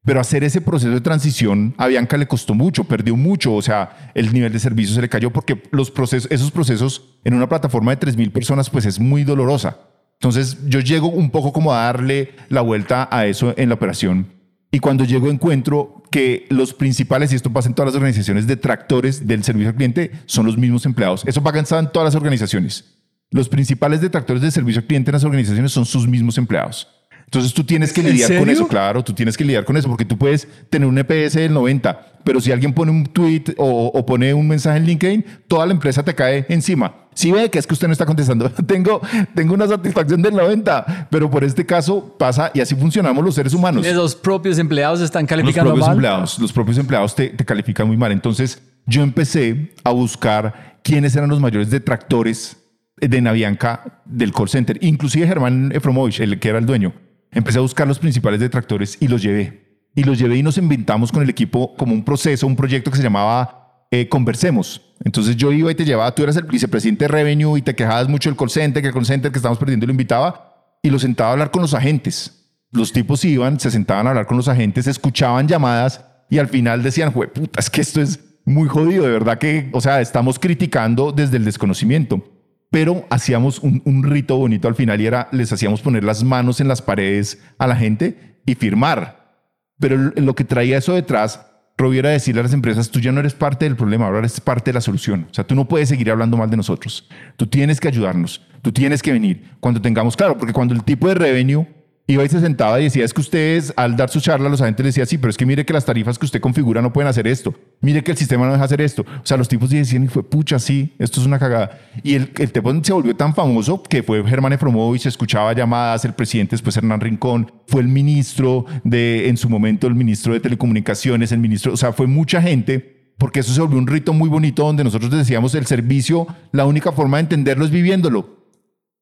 Pero 0.05 0.19
hacer 0.19 0.43
ese 0.43 0.61
proceso 0.61 0.91
de 0.91 1.01
transición 1.01 1.75
a 1.77 1.87
Bianca 1.87 2.17
le 2.17 2.27
costó 2.27 2.53
mucho, 2.53 2.85
perdió 2.85 3.15
mucho, 3.15 3.53
o 3.53 3.61
sea, 3.61 4.11
el 4.15 4.33
nivel 4.33 4.53
de 4.53 4.59
servicio 4.59 4.95
se 4.95 5.01
le 5.01 5.09
cayó 5.09 5.31
porque 5.31 5.61
los 5.71 5.91
procesos, 5.91 6.31
esos 6.31 6.51
procesos 6.51 7.19
en 7.23 7.33
una 7.33 7.49
plataforma 7.49 7.95
de 7.95 8.07
3.000 8.07 8.31
personas 8.31 8.69
pues 8.69 8.85
es 8.85 8.99
muy 8.99 9.23
dolorosa. 9.23 9.77
Entonces 10.13 10.57
yo 10.67 10.79
llego 10.79 11.09
un 11.09 11.31
poco 11.31 11.51
como 11.53 11.73
a 11.73 11.83
darle 11.83 12.31
la 12.49 12.61
vuelta 12.61 13.07
a 13.11 13.25
eso 13.25 13.53
en 13.57 13.69
la 13.69 13.75
operación 13.75 14.39
y 14.71 14.79
cuando 14.79 15.03
llego 15.03 15.29
encuentro 15.29 16.03
que 16.11 16.45
los 16.49 16.73
principales, 16.73 17.31
y 17.31 17.35
esto 17.35 17.51
pasa 17.51 17.69
en 17.69 17.75
todas 17.75 17.93
las 17.93 17.95
organizaciones, 17.95 18.47
detractores 18.47 19.27
del 19.27 19.43
servicio 19.43 19.69
al 19.69 19.75
cliente 19.75 20.11
son 20.25 20.45
los 20.45 20.57
mismos 20.57 20.85
empleados. 20.85 21.23
Eso 21.25 21.41
pasa 21.41 21.79
en 21.79 21.91
todas 21.91 22.05
las 22.05 22.15
organizaciones. 22.15 22.95
Los 23.31 23.49
principales 23.49 24.01
detractores 24.01 24.41
del 24.41 24.51
servicio 24.51 24.81
al 24.81 24.87
cliente 24.87 25.09
en 25.09 25.13
las 25.13 25.23
organizaciones 25.23 25.71
son 25.71 25.85
sus 25.85 26.07
mismos 26.07 26.37
empleados. 26.37 26.87
Entonces 27.29 27.53
tú 27.53 27.63
tienes 27.63 27.93
que 27.93 28.01
¿En 28.01 28.09
lidiar 28.09 28.39
con 28.39 28.49
eso, 28.49 28.67
claro, 28.67 29.03
tú 29.03 29.13
tienes 29.13 29.37
que 29.37 29.45
lidiar 29.45 29.63
con 29.63 29.77
eso, 29.77 29.87
porque 29.87 30.03
tú 30.03 30.17
puedes 30.17 30.47
tener 30.71 30.87
un 30.87 30.97
EPS 30.97 31.35
del 31.35 31.53
90, 31.53 32.13
pero 32.23 32.41
si 32.41 32.51
alguien 32.51 32.73
pone 32.73 32.89
un 32.89 33.05
tweet 33.05 33.43
o, 33.57 33.91
o 33.93 34.03
pone 34.03 34.33
un 34.33 34.47
mensaje 34.47 34.79
en 34.79 34.85
LinkedIn, 34.87 35.25
toda 35.47 35.67
la 35.67 35.73
empresa 35.73 36.01
te 36.01 36.15
cae 36.15 36.47
encima. 36.49 36.91
Si 37.13 37.31
ve 37.31 37.51
que 37.51 37.59
es 37.59 37.67
que 37.67 37.75
usted 37.75 37.85
no 37.85 37.93
está 37.93 38.07
contestando, 38.07 38.49
tengo, 38.67 38.99
tengo 39.35 39.53
una 39.53 39.67
satisfacción 39.67 40.23
del 40.23 40.33
90, 40.33 41.07
pero 41.11 41.29
por 41.29 41.43
este 41.43 41.67
caso 41.67 42.15
pasa 42.17 42.49
y 42.51 42.61
así 42.61 42.73
funcionamos 42.73 43.23
los 43.23 43.35
seres 43.35 43.53
humanos. 43.53 43.85
Los 43.85 44.15
propios 44.15 44.57
empleados 44.57 44.99
están 44.99 45.21
Los 45.25 45.29
calificando 45.29 45.69
propios 45.69 45.85
mal. 45.87 45.97
empleados, 45.97 46.39
los 46.39 46.51
propios 46.51 46.79
empleados 46.79 47.13
te, 47.13 47.29
te 47.29 47.45
califican 47.45 47.85
muy 47.85 47.97
mal. 47.97 48.11
Entonces 48.11 48.59
yo 48.87 49.03
empecé 49.03 49.75
a 49.83 49.91
buscar 49.91 50.79
quiénes 50.81 51.15
eran 51.15 51.29
los 51.29 51.39
mayores 51.39 51.69
detractores 51.69 52.57
de 52.97 53.21
Navianca 53.21 54.01
del 54.05 54.33
call 54.33 54.49
center, 54.49 54.79
inclusive 54.81 55.27
Germán 55.27 55.71
Efromovich, 55.75 56.21
el 56.21 56.39
que 56.39 56.49
era 56.49 56.57
el 56.57 56.65
dueño. 56.65 56.91
Empecé 57.31 57.59
a 57.59 57.61
buscar 57.61 57.87
los 57.87 57.99
principales 57.99 58.39
detractores 58.39 58.97
y 58.99 59.07
los 59.07 59.21
llevé. 59.21 59.87
Y 59.95 60.03
los 60.03 60.17
llevé 60.17 60.37
y 60.37 60.43
nos 60.43 60.57
inventamos 60.57 61.11
con 61.11 61.23
el 61.23 61.29
equipo 61.29 61.75
como 61.75 61.93
un 61.93 62.03
proceso, 62.03 62.47
un 62.47 62.55
proyecto 62.55 62.91
que 62.91 62.97
se 62.97 63.03
llamaba 63.03 63.85
eh, 63.91 64.07
Conversemos. 64.07 64.81
Entonces 65.03 65.35
yo 65.35 65.51
iba 65.51 65.71
y 65.71 65.75
te 65.75 65.85
llevaba, 65.85 66.13
tú 66.13 66.23
eras 66.23 66.35
el 66.35 66.43
vicepresidente 66.43 67.05
de 67.05 67.09
Revenue 67.09 67.57
y 67.57 67.61
te 67.61 67.75
quejabas 67.75 68.07
mucho 68.07 68.29
del 68.29 68.37
call 68.37 68.49
center, 68.49 68.81
que 68.81 68.89
el 68.89 68.93
call 68.93 69.05
center 69.05 69.31
que 69.31 69.37
estamos 69.37 69.57
perdiendo 69.57 69.85
lo 69.85 69.91
invitaba 69.91 70.77
y 70.81 70.89
lo 70.89 70.99
sentaba 70.99 71.29
a 71.29 71.33
hablar 71.33 71.51
con 71.51 71.61
los 71.61 71.73
agentes. 71.73 72.51
Los 72.71 72.91
tipos 72.93 73.23
iban, 73.25 73.59
se 73.59 73.71
sentaban 73.71 74.07
a 74.07 74.09
hablar 74.11 74.27
con 74.27 74.37
los 74.37 74.47
agentes, 74.47 74.87
escuchaban 74.87 75.47
llamadas 75.47 76.05
y 76.29 76.37
al 76.37 76.47
final 76.47 76.83
decían, 76.83 77.11
"Jue 77.11 77.27
puta, 77.27 77.59
es 77.59 77.69
que 77.69 77.81
esto 77.81 78.01
es 78.01 78.19
muy 78.45 78.67
jodido, 78.67 79.03
de 79.05 79.11
verdad 79.11 79.37
que, 79.37 79.69
o 79.73 79.81
sea, 79.81 80.01
estamos 80.01 80.37
criticando 80.39 81.11
desde 81.11 81.37
el 81.37 81.45
desconocimiento 81.45 82.23
pero 82.69 83.05
hacíamos 83.09 83.59
un, 83.59 84.03
rito 84.03 84.37
bonito 84.37 84.67
al 84.67 84.75
final 84.75 85.01
y 85.01 85.07
era, 85.07 85.27
les 85.31 85.51
hacíamos 85.51 85.81
poner 85.81 86.03
las 86.03 86.23
manos 86.23 86.61
en 86.61 86.67
las 86.67 86.81
paredes 86.81 87.41
a 87.57 87.67
la 87.67 87.75
gente 87.75 88.41
y 88.45 88.55
firmar. 88.55 89.37
Pero 89.79 89.97
lo 90.15 90.35
que 90.35 90.43
traía 90.43 90.77
eso 90.77 90.93
detrás, 90.93 91.45
Robbie, 91.77 91.99
era 91.99 92.09
decirle 92.09 92.41
a 92.41 92.43
las 92.43 92.53
empresas, 92.53 92.91
tú 92.91 92.99
ya 92.99 93.11
no 93.11 93.21
eres 93.21 93.33
parte 93.33 93.65
del 93.65 93.75
problema, 93.75 94.05
ahora 94.05 94.19
eres 94.19 94.39
parte 94.39 94.69
de 94.69 94.75
la 94.75 94.81
solución. 94.81 95.27
O 95.31 95.33
sea, 95.33 95.47
tú 95.47 95.55
no 95.55 95.67
puedes 95.67 95.89
seguir 95.89 96.11
hablando 96.11 96.37
mal 96.37 96.49
de 96.49 96.57
nosotros. 96.57 97.09
Tú 97.37 97.47
tienes 97.47 97.79
que 97.79 97.87
ayudarnos, 97.87 98.45
tú 98.61 98.71
tienes 98.71 99.01
que 99.01 99.13
venir 99.13 99.51
cuando 99.59 99.81
tengamos 99.81 100.15
claro, 100.15 100.37
porque 100.37 100.53
cuando 100.53 100.75
el 100.75 100.83
tipo 100.83 101.07
de 101.07 101.15
revenue 101.15 101.65
iba 102.09 102.25
y 102.25 102.29
se 102.29 102.39
sentaba 102.39 102.79
y 102.79 102.85
decía, 102.85 103.05
es 103.05 103.13
que 103.13 103.21
ustedes 103.21 103.71
al 103.77 103.95
dar 103.95 104.09
su 104.09 104.19
charla, 104.19 104.49
los 104.49 104.61
agentes 104.61 104.83
decían, 104.83 105.05
sí, 105.05 105.19
pero 105.19 105.29
es 105.29 105.37
que 105.37 105.45
mire 105.45 105.63
que 105.63 105.73
las 105.73 105.85
tarifas 105.85 106.17
que 106.17 106.25
usted 106.25 106.41
configura 106.41 106.81
no 106.81 106.91
pueden 106.91 107.07
hacer 107.07 107.27
esto. 107.27 107.53
Mire 107.81 108.03
que 108.03 108.11
el 108.11 108.17
sistema 108.17 108.47
no 108.47 108.53
deja 108.53 108.63
hacer 108.63 108.81
esto. 108.81 109.03
O 109.03 109.25
sea, 109.25 109.37
los 109.37 109.47
tipos 109.47 109.69
decían, 109.69 110.03
y 110.03 110.07
fue 110.07 110.23
pucha, 110.23 110.57
sí, 110.57 110.95
esto 110.97 111.21
es 111.21 111.27
una 111.27 111.37
cagada. 111.37 111.79
Y 112.01 112.15
el, 112.15 112.31
el 112.39 112.51
tipo 112.51 112.73
se 112.83 112.93
volvió 112.93 113.15
tan 113.15 113.35
famoso 113.35 113.83
que 113.83 114.01
fue 114.01 114.23
Germán 114.25 114.53
Efromovich, 114.53 115.05
escuchaba 115.05 115.53
llamadas, 115.53 116.03
el 116.03 116.13
presidente 116.13 116.51
después 116.51 116.75
Hernán 116.75 116.99
Rincón, 116.99 117.51
fue 117.67 117.81
el 117.81 117.87
ministro 117.87 118.65
de, 118.83 119.29
en 119.29 119.37
su 119.37 119.47
momento, 119.47 119.85
el 119.85 119.93
ministro 119.93 120.33
de 120.33 120.39
Telecomunicaciones, 120.39 121.31
el 121.31 121.39
ministro, 121.39 121.73
o 121.73 121.77
sea, 121.77 121.93
fue 121.93 122.07
mucha 122.07 122.41
gente 122.41 123.13
porque 123.19 123.41
eso 123.41 123.53
se 123.53 123.61
volvió 123.61 123.77
un 123.77 123.85
rito 123.85 124.13
muy 124.13 124.29
bonito 124.29 124.63
donde 124.63 124.83
nosotros 124.83 125.11
decíamos 125.11 125.53
el 125.53 125.65
servicio, 125.67 126.25
la 126.53 126.65
única 126.65 126.93
forma 126.93 127.17
de 127.17 127.23
entenderlo 127.23 127.65
es 127.65 127.71
viviéndolo. 127.71 128.38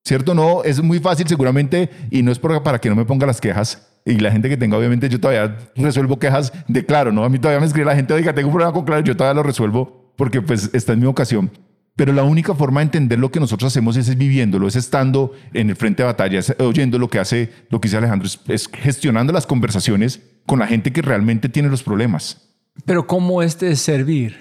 ¿Cierto? 0.07 0.33
No, 0.33 0.63
es 0.63 0.81
muy 0.81 0.99
fácil 0.99 1.27
seguramente 1.27 1.89
y 2.09 2.23
no 2.23 2.31
es 2.31 2.39
por- 2.39 2.63
para 2.63 2.79
que 2.79 2.87
no 2.87 2.95
me 2.95 3.03
ponga 3.03 3.27
las 3.27 3.41
quejas. 3.41 3.89
Y 4.05 4.17
la 4.19 4.31
gente 4.31 4.47
que 4.47 4.55
tenga, 4.55 4.77
obviamente, 4.77 5.09
yo 5.09 5.19
todavía 5.19 5.57
resuelvo 5.75 6.17
quejas 6.17 6.53
de 6.69 6.85
Claro, 6.85 7.11
¿no? 7.11 7.25
A 7.25 7.29
mí 7.29 7.39
todavía 7.39 7.59
me 7.59 7.65
escribe 7.65 7.87
la 7.87 7.95
gente, 7.95 8.13
oiga, 8.13 8.33
tengo 8.33 8.47
un 8.47 8.53
problema 8.53 8.71
con 8.71 8.85
Claro, 8.85 9.03
yo 9.03 9.17
todavía 9.17 9.33
lo 9.35 9.43
resuelvo 9.43 10.13
porque 10.15 10.41
pues 10.41 10.69
está 10.73 10.93
en 10.93 11.01
mi 11.01 11.07
ocasión. 11.07 11.51
Pero 11.97 12.13
la 12.13 12.23
única 12.23 12.55
forma 12.55 12.79
de 12.79 12.85
entender 12.85 13.19
lo 13.19 13.31
que 13.31 13.41
nosotros 13.41 13.69
hacemos 13.73 13.97
es, 13.97 14.15
viviéndolo, 14.17 14.65
es 14.69 14.77
estando 14.77 15.33
en 15.53 15.69
el 15.71 15.75
frente 15.75 16.03
de 16.03 16.07
batalla, 16.07 16.39
es 16.39 16.55
oyendo 16.59 16.97
lo 16.99 17.09
que 17.09 17.19
hace, 17.19 17.51
lo 17.69 17.81
que 17.81 17.89
dice 17.89 17.97
Alejandro, 17.97 18.27
es, 18.27 18.39
es 18.47 18.69
gestionando 18.71 19.33
las 19.33 19.45
conversaciones 19.45 20.21
con 20.45 20.59
la 20.59 20.67
gente 20.67 20.93
que 20.93 21.01
realmente 21.01 21.49
tiene 21.49 21.67
los 21.67 21.83
problemas. 21.83 22.47
Pero 22.85 23.07
¿cómo 23.07 23.43
este 23.43 23.71
es 23.71 23.81
servir? 23.81 24.37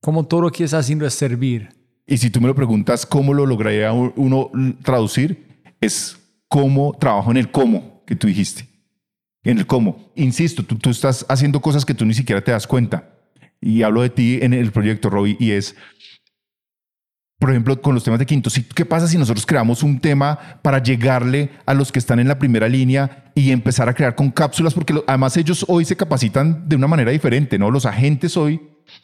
¿Cómo 0.00 0.24
todo 0.24 0.40
lo 0.40 0.50
que 0.50 0.64
está 0.64 0.78
haciendo 0.78 1.04
es 1.04 1.12
servir? 1.12 1.68
Y 2.06 2.18
si 2.18 2.30
tú 2.30 2.40
me 2.40 2.48
lo 2.48 2.54
preguntas 2.54 3.06
cómo 3.06 3.32
lo 3.32 3.46
lograría 3.46 3.92
uno 3.92 4.50
traducir, 4.82 5.46
es 5.80 6.18
cómo 6.48 6.96
trabajo 6.98 7.30
en 7.30 7.38
el 7.38 7.50
cómo 7.50 8.02
que 8.06 8.16
tú 8.16 8.26
dijiste. 8.26 8.68
En 9.42 9.58
el 9.58 9.66
cómo. 9.66 10.12
Insisto, 10.14 10.62
tú, 10.62 10.76
tú 10.76 10.90
estás 10.90 11.24
haciendo 11.28 11.60
cosas 11.60 11.84
que 11.84 11.94
tú 11.94 12.04
ni 12.04 12.14
siquiera 12.14 12.42
te 12.42 12.52
das 12.52 12.66
cuenta. 12.66 13.10
Y 13.60 13.82
hablo 13.82 14.02
de 14.02 14.10
ti 14.10 14.38
en 14.42 14.52
el 14.52 14.72
proyecto, 14.72 15.08
Robbie, 15.08 15.36
y 15.40 15.52
es, 15.52 15.74
por 17.38 17.50
ejemplo, 17.50 17.80
con 17.80 17.94
los 17.94 18.04
temas 18.04 18.18
de 18.18 18.26
quinto. 18.26 18.50
¿Qué 18.74 18.84
pasa 18.84 19.08
si 19.08 19.16
nosotros 19.16 19.46
creamos 19.46 19.82
un 19.82 20.00
tema 20.00 20.60
para 20.62 20.82
llegarle 20.82 21.50
a 21.64 21.72
los 21.72 21.90
que 21.90 21.98
están 21.98 22.20
en 22.20 22.28
la 22.28 22.38
primera 22.38 22.68
línea 22.68 23.32
y 23.34 23.50
empezar 23.50 23.88
a 23.88 23.94
crear 23.94 24.14
con 24.14 24.30
cápsulas? 24.30 24.74
Porque 24.74 25.02
además 25.06 25.36
ellos 25.38 25.64
hoy 25.68 25.86
se 25.86 25.96
capacitan 25.96 26.68
de 26.68 26.76
una 26.76 26.86
manera 26.86 27.10
diferente, 27.10 27.58
¿no? 27.58 27.70
Los 27.70 27.86
agentes 27.86 28.36
hoy 28.36 28.60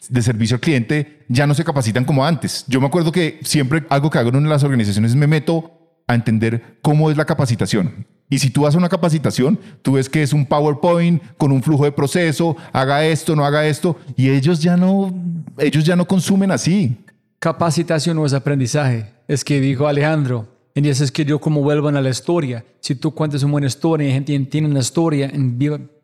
de 0.08 0.22
servicio 0.22 0.56
al 0.56 0.60
cliente 0.60 1.24
ya 1.28 1.46
no 1.46 1.54
se 1.54 1.64
capacitan 1.64 2.04
como 2.04 2.24
antes. 2.24 2.64
Yo 2.68 2.80
me 2.80 2.86
acuerdo 2.86 3.12
que 3.12 3.40
siempre 3.42 3.84
algo 3.88 4.10
que 4.10 4.18
hago 4.18 4.30
en 4.30 4.36
una 4.36 4.48
de 4.48 4.54
las 4.54 4.64
organizaciones 4.64 5.12
es 5.12 5.16
me 5.16 5.26
meto 5.26 5.72
a 6.06 6.14
entender 6.14 6.78
cómo 6.82 7.10
es 7.10 7.16
la 7.16 7.24
capacitación. 7.24 8.06
Y 8.28 8.38
si 8.38 8.50
tú 8.50 8.66
a 8.66 8.70
una 8.70 8.88
capacitación, 8.88 9.58
tú 9.82 9.94
ves 9.94 10.08
que 10.08 10.22
es 10.22 10.32
un 10.32 10.46
PowerPoint 10.46 11.20
con 11.36 11.50
un 11.50 11.62
flujo 11.62 11.84
de 11.84 11.92
proceso, 11.92 12.56
haga 12.72 13.04
esto, 13.04 13.34
no 13.34 13.44
haga 13.44 13.66
esto, 13.66 13.98
y 14.16 14.30
ellos 14.30 14.60
ya 14.60 14.76
no, 14.76 15.12
ellos 15.58 15.84
ya 15.84 15.96
no 15.96 16.06
consumen 16.06 16.52
así. 16.52 16.96
Capacitación 17.40 18.16
no 18.16 18.24
es 18.24 18.32
aprendizaje. 18.32 19.12
Es 19.26 19.44
que 19.44 19.60
dijo 19.60 19.88
Alejandro, 19.88 20.46
y 20.74 20.88
es 20.88 21.10
que 21.10 21.24
yo 21.24 21.40
como 21.40 21.62
vuelvan 21.62 21.96
a 21.96 22.00
la 22.00 22.10
historia. 22.10 22.64
Si 22.80 22.94
tú 22.94 23.12
cuentas 23.12 23.42
una 23.42 23.52
buena 23.52 23.66
historia 23.66 24.08
y 24.08 24.12
gente 24.12 24.34
entiende 24.34 24.70
una 24.70 24.80
historia, 24.80 25.30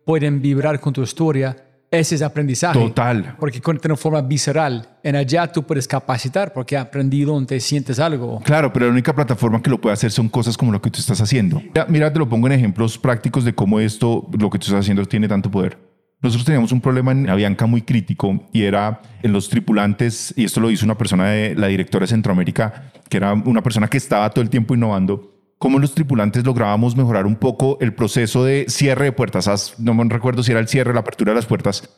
pueden 0.05 0.43
vibrar 0.43 0.81
con 0.81 0.93
tu 0.93 1.03
historia, 1.03 1.57
ese 1.91 2.17
es 2.17 2.23
aprendizaje. 2.23 2.79
Total. 2.79 3.37
Porque 3.39 3.61
de 3.61 3.81
una 3.85 3.97
forma 3.97 4.21
visceral. 4.23 4.89
En 5.03 5.17
allá 5.17 5.51
tú 5.51 5.63
puedes 5.63 5.87
capacitar 5.87 6.53
porque 6.53 6.77
has 6.77 6.87
aprendido 6.87 7.33
donde 7.33 7.61
sientes 7.61 7.99
algo. 8.01 8.41
Claro, 8.45 8.73
pero 8.73 8.87
la 8.87 8.93
única 8.93 9.15
plataforma 9.15 9.63
que 9.63 9.71
lo 9.71 9.81
puede 9.81 9.95
hacer 9.95 10.11
son 10.11 10.29
cosas 10.29 10.57
como 10.57 10.73
lo 10.73 10.83
que 10.83 10.91
tú 10.91 11.01
estás 11.01 11.21
haciendo. 11.21 11.61
Mira, 11.61 11.87
mira, 11.89 12.13
te 12.13 12.19
lo 12.19 12.29
pongo 12.29 12.47
en 12.49 12.55
ejemplos 12.55 12.99
prácticos 12.99 13.45
de 13.45 13.55
cómo 13.55 13.79
esto, 13.81 14.29
lo 14.39 14.51
que 14.51 14.59
tú 14.59 14.67
estás 14.67 14.81
haciendo, 14.81 15.05
tiene 15.07 15.29
tanto 15.29 15.51
poder. 15.51 15.79
Nosotros 16.23 16.47
teníamos 16.47 16.73
un 16.73 16.81
problema 16.81 17.13
en 17.13 17.29
Avianca 17.29 17.67
muy 17.67 17.83
crítico 17.83 18.49
y 18.53 18.63
era 18.63 19.03
en 19.23 19.33
los 19.33 19.49
tripulantes, 19.49 20.33
y 20.37 20.45
esto 20.45 20.61
lo 20.61 20.71
hizo 20.71 20.85
una 20.85 20.97
persona 20.97 21.29
de 21.29 21.55
la 21.55 21.67
directora 21.67 22.05
de 22.05 22.09
Centroamérica, 22.09 22.91
que 23.09 23.19
era 23.19 23.35
una 23.35 23.63
persona 23.63 23.87
que 23.89 23.99
estaba 23.99 24.31
todo 24.31 24.43
el 24.43 24.51
tiempo 24.51 24.75
innovando 24.75 25.36
cómo 25.59 25.79
los 25.79 25.95
tripulantes 25.95 26.45
lográbamos 26.45 26.97
mejorar 26.97 27.27
un 27.27 27.37
poco 27.37 27.79
el 27.81 27.95
proceso 27.95 28.45
de 28.45 28.67
cierre 28.69 29.07
de 29.07 29.13
puertas. 29.13 29.75
No 29.79 29.95
me 29.95 30.05
recuerdo 30.05 30.43
si 30.43 30.53
era 30.53 30.61
el 30.61 30.69
cierre, 30.69 30.93
la 30.93 31.01
apertura 31.01 31.33
de 31.33 31.37
las 31.37 31.47
puertas. 31.47 31.89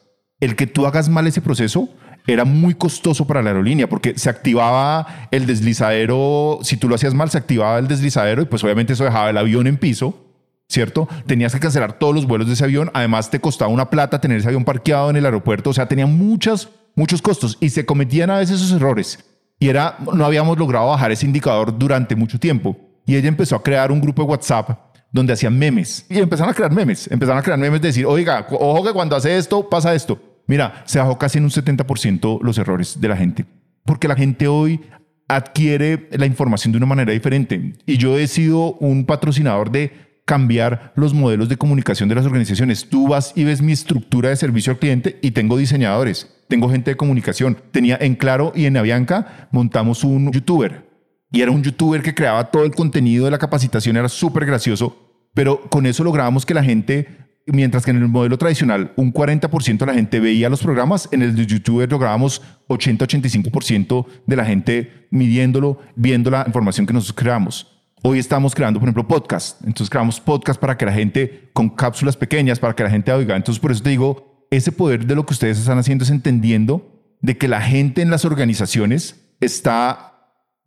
El 0.40 0.54
que 0.54 0.66
tú 0.66 0.86
hagas 0.86 1.08
mal 1.08 1.26
ese 1.26 1.40
proceso 1.40 1.88
era 2.26 2.44
muy 2.44 2.74
costoso 2.74 3.26
para 3.26 3.42
la 3.42 3.50
aerolínea 3.50 3.88
porque 3.88 4.18
se 4.18 4.28
activaba 4.30 5.28
el 5.30 5.46
deslizadero, 5.46 6.58
si 6.62 6.76
tú 6.76 6.88
lo 6.88 6.94
hacías 6.94 7.14
mal, 7.14 7.30
se 7.30 7.38
activaba 7.38 7.78
el 7.78 7.88
deslizadero 7.88 8.42
y 8.42 8.44
pues 8.44 8.62
obviamente 8.62 8.92
eso 8.92 9.04
dejaba 9.04 9.30
el 9.30 9.38
avión 9.38 9.66
en 9.66 9.78
piso, 9.78 10.26
¿cierto? 10.68 11.08
Tenías 11.26 11.54
que 11.54 11.60
cancelar 11.60 11.98
todos 11.98 12.14
los 12.14 12.26
vuelos 12.26 12.46
de 12.46 12.52
ese 12.52 12.64
avión, 12.64 12.90
además 12.92 13.30
te 13.30 13.40
costaba 13.40 13.72
una 13.72 13.88
plata 13.88 14.20
tener 14.20 14.38
ese 14.38 14.48
avión 14.48 14.64
parqueado 14.64 15.08
en 15.08 15.16
el 15.16 15.24
aeropuerto, 15.24 15.70
o 15.70 15.72
sea, 15.72 15.88
tenía 15.88 16.06
muchas, 16.06 16.68
muchos 16.94 17.22
costos 17.22 17.56
y 17.60 17.70
se 17.70 17.86
cometían 17.86 18.30
a 18.30 18.38
veces 18.38 18.56
esos 18.56 18.72
errores 18.72 19.24
y 19.58 19.70
era, 19.70 19.96
no 20.12 20.24
habíamos 20.24 20.58
logrado 20.58 20.88
bajar 20.88 21.10
ese 21.10 21.26
indicador 21.26 21.78
durante 21.78 22.14
mucho 22.14 22.38
tiempo 22.38 22.87
y 23.08 23.16
ella 23.16 23.28
empezó 23.28 23.56
a 23.56 23.62
crear 23.62 23.90
un 23.90 24.02
grupo 24.02 24.20
de 24.20 24.28
WhatsApp 24.28 24.68
donde 25.10 25.32
hacían 25.32 25.58
memes. 25.58 26.04
Y 26.10 26.18
empezaron 26.18 26.52
a 26.52 26.54
crear 26.54 26.70
memes. 26.70 27.10
Empezaron 27.10 27.38
a 27.38 27.42
crear 27.42 27.58
memes 27.58 27.80
de 27.80 27.88
decir, 27.88 28.04
oiga, 28.04 28.46
ojo 28.50 28.84
que 28.84 28.92
cuando 28.92 29.16
hace 29.16 29.38
esto, 29.38 29.66
pasa 29.66 29.94
esto. 29.94 30.20
Mira, 30.46 30.82
se 30.84 30.98
bajó 30.98 31.16
casi 31.16 31.38
en 31.38 31.44
un 31.44 31.50
70% 31.50 32.40
los 32.42 32.58
errores 32.58 33.00
de 33.00 33.08
la 33.08 33.16
gente. 33.16 33.46
Porque 33.86 34.08
la 34.08 34.14
gente 34.14 34.46
hoy 34.46 34.82
adquiere 35.26 36.10
la 36.12 36.26
información 36.26 36.70
de 36.72 36.76
una 36.76 36.86
manera 36.86 37.10
diferente. 37.10 37.72
Y 37.86 37.96
yo 37.96 38.18
he 38.18 38.26
sido 38.26 38.74
un 38.74 39.06
patrocinador 39.06 39.70
de 39.70 40.20
cambiar 40.26 40.92
los 40.94 41.14
modelos 41.14 41.48
de 41.48 41.56
comunicación 41.56 42.10
de 42.10 42.14
las 42.14 42.26
organizaciones. 42.26 42.90
Tú 42.90 43.08
vas 43.08 43.32
y 43.34 43.44
ves 43.44 43.62
mi 43.62 43.72
estructura 43.72 44.28
de 44.28 44.36
servicio 44.36 44.70
al 44.70 44.78
cliente 44.78 45.18
y 45.22 45.30
tengo 45.30 45.56
diseñadores, 45.56 46.30
tengo 46.46 46.68
gente 46.68 46.90
de 46.90 46.98
comunicación. 46.98 47.56
Tenía 47.70 47.96
en 47.98 48.16
Claro 48.16 48.52
y 48.54 48.66
en 48.66 48.76
Avianca 48.76 49.48
montamos 49.50 50.04
un 50.04 50.30
youtuber 50.30 50.87
y 51.30 51.42
era 51.42 51.50
un 51.50 51.62
youtuber 51.62 52.02
que 52.02 52.14
creaba 52.14 52.50
todo 52.50 52.64
el 52.64 52.74
contenido 52.74 53.24
de 53.24 53.30
la 53.30 53.38
capacitación, 53.38 53.96
era 53.96 54.08
súper 54.08 54.46
gracioso, 54.46 54.96
pero 55.34 55.68
con 55.68 55.86
eso 55.86 56.04
lográbamos 56.04 56.46
que 56.46 56.54
la 56.54 56.64
gente, 56.64 57.06
mientras 57.46 57.84
que 57.84 57.90
en 57.90 57.98
el 57.98 58.08
modelo 58.08 58.38
tradicional 58.38 58.92
un 58.96 59.12
40% 59.12 59.78
de 59.78 59.86
la 59.86 59.94
gente 59.94 60.20
veía 60.20 60.48
los 60.48 60.62
programas, 60.62 61.08
en 61.12 61.22
el 61.22 61.34
de 61.34 61.46
youtuber 61.46 61.90
lográbamos 61.90 62.42
80-85% 62.68 64.06
de 64.26 64.36
la 64.36 64.44
gente 64.44 65.08
midiéndolo, 65.10 65.80
viendo 65.96 66.30
la 66.30 66.44
información 66.46 66.86
que 66.86 66.92
nosotros 66.92 67.16
creamos. 67.22 67.74
Hoy 68.02 68.20
estamos 68.20 68.54
creando, 68.54 68.78
por 68.78 68.88
ejemplo, 68.88 69.08
podcast. 69.08 69.60
Entonces 69.62 69.90
creamos 69.90 70.20
podcast 70.20 70.60
para 70.60 70.76
que 70.76 70.86
la 70.86 70.92
gente, 70.92 71.50
con 71.52 71.68
cápsulas 71.68 72.16
pequeñas, 72.16 72.60
para 72.60 72.74
que 72.74 72.84
la 72.84 72.90
gente 72.90 73.12
oiga. 73.12 73.34
Entonces 73.34 73.60
por 73.60 73.72
eso 73.72 73.82
te 73.82 73.90
digo, 73.90 74.46
ese 74.50 74.70
poder 74.70 75.04
de 75.04 75.14
lo 75.14 75.26
que 75.26 75.34
ustedes 75.34 75.58
están 75.58 75.78
haciendo 75.78 76.04
es 76.04 76.10
entendiendo 76.10 77.16
de 77.20 77.36
que 77.36 77.48
la 77.48 77.60
gente 77.60 78.00
en 78.00 78.10
las 78.10 78.24
organizaciones 78.24 79.34
está 79.40 80.08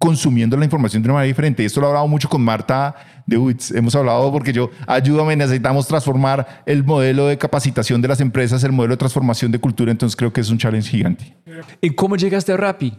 consumiendo 0.01 0.57
la 0.57 0.65
información 0.65 1.03
de 1.03 1.09
una 1.09 1.13
manera 1.13 1.27
diferente. 1.27 1.61
Y 1.61 1.67
esto 1.67 1.79
lo 1.79 1.85
he 1.85 1.89
hablado 1.89 2.07
mucho 2.07 2.27
con 2.27 2.41
Marta 2.41 2.95
de 3.27 3.37
UITS. 3.37 3.69
Hemos 3.69 3.95
hablado 3.95 4.31
porque 4.31 4.51
yo, 4.51 4.71
ayúdame, 4.87 5.35
necesitamos 5.35 5.87
transformar 5.87 6.63
el 6.65 6.83
modelo 6.83 7.27
de 7.27 7.37
capacitación 7.37 8.01
de 8.01 8.07
las 8.07 8.19
empresas, 8.19 8.63
el 8.63 8.71
modelo 8.71 8.95
de 8.95 8.97
transformación 8.97 9.51
de 9.51 9.59
cultura. 9.59 9.91
Entonces 9.91 10.15
creo 10.15 10.33
que 10.33 10.41
es 10.41 10.49
un 10.49 10.57
challenge 10.57 10.89
gigante. 10.89 11.37
¿Y 11.81 11.91
cómo 11.91 12.15
llegaste 12.15 12.51
a 12.51 12.57
Rappi? 12.57 12.97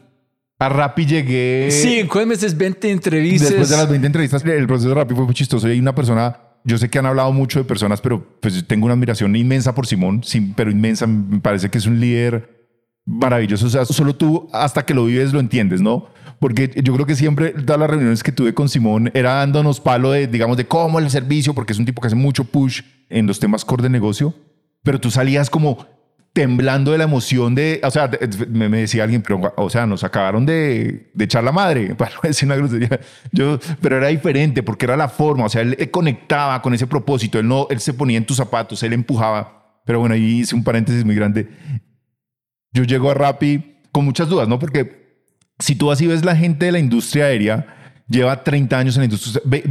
A 0.61 0.68
Rappi 0.68 1.05
llegué... 1.05 1.70
Sí, 1.72 1.98
en 1.98 2.07
cuántos 2.07 2.28
meses 2.28 2.57
20 2.57 2.92
entrevistas. 2.92 3.50
Después 3.50 3.68
de 3.70 3.76
las 3.78 3.88
20 3.90 4.07
entrevistas, 4.07 4.44
el 4.44 4.66
proceso 4.68 4.90
de 4.90 4.94
Rappi 4.94 5.16
fue 5.16 5.24
muy 5.24 5.34
chistoso. 5.34 5.66
Y 5.66 5.72
hay 5.72 5.80
una 5.80 5.96
persona... 5.96 6.36
Yo 6.62 6.78
sé 6.78 6.88
que 6.88 7.00
han 7.00 7.07
hablado 7.07 7.32
mucho 7.32 7.59
de 7.59 7.64
personas, 7.64 8.00
pero 8.00 8.24
pues 8.40 8.64
tengo 8.68 8.84
una 8.84 8.94
admiración 8.94 9.34
inmensa 9.34 9.74
por 9.74 9.88
Simón, 9.88 10.22
pero 10.55 10.70
inmensa. 10.70 11.09
Me 11.09 11.40
parece 11.40 11.68
que 11.68 11.78
es 11.78 11.86
un 11.86 11.98
líder 11.98 12.70
maravilloso. 13.05 13.66
O 13.66 13.70
sea, 13.70 13.84
solo 13.84 14.14
tú 14.14 14.48
hasta 14.53 14.86
que 14.86 14.94
lo 14.94 15.07
vives 15.07 15.32
lo 15.32 15.40
entiendes, 15.40 15.80
¿no? 15.80 16.07
Porque 16.43 16.72
yo 16.82 16.93
creo 16.93 17.07
que 17.07 17.14
siempre 17.14 17.51
todas 17.51 17.78
las 17.78 17.88
reuniones 17.88 18.24
que 18.24 18.32
tuve 18.32 18.53
con 18.53 18.68
Simón 18.68 19.12
era 19.14 19.34
dándonos 19.34 19.78
palo 19.78 20.11
de, 20.11 20.26
digamos, 20.26 20.57
de 20.57 20.66
cómo 20.66 20.99
el 20.99 21.09
servicio, 21.09 21.55
porque 21.55 21.72
es 21.72 21.78
un 21.78 21.84
tipo 21.84 22.03
que 22.03 22.09
hace 22.09 22.16
mucho 22.16 22.43
push 22.43 22.82
en 23.09 23.28
los 23.28 23.38
temas 23.38 23.64
core 23.64 23.84
de 23.84 23.90
negocio, 23.90 24.34
pero 24.82 25.01
tú 25.01 25.09
salías 25.09 25.49
como 25.49 25.86
temblando 26.32 26.90
de 26.90 26.99
la 26.99 27.05
emoción 27.05 27.55
de, 27.55 27.80
o 27.84 27.93
sea, 27.93 28.11
me, 28.49 28.68
decía 28.68 29.05
alguien, 29.05 29.22
pero, 29.22 29.55
o 29.57 29.70
sea, 29.70 29.86
nos 29.86 30.03
acabaron 30.03 30.45
de, 30.45 31.12
de 31.14 31.24
echar 31.24 31.45
la 31.45 31.53
madre, 31.53 31.95
para 31.95 32.11
no 32.12 32.20
decir 32.24 32.47
una 32.47 32.57
grosería. 32.57 32.99
Yo, 33.30 33.61
pero 33.80 33.99
era 33.99 34.09
diferente 34.09 34.64
porque 34.64 34.86
era 34.86 34.97
la 34.97 35.09
forma, 35.09 35.45
o 35.45 35.49
sea, 35.49 35.62
él 35.62 35.93
conectaba 35.93 36.61
con 36.61 36.74
ese 36.74 36.88
propósito, 36.88 37.38
él 37.38 37.47
no, 37.47 37.68
él 37.70 37.78
se 37.78 37.95
ponía 37.95 38.18
en 38.18 38.26
tus 38.26 38.38
zapatos, 38.38 38.82
él 38.82 38.95
empujaba. 38.95 39.80
Pero 39.86 40.01
bueno, 40.01 40.16
ahí 40.16 40.40
hice 40.40 40.57
un 40.57 40.64
paréntesis 40.64 41.05
muy 41.05 41.14
grande. 41.14 41.49
Yo 42.72 42.82
llego 42.82 43.12
a 43.12 43.14
Rappi 43.14 43.78
con 43.93 44.05
muchas 44.05 44.28
dudas, 44.28 44.49
¿no? 44.49 44.59
Porque 44.59 45.01
si 45.63 45.77
tú 45.77 45.93
así 45.93 46.07
ves 46.07 46.25
la 46.25 46.35
gente 46.35 46.67
de 46.67 46.73
la 46.73 46.81
industria 46.81 47.27
aérea, 47.27 48.05
lleva 48.09 48.43
30 48.43 48.77
años 48.77 48.97
en 48.97 49.03
la 49.03 49.05
industria, 49.05 49.41
ve, 49.45 49.63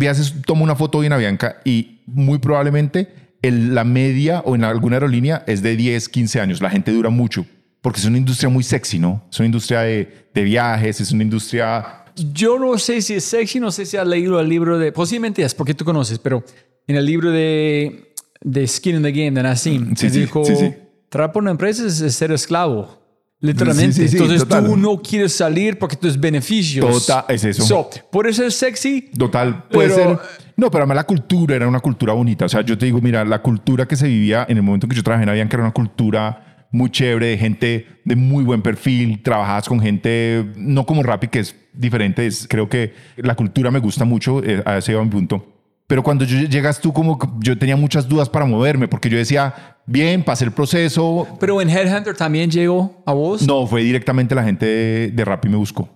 toma 0.46 0.64
una 0.64 0.76
foto 0.76 1.00
hoy 1.00 1.08
en 1.08 1.14
Avianca 1.14 1.58
y 1.66 2.00
muy 2.06 2.39
probablemente 2.39 3.10
la 3.44 3.84
media 3.84 4.42
o 4.46 4.56
en 4.56 4.64
alguna 4.64 4.98
aerolínea 4.98 5.44
es 5.48 5.62
de 5.62 5.76
10, 5.76 6.08
15 6.08 6.39
años. 6.39 6.62
La 6.62 6.70
gente 6.70 6.92
dura 6.92 7.10
mucho 7.10 7.46
porque 7.82 8.00
es 8.00 8.06
una 8.06 8.18
industria 8.18 8.48
muy 8.50 8.64
sexy, 8.64 9.00
¿no? 9.00 9.28
Es 9.30 9.39
una 9.39 9.48
industria 9.48 9.82
de, 9.82 10.28
de 10.34 10.44
viajes, 10.44 11.02
es 11.02 11.12
una 11.12 11.24
industria... 11.24 12.06
Yo 12.16 12.58
no 12.58 12.78
sé 12.78 13.02
si 13.02 13.16
es 13.16 13.26
sexy, 13.26 13.60
no 13.60 13.72
sé 13.72 13.86
si 13.86 13.98
has 13.98 14.08
leído 14.08 14.39
el 14.39 14.48
libro 14.48 14.80
de... 14.80 14.94
Posiblemente 14.94 15.44
es 15.44 15.54
porque 15.54 15.74
tú 15.74 15.84
conoces, 15.84 16.20
pero 16.20 16.44
en 16.88 16.96
el 16.96 17.06
libro 17.06 17.32
de, 17.32 18.14
de 18.42 18.68
Skin 18.68 18.98
in 18.98 19.04
the 19.04 19.12
Game 19.12 19.32
de 19.32 19.44
Nassim, 19.44 19.96
sí, 19.96 20.10
dijo, 20.10 20.46
sí, 20.46 20.56
sí. 20.56 20.74
trabajar 21.10 21.34
por 21.34 21.42
una 21.42 21.52
empresa 21.52 21.86
es 21.86 22.16
ser 22.16 22.32
esclavo. 22.32 23.01
Literalmente. 23.42 24.06
Entonces 24.06 24.48
tú 24.48 24.78
no 24.78 25.02
quieres 25.02 25.34
salir 25.34 25.78
porque 25.78 25.96
tus 25.96 26.20
beneficios. 26.20 27.06
Total, 27.06 27.26
es 27.28 27.44
eso. 27.44 27.89
por 28.12 28.28
eso 28.28 28.46
es 28.46 28.54
sexy. 28.56 29.10
Total, 29.18 29.64
puede 29.68 29.89
ser. 29.89 30.20
No, 30.56 30.70
pero 30.70 30.84
además 30.84 30.98
la 30.98 31.04
cultura 31.06 31.56
era 31.56 31.68
una 31.68 31.80
cultura 31.80 32.14
bonita. 32.14 32.46
O 32.46 32.50
sea, 32.50 32.62
yo 32.62 32.78
te 32.78 32.86
digo, 32.86 33.02
mira, 33.02 33.26
la 33.26 33.42
cultura 33.42 33.88
que 33.88 33.96
se 33.96 34.08
vivía 34.08 34.46
en 34.48 34.58
el 34.58 34.64
momento 34.64 34.86
en 34.86 34.92
que 34.92 34.96
yo 34.96 35.04
trabajé 35.04 35.24
en 35.24 35.30
Avianca 35.30 35.58
era 35.58 35.64
una 35.64 35.74
cultura 35.74 36.68
muy 36.72 36.89
chévere, 36.89 37.28
de 37.28 37.38
gente 37.38 37.88
de 38.06 38.16
muy 38.16 38.44
buen 38.44 38.62
perfil, 38.62 39.22
trabajabas 39.24 39.68
con 39.68 39.80
gente, 39.82 40.52
no 40.56 40.86
como 40.86 41.04
Rappi, 41.04 41.28
que 41.28 41.39
es 41.39 41.56
diferente, 41.74 42.26
es, 42.26 42.48
creo 42.48 42.70
que 42.70 42.94
la 43.18 43.36
cultura 43.36 43.72
me 43.72 43.80
gusta 43.80 44.06
mucho, 44.06 44.44
eh, 44.44 44.64
a 44.66 44.78
ese 44.78 44.94
va 44.96 45.04
mi 45.04 45.10
punto. 45.10 45.51
Pero 45.92 46.04
cuando 46.04 46.24
yo, 46.24 46.48
llegas 46.48 46.80
tú, 46.80 46.94
como 46.94 47.20
yo 47.42 47.58
tenía 47.58 47.76
muchas 47.76 48.08
dudas 48.08 48.30
para 48.30 48.46
moverme, 48.46 48.88
porque 48.88 49.10
yo 49.10 49.18
decía, 49.18 49.76
bien, 49.86 50.24
pasé 50.24 50.46
el 50.46 50.54
proceso. 50.54 51.28
Pero 51.38 51.62
en 51.62 51.70
Headhunter 51.70 52.16
también 52.16 52.50
llegó 52.50 53.04
a 53.06 53.12
vos. 53.12 53.46
No, 53.46 53.68
fue 53.68 53.84
directamente 53.84 54.34
la 54.34 54.42
gente 54.42 54.66
de, 54.66 55.12
de 55.12 55.26
Rappi 55.26 55.50
me 55.50 55.58
buscó. 55.58 55.89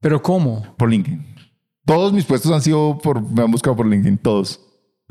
¿Pero 0.00 0.20
cómo? 0.20 0.74
Por 0.76 0.90
LinkedIn. 0.90 1.24
Todos 1.86 2.12
mis 2.12 2.26
puestos 2.26 2.52
han 2.52 2.60
sido 2.60 2.98
por, 3.02 3.22
me 3.22 3.40
han 3.40 3.50
buscado 3.50 3.74
por 3.74 3.86
LinkedIn, 3.86 4.18
todos. 4.18 4.60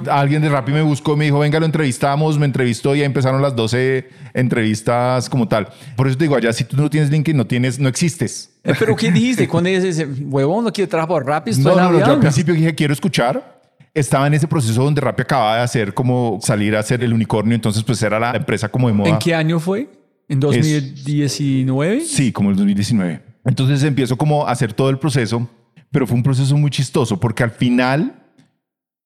Alguien 0.07 0.43
de 0.43 0.49
Rappi 0.49 0.71
me 0.71 0.83
buscó, 0.83 1.17
me 1.17 1.25
dijo, 1.25 1.39
venga, 1.39 1.59
lo 1.59 1.65
entrevistamos, 1.65 2.37
me 2.37 2.45
entrevistó 2.45 2.95
y 2.95 2.99
ahí 2.99 3.05
empezaron 3.05 3.41
las 3.41 3.55
12 3.55 4.07
entrevistas 4.35 5.31
como 5.31 5.47
tal. 5.47 5.69
Por 5.95 6.07
eso 6.07 6.15
te 6.15 6.25
digo, 6.25 6.35
allá 6.35 6.53
si 6.53 6.63
tú 6.63 6.77
no 6.77 6.91
tienes 6.91 7.09
LinkedIn, 7.09 7.35
no 7.35 7.47
tienes, 7.47 7.79
no 7.79 7.89
existes. 7.89 8.51
Eh, 8.63 8.75
¿Pero 8.77 8.95
qué 8.95 9.11
dijiste? 9.11 9.47
Cuando 9.49 9.71
dices, 9.71 10.05
huevón, 10.21 10.63
no 10.63 10.71
quiero 10.71 10.87
trabajar 10.87 11.07
por 11.07 11.25
Rappi, 11.25 11.53
no, 11.53 11.75
no, 11.75 11.91
no, 11.91 11.97
yo 11.97 12.05
al 12.05 12.19
principio 12.19 12.53
dije, 12.53 12.75
quiero 12.75 12.93
escuchar 12.93 13.56
estaba 13.99 14.27
en 14.27 14.33
ese 14.35 14.47
proceso 14.47 14.83
donde 14.83 15.01
Rappi 15.01 15.23
acababa 15.23 15.57
de 15.57 15.61
hacer 15.61 15.93
como 15.93 16.39
salir 16.41 16.75
a 16.75 16.79
hacer 16.79 17.03
el 17.03 17.13
unicornio, 17.13 17.55
entonces 17.55 17.83
pues 17.83 18.01
era 18.03 18.19
la 18.19 18.31
empresa 18.35 18.69
como 18.69 18.87
de 18.87 18.93
moda. 18.93 19.09
¿En 19.09 19.19
qué 19.19 19.33
año 19.33 19.59
fue? 19.59 19.89
¿En 20.29 20.39
2019? 20.39 22.01
sí, 22.01 22.31
como 22.31 22.49
el 22.49 22.55
2019. 22.55 23.21
Entonces 23.45 23.83
empiezo 23.83 24.17
como 24.17 24.45
a 24.45 24.51
hacer 24.51 24.73
todo 24.73 24.89
el 24.89 24.99
proceso, 24.99 25.49
pero 25.89 26.05
fue 26.05 26.15
un 26.17 26.23
proceso 26.23 26.55
muy 26.57 26.69
chistoso 26.69 27.19
porque 27.19 27.43
al 27.43 27.51
final 27.51 28.23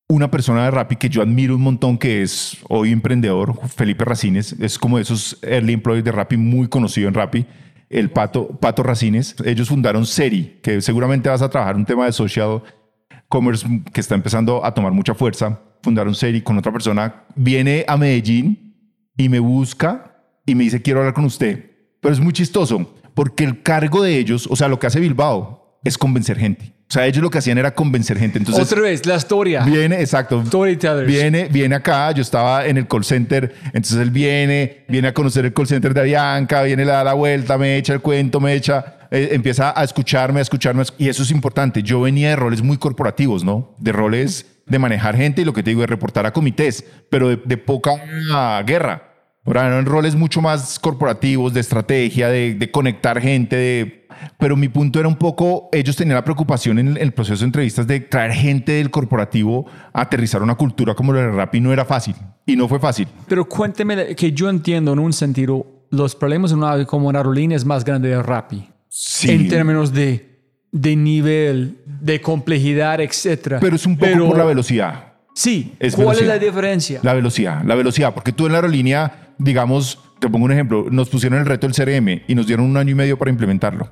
una 0.10 0.30
persona 0.30 0.66
de 0.66 0.72
Rappi 0.72 0.98
que 0.98 1.10
yo 1.10 1.22
admiro 1.22 1.56
un 1.56 1.62
montón, 1.62 1.98
que 1.98 2.22
es 2.22 2.58
hoy 2.68 2.92
emprendedor, 2.92 3.58
Felipe 3.70 4.04
Racines, 4.04 4.54
es 4.60 4.78
como 4.78 4.98
de 4.98 5.04
esos 5.04 5.38
early 5.42 5.74
employees 5.74 6.04
de 6.04 6.12
Rappi 6.12 6.36
muy 6.36 6.68
conocido 6.68 7.08
en 7.08 7.14
Rappi, 7.14 7.46
el 7.90 8.10
Pato, 8.10 8.48
Pato 8.60 8.84
Racines. 8.84 9.36
Ellos 9.46 9.70
fundaron 9.70 10.06
Seri, 10.06 10.60
que 10.62 10.82
seguramente 10.82 11.30
vas 11.30 11.42
a 11.42 11.50
trabajar 11.50 11.76
un 11.76 11.86
tema 11.86 12.06
de 12.06 12.12
social 12.12 12.62
commerce 13.32 13.66
que 13.94 14.02
está 14.02 14.14
empezando 14.14 14.64
a 14.64 14.74
tomar 14.74 14.92
mucha 14.92 15.16
fuerza. 15.16 15.60
Fundaron 15.82 16.14
Seri 16.14 16.42
con 16.42 16.58
otra 16.58 16.72
persona. 16.72 17.24
Viene 17.36 17.86
a 17.88 17.98
Medellín 17.98 18.76
y 19.18 19.30
me 19.30 19.40
busca 19.40 20.22
y 20.46 20.54
me 20.54 20.66
dice, 20.66 20.82
quiero 20.82 21.00
hablar 21.00 21.16
con 21.16 21.26
usted. 21.26 21.72
Pero 22.02 22.14
es 22.14 22.20
muy 22.20 22.34
chistoso 22.34 22.94
porque 23.16 23.44
el 23.44 23.64
cargo 23.64 24.04
de 24.04 24.18
ellos, 24.18 24.48
o 24.52 24.56
sea, 24.56 24.68
lo 24.68 24.78
que 24.78 24.88
hace 24.88 25.00
Bilbao 25.00 25.80
es 25.84 25.98
convencer 25.98 26.38
gente. 26.38 26.74
O 26.92 26.94
sea, 26.94 27.08
ellos 27.08 27.24
lo 27.24 27.30
que 27.30 27.38
hacían 27.38 27.58
era 27.58 27.74
convencer 27.74 28.20
gente. 28.20 28.38
Entonces, 28.38 28.66
Otra 28.66 28.82
vez, 28.82 29.06
la 29.06 29.16
historia. 29.16 29.64
Viene, 29.64 30.02
exacto. 30.02 30.44
Storytellers. 30.46 31.08
Viene, 31.08 31.48
viene 31.50 31.74
acá, 31.74 32.12
yo 32.12 32.22
estaba 32.22 32.66
en 32.66 32.76
el 32.76 32.86
call 32.86 33.06
center, 33.06 33.56
entonces 33.68 33.98
él 33.98 34.12
viene, 34.12 34.84
viene 34.90 35.08
a 35.08 35.14
conocer 35.14 35.46
el 35.46 35.54
call 35.54 35.68
center 35.68 35.94
de 35.94 36.02
Avianca, 36.02 36.64
viene, 36.64 36.84
le 36.84 36.92
da 36.92 37.06
la 37.06 37.14
vuelta, 37.14 37.58
me 37.58 37.78
echa 37.78 37.94
el 37.94 38.02
cuento, 38.02 38.42
me 38.42 38.54
echa, 38.56 39.08
eh, 39.10 39.30
empieza 39.32 39.74
a 39.74 39.86
escucharme, 39.86 40.40
a 40.40 40.42
escucharme, 40.42 40.84
y 40.98 41.08
eso 41.08 41.24
es 41.24 41.32
importante. 41.32 41.82
Yo 41.82 42.02
venía 42.02 42.28
de 42.32 42.36
roles 42.36 42.62
muy 42.62 42.76
corporativos, 42.76 43.46
¿no? 43.46 43.74
De 43.78 43.94
roles 43.94 44.46
de 44.66 44.78
manejar 44.78 45.16
gente 45.16 45.44
y 45.44 45.46
lo 45.46 45.54
que 45.54 45.64
te 45.64 45.70
digo, 45.70 45.80
de 45.80 45.88
reportar 45.88 46.26
a 46.26 46.34
comités, 46.34 46.84
pero 47.10 47.30
de, 47.30 47.40
de 47.46 47.56
poca 47.56 47.92
guerra. 48.66 49.12
Ahora 49.46 49.66
eran 49.66 49.86
roles 49.86 50.16
mucho 50.16 50.42
más 50.42 50.78
corporativos, 50.78 51.54
de 51.54 51.62
estrategia, 51.62 52.28
de, 52.28 52.54
de 52.54 52.70
conectar 52.70 53.22
gente, 53.22 53.56
de... 53.56 54.01
pero 54.38 54.56
mi 54.56 54.70
punto 54.70 55.00
era 55.00 55.08
un 55.08 55.16
poco, 55.16 55.70
ellos 55.72 55.96
tenían 55.96 56.16
la 56.16 56.24
preocupación 56.24 56.80
en 56.80 56.98
el, 56.98 57.12
proceso 57.14 57.40
de 57.40 57.46
entrevistas 57.46 57.88
de 57.88 58.00
traer 58.00 58.32
gente 58.34 58.74
del 58.74 58.90
corporativo 58.90 59.66
a 59.94 60.02
aterrizar 60.02 60.42
una 60.42 60.56
cultura 60.56 60.96
como 60.96 61.14
la 61.14 61.22
de 61.22 61.32
rap 61.32 61.56
y 61.56 61.62
no 61.62 61.72
era 61.74 61.86
fácil. 61.86 62.16
Y 62.46 62.56
no 62.56 62.68
fue 62.68 62.80
fácil. 62.80 63.08
Pero 63.28 63.48
cuénteme 63.48 64.16
que 64.16 64.32
yo 64.32 64.50
entiendo 64.50 64.94
en 64.94 65.00
un 65.00 65.14
sentido, 65.14 65.66
los 65.90 66.16
problemas 66.16 66.52
en 66.52 66.60
una, 66.60 66.86
como 66.86 67.08
una 67.10 67.20
aerolínea 67.20 67.56
es 67.56 67.66
más 67.66 67.84
grande 67.84 68.10
de 68.10 68.22
Rappi. 68.22 68.68
Sí. 68.90 69.32
En 69.32 69.48
términos 69.48 69.94
de, 69.94 70.40
de 70.72 70.96
nivel, 70.96 71.78
de 71.86 72.20
complejidad, 72.22 73.00
etc. 73.00 73.58
Pero 73.62 73.76
es 73.76 73.86
un 73.86 73.98
poco 73.98 74.28
por 74.28 74.38
la 74.38 74.46
velocidad. 74.46 75.14
Sí. 75.34 75.74
Es 75.80 75.96
¿Cuál 75.96 76.08
velocidad. 76.08 76.36
es 76.36 76.42
la 76.42 76.46
diferencia? 76.46 77.00
La 77.04 77.14
velocidad, 77.14 77.64
la 77.64 77.76
velocidad, 77.76 78.14
porque 78.14 78.32
tú 78.32 78.48
en 78.48 78.54
la 78.54 78.58
aerolínea, 78.60 79.34
digamos, 79.38 80.00
te 80.22 80.30
pongo 80.30 80.46
un 80.46 80.52
ejemplo, 80.52 80.86
nos 80.92 81.10
pusieron 81.10 81.40
el 81.40 81.46
reto 81.46 81.68
del 81.68 81.76
CRM 81.76 82.22
y 82.28 82.36
nos 82.36 82.46
dieron 82.46 82.66
un 82.66 82.78
año 82.78 82.92
y 82.92 82.96
medio 82.96 83.18
para 83.18 83.32
implementarlo. 83.32 83.90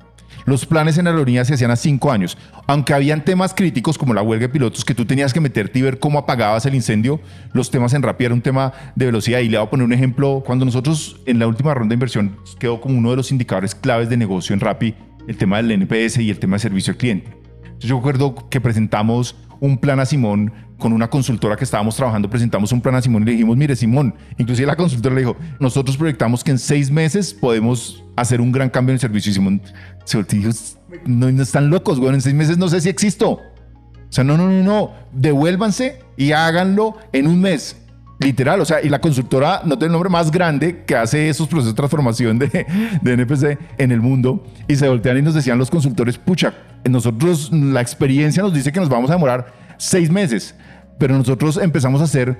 Los 0.50 0.66
planes 0.66 0.98
en 0.98 1.04
la 1.04 1.12
aerolínea 1.12 1.44
se 1.44 1.54
hacían 1.54 1.70
a 1.70 1.76
cinco 1.76 2.10
años. 2.10 2.36
Aunque 2.66 2.92
habían 2.92 3.24
temas 3.24 3.54
críticos 3.54 3.96
como 3.96 4.14
la 4.14 4.22
huelga 4.22 4.48
de 4.48 4.52
pilotos 4.52 4.84
que 4.84 4.96
tú 4.96 5.04
tenías 5.04 5.32
que 5.32 5.38
meterte 5.38 5.78
y 5.78 5.82
ver 5.82 6.00
cómo 6.00 6.18
apagabas 6.18 6.66
el 6.66 6.74
incendio, 6.74 7.20
los 7.52 7.70
temas 7.70 7.94
en 7.94 8.02
Rappi 8.02 8.24
era 8.24 8.34
un 8.34 8.42
tema 8.42 8.72
de 8.96 9.06
velocidad. 9.06 9.38
Y 9.38 9.48
le 9.48 9.58
voy 9.58 9.68
poner 9.68 9.86
un 9.86 9.92
ejemplo. 9.92 10.42
Cuando 10.44 10.64
nosotros 10.64 11.20
en 11.26 11.38
la 11.38 11.46
última 11.46 11.72
ronda 11.72 11.90
de 11.90 11.94
inversión 11.94 12.36
quedó 12.58 12.80
como 12.80 12.98
uno 12.98 13.10
de 13.10 13.16
los 13.18 13.30
indicadores 13.30 13.76
claves 13.76 14.08
de 14.08 14.16
negocio 14.16 14.52
en 14.52 14.58
Rappi 14.58 14.92
el 15.28 15.36
tema 15.36 15.58
del 15.62 15.70
NPS 15.70 16.18
y 16.18 16.30
el 16.30 16.40
tema 16.40 16.56
de 16.56 16.62
servicio 16.62 16.94
al 16.94 16.96
cliente. 16.96 17.30
Yo 17.78 17.98
recuerdo 17.98 18.34
que 18.50 18.60
presentamos 18.60 19.36
un 19.60 19.78
plan 19.78 20.00
a 20.00 20.06
Simón 20.06 20.52
con 20.78 20.92
una 20.92 21.08
consultora 21.08 21.56
que 21.56 21.64
estábamos 21.64 21.94
trabajando, 21.94 22.28
presentamos 22.28 22.72
un 22.72 22.80
plan 22.80 22.94
a 22.94 23.02
Simón 23.02 23.22
y 23.22 23.26
le 23.26 23.32
dijimos, 23.32 23.56
mire 23.56 23.76
Simón, 23.76 24.14
inclusive 24.38 24.66
la 24.66 24.76
consultora 24.76 25.14
le 25.14 25.20
dijo, 25.20 25.36
nosotros 25.60 25.96
proyectamos 25.96 26.42
que 26.42 26.50
en 26.50 26.58
seis 26.58 26.90
meses 26.90 27.34
podemos 27.34 28.02
hacer 28.16 28.40
un 28.40 28.50
gran 28.50 28.70
cambio 28.70 28.92
en 28.92 28.94
el 28.94 29.00
servicio 29.00 29.30
y 29.30 29.34
Simón 29.34 29.62
se 30.04 30.16
volteó 30.16 30.38
y 30.38 30.42
dijo, 30.42 30.58
no, 31.04 31.28
están 31.28 31.70
locos, 31.70 32.00
güey, 32.00 32.14
en 32.14 32.22
seis 32.22 32.34
meses 32.34 32.58
no 32.58 32.68
sé 32.68 32.80
si 32.80 32.88
existo. 32.88 33.32
O 33.32 34.12
sea, 34.12 34.24
no, 34.24 34.36
no, 34.36 34.48
no, 34.48 34.64
no, 34.64 34.92
devuélvanse 35.12 36.00
y 36.16 36.32
háganlo 36.32 36.96
en 37.12 37.28
un 37.28 37.40
mes. 37.40 37.76
Literal, 38.18 38.60
o 38.60 38.66
sea, 38.66 38.82
y 38.82 38.90
la 38.90 39.00
consultora, 39.00 39.62
no 39.64 39.78
el 39.80 39.92
nombre 39.92 40.10
más 40.10 40.30
grande 40.30 40.84
que 40.84 40.94
hace 40.94 41.30
esos 41.30 41.48
procesos 41.48 41.72
de 41.72 41.76
transformación 41.76 42.38
de, 42.38 42.66
de 43.00 43.12
NPC 43.12 43.58
en 43.78 43.92
el 43.92 44.00
mundo. 44.00 44.44
Y 44.68 44.76
se 44.76 44.88
voltean 44.88 45.16
y 45.16 45.22
nos 45.22 45.32
decían 45.32 45.56
los 45.56 45.70
consultores, 45.70 46.18
pucha, 46.18 46.52
nosotros, 46.84 47.50
la 47.52 47.80
experiencia 47.80 48.42
nos 48.42 48.54
dice 48.54 48.72
que 48.72 48.80
nos 48.80 48.88
vamos 48.88 49.10
a 49.10 49.14
demorar 49.14 49.52
seis 49.76 50.10
meses, 50.10 50.54
pero 50.98 51.16
nosotros 51.16 51.56
empezamos 51.56 52.00
a 52.00 52.04
hacer 52.04 52.38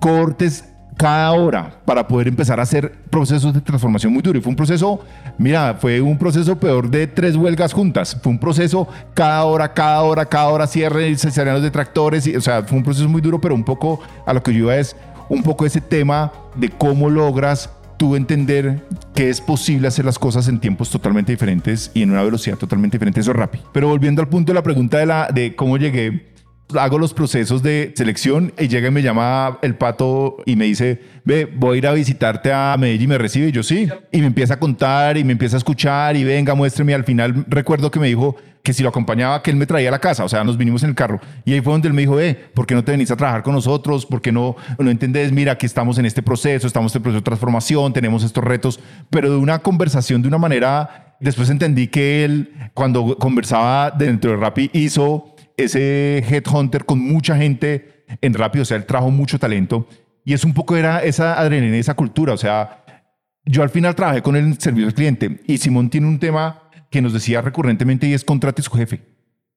cortes 0.00 0.64
cada 0.96 1.32
hora 1.32 1.82
para 1.84 2.08
poder 2.08 2.26
empezar 2.28 2.58
a 2.58 2.62
hacer 2.62 2.92
procesos 3.10 3.52
de 3.52 3.60
transformación 3.60 4.12
muy 4.12 4.22
duro. 4.22 4.38
Y 4.38 4.42
fue 4.42 4.50
un 4.50 4.56
proceso, 4.56 5.00
mira, 5.38 5.76
fue 5.78 6.00
un 6.00 6.16
proceso 6.16 6.58
peor 6.58 6.90
de 6.90 7.06
tres 7.06 7.36
huelgas 7.36 7.72
juntas. 7.72 8.16
Fue 8.22 8.32
un 8.32 8.38
proceso 8.38 8.88
cada 9.14 9.44
hora, 9.44 9.74
cada 9.74 10.02
hora, 10.02 10.24
cada 10.26 10.48
hora 10.48 10.66
cierre, 10.66 11.14
se 11.16 11.44
los 11.44 11.62
detractores. 11.62 12.26
Y, 12.26 12.36
o 12.36 12.40
sea, 12.40 12.62
fue 12.62 12.78
un 12.78 12.84
proceso 12.84 13.08
muy 13.08 13.20
duro, 13.20 13.40
pero 13.40 13.54
un 13.54 13.64
poco 13.64 14.00
a 14.24 14.32
lo 14.32 14.42
que 14.42 14.52
yo 14.52 14.60
iba 14.60 14.76
es 14.76 14.96
un 15.28 15.42
poco 15.42 15.66
ese 15.66 15.80
tema 15.80 16.32
de 16.54 16.70
cómo 16.70 17.10
logras 17.10 17.70
tú 17.96 18.16
entender 18.16 18.82
que 19.14 19.30
es 19.30 19.40
posible 19.40 19.88
hacer 19.88 20.04
las 20.04 20.18
cosas 20.18 20.48
en 20.48 20.60
tiempos 20.60 20.90
totalmente 20.90 21.32
diferentes 21.32 21.90
y 21.94 22.02
en 22.02 22.10
una 22.10 22.22
velocidad 22.22 22.56
totalmente 22.56 22.96
diferente. 22.96 23.20
Eso 23.20 23.30
es 23.30 23.36
rápido. 23.36 23.64
Pero 23.72 23.88
volviendo 23.88 24.22
al 24.22 24.28
punto 24.28 24.52
de 24.52 24.54
la 24.54 24.62
pregunta 24.62 24.98
de, 24.98 25.06
la, 25.06 25.28
de 25.32 25.54
cómo 25.56 25.76
llegué, 25.78 26.35
hago 26.74 26.98
los 26.98 27.14
procesos 27.14 27.62
de 27.62 27.92
selección 27.94 28.52
y 28.58 28.68
llega 28.68 28.88
y 28.88 28.90
me 28.90 29.02
llama 29.02 29.58
el 29.62 29.76
pato 29.76 30.38
y 30.46 30.56
me 30.56 30.64
dice, 30.64 31.00
ve, 31.24 31.44
voy 31.44 31.76
a 31.76 31.78
ir 31.78 31.86
a 31.86 31.92
visitarte 31.92 32.52
a 32.52 32.76
Medellín 32.78 33.04
y 33.04 33.06
me 33.08 33.18
recibe. 33.18 33.48
Y 33.48 33.52
yo 33.52 33.62
sí. 33.62 33.88
Y 34.10 34.20
me 34.20 34.26
empieza 34.26 34.54
a 34.54 34.58
contar 34.58 35.16
y 35.16 35.24
me 35.24 35.32
empieza 35.32 35.56
a 35.56 35.58
escuchar 35.58 36.16
y 36.16 36.24
venga, 36.24 36.54
muéstreme. 36.54 36.94
Al 36.94 37.04
final 37.04 37.44
recuerdo 37.48 37.90
que 37.90 38.00
me 38.00 38.08
dijo 38.08 38.36
que 38.62 38.72
si 38.72 38.82
lo 38.82 38.88
acompañaba, 38.88 39.42
que 39.42 39.52
él 39.52 39.56
me 39.56 39.66
traía 39.66 39.88
a 39.88 39.92
la 39.92 40.00
casa. 40.00 40.24
O 40.24 40.28
sea, 40.28 40.42
nos 40.42 40.56
vinimos 40.56 40.82
en 40.82 40.88
el 40.88 40.96
carro. 40.96 41.20
Y 41.44 41.52
ahí 41.52 41.60
fue 41.60 41.72
donde 41.72 41.86
él 41.86 41.94
me 41.94 42.02
dijo, 42.02 42.18
eh, 42.18 42.34
¿por 42.52 42.66
qué 42.66 42.74
no 42.74 42.82
te 42.82 42.90
venís 42.90 43.10
a 43.12 43.16
trabajar 43.16 43.44
con 43.44 43.54
nosotros? 43.54 44.04
¿Por 44.04 44.20
qué 44.20 44.32
no, 44.32 44.56
no 44.78 44.90
entendés? 44.90 45.30
Mira, 45.30 45.56
que 45.56 45.66
estamos 45.66 45.98
en 45.98 46.06
este 46.06 46.22
proceso, 46.22 46.66
estamos 46.66 46.90
en 46.92 46.96
este 46.96 47.00
proceso 47.00 47.20
de 47.20 47.24
transformación, 47.24 47.92
tenemos 47.92 48.24
estos 48.24 48.42
retos, 48.42 48.80
pero 49.08 49.30
de 49.30 49.36
una 49.36 49.60
conversación 49.60 50.22
de 50.22 50.28
una 50.28 50.38
manera... 50.38 51.02
Después 51.18 51.48
entendí 51.48 51.88
que 51.88 52.26
él, 52.26 52.52
cuando 52.74 53.16
conversaba 53.16 53.90
dentro 53.90 54.32
de 54.32 54.36
Rappi, 54.36 54.68
hizo 54.74 55.35
ese 55.56 56.18
headhunter 56.28 56.84
con 56.84 56.98
mucha 57.00 57.36
gente 57.36 58.04
en 58.20 58.34
Rappi, 58.34 58.60
o 58.60 58.64
sea, 58.64 58.76
él 58.76 58.84
trajo 58.86 59.10
mucho 59.10 59.38
talento 59.38 59.88
y 60.24 60.32
es 60.32 60.44
un 60.44 60.54
poco 60.54 60.76
era 60.76 61.02
esa 61.02 61.38
adrenalina, 61.40 61.76
esa 61.76 61.94
cultura, 61.94 62.32
o 62.32 62.36
sea, 62.36 62.84
yo 63.44 63.62
al 63.62 63.70
final 63.70 63.94
trabajé 63.94 64.22
con 64.22 64.36
el 64.36 64.58
servicio 64.60 64.88
al 64.88 64.94
cliente 64.94 65.40
y 65.46 65.58
Simón 65.58 65.88
tiene 65.90 66.06
un 66.08 66.18
tema 66.18 66.62
que 66.90 67.00
nos 67.00 67.12
decía 67.12 67.40
recurrentemente 67.40 68.06
y 68.06 68.12
es 68.12 68.24
contrate 68.24 68.62
su 68.62 68.70
jefe. 68.72 69.00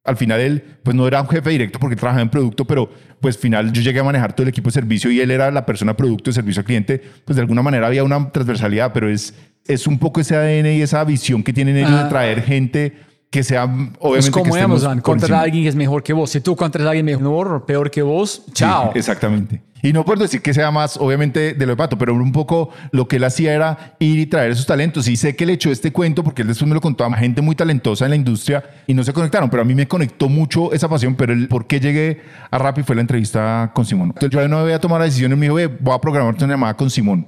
Al 0.05 0.15
final 0.15 0.39
él, 0.39 0.63
pues 0.83 0.95
no 0.95 1.05
era 1.07 1.21
un 1.21 1.27
jefe 1.27 1.49
directo 1.49 1.77
porque 1.79 1.95
trabajaba 1.95 2.21
en 2.21 2.29
producto, 2.29 2.65
pero 2.65 2.89
pues 3.19 3.37
final 3.37 3.71
yo 3.73 3.81
llegué 3.81 3.99
a 3.99 4.03
manejar 4.03 4.33
todo 4.33 4.43
el 4.43 4.49
equipo 4.49 4.69
de 4.69 4.73
servicio 4.73 5.11
y 5.11 5.19
él 5.19 5.29
era 5.29 5.51
la 5.51 5.65
persona 5.65 5.95
producto 5.95 6.29
de 6.29 6.35
servicio 6.35 6.61
al 6.61 6.65
cliente, 6.65 7.01
pues 7.25 7.35
de 7.35 7.41
alguna 7.41 7.61
manera 7.61 7.87
había 7.87 8.03
una 8.03 8.31
transversalidad, 8.31 8.93
pero 8.93 9.09
es, 9.09 9.35
es 9.67 9.85
un 9.87 9.99
poco 9.99 10.21
ese 10.21 10.35
ADN 10.35 10.67
y 10.77 10.81
esa 10.81 11.03
visión 11.03 11.43
que 11.43 11.51
tienen 11.53 11.77
ellos 11.77 11.91
Ah. 11.91 12.03
de 12.03 12.09
traer 12.09 12.41
gente 12.43 12.93
que 13.29 13.43
sea 13.43 13.63
obviamente 13.65 14.17
Es 14.19 14.29
como 14.31 14.53
que 14.53 14.59
Amazon, 14.59 14.95
por 14.97 15.03
contratar 15.03 15.29
encima. 15.29 15.39
a 15.39 15.43
alguien 15.43 15.63
que 15.63 15.69
es 15.69 15.75
mejor 15.75 16.01
que 16.03 16.13
vos. 16.13 16.29
Si 16.31 16.41
tú 16.41 16.55
contratas 16.55 16.87
a 16.87 16.89
alguien 16.91 17.05
mejor 17.05 17.53
o 17.53 17.65
peor 17.65 17.91
que 17.91 18.01
vos, 18.01 18.43
chao. 18.53 18.91
Sí, 18.93 18.99
exactamente. 18.99 19.61
Y 19.81 19.93
no 19.93 20.03
por 20.03 20.19
decir 20.19 20.41
que 20.41 20.53
sea 20.53 20.71
más, 20.71 20.97
obviamente, 20.97 21.53
de 21.53 21.65
lo 21.65 21.71
de 21.71 21.77
Pato, 21.77 21.97
pero 21.97 22.13
un 22.13 22.33
poco 22.33 22.69
lo 22.91 23.07
que 23.07 23.15
él 23.15 23.23
hacía 23.23 23.53
era 23.53 23.95
ir 23.99 24.19
y 24.19 24.25
traer 24.25 24.51
esos 24.51 24.65
talentos. 24.65 25.07
Y 25.07 25.15
sé 25.15 25.37
que 25.37 25.45
le 25.45 25.53
echó 25.53 25.71
este 25.71 25.93
cuento 25.93 26.21
porque 26.21 26.41
él 26.41 26.49
después 26.49 26.67
me 26.67 26.73
lo 26.75 26.81
contó 26.81 27.05
a 27.05 27.13
gente 27.13 27.41
muy 27.41 27.55
talentosa 27.55 28.03
en 28.03 28.09
la 28.09 28.17
industria 28.17 28.61
y 28.87 28.93
no 28.93 29.03
se 29.05 29.13
conectaron, 29.13 29.49
pero 29.49 29.61
a 29.61 29.65
mí 29.65 29.73
me 29.75 29.87
conectó 29.87 30.27
mucho 30.27 30.73
esa 30.73 30.89
pasión. 30.89 31.15
Pero 31.15 31.31
el 31.31 31.47
por 31.47 31.65
qué 31.65 31.79
llegué 31.79 32.19
a 32.51 32.57
Rappi 32.57 32.83
fue 32.83 32.95
la 32.95 33.01
entrevista 33.01 33.71
con 33.73 33.85
Simón. 33.85 34.07
Entonces 34.09 34.31
yo 34.31 34.45
no 34.49 34.57
había 34.57 34.79
tomado 34.79 34.99
la 34.99 35.05
decisión 35.05 35.31
y 35.31 35.35
me 35.35 35.45
dijo, 35.45 35.55
"Ve, 35.55 35.67
voy 35.67 35.93
a 35.95 35.99
programarte 36.01 36.43
una 36.43 36.55
llamada 36.55 36.75
con 36.75 36.89
Simón. 36.89 37.27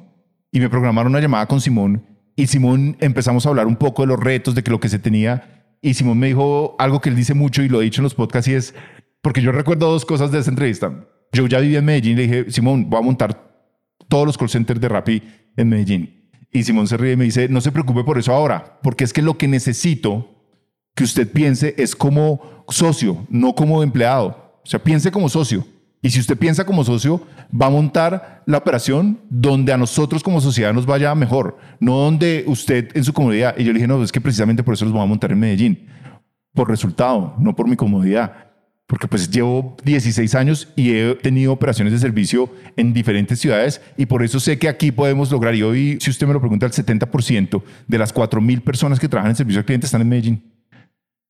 Y 0.52 0.60
me 0.60 0.68
programaron 0.70 1.12
una 1.14 1.22
llamada 1.22 1.45
con 1.45 1.62
Simón 1.62 2.04
y 2.36 2.47
Simón 2.47 2.97
empezamos 2.99 3.45
a 3.45 3.49
hablar 3.49 3.68
un 3.68 3.78
poco 3.78 4.02
de 4.02 4.08
los 4.10 4.20
retos, 4.20 4.56
de 4.56 4.64
que 4.64 4.72
lo 4.72 4.80
que 4.82 4.89
se 4.89 4.99
tenía. 4.99 5.61
Y 5.82 5.95
Simón 5.95 6.19
me 6.19 6.27
dijo 6.27 6.75
algo 6.77 7.01
que 7.01 7.09
él 7.09 7.15
dice 7.15 7.34
mucho 7.34 7.63
y 7.63 7.69
lo 7.69 7.82
he 7.82 7.86
dicho 7.86 8.01
en 8.01 8.03
los 8.03 8.13
podcasts 8.13 8.47
y 8.47 8.53
es, 8.53 8.75
porque 9.21 9.41
yo 9.41 9.51
recuerdo 9.51 9.91
dos 9.91 10.05
cosas 10.05 10.32
de 10.32 10.39
esa 10.39 10.49
entrevista. 10.49 11.07
Yo 11.32 11.47
ya 11.47 11.59
vivía 11.59 11.79
en 11.79 11.86
Medellín 11.86 12.13
y 12.13 12.15
le 12.15 12.21
dije, 12.23 12.51
Simón, 12.51 12.89
voy 12.89 12.99
a 12.99 13.03
montar 13.03 13.51
todos 14.07 14.25
los 14.25 14.38
call 14.38 14.49
centers 14.49 14.79
de 14.79 14.89
Rappi 14.89 15.23
en 15.57 15.69
Medellín. 15.69 16.29
Y 16.51 16.63
Simón 16.63 16.88
se 16.88 16.97
ríe 16.97 17.13
y 17.13 17.17
me 17.17 17.25
dice, 17.25 17.47
no 17.47 17.61
se 17.61 17.71
preocupe 17.71 18.03
por 18.03 18.17
eso 18.17 18.34
ahora, 18.34 18.79
porque 18.84 19.03
es 19.03 19.13
que 19.13 19.21
lo 19.21 19.38
que 19.38 19.47
necesito 19.47 20.41
que 20.93 21.03
usted 21.03 21.32
piense 21.32 21.73
es 21.77 21.95
como 21.95 22.65
socio, 22.67 23.25
no 23.29 23.55
como 23.55 23.82
empleado. 23.82 24.59
O 24.63 24.67
sea, 24.67 24.84
piense 24.84 25.11
como 25.11 25.29
socio. 25.29 25.65
Y 26.02 26.10
si 26.10 26.20
usted 26.20 26.38
piensa 26.38 26.66
como 26.66 26.84
socio, 26.84 27.22
va 27.54 27.68
a 27.68 27.70
montar 27.70 28.41
la 28.47 28.58
operación 28.58 29.20
donde 29.30 29.72
a 29.72 29.78
nosotros 29.78 30.24
como 30.24 30.41
sociedad 30.41 30.74
nos 30.74 30.88
vaya 30.88 31.14
mejor, 31.14 31.58
no 31.80 31.97
donde 31.97 32.43
usted 32.47 32.89
en 32.95 33.04
su 33.04 33.14
comodidad. 33.14 33.56
Y 33.58 33.64
yo 33.64 33.72
le 33.72 33.78
dije, 33.78 33.88
no, 33.88 34.04
es 34.04 34.12
que 34.12 34.20
precisamente 34.20 34.64
por 34.64 34.74
eso 34.74 34.86
los 34.86 34.93
voy 34.93 35.04
a 35.04 35.06
montar 35.06 35.32
en 35.32 35.39
Medellín. 35.39 35.88
Por 36.54 36.70
resultado, 36.70 37.36
no 37.38 37.56
por 37.56 37.68
mi 37.68 37.76
comodidad. 37.76 38.52
Porque 38.88 39.08
pues 39.08 39.30
llevo 39.30 39.78
16 39.86 40.36
años 40.36 40.68
y 40.76 40.91
he 40.91 41.16
tenido 41.16 41.54
operaciones 41.54 41.93
de 41.93 41.99
servicio 41.99 42.49
en 42.76 42.93
diferentes 42.93 43.39
ciudades 43.39 43.80
y 43.95 44.06
por 44.06 44.22
eso 44.22 44.39
sé 44.39 44.60
que 44.60 44.68
aquí 44.68 44.91
podemos 44.91 45.32
lograr. 45.32 45.56
Y 45.56 45.62
hoy, 45.64 45.97
si 46.02 46.10
usted 46.10 46.28
me 46.28 46.34
lo 46.34 46.41
pregunta, 46.41 46.66
el 46.66 46.74
70% 46.74 47.64
de 47.88 47.97
las 47.97 48.14
4.000 48.14 48.62
personas 48.62 48.99
que 48.99 49.08
trabajan 49.08 49.30
en 49.30 49.36
servicio 49.38 49.60
al 49.60 49.66
cliente 49.66 49.86
están 49.86 50.02
en 50.02 50.10
Medellín. 50.10 50.52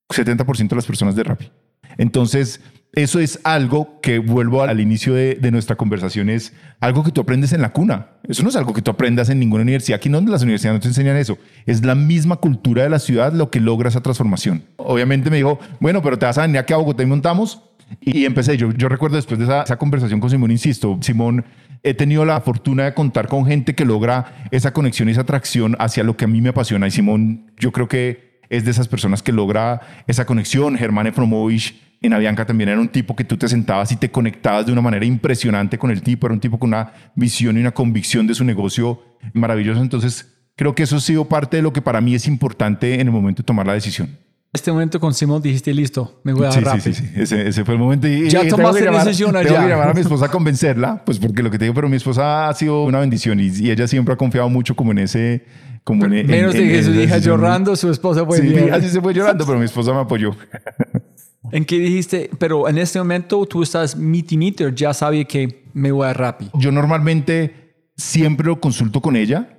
70% 0.10 0.70
de 0.70 0.76
las 0.76 0.86
personas 0.86 1.16
de 1.16 1.24
Rappi. 1.24 1.52
Entonces, 1.98 2.62
eso 2.94 3.20
es 3.20 3.40
algo 3.44 4.02
que 4.02 4.20
vuelvo 4.20 4.64
al 4.64 4.82
inicio 4.82 5.14
de, 5.14 5.36
de, 5.36 5.52
nuestra 5.52 5.78
conversación, 5.78 6.30
es 6.30 6.54
algo 6.82 7.04
que 7.04 7.12
tú 7.12 7.22
aprendes 7.22 7.54
en 7.54 7.62
la 7.62 7.72
cuna. 7.72 8.08
Eso 8.28 8.44
no 8.44 8.50
es 8.50 8.56
algo 8.58 8.74
que 8.74 8.82
tú 8.82 8.92
aprendas 8.92 9.30
en 9.30 9.40
ninguna 9.40 9.64
universidad. 9.64 9.96
Aquí 9.96 10.10
no 10.10 10.20
las 10.20 10.44
universidades 10.44 10.76
no 10.78 10.82
te 10.82 10.90
enseñan 10.90 11.16
eso. 11.16 11.38
Es 11.66 11.86
la 11.86 11.96
misma 11.96 12.36
cultura 12.38 12.84
de 12.84 12.90
la 12.90 13.00
ciudad 13.00 13.32
lo 13.32 13.50
que 13.50 13.62
logra 13.62 13.88
esa 13.88 14.02
transformación. 14.02 14.64
Obviamente 14.76 15.30
me 15.30 15.38
dijo, 15.38 15.58
bueno, 15.80 16.02
pero 16.02 16.20
te 16.20 16.26
vas 16.26 16.38
a 16.38 16.42
venir 16.42 16.58
aquí 16.58 16.74
a 16.74 16.78
Bogotá 16.78 17.04
y 17.04 17.06
montamos. 17.06 17.62
Y 18.02 18.26
empecé, 18.26 18.58
yo, 18.58 18.72
yo 18.74 18.90
recuerdo 18.90 19.16
después 19.16 19.40
de 19.40 19.46
esa, 19.46 19.78
conversación 19.78 20.20
con 20.20 20.30
Simón, 20.30 20.52
insisto, 20.52 20.98
Simón, 21.02 21.46
he 21.84 21.94
tenido 21.94 22.26
la 22.26 22.40
fortuna 22.42 22.86
de 22.86 22.94
contar 22.94 23.28
con 23.28 23.46
gente 23.46 23.76
que 23.76 23.86
logra 23.86 24.48
esa 24.52 24.72
conexión 24.72 25.10
y 25.10 25.14
esa 25.14 25.22
atracción 25.22 25.76
hacia 25.80 26.04
lo 26.04 26.16
que 26.18 26.26
a 26.26 26.28
mí 26.28 26.42
me 26.42 26.50
apasiona. 26.50 26.88
Y 26.88 26.92
Simón, 26.92 27.52
yo 27.58 27.72
creo 27.72 27.88
que 27.88 28.42
es 28.50 28.66
de 28.66 28.72
esas 28.72 28.88
personas 28.88 29.24
que 29.24 29.32
logra 29.32 29.82
esa 30.08 30.26
conexión. 30.26 30.78
Germán 30.78 31.08
Efromovich 31.08 31.91
en 32.02 32.14
Avianca 32.14 32.46
también 32.46 32.70
era 32.70 32.80
un 32.80 32.90
tipo 32.90 33.16
que 33.16 33.24
tú 33.24 33.38
te 33.38 33.48
sentabas 33.48 33.92
y 33.92 33.96
te 33.96 34.10
conectabas 34.10 34.66
de 34.66 34.72
una 34.72 34.82
manera 34.82 35.06
impresionante 35.06 35.78
con 35.78 35.92
el 35.92 36.02
tipo. 36.02 36.28
Era 36.28 36.34
un 36.34 36.40
tipo 36.40 36.58
con 36.60 36.70
una 36.70 36.92
visión 37.16 37.58
y 37.58 37.62
una 37.62 37.72
convicción 37.72 38.26
de 38.28 38.34
su 38.34 38.44
negocio 38.44 39.02
maravilloso. 39.34 39.82
Entonces, 39.82 40.28
creo 40.56 40.74
que 40.76 40.84
eso 40.84 40.96
ha 40.98 41.00
sido 41.02 41.26
parte 41.26 41.58
de 41.58 41.64
lo 41.64 41.72
que 41.74 41.82
para 41.82 42.02
mí 42.02 42.16
es 42.16 42.28
importante 42.28 42.96
en 42.96 43.02
el 43.02 43.12
momento 43.12 43.44
de 43.44 43.46
tomar 43.46 43.68
la 43.68 43.74
decisión. 43.74 44.18
Este 44.54 44.70
momento 44.70 45.00
con 45.00 45.14
Simón 45.14 45.42
dijiste, 45.42 45.74
listo, 45.74 46.20
me 46.26 46.34
voy 46.34 46.46
a 46.46 46.52
Sí, 46.52 46.60
dar 46.60 46.82
sí, 46.82 46.90
rápido. 46.90 46.96
sí, 46.96 47.06
sí. 47.14 47.22
Ese, 47.22 47.48
ese 47.48 47.64
fue 47.64 47.76
el 47.76 47.80
momento. 47.80 48.06
Y, 48.08 48.30
Ya 48.30 48.42
tengo 48.42 48.58
tomaste 48.58 48.84
llamar- 48.84 49.06
decisión 49.06 49.32
Tengo 49.32 49.40
allá. 49.56 49.64
que 49.64 49.70
llamar 49.70 49.90
a 49.90 49.94
mi 49.94 50.02
esposa 50.02 50.26
a 50.26 50.30
convencerla, 50.30 51.06
pues 51.06 51.20
porque 51.20 51.42
lo 51.42 51.50
que 51.52 51.58
te 51.58 51.66
digo, 51.66 51.74
pero 51.76 51.88
mi 51.88 51.96
esposa 51.96 52.50
ha 52.50 52.54
sido 52.54 52.84
una 52.84 53.00
bendición 53.00 53.40
y, 53.40 53.48
y 53.48 53.72
ella 53.72 53.88
siempre 53.88 54.14
ha 54.14 54.18
confiado 54.18 54.50
mucho 54.50 54.76
como 54.76 54.92
en 54.92 54.98
ese... 54.98 55.46
Como 55.86 56.06
en, 56.06 56.14
en- 56.14 56.28
Menos 56.28 56.54
de 56.54 56.62
en- 56.64 56.68
que 56.70 56.78
en 56.80 56.84
su 56.84 56.92
hija 56.94 57.18
llorando, 57.20 57.76
su 57.78 57.90
esposa 57.90 58.24
fue 58.26 58.40
Sí, 58.40 58.48
hija 58.48 58.82
sí 58.82 58.90
se 58.90 59.00
fue 59.02 59.14
llorando, 59.14 59.46
pero 59.48 59.58
mi 59.58 59.66
esposa 59.66 59.94
me 59.94 60.00
apoyó. 60.02 60.36
¿En 61.52 61.66
qué 61.66 61.80
dijiste? 61.80 62.30
Pero 62.38 62.70
en 62.70 62.78
este 62.78 63.00
momento 63.00 63.46
tú 63.46 63.64
estás 63.64 63.96
miti 63.96 64.38
miti, 64.38 64.64
ya 64.76 64.94
sabía 64.94 65.24
que 65.26 65.64
me 65.74 65.92
voy 65.92 66.08
a 66.08 66.14
rápido. 66.14 66.52
Yo 66.56 66.72
normalmente 66.72 67.90
siempre 67.98 68.48
lo 68.48 68.60
consulto 68.60 69.02
con 69.02 69.16
ella 69.16 69.58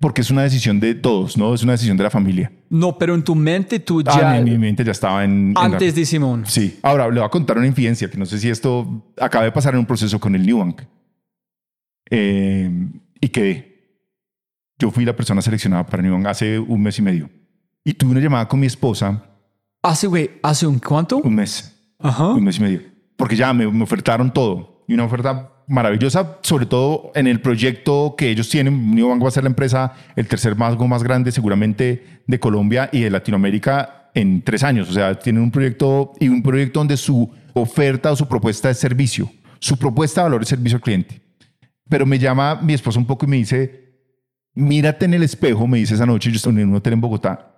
porque 0.00 0.20
es 0.20 0.30
una 0.30 0.42
decisión 0.42 0.78
de 0.78 0.94
todos, 0.94 1.36
¿no? 1.36 1.52
Es 1.54 1.62
una 1.62 1.72
decisión 1.72 1.96
de 1.96 2.04
la 2.04 2.10
familia. 2.10 2.52
No, 2.70 2.96
pero 2.96 3.14
en 3.14 3.22
tu 3.24 3.34
mente 3.34 3.80
tú 3.80 4.02
Ah, 4.06 4.36
ya... 4.36 4.40
mi, 4.40 4.52
mi 4.52 4.58
mente 4.58 4.84
ya 4.84 4.92
estaba 4.92 5.24
en... 5.24 5.52
antes 5.56 5.94
de 5.94 6.06
Simón. 6.06 6.44
Sí. 6.46 6.78
Ahora, 6.82 7.08
le 7.08 7.14
voy 7.18 7.26
a 7.26 7.28
contar 7.28 7.58
una 7.58 7.66
infidencia, 7.66 8.08
que 8.08 8.16
no 8.16 8.24
sé 8.24 8.38
si 8.38 8.48
esto 8.48 9.12
acaba 9.20 9.44
de 9.44 9.52
pasar 9.52 9.74
en 9.74 9.80
un 9.80 9.86
proceso 9.86 10.20
con 10.20 10.34
el 10.36 10.46
Nubank. 10.46 10.82
Eh, 12.10 12.70
y 13.20 13.28
quedé. 13.28 13.76
Yo 14.78 14.92
fui 14.92 15.04
la 15.04 15.16
persona 15.16 15.42
seleccionada 15.42 15.84
para 15.84 16.02
Nubank 16.02 16.26
hace 16.26 16.58
un 16.60 16.80
mes 16.80 16.98
y 16.98 17.02
medio. 17.02 17.28
Y 17.84 17.94
tuve 17.94 18.12
una 18.12 18.20
llamada 18.20 18.46
con 18.46 18.60
mi 18.60 18.66
esposa 18.66 19.27
Hace, 19.82 20.06
güey, 20.06 20.30
¿hace 20.42 20.66
un 20.66 20.78
cuánto? 20.78 21.18
un 21.18 21.34
mes, 21.34 21.74
Ajá. 21.98 22.28
un 22.28 22.44
mes 22.44 22.58
y 22.58 22.60
medio. 22.62 22.80
Porque 23.16 23.36
ya 23.36 23.52
me, 23.52 23.66
me 23.70 23.82
ofertaron 23.82 24.32
todo. 24.32 24.84
Y 24.88 24.94
una 24.94 25.04
oferta 25.04 25.52
maravillosa, 25.66 26.38
sobre 26.42 26.66
todo 26.66 27.12
en 27.14 27.26
el 27.26 27.40
proyecto 27.40 28.14
que 28.16 28.30
ellos 28.30 28.48
tienen. 28.48 28.94
Nubank 28.94 29.22
va 29.22 29.28
a 29.28 29.32
ser 29.32 29.44
la 29.44 29.50
empresa, 29.50 29.92
el 30.16 30.26
tercer 30.26 30.54
banco 30.54 30.86
más 30.88 31.02
grande 31.02 31.30
seguramente 31.30 32.22
de 32.26 32.40
Colombia 32.40 32.88
y 32.92 33.00
de 33.00 33.10
Latinoamérica 33.10 34.10
en 34.14 34.42
tres 34.42 34.62
años. 34.64 34.88
O 34.88 34.92
sea, 34.92 35.18
tienen 35.18 35.42
un 35.42 35.50
proyecto 35.50 36.12
y 36.18 36.28
un 36.28 36.42
proyecto 36.42 36.80
donde 36.80 36.96
su 36.96 37.30
oferta 37.52 38.10
o 38.12 38.16
su 38.16 38.26
propuesta 38.26 38.70
es 38.70 38.78
servicio. 38.78 39.30
Su 39.58 39.76
propuesta 39.76 40.22
de 40.22 40.24
valor 40.24 40.42
es 40.42 40.48
servicio 40.48 40.76
al 40.76 40.82
cliente. 40.82 41.20
Pero 41.88 42.06
me 42.06 42.18
llama 42.18 42.58
mi 42.62 42.72
esposa 42.72 42.98
un 42.98 43.06
poco 43.06 43.26
y 43.26 43.28
me 43.28 43.36
dice, 43.36 43.94
mírate 44.54 45.04
en 45.04 45.14
el 45.14 45.22
espejo, 45.22 45.66
me 45.66 45.78
dice 45.78 45.94
esa 45.94 46.06
noche, 46.06 46.30
yo 46.30 46.36
estoy 46.36 46.52
en 46.60 46.68
un 46.68 46.76
hotel 46.76 46.94
en 46.94 47.00
Bogotá, 47.00 47.57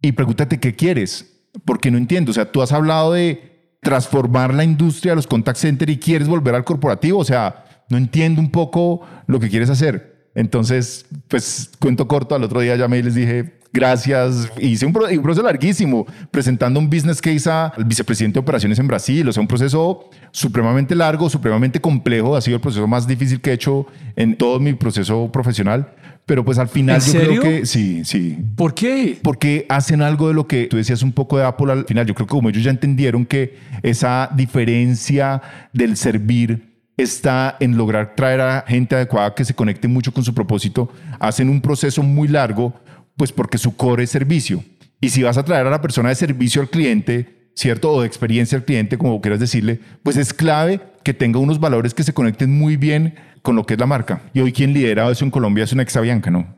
y 0.00 0.12
pregúntate 0.12 0.60
qué 0.60 0.74
quieres, 0.74 1.40
porque 1.64 1.90
no 1.90 1.98
entiendo. 1.98 2.30
O 2.30 2.34
sea, 2.34 2.50
tú 2.50 2.62
has 2.62 2.72
hablado 2.72 3.12
de 3.12 3.74
transformar 3.80 4.52
la 4.52 4.64
industria 4.64 5.12
de 5.12 5.16
los 5.16 5.26
contact 5.26 5.58
center 5.58 5.88
y 5.90 5.98
quieres 5.98 6.28
volver 6.28 6.54
al 6.54 6.64
corporativo. 6.64 7.18
O 7.18 7.24
sea, 7.24 7.64
no 7.88 7.96
entiendo 7.96 8.40
un 8.40 8.50
poco 8.50 9.02
lo 9.26 9.38
que 9.40 9.48
quieres 9.48 9.70
hacer. 9.70 10.30
Entonces, 10.34 11.06
pues 11.28 11.70
cuento 11.80 12.06
corto, 12.06 12.34
al 12.34 12.44
otro 12.44 12.60
día 12.60 12.76
llamé 12.76 12.98
y 12.98 13.02
les 13.04 13.14
dije, 13.14 13.58
gracias. 13.72 14.50
Hice 14.60 14.84
un, 14.86 14.94
un 14.94 15.22
proceso 15.22 15.42
larguísimo, 15.42 16.06
presentando 16.30 16.80
un 16.80 16.90
business 16.90 17.20
case 17.20 17.48
al 17.50 17.84
vicepresidente 17.84 18.34
de 18.34 18.40
operaciones 18.40 18.78
en 18.78 18.88
Brasil. 18.88 19.28
O 19.28 19.32
sea, 19.32 19.40
un 19.40 19.46
proceso 19.46 20.10
supremamente 20.32 20.94
largo, 20.94 21.30
supremamente 21.30 21.80
complejo. 21.80 22.36
Ha 22.36 22.40
sido 22.40 22.56
el 22.56 22.60
proceso 22.60 22.86
más 22.86 23.06
difícil 23.06 23.40
que 23.40 23.50
he 23.50 23.54
hecho 23.54 23.86
en 24.16 24.36
todo 24.36 24.58
mi 24.58 24.74
proceso 24.74 25.30
profesional. 25.32 25.94
Pero 26.26 26.44
pues 26.44 26.58
al 26.58 26.68
final 26.68 26.96
¿En 26.96 27.02
yo 27.02 27.12
serio? 27.12 27.40
creo 27.40 27.60
que 27.60 27.66
sí, 27.66 28.04
sí 28.04 28.36
¿Por 28.56 28.74
qué? 28.74 29.16
porque 29.22 29.64
hacen 29.68 30.02
algo 30.02 30.26
de 30.26 30.34
lo 30.34 30.46
que 30.48 30.66
tú 30.66 30.76
decías 30.76 31.02
un 31.02 31.12
poco 31.12 31.38
de 31.38 31.44
Apple 31.44 31.70
al 31.72 31.84
final. 31.84 32.04
Yo 32.04 32.14
creo 32.14 32.26
que 32.26 32.32
como 32.32 32.48
ellos 32.48 32.64
ya 32.64 32.70
entendieron 32.70 33.24
que 33.24 33.56
esa 33.82 34.28
diferencia 34.34 35.40
del 35.72 35.96
servir 35.96 36.74
está 36.96 37.56
en 37.60 37.76
lograr 37.76 38.14
traer 38.16 38.40
a 38.40 38.64
gente 38.66 38.96
adecuada 38.96 39.34
que 39.34 39.44
se 39.44 39.54
conecte 39.54 39.86
mucho 39.86 40.12
con 40.12 40.24
su 40.24 40.34
propósito, 40.34 40.90
hacen 41.20 41.48
un 41.48 41.60
proceso 41.60 42.02
muy 42.02 42.26
largo, 42.26 42.74
pues 43.16 43.30
porque 43.32 43.58
su 43.58 43.76
core 43.76 44.04
es 44.04 44.10
servicio. 44.10 44.64
Y 45.00 45.10
si 45.10 45.22
vas 45.22 45.36
a 45.36 45.44
traer 45.44 45.66
a 45.66 45.70
la 45.70 45.80
persona 45.82 46.08
de 46.08 46.14
servicio 46.14 46.60
al 46.62 46.70
cliente, 46.70 47.45
¿cierto? 47.56 47.90
O 47.90 48.02
de 48.02 48.06
experiencia 48.06 48.56
al 48.56 48.64
cliente, 48.64 48.96
como 48.98 49.20
quieras 49.20 49.40
decirle, 49.40 49.80
pues 50.02 50.16
es 50.16 50.32
clave 50.32 50.80
que 51.02 51.14
tenga 51.14 51.40
unos 51.40 51.58
valores 51.58 51.94
que 51.94 52.04
se 52.04 52.12
conecten 52.12 52.56
muy 52.56 52.76
bien 52.76 53.14
con 53.42 53.56
lo 53.56 53.64
que 53.64 53.74
es 53.74 53.80
la 53.80 53.86
marca. 53.86 54.20
Y 54.34 54.40
hoy 54.40 54.52
quien 54.52 54.72
lidera 54.72 55.10
eso 55.10 55.24
en 55.24 55.30
Colombia 55.30 55.64
es 55.64 55.72
una 55.72 55.82
exavianca, 55.82 56.30
¿no? 56.30 56.54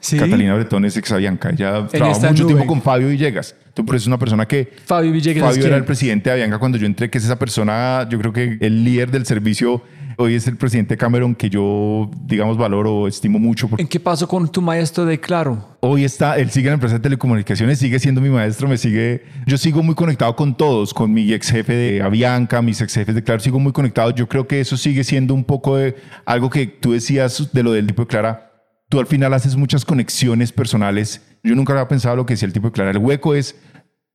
Sí. 0.00 0.16
Catalina 0.16 0.54
Bretón 0.54 0.84
es 0.84 0.96
exavianca. 0.96 1.50
Ella 1.50 1.86
trabajó 1.86 2.20
mucho 2.20 2.42
nube. 2.42 2.54
tiempo 2.54 2.66
con 2.66 2.82
Fabio 2.82 3.08
Villegas. 3.08 3.54
Entonces, 3.66 3.86
por 3.86 3.94
eso 3.94 4.02
es 4.04 4.06
una 4.08 4.18
persona 4.18 4.46
que... 4.48 4.72
Fabio 4.84 5.12
Villegas. 5.12 5.44
Fabio 5.44 5.66
era 5.66 5.76
el 5.76 5.84
presidente 5.84 6.30
de 6.30 6.34
Avianca 6.34 6.58
cuando 6.58 6.76
yo 6.76 6.86
entré, 6.86 7.08
que 7.08 7.18
es 7.18 7.24
esa 7.24 7.38
persona, 7.38 8.08
yo 8.10 8.18
creo 8.18 8.32
que 8.32 8.58
el 8.60 8.84
líder 8.84 9.12
del 9.12 9.26
servicio. 9.26 9.82
Hoy 10.16 10.34
es 10.34 10.46
el 10.46 10.56
presidente 10.56 10.96
Cameron, 10.96 11.34
que 11.34 11.50
yo, 11.50 12.10
digamos, 12.24 12.56
valoro, 12.56 13.08
estimo 13.08 13.38
mucho. 13.38 13.68
Porque 13.68 13.82
¿En 13.82 13.88
qué 13.88 14.00
pasó 14.00 14.28
con 14.28 14.50
tu 14.50 14.62
maestro 14.62 15.04
de 15.04 15.18
Claro? 15.18 15.72
hoy 15.84 16.04
está, 16.04 16.36
él 16.36 16.48
sigue 16.50 16.68
en 16.68 16.72
la 16.72 16.74
empresa 16.74 16.94
de 16.94 17.00
telecomunicaciones, 17.00 17.80
sigue 17.80 17.98
siendo 17.98 18.20
mi 18.20 18.28
maestro, 18.28 18.68
me 18.68 18.78
sigue... 18.78 19.24
Yo 19.46 19.58
sigo 19.58 19.82
muy 19.82 19.96
conectado 19.96 20.36
con 20.36 20.56
todos, 20.56 20.94
con 20.94 21.12
mi 21.12 21.32
ex 21.32 21.50
jefe 21.50 21.74
de 21.74 22.02
Avianca, 22.02 22.62
mis 22.62 22.80
ex 22.80 22.94
jefes 22.94 23.14
de 23.16 23.24
Claro, 23.24 23.40
sigo 23.40 23.58
muy 23.58 23.72
conectado. 23.72 24.10
Yo 24.10 24.28
creo 24.28 24.46
que 24.46 24.60
eso 24.60 24.76
sigue 24.76 25.02
siendo 25.02 25.34
un 25.34 25.42
poco 25.42 25.76
de 25.76 25.96
algo 26.24 26.50
que 26.50 26.66
tú 26.66 26.92
decías 26.92 27.52
de 27.52 27.62
lo 27.64 27.72
del 27.72 27.88
tipo 27.88 28.02
de 28.02 28.08
Clara. 28.08 28.52
Tú 28.88 29.00
al 29.00 29.06
final 29.06 29.34
haces 29.34 29.56
muchas 29.56 29.84
conexiones 29.84 30.52
personales. 30.52 31.20
Yo 31.42 31.54
nunca 31.56 31.72
había 31.72 31.88
pensado 31.88 32.14
lo 32.14 32.26
que 32.26 32.34
decía 32.34 32.46
el 32.46 32.52
tipo 32.52 32.68
de 32.68 32.72
Clara. 32.72 32.90
El 32.92 32.98
hueco 32.98 33.34
es 33.34 33.56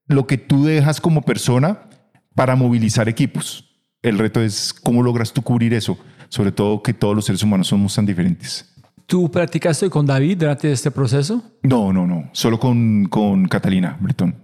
lo 0.08 0.26
que 0.26 0.38
tú 0.38 0.64
dejas 0.64 1.02
como 1.02 1.22
persona 1.24 1.90
para 2.34 2.56
movilizar 2.56 3.10
equipos. 3.10 3.67
El 4.10 4.18
reto 4.20 4.42
es 4.42 4.74
cómo 4.74 5.04
logras 5.04 5.34
tú 5.34 5.42
cubrir 5.42 5.74
eso, 5.74 5.98
sobre 6.30 6.52
todo 6.52 6.82
que 6.84 6.94
todos 6.94 7.16
los 7.16 7.26
seres 7.26 7.44
humanos 7.44 7.68
somos 7.68 7.94
tan 7.96 8.06
diferentes. 8.06 8.74
¿Tú 9.06 9.32
practicaste 9.32 9.90
con 9.90 10.06
David 10.06 10.38
durante 10.38 10.72
este 10.72 10.92
proceso? 10.92 11.42
No, 11.64 11.94
no, 11.94 12.06
no, 12.06 12.30
solo 12.34 12.60
con, 12.60 13.06
con 13.06 13.48
Catalina 13.48 13.98
Bretón. 14.00 14.36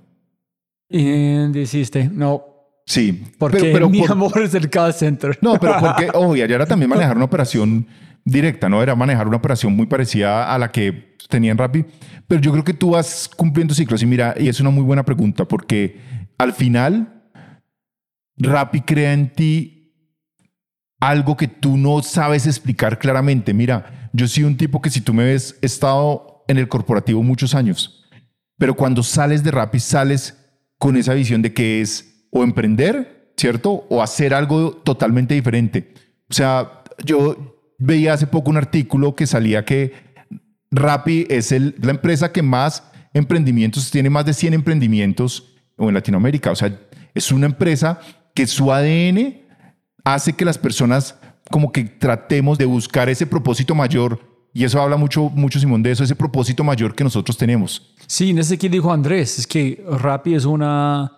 Y 0.89 1.47
dijiste, 1.47 2.09
no, 2.11 2.43
Sí, 2.86 3.24
porque 3.39 3.59
pero, 3.59 3.74
pero 3.74 3.89
mi 3.89 3.99
por- 4.01 4.11
amor 4.11 4.41
es 4.41 4.53
el 4.55 4.70
call 4.70 4.93
center. 4.93 5.38
No, 5.41 5.57
pero 5.57 5.76
porque, 5.80 6.09
ojo, 6.14 6.36
y 6.36 6.41
allá 6.41 6.55
era 6.55 6.66
también 6.66 6.89
manejar 6.89 7.16
una 7.16 7.26
operación 7.26 7.88
directa, 8.26 8.68
¿no? 8.68 8.84
Era 8.84 8.93
manejar 8.95 9.26
una 9.28 9.38
operación 9.38 9.74
muy 9.74 9.86
parecida 9.86 10.53
a 10.53 10.57
la 10.57 10.70
que 10.72 11.16
tenía 11.30 11.51
en 11.51 11.57
Rappi. 11.57 11.86
Pero 12.28 12.41
yo 12.41 12.51
creo 12.51 12.64
que 12.66 12.74
tú 12.74 12.91
vas 12.91 13.30
cumpliendo 13.38 13.74
ciclos 13.74 14.03
y 14.03 14.05
mira, 14.05 14.36
y 14.38 14.49
es 14.49 14.59
una 14.59 14.70
muy 14.70 14.84
buena 14.84 15.03
pregunta 15.03 15.45
porque 15.45 15.97
al 16.38 16.51
final 16.51 17.12
Rappi 18.38 18.82
crea 18.82 19.14
en 19.14 19.32
ti 19.34 19.84
algo 21.00 21.36
que 21.36 21.48
tú 21.48 21.78
no 21.78 22.02
sabes 22.02 22.48
explicar 22.48 22.98
claramente. 22.98 23.54
Mira, 23.54 24.10
yo 24.14 24.28
soy 24.28 24.44
un 24.44 24.58
tipo 24.58 24.82
que 24.82 24.90
si 24.90 25.02
tú 25.02 25.14
me 25.14 25.26
ves, 25.26 25.58
he 25.62 25.66
estado 25.66 26.46
en 26.48 26.58
el 26.58 26.68
corporativo 26.68 27.22
muchos 27.24 27.56
años, 27.56 28.06
pero 28.58 28.76
cuando 28.76 29.04
sales 29.04 29.44
de 29.44 29.52
Rappi 29.52 29.80
sales 29.80 30.38
con 30.78 30.98
esa 30.98 31.14
visión 31.14 31.42
de 31.42 31.54
que 31.54 31.82
es 31.82 32.28
o 32.32 32.43
emprender, 32.43 33.34
¿cierto? 33.38 33.86
O 33.89 34.01
hacer 34.01 34.34
algo 34.34 34.72
totalmente 34.72 35.34
diferente. 35.34 35.93
O 36.30 36.34
sea, 36.34 36.84
yo 37.04 37.60
veía 37.78 38.14
hace 38.14 38.28
poco 38.28 38.50
un 38.50 38.58
artículo 38.58 39.16
que 39.16 39.28
salía 39.28 39.66
que 39.66 39.93
Rappi 40.72 41.28
es 41.30 41.51
la 41.51 41.92
empresa 41.92 42.32
que 42.32 42.42
más 42.42 42.84
emprendimientos, 43.14 43.92
tiene 43.92 44.10
más 44.10 44.26
de 44.26 44.34
100 44.34 44.55
emprendimientos 44.55 45.55
en 45.78 45.93
Latinoamérica. 45.93 46.51
O 46.51 46.55
sea, 46.55 46.80
es 47.14 47.32
una 47.32 47.46
empresa 47.46 48.00
que 48.34 48.47
su 48.47 48.72
ADN 48.72 49.42
hace 50.04 50.34
que 50.34 50.46
las 50.46 50.58
personas 50.58 51.16
como 51.50 51.72
que 51.72 51.84
tratemos 51.84 52.58
de 52.58 52.66
buscar 52.66 53.10
ese 53.10 53.28
propósito 53.28 53.76
mayor. 53.76 54.20
Y 54.54 54.64
eso 54.64 54.82
habla 54.82 54.97
mucho, 54.97 55.30
mucho 55.30 55.60
Simón 55.60 55.82
de 55.82 55.92
eso, 55.92 56.04
ese 56.04 56.16
propósito 56.16 56.64
mayor 56.64 56.93
que 56.93 57.04
nosotros 57.04 57.38
tenemos. 57.38 57.93
Sí, 58.08 58.30
en 58.30 58.38
ese 58.38 58.58
que 58.58 58.70
dijo 58.70 58.93
Andrés, 58.93 59.39
es 59.39 59.47
que 59.47 59.84
Rappi 59.88 60.36
es 60.36 60.46
una 60.46 61.12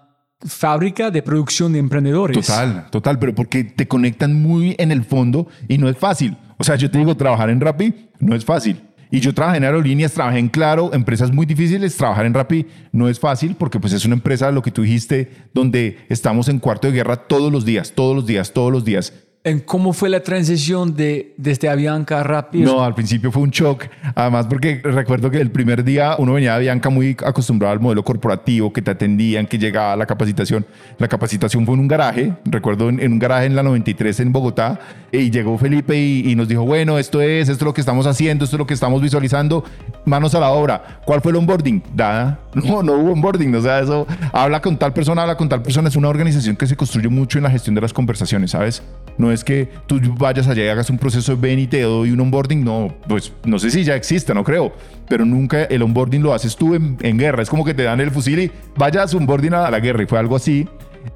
fábrica 0.46 1.12
de 1.12 1.22
producción 1.22 1.74
de 1.74 1.80
emprendedores. 1.80 2.46
Total, 2.46 2.88
total, 2.92 3.20
pero 3.20 3.36
porque 3.36 3.64
te 3.64 3.88
conectan 3.88 4.42
muy 4.42 4.76
en 4.78 4.92
el 4.92 5.04
fondo 5.04 5.48
y 5.68 5.78
no 5.78 5.90
es 5.90 5.98
fácil. 5.98 6.38
O 6.58 6.64
sea, 6.64 6.76
yo 6.76 6.90
te 6.90 6.98
digo, 6.98 7.16
trabajar 7.16 7.50
en 7.50 7.60
Rappi 7.60 8.10
no 8.20 8.36
es 8.36 8.46
fácil. 8.46 8.82
Y 9.12 9.20
yo 9.20 9.34
trabajé 9.34 9.58
en 9.58 9.64
aerolíneas, 9.64 10.14
trabajé 10.14 10.40
en 10.40 10.50
Claro, 10.50 10.94
empresas 10.94 11.32
muy 11.32 11.46
difíciles. 11.46 11.96
Trabajar 11.96 12.26
en 12.26 12.34
Rappi 12.34 12.66
no 12.92 13.08
es 13.10 13.20
fácil 13.20 13.56
porque 13.56 13.80
pues 13.80 13.94
es 13.94 14.06
una 14.06 14.16
empresa, 14.16 14.52
lo 14.52 14.62
que 14.62 14.72
tú 14.72 14.84
dijiste, 14.84 15.32
donde 15.54 16.00
estamos 16.10 16.50
en 16.50 16.60
cuarto 16.60 16.88
de 16.88 16.94
guerra 16.94 17.16
todos 17.16 17.52
los 17.52 17.66
días, 17.66 17.94
todos 17.94 18.16
los 18.16 18.26
días, 18.26 18.54
todos 18.54 18.72
los 18.72 18.86
días. 18.86 19.14
¿En 19.46 19.60
cómo 19.60 19.94
fue 19.94 20.10
la 20.10 20.22
transición 20.22 20.96
de 20.96 21.36
desde 21.38 21.70
Avianca 21.70 22.20
a 22.20 22.24
Rappi? 22.24 22.62
No, 22.62 22.84
al 22.84 22.96
principio 22.96 23.32
fue 23.32 23.44
un 23.44 23.52
shock. 23.52 23.86
Además, 24.16 24.48
porque 24.50 24.82
recuerdo 24.84 25.30
que 25.30 25.40
el 25.40 25.52
primer 25.52 25.84
día 25.84 26.16
uno 26.18 26.34
venía 26.34 26.54
de 26.54 26.56
Avianca 26.56 26.90
muy 26.90 27.16
acostumbrado 27.24 27.72
al 27.72 27.80
modelo 27.80 28.04
corporativo, 28.04 28.74
que 28.74 28.82
te 28.82 28.90
atendían, 28.90 29.46
que 29.46 29.60
llegaba 29.60 29.96
la 29.96 30.08
capacitación. 30.08 30.66
La 30.98 31.08
capacitación 31.08 31.64
fue 31.64 31.76
en 31.76 31.82
un 31.82 31.88
garaje, 31.88 32.34
recuerdo 32.46 32.90
en, 32.90 33.00
en 33.00 33.12
un 33.12 33.20
garaje 33.20 33.46
en 33.46 33.56
la 33.56 33.62
93 33.62 34.20
en 34.22 34.32
Bogotá, 34.32 34.80
y 35.12 35.30
llegó 35.30 35.60
Felipe 35.60 35.96
y, 35.96 36.32
y 36.32 36.36
nos 36.36 36.48
dijo, 36.48 36.66
bueno, 36.66 36.98
esto 36.98 37.22
es, 37.22 37.48
esto 37.48 37.64
es 37.64 37.68
lo 37.68 37.74
que 37.76 37.82
estamos 37.82 38.08
haciendo, 38.08 38.46
esto 38.46 38.56
es 38.56 38.60
lo 38.60 38.66
que 38.66 38.74
estamos 38.74 39.00
visualizando, 39.00 39.64
manos 40.06 40.34
a 40.34 40.40
la 40.40 40.50
obra. 40.50 41.02
¿Cuál 41.06 41.22
fue 41.22 41.32
el 41.32 41.38
onboarding? 41.38 41.84
Nada. 41.96 42.40
No, 42.56 42.82
no 42.82 42.94
hubo 42.94 43.12
onboarding. 43.12 43.54
O 43.56 43.62
sea, 43.62 43.82
eso 43.82 44.08
habla 44.32 44.62
con 44.62 44.78
tal 44.78 44.94
persona, 44.94 45.24
habla 45.24 45.36
con 45.36 45.50
tal 45.50 45.62
persona. 45.62 45.90
Es 45.90 45.98
una 45.98 46.08
organización 46.08 46.56
que 46.56 46.66
se 46.66 46.78
construye 46.78 47.10
mucho 47.10 47.38
en 47.38 47.44
la 47.44 47.50
gestión 47.50 47.76
de 47.76 47.82
las 47.82 47.92
conversaciones, 47.92 48.52
¿sabes? 48.52 48.82
No 49.18 49.30
es 49.30 49.35
que 49.44 49.70
tú 49.88 50.00
vayas 50.18 50.48
allá 50.48 50.66
y 50.66 50.68
hagas 50.68 50.90
un 50.90 50.98
proceso 50.98 51.36
de 51.36 51.42
ven 51.42 51.60
y 51.60 51.68
te 51.68 51.82
doy 51.82 52.12
un 52.12 52.20
onboarding. 52.20 52.64
No, 52.64 52.94
pues 53.08 53.34
no 53.44 53.60
sé 53.60 53.72
si 53.72 53.84
ya 53.84 53.96
existe, 53.96 54.34
no 54.34 54.44
creo. 54.44 54.74
Pero 55.08 55.26
nunca 55.26 55.64
el 55.64 55.82
onboarding 55.82 56.24
lo 56.24 56.34
haces 56.34 56.56
tú 56.56 56.76
en, 56.76 56.98
en 57.02 57.18
guerra. 57.18 57.44
Es 57.44 57.50
como 57.50 57.66
que 57.66 57.74
te 57.74 57.84
dan 57.84 58.00
el 58.02 58.12
fusil 58.12 58.40
y 58.40 58.52
vayas 58.76 59.14
onboarding 59.14 59.54
a 59.54 59.70
la 59.70 59.80
guerra. 59.80 60.04
Y 60.04 60.06
fue 60.06 60.20
algo 60.20 60.36
así 60.36 60.68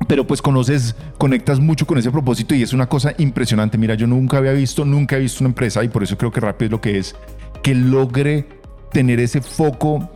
pero 0.07 0.25
pues 0.25 0.41
conoces, 0.41 0.95
conectas 1.17 1.59
mucho 1.59 1.85
con 1.85 1.97
ese 1.97 2.11
propósito 2.11 2.55
y 2.55 2.63
es 2.63 2.73
una 2.73 2.87
cosa 2.87 3.13
impresionante. 3.17 3.77
Mira, 3.77 3.95
yo 3.95 4.07
nunca 4.07 4.37
había 4.37 4.51
visto, 4.51 4.85
nunca 4.85 5.17
he 5.17 5.19
visto 5.19 5.43
una 5.43 5.49
empresa 5.49 5.83
y 5.83 5.89
por 5.89 6.03
eso 6.03 6.17
creo 6.17 6.31
que 6.31 6.39
Rappi 6.39 6.65
es 6.65 6.71
lo 6.71 6.81
que 6.81 6.97
es, 6.97 7.15
que 7.61 7.75
logre 7.75 8.47
tener 8.91 9.19
ese 9.19 9.41
foco 9.41 10.09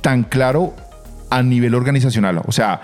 tan 0.00 0.24
claro 0.24 0.74
a 1.30 1.42
nivel 1.42 1.74
organizacional. 1.74 2.42
O 2.46 2.52
sea, 2.52 2.80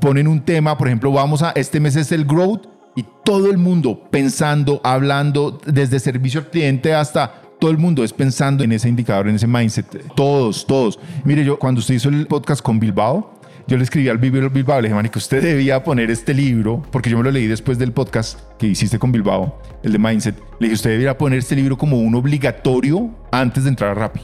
ponen 0.00 0.28
un 0.28 0.40
tema, 0.40 0.76
por 0.76 0.88
ejemplo, 0.88 1.12
vamos 1.12 1.42
a, 1.42 1.50
este 1.52 1.80
mes 1.80 1.96
es 1.96 2.12
el 2.12 2.24
growth 2.24 2.66
y 2.96 3.04
todo 3.24 3.50
el 3.50 3.58
mundo 3.58 4.08
pensando, 4.10 4.80
hablando, 4.82 5.60
desde 5.66 6.00
servicio 6.00 6.40
al 6.40 6.50
cliente 6.50 6.94
hasta 6.94 7.42
todo 7.58 7.70
el 7.70 7.78
mundo 7.78 8.04
es 8.04 8.12
pensando 8.12 8.64
en 8.64 8.72
ese 8.72 8.88
indicador, 8.88 9.28
en 9.28 9.36
ese 9.36 9.46
mindset. 9.46 10.14
Todos, 10.14 10.66
todos. 10.66 10.98
Mire, 11.24 11.44
yo 11.44 11.58
cuando 11.58 11.78
usted 11.78 11.94
hizo 11.94 12.08
el 12.08 12.26
podcast 12.26 12.62
con 12.62 12.78
Bilbao, 12.78 13.36
yo 13.68 13.76
le 13.76 13.82
escribí 13.82 14.08
al 14.08 14.18
Bilbao, 14.18 14.80
le 14.80 14.88
dije, 14.88 15.10
que 15.10 15.18
usted 15.18 15.42
debía 15.42 15.82
poner 15.82 16.10
este 16.10 16.32
libro, 16.32 16.82
porque 16.92 17.10
yo 17.10 17.18
me 17.18 17.24
lo 17.24 17.30
leí 17.30 17.46
después 17.46 17.78
del 17.78 17.92
podcast 17.92 18.38
que 18.58 18.68
hiciste 18.68 18.98
con 18.98 19.10
Bilbao, 19.10 19.60
el 19.82 19.92
de 19.92 19.98
Mindset. 19.98 20.36
Le 20.60 20.66
dije, 20.66 20.74
usted 20.74 20.90
debería 20.90 21.18
poner 21.18 21.40
este 21.40 21.56
libro 21.56 21.76
como 21.76 21.98
un 21.98 22.14
obligatorio 22.14 23.10
antes 23.32 23.64
de 23.64 23.70
entrar 23.70 23.90
a 23.90 23.94
Rappi. 23.94 24.20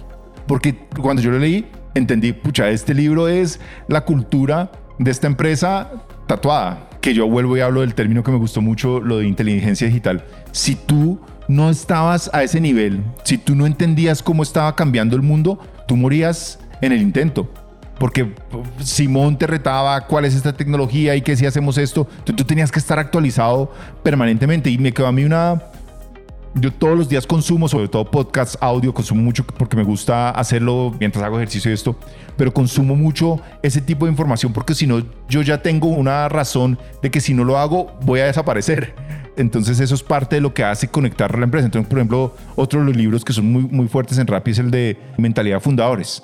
Porque 0.47 0.87
cuando 1.01 1.23
yo 1.23 1.31
lo 1.31 1.39
leí, 1.39 1.67
entendí, 1.95 2.33
pucha, 2.33 2.71
este 2.71 2.95
libro 2.95 3.27
es 3.29 3.59
la 3.89 4.05
cultura 4.05 4.71
de 4.99 5.11
esta 5.11 5.27
empresa 5.27 5.91
tatuada. 6.27 6.89
Que 7.03 7.13
yo 7.13 7.29
vuelvo 7.29 7.57
y 7.57 7.61
hablo 7.61 7.83
del 7.83 7.95
término 7.95 8.23
que 8.23 8.31
me 8.31 8.39
gustó 8.39 8.63
mucho, 8.63 9.01
lo 9.01 9.19
de 9.19 9.27
inteligencia 9.27 9.87
digital. 9.87 10.25
Si 10.53 10.75
tú 10.75 11.21
no 11.49 11.69
estabas 11.69 12.31
a 12.33 12.43
ese 12.43 12.61
nivel, 12.61 13.03
si 13.25 13.37
tú 13.37 13.55
no 13.55 13.67
entendías 13.67 14.23
cómo 14.23 14.43
estaba 14.43 14.75
cambiando 14.75 15.17
el 15.17 15.23
mundo, 15.23 15.59
tú 15.87 15.97
morías 15.97 16.61
en 16.81 16.93
el 16.93 17.03
intento. 17.03 17.51
Porque 17.99 18.33
Simón 18.79 19.37
te 19.37 19.47
retaba 19.47 20.01
cuál 20.07 20.25
es 20.25 20.35
esta 20.35 20.53
tecnología 20.53 21.15
y 21.15 21.23
que 21.23 21.37
si 21.37 21.45
hacemos 21.45 21.77
esto, 21.77 22.09
tú, 22.25 22.33
tú 22.33 22.45
tenías 22.45 22.73
que 22.73 22.79
estar 22.79 22.99
actualizado 22.99 23.73
permanentemente. 24.03 24.71
Y 24.71 24.79
me 24.79 24.93
quedó 24.93 25.09
a 25.09 25.13
mí 25.13 25.25
una, 25.25 25.61
yo 26.55 26.73
todos 26.73 26.97
los 26.97 27.09
días 27.09 27.27
consumo, 27.27 27.69
sobre 27.69 27.89
todo 27.89 28.05
podcast, 28.05 28.57
audio, 28.61 28.93
consumo 28.93 29.23
mucho 29.23 29.45
porque 29.45 29.77
me 29.77 29.85
gusta 29.85 30.31
hacerlo 30.31 30.95
mientras 30.99 31.25
hago 31.25 31.37
ejercicio 31.37 31.71
y 31.71 31.75
esto, 31.75 31.97
pero 32.37 32.53
consumo 32.53 32.95
mucho 32.95 33.41
ese 33.63 33.81
tipo 33.81 34.07
de 34.07 34.13
información 34.13 34.53
porque 34.53 34.75
si 34.75 34.87
no, 34.87 35.03
yo 35.29 35.43
ya 35.43 35.63
tengo 35.63 35.89
una 35.89 36.29
razón 36.29 36.79
de 37.03 37.11
que 37.11 37.21
si 37.21 37.35
no 37.35 37.45
lo 37.45 37.59
hago, 37.59 37.93
voy 38.03 38.21
a 38.21 38.27
desaparecer. 38.27 38.95
Entonces 39.37 39.81
eso 39.81 39.95
es 39.95 40.03
parte 40.03 40.37
de 40.37 40.43
lo 40.43 40.53
que 40.53 40.63
hace 40.63 40.89
conectar 40.89 41.35
a 41.35 41.39
la 41.39 41.45
empresa. 41.45 41.65
Entonces, 41.65 41.89
por 41.89 41.99
ejemplo, 41.99 42.37
otro 42.55 42.81
de 42.81 42.87
los 42.87 42.97
libros 42.97 43.25
que 43.25 43.33
son 43.33 43.51
muy, 43.51 43.63
muy 43.63 43.89
fuertes 43.89 44.19
en 44.19 44.27
Rappi 44.27 44.51
es 44.51 44.59
el 44.59 44.71
de 44.71 44.99
Mentalidad 45.17 45.61
Fundadores 45.61 46.23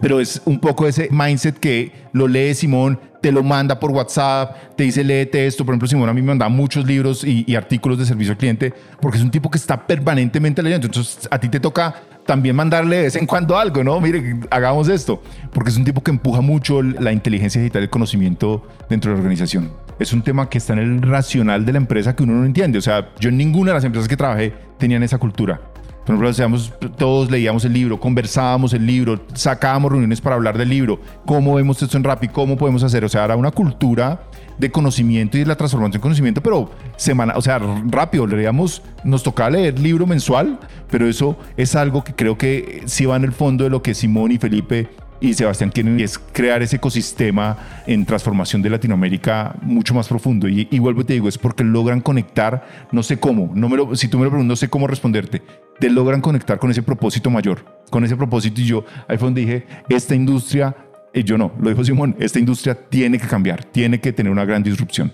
pero 0.00 0.20
es 0.20 0.42
un 0.44 0.58
poco 0.58 0.86
ese 0.86 1.08
mindset 1.10 1.58
que 1.58 1.92
lo 2.12 2.28
lee 2.28 2.54
Simón, 2.54 2.98
te 3.22 3.32
lo 3.32 3.42
manda 3.42 3.80
por 3.80 3.90
WhatsApp, 3.90 4.76
te 4.76 4.84
dice 4.84 5.02
léete 5.02 5.46
esto. 5.46 5.64
Por 5.64 5.72
ejemplo, 5.72 5.88
Simón 5.88 6.08
a 6.08 6.12
mí 6.12 6.20
me 6.20 6.28
manda 6.28 6.48
muchos 6.48 6.86
libros 6.86 7.24
y, 7.24 7.44
y, 7.46 7.56
artículos 7.56 7.98
de 7.98 8.06
servicio 8.06 8.32
al 8.32 8.38
cliente 8.38 8.72
porque 9.00 9.18
es 9.18 9.24
un 9.24 9.30
tipo 9.30 9.50
que 9.50 9.58
está 9.58 9.86
permanentemente 9.86 10.62
leyendo. 10.62 10.86
Entonces 10.86 11.26
a 11.30 11.38
ti 11.38 11.48
te 11.48 11.60
toca 11.60 11.94
también 12.26 12.54
mandarle 12.54 12.96
de 12.96 13.02
vez 13.04 13.16
en 13.16 13.26
cuando 13.26 13.56
algo, 13.56 13.82
¿no? 13.82 14.00
Mire, 14.00 14.40
hagamos 14.50 14.88
esto, 14.88 15.22
porque 15.52 15.70
es 15.70 15.76
un 15.76 15.84
tipo 15.84 16.02
que 16.02 16.10
empuja 16.10 16.40
mucho 16.40 16.82
la 16.82 17.12
inteligencia 17.12 17.60
digital, 17.60 17.82
el 17.82 17.90
conocimiento 17.90 18.66
dentro 18.90 19.10
de 19.10 19.16
la 19.16 19.20
organización. 19.20 19.72
Es 19.98 20.12
un 20.12 20.22
tema 20.22 20.50
que 20.50 20.58
está 20.58 20.74
en 20.74 20.80
el 20.80 21.02
racional 21.02 21.64
de 21.64 21.72
la 21.72 21.78
empresa 21.78 22.14
que 22.14 22.24
uno 22.24 22.34
no 22.34 22.44
entiende. 22.44 22.78
O 22.78 22.82
sea, 22.82 23.12
yo 23.18 23.30
en 23.30 23.38
ninguna 23.38 23.70
de 23.70 23.76
las 23.76 23.84
empresas 23.84 24.08
que 24.08 24.16
trabajé 24.16 24.52
tenían 24.78 25.02
esa 25.02 25.16
cultura. 25.18 25.60
Por 26.06 26.14
ejemplo, 26.14 26.28
hacíamos, 26.28 26.72
todos 26.96 27.28
leíamos 27.32 27.64
el 27.64 27.72
libro, 27.72 27.98
conversábamos 27.98 28.72
el 28.72 28.86
libro, 28.86 29.20
sacábamos 29.34 29.90
reuniones 29.90 30.20
para 30.20 30.36
hablar 30.36 30.56
del 30.56 30.68
libro, 30.68 31.00
cómo 31.24 31.56
vemos 31.56 31.82
esto 31.82 31.96
en 31.96 32.04
Rappi, 32.04 32.28
cómo 32.28 32.56
podemos 32.56 32.84
hacer. 32.84 33.04
O 33.04 33.08
sea, 33.08 33.24
era 33.24 33.34
una 33.34 33.50
cultura 33.50 34.20
de 34.56 34.70
conocimiento 34.70 35.36
y 35.36 35.40
de 35.40 35.46
la 35.46 35.56
transformación 35.56 35.96
en 35.96 36.02
conocimiento, 36.02 36.40
pero 36.40 36.70
semana, 36.96 37.34
o 37.36 37.42
sea, 37.42 37.58
rápido, 37.88 38.24
leíamos, 38.24 38.82
nos 39.02 39.24
tocaba 39.24 39.50
leer 39.50 39.80
libro 39.80 40.06
mensual, 40.06 40.60
pero 40.92 41.08
eso 41.08 41.36
es 41.56 41.74
algo 41.74 42.04
que 42.04 42.14
creo 42.14 42.38
que 42.38 42.84
sí 42.86 43.04
va 43.04 43.16
en 43.16 43.24
el 43.24 43.32
fondo 43.32 43.64
de 43.64 43.70
lo 43.70 43.82
que 43.82 43.92
Simón 43.92 44.30
y 44.30 44.38
Felipe 44.38 44.88
y 45.20 45.34
Sebastián 45.34 45.70
quieren 45.70 45.98
es 46.00 46.18
crear 46.18 46.62
ese 46.62 46.76
ecosistema 46.76 47.56
en 47.86 48.04
transformación 48.04 48.62
de 48.62 48.70
Latinoamérica 48.70 49.54
mucho 49.62 49.94
más 49.94 50.08
profundo. 50.08 50.48
Y, 50.48 50.68
y 50.70 50.78
vuelvo 50.78 51.02
y 51.02 51.04
te 51.04 51.12
digo, 51.14 51.28
es 51.28 51.38
porque 51.38 51.64
logran 51.64 52.00
conectar, 52.00 52.88
no 52.92 53.02
sé 53.02 53.18
cómo, 53.18 53.50
no 53.54 53.68
me 53.68 53.76
lo, 53.76 53.94
si 53.96 54.08
tú 54.08 54.18
me 54.18 54.24
lo 54.24 54.30
preguntas, 54.30 54.48
no 54.48 54.56
sé 54.56 54.68
cómo 54.68 54.86
responderte, 54.86 55.42
te 55.78 55.90
logran 55.90 56.20
conectar 56.20 56.58
con 56.58 56.70
ese 56.70 56.82
propósito 56.82 57.30
mayor, 57.30 57.64
con 57.90 58.04
ese 58.04 58.16
propósito. 58.16 58.60
Y 58.60 58.64
yo, 58.64 58.84
ahí 59.08 59.16
fue 59.18 59.26
donde 59.26 59.40
dije, 59.42 59.66
esta 59.88 60.14
industria, 60.14 60.74
y 61.12 61.22
yo 61.24 61.38
no, 61.38 61.52
lo 61.60 61.70
dijo 61.70 61.84
Simón, 61.84 62.16
esta 62.18 62.38
industria 62.38 62.74
tiene 62.74 63.18
que 63.18 63.26
cambiar, 63.26 63.64
tiene 63.64 64.00
que 64.00 64.12
tener 64.12 64.32
una 64.32 64.44
gran 64.44 64.62
disrupción. 64.62 65.12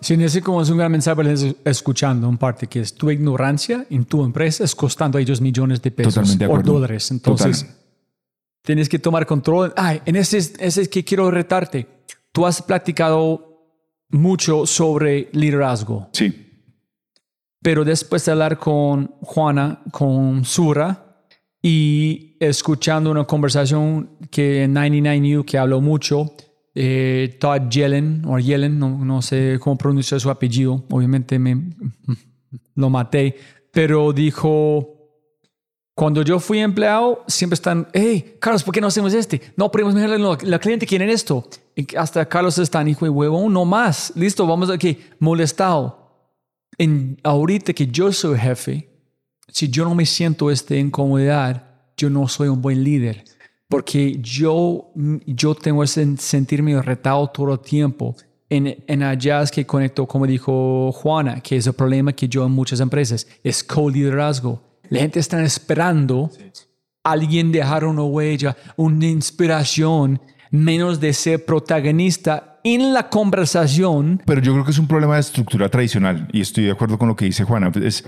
Sí, 0.00 0.14
en 0.14 0.20
ese 0.20 0.42
como 0.42 0.62
es 0.62 0.70
un 0.70 0.78
gran 0.78 0.92
mensaje 0.92 1.16
para 1.16 1.34
escuchando, 1.64 2.28
en 2.28 2.38
parte, 2.38 2.68
que 2.68 2.80
es 2.80 2.94
tu 2.94 3.10
ignorancia 3.10 3.84
en 3.90 4.04
tu 4.04 4.24
empresa 4.24 4.62
es 4.62 4.74
costando 4.74 5.18
a 5.18 5.20
ellos 5.20 5.40
millones 5.40 5.82
de 5.82 5.90
pesos 5.90 6.38
o 6.48 6.62
dólares. 6.62 7.10
Entonces, 7.10 7.62
Total. 7.62 7.76
Tienes 8.68 8.90
que 8.90 8.98
tomar 8.98 9.24
control. 9.24 9.72
Ay, 9.78 10.02
en 10.04 10.14
ese, 10.14 10.36
ese 10.36 10.82
es 10.82 10.88
que 10.90 11.02
quiero 11.02 11.30
retarte. 11.30 11.86
Tú 12.32 12.44
has 12.44 12.60
platicado 12.60 13.64
mucho 14.10 14.66
sobre 14.66 15.30
liderazgo, 15.32 16.10
Sí, 16.12 16.66
pero 17.62 17.82
después 17.82 18.26
de 18.26 18.32
hablar 18.32 18.58
con 18.58 19.06
Juana, 19.22 19.80
con 19.90 20.44
Sura, 20.44 21.24
y 21.62 22.36
escuchando 22.40 23.10
una 23.10 23.24
conversación 23.24 24.18
que 24.30 24.64
en 24.64 24.74
99U 24.74 25.46
que 25.46 25.56
habló 25.56 25.80
mucho, 25.80 26.34
eh, 26.74 27.38
Todd 27.40 27.70
Yellen, 27.70 28.22
o 28.26 28.38
Yellen, 28.38 28.78
no, 28.78 29.02
no 29.02 29.22
sé 29.22 29.58
cómo 29.60 29.78
pronunciar 29.78 30.20
su 30.20 30.28
apellido, 30.28 30.84
obviamente 30.90 31.38
me 31.38 31.70
lo 32.74 32.90
maté, 32.90 33.34
pero 33.72 34.12
dijo, 34.12 34.97
cuando 35.98 36.22
yo 36.22 36.38
fui 36.38 36.60
empleado, 36.60 37.24
siempre 37.26 37.54
están, 37.54 37.88
hey, 37.92 38.36
Carlos, 38.38 38.62
¿por 38.62 38.72
qué 38.72 38.80
no 38.80 38.86
hacemos 38.86 39.12
este? 39.12 39.42
No, 39.56 39.68
podemos 39.68 39.94
mejorarle, 39.94 40.22
no, 40.22 40.38
la 40.42 40.60
cliente 40.60 40.86
quiere 40.86 41.10
esto. 41.12 41.48
Y 41.74 41.96
hasta 41.96 42.24
Carlos 42.24 42.56
está, 42.58 42.88
hijo 42.88 43.04
de 43.04 43.08
huevo, 43.08 43.50
no 43.50 43.64
más, 43.64 44.12
listo, 44.14 44.46
vamos 44.46 44.70
aquí, 44.70 44.96
molestado. 45.18 46.30
En, 46.78 47.18
ahorita 47.24 47.72
que 47.72 47.88
yo 47.88 48.12
soy 48.12 48.38
jefe, 48.38 48.88
si 49.48 49.68
yo 49.70 49.82
no 49.86 49.96
me 49.96 50.06
siento 50.06 50.52
esta 50.52 50.76
incomodidad, 50.76 51.64
yo 51.96 52.08
no 52.10 52.28
soy 52.28 52.46
un 52.46 52.62
buen 52.62 52.84
líder. 52.84 53.24
Porque 53.68 54.18
yo, 54.20 54.92
yo 55.26 55.56
tengo 55.56 55.82
ese 55.82 56.16
sentirme 56.18 56.80
retado 56.80 57.26
todo 57.26 57.54
el 57.54 57.58
tiempo. 57.58 58.14
En, 58.48 58.84
en 58.86 59.02
allá 59.02 59.42
es 59.42 59.50
que 59.50 59.66
conecto, 59.66 60.06
como 60.06 60.28
dijo 60.28 60.92
Juana, 60.92 61.40
que 61.40 61.56
es 61.56 61.66
el 61.66 61.72
problema 61.72 62.12
que 62.12 62.28
yo 62.28 62.46
en 62.46 62.52
muchas 62.52 62.78
empresas, 62.78 63.26
es 63.42 63.64
co-liderazgo. 63.64 64.67
La 64.90 65.00
gente 65.00 65.20
está 65.20 65.42
esperando 65.42 66.30
alguien 67.04 67.52
dejar 67.52 67.84
una 67.84 68.02
huella, 68.02 68.56
una 68.76 69.06
inspiración, 69.06 70.20
menos 70.50 71.00
de 71.00 71.12
ser 71.12 71.44
protagonista 71.44 72.60
en 72.64 72.92
la 72.92 73.08
conversación. 73.08 74.22
pero 74.26 74.40
yo 74.40 74.52
creo 74.52 74.64
que 74.64 74.70
es 74.70 74.78
un 74.78 74.88
problema 74.88 75.14
de 75.14 75.20
estructura 75.20 75.68
tradicional 75.68 76.28
y 76.32 76.40
estoy 76.40 76.64
de 76.64 76.72
acuerdo 76.72 76.98
con 76.98 77.08
lo 77.08 77.16
que 77.16 77.24
dice 77.24 77.44
Juana. 77.44 77.70
Es, 77.82 78.04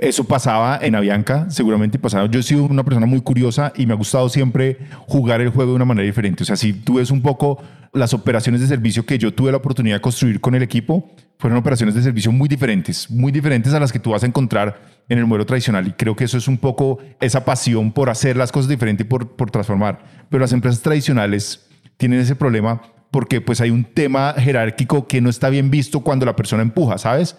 eso 0.00 0.24
pasaba 0.24 0.78
en 0.82 0.94
Avianca, 0.94 1.50
seguramente 1.50 1.98
pasaba. 1.98 2.26
Yo 2.26 2.40
he 2.40 2.42
sido 2.42 2.64
una 2.64 2.84
persona 2.84 3.06
muy 3.06 3.20
curiosa 3.20 3.72
y 3.76 3.86
me 3.86 3.92
ha 3.92 3.96
gustado 3.96 4.28
siempre 4.28 4.78
jugar 5.06 5.40
el 5.40 5.50
juego 5.50 5.72
de 5.72 5.76
una 5.76 5.84
manera 5.84 6.06
diferente. 6.06 6.42
O 6.42 6.46
sea, 6.46 6.56
si 6.56 6.72
tú 6.72 6.94
ves 6.94 7.10
un 7.10 7.22
poco 7.22 7.62
las 7.92 8.14
operaciones 8.14 8.60
de 8.60 8.66
servicio 8.66 9.06
que 9.06 9.18
yo 9.18 9.32
tuve 9.32 9.50
la 9.50 9.58
oportunidad 9.58 9.96
de 9.96 10.00
construir 10.00 10.40
con 10.40 10.54
el 10.54 10.62
equipo, 10.62 11.10
fueron 11.38 11.58
operaciones 11.58 11.94
de 11.94 12.02
servicio 12.02 12.32
muy 12.32 12.48
diferentes, 12.48 13.10
muy 13.10 13.30
diferentes 13.30 13.72
a 13.72 13.80
las 13.80 13.92
que 13.92 13.98
tú 13.98 14.10
vas 14.10 14.22
a 14.22 14.26
encontrar 14.26 14.80
en 15.08 15.18
el 15.18 15.26
modelo 15.26 15.46
tradicional. 15.46 15.86
Y 15.86 15.92
creo 15.92 16.16
que 16.16 16.24
eso 16.24 16.36
es 16.36 16.48
un 16.48 16.58
poco 16.58 16.98
esa 17.20 17.44
pasión 17.44 17.92
por 17.92 18.10
hacer 18.10 18.36
las 18.36 18.52
cosas 18.52 18.68
diferentes 18.68 19.06
y 19.06 19.08
por, 19.08 19.36
por 19.36 19.50
transformar. 19.50 20.26
Pero 20.28 20.40
las 20.40 20.52
empresas 20.52 20.82
tradicionales 20.82 21.68
tienen 21.96 22.20
ese 22.20 22.34
problema 22.34 22.82
porque 23.10 23.40
pues 23.40 23.60
hay 23.60 23.70
un 23.70 23.84
tema 23.84 24.34
jerárquico 24.36 25.06
que 25.06 25.20
no 25.20 25.30
está 25.30 25.48
bien 25.48 25.70
visto 25.70 26.00
cuando 26.00 26.26
la 26.26 26.36
persona 26.36 26.62
empuja, 26.62 26.98
¿sabes? 26.98 27.36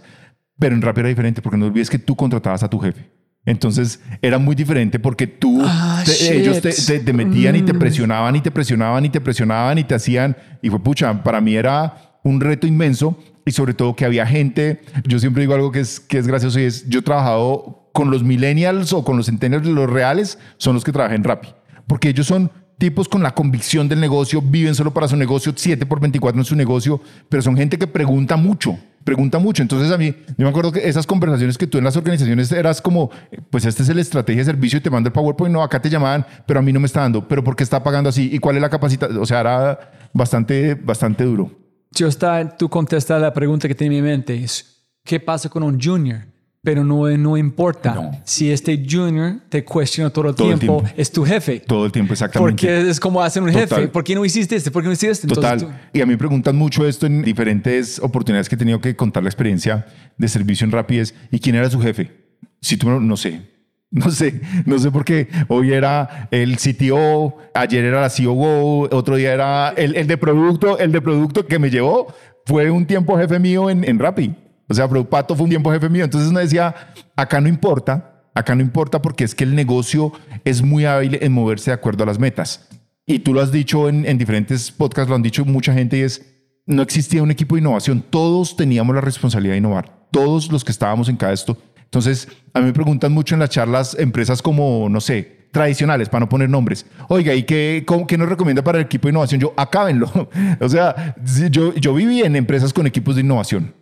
Pero 0.57 0.75
en 0.75 0.81
Rappi 0.81 1.01
era 1.01 1.09
diferente 1.09 1.41
porque 1.41 1.57
no 1.57 1.67
olvides 1.67 1.89
que 1.89 1.99
tú 1.99 2.15
contratabas 2.15 2.63
a 2.63 2.69
tu 2.69 2.79
jefe. 2.79 3.09
Entonces 3.45 4.01
era 4.21 4.37
muy 4.37 4.55
diferente 4.55 4.99
porque 4.99 5.25
tú, 5.27 5.61
Ah, 5.63 6.03
te- 6.05 6.37
ellos 6.39 6.61
te, 6.61 6.71
te- 6.71 6.99
te 6.99 7.13
metían 7.13 7.55
y 7.55 7.61
te 7.61 7.73
Mm. 7.73 7.79
presionaban 7.79 8.35
y 8.35 8.41
te 8.41 8.51
presionaban 8.51 9.05
y 9.05 9.09
te 9.09 9.21
presionaban 9.21 9.77
y 9.77 9.83
te 9.83 9.95
hacían. 9.95 10.35
Y 10.61 10.69
fue 10.69 10.79
pucha, 10.83 11.23
para 11.23 11.41
mí 11.41 11.55
era 11.55 12.19
un 12.23 12.41
reto 12.41 12.67
inmenso 12.67 13.17
y 13.45 13.51
sobre 13.51 13.73
todo 13.73 13.95
que 13.95 14.05
había 14.05 14.25
gente. 14.27 14.81
Yo 15.05 15.19
siempre 15.19 15.41
digo 15.41 15.55
algo 15.55 15.71
que 15.71 15.79
es, 15.79 15.99
que 15.99 16.17
es 16.17 16.27
gracioso 16.27 16.59
y 16.59 16.63
es: 16.63 16.87
yo 16.89 16.99
he 16.99 17.01
trabajado 17.03 17.89
con 17.93 18.11
los 18.11 18.23
millennials 18.23 18.93
o 18.93 19.03
con 19.03 19.17
los 19.17 19.25
centennials, 19.25 19.65
los 19.65 19.89
reales, 19.89 20.37
son 20.57 20.75
los 20.75 20.83
que 20.83 20.91
trabajan 20.91 21.15
en 21.17 21.23
Rappi. 21.23 21.49
Porque 21.87 22.09
ellos 22.09 22.27
son 22.27 22.51
tipos 22.77 23.09
con 23.09 23.23
la 23.23 23.31
convicción 23.33 23.89
del 23.89 23.99
negocio, 23.99 24.41
viven 24.41 24.75
solo 24.75 24.93
para 24.93 25.07
su 25.07 25.15
negocio, 25.17 25.53
7 25.55 25.85
por 25.85 25.99
24 25.99 26.39
en 26.39 26.45
su 26.45 26.55
negocio, 26.55 27.01
pero 27.29 27.41
son 27.41 27.57
gente 27.57 27.77
que 27.77 27.87
pregunta 27.87 28.37
mucho, 28.37 28.77
pregunta 29.03 29.39
mucho. 29.39 29.61
Entonces 29.61 29.91
a 29.91 29.97
mí, 29.97 30.15
yo 30.37 30.45
me 30.45 30.49
acuerdo 30.49 30.71
que 30.71 30.87
esas 30.87 31.05
conversaciones 31.05 31.57
que 31.57 31.67
tú 31.67 31.77
en 31.77 31.83
las 31.83 31.95
organizaciones 31.95 32.51
eras 32.51 32.81
como, 32.81 33.09
pues 33.49 33.65
esta 33.65 33.83
es 33.83 33.89
la 33.89 34.01
estrategia 34.01 34.41
de 34.41 34.45
servicio 34.45 34.79
y 34.79 34.81
te 34.81 34.89
mando 34.89 35.07
el 35.07 35.13
PowerPoint, 35.13 35.53
no, 35.53 35.63
acá 35.63 35.81
te 35.81 35.89
llamaban, 35.89 36.25
pero 36.45 36.59
a 36.59 36.63
mí 36.63 36.71
no 36.73 36.79
me 36.79 36.85
está 36.85 37.01
dando, 37.01 37.27
pero 37.27 37.43
¿por 37.43 37.55
qué 37.55 37.63
está 37.63 37.83
pagando 37.83 38.09
así? 38.09 38.29
¿Y 38.31 38.39
cuál 38.39 38.55
es 38.55 38.61
la 38.61 38.69
capacidad? 38.69 39.15
O 39.17 39.25
sea, 39.25 39.41
era 39.41 40.09
bastante, 40.13 40.75
bastante 40.75 41.23
duro. 41.23 41.51
Yo 41.91 42.07
está, 42.07 42.55
tú 42.55 42.69
contestas 42.69 43.21
la 43.21 43.33
pregunta 43.33 43.67
que 43.67 43.75
tenía 43.75 43.97
en 43.97 44.03
mi 44.03 44.09
mente. 44.09 44.35
Es, 44.35 44.85
¿Qué 45.03 45.19
pasa 45.19 45.49
con 45.49 45.63
un 45.63 45.79
junior? 45.79 46.27
Pero 46.61 46.83
no, 46.83 47.07
no 47.17 47.37
importa. 47.37 47.93
No. 47.95 48.11
Si 48.25 48.51
este 48.51 48.83
junior 48.89 49.37
te 49.47 49.63
cuestiona 49.63 50.09
todo 50.09 50.27
el, 50.29 50.35
Todo 50.35 50.51
el 50.51 50.59
tiempo, 50.59 50.81
tiempo. 50.81 51.01
es 51.01 51.09
tu 51.11 51.23
jefe. 51.25 51.61
Todo 51.61 51.85
el 51.85 51.91
tiempo, 51.91 52.11
exactamente. 52.11 52.51
Porque 52.51 52.89
es 52.89 52.99
como 52.99 53.21
hacer 53.21 53.41
un 53.41 53.49
Total. 53.51 53.67
jefe. 53.67 53.87
¿Por 53.87 54.03
qué 54.03 54.13
no 54.13 54.25
hiciste 54.25 54.57
este? 54.57 54.69
¿Por 54.69 54.81
qué 54.81 54.87
no 54.87 54.91
hiciste 54.93 55.11
este? 55.11 55.27
Entonces 55.27 55.61
Total. 55.63 55.89
Y 55.93 56.01
a 56.01 56.05
mí 56.05 56.11
me 56.11 56.17
preguntan 56.17 56.57
mucho 56.57 56.85
esto 56.85 57.05
en 57.05 57.21
diferentes 57.21 57.99
oportunidades 57.99 58.49
que 58.49 58.55
he 58.55 58.57
tenido 58.57 58.81
que 58.81 58.93
contar 58.95 59.23
la 59.23 59.29
experiencia 59.29 59.85
de 60.17 60.27
servicio 60.27 60.65
en 60.65 60.71
Rapidez. 60.71 61.15
¿Y 61.31 61.39
quién 61.39 61.55
era 61.55 61.69
su 61.69 61.79
jefe? 61.79 62.11
Si 62.59 62.75
tú 62.75 62.89
no, 62.89 62.99
no 62.99 63.15
sé. 63.17 63.41
No 63.91 64.11
sé, 64.11 64.39
no 64.67 64.77
sé 64.77 64.91
por 64.91 65.03
qué. 65.03 65.29
Hoy 65.47 65.73
era 65.73 66.27
el 66.29 66.57
CTO, 66.57 67.37
ayer 67.55 67.83
era 67.85 68.01
la 68.01 68.09
COO, 68.11 68.87
otro 68.95 69.15
día 69.15 69.33
era 69.33 69.69
el, 69.69 69.95
el 69.95 70.05
de 70.05 70.15
producto, 70.15 70.77
el 70.77 70.91
de 70.91 71.01
producto 71.01 71.47
que 71.47 71.57
me 71.57 71.71
llevó. 71.71 72.13
Fue 72.45 72.69
un 72.69 72.85
tiempo 72.85 73.17
jefe 73.17 73.39
mío 73.39 73.67
en, 73.67 73.83
en 73.83 73.97
Rappi. 73.97 74.35
O 74.69 74.73
sea, 74.73 74.87
Pato 74.87 75.35
fue 75.35 75.43
un 75.45 75.49
tiempo 75.49 75.71
jefe 75.71 75.89
mío. 75.89 76.05
Entonces 76.05 76.29
uno 76.29 76.39
decía, 76.39 76.73
acá 77.15 77.41
no 77.41 77.49
importa, 77.49 78.23
acá 78.33 78.55
no 78.55 78.61
importa 78.61 79.01
porque 79.01 79.23
es 79.25 79.35
que 79.35 79.43
el 79.43 79.55
negocio 79.55 80.13
es 80.45 80.61
muy 80.61 80.85
hábil 80.85 81.17
en 81.21 81.31
moverse 81.33 81.71
de 81.71 81.75
acuerdo 81.75 82.03
a 82.03 82.07
las 82.07 82.19
metas. 82.19 82.69
Y 83.05 83.19
tú 83.19 83.33
lo 83.33 83.41
has 83.41 83.51
dicho 83.51 83.89
en, 83.89 84.05
en 84.05 84.17
diferentes 84.17 84.71
podcasts, 84.71 85.09
lo 85.09 85.15
han 85.15 85.23
dicho 85.23 85.43
mucha 85.43 85.73
gente 85.73 85.97
y 85.97 86.01
es, 86.01 86.23
no 86.67 86.83
existía 86.83 87.23
un 87.23 87.31
equipo 87.31 87.55
de 87.55 87.61
innovación, 87.61 88.03
todos 88.07 88.55
teníamos 88.55 88.93
la 88.93 89.01
responsabilidad 89.01 89.53
de 89.53 89.57
innovar, 89.57 90.07
todos 90.11 90.51
los 90.51 90.63
que 90.63 90.71
estábamos 90.71 91.09
en 91.09 91.17
cada 91.17 91.33
esto. 91.33 91.57
Entonces, 91.85 92.27
a 92.53 92.59
mí 92.59 92.67
me 92.67 92.73
preguntan 92.73 93.11
mucho 93.11 93.33
en 93.33 93.39
las 93.39 93.49
charlas 93.49 93.97
empresas 93.99 94.43
como, 94.43 94.87
no 94.89 95.01
sé, 95.01 95.49
tradicionales, 95.51 96.07
para 96.07 96.19
no 96.19 96.29
poner 96.29 96.47
nombres. 96.47 96.85
Oiga, 97.07 97.33
¿y 97.33 97.41
qué, 97.41 97.83
cómo- 97.87 98.05
qué 98.05 98.15
nos 98.15 98.29
recomienda 98.29 98.63
para 98.63 98.77
el 98.77 98.85
equipo 98.85 99.07
de 99.07 99.13
innovación? 99.13 99.41
Yo, 99.41 99.53
acábenlo. 99.57 100.29
o 100.61 100.69
sea, 100.69 101.15
yo, 101.49 101.73
yo 101.73 101.95
viví 101.95 102.21
en 102.21 102.35
empresas 102.35 102.71
con 102.71 102.85
equipos 102.85 103.15
de 103.15 103.21
innovación. 103.21 103.73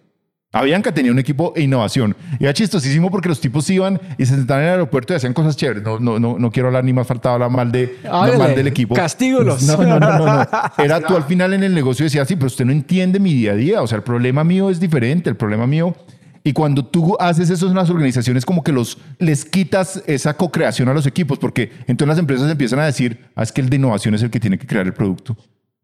Avianca 0.54 0.94
tenía 0.94 1.12
un 1.12 1.20
equipo 1.20 1.52
de 1.56 1.64
innovación. 1.64 2.16
Y 2.40 2.46
era 2.46 2.54
chistosísimo 2.54 3.12
porque 3.12 3.28
los 3.28 3.42
tipos 3.42 3.70
iban 3.70 4.00
y 4.18 4.26
se 4.26 4.36
sentaban 4.36 4.64
en 4.64 4.70
el 4.70 4.74
aeropuerto 4.76 5.14
y 5.14 5.18
hacían 5.18 5.34
cosas 5.34 5.58
chéveres. 5.58 5.84
No, 5.84 6.00
no, 6.00 6.20
no, 6.20 6.40
no 6.40 6.52
quiero 6.52 6.70
hablar 6.70 6.86
ni 6.86 6.94
más 6.94 7.06
faltaba 7.06 7.36
hablar 7.36 7.52
mal, 7.52 7.72
de, 7.72 7.98
no, 8.04 8.38
mal 8.38 8.56
del 8.56 8.68
equipo. 8.68 8.96
castígolos. 8.96 9.64
No, 9.64 9.78
no, 9.78 10.00
no, 10.00 10.18
no, 10.18 10.26
no. 10.26 10.48
Era 10.84 11.02
tú 11.02 11.16
al 11.16 11.24
final 11.24 11.54
en 11.54 11.64
el 11.64 11.74
negocio 11.76 12.06
decías, 12.06 12.28
sí, 12.28 12.36
pero 12.36 12.48
usted 12.48 12.66
no 12.66 12.72
entiende 12.72 13.20
mi 13.20 13.34
día 13.34 13.52
a 13.52 13.56
día. 13.56 13.82
O 13.82 13.88
sea, 13.88 13.98
el 13.98 14.04
problema 14.04 14.44
mío 14.44 14.70
es 14.70 14.80
diferente. 14.80 15.30
El 15.30 15.36
problema 15.36 15.68
mío... 15.68 15.96
Y 16.44 16.54
cuando 16.54 16.86
tú 16.86 17.18
haces 17.20 17.50
eso 17.50 17.68
en 17.68 17.76
las 17.76 17.90
organizaciones, 17.90 18.46
como 18.46 18.64
que 18.64 18.72
los, 18.72 19.00
les 19.20 19.44
quitas 19.44 20.02
esa 20.08 20.38
co-creación 20.38 20.88
a 20.88 20.94
los 20.94 21.06
equipos, 21.06 21.40
porque 21.40 21.74
entonces 21.88 22.08
las 22.08 22.20
empresas 22.20 22.50
empiezan 22.50 22.80
a 22.80 22.86
decir, 22.86 23.26
ah, 23.36 23.44
es 23.44 23.52
que 23.52 23.60
el 23.60 23.70
de 23.70 23.76
innovación 23.76 24.16
es 24.16 24.24
el 24.24 24.30
que 24.30 24.40
tiene 24.40 24.58
que 24.58 24.66
crear 24.66 24.86
el 24.86 24.94
producto. 24.94 25.36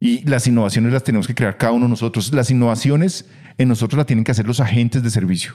Y 0.03 0.21
las 0.27 0.45
innovaciones 0.47 0.91
las 0.91 1.03
tenemos 1.03 1.27
que 1.27 1.33
crear 1.33 1.55
cada 1.55 1.71
uno 1.71 1.85
de 1.85 1.89
nosotros. 1.91 2.33
Las 2.33 2.51
innovaciones 2.51 3.25
en 3.57 3.69
nosotros 3.69 3.97
las 3.97 4.05
tienen 4.05 4.25
que 4.25 4.31
hacer 4.31 4.45
los 4.45 4.59
agentes 4.59 5.01
de 5.01 5.09
servicio. 5.09 5.53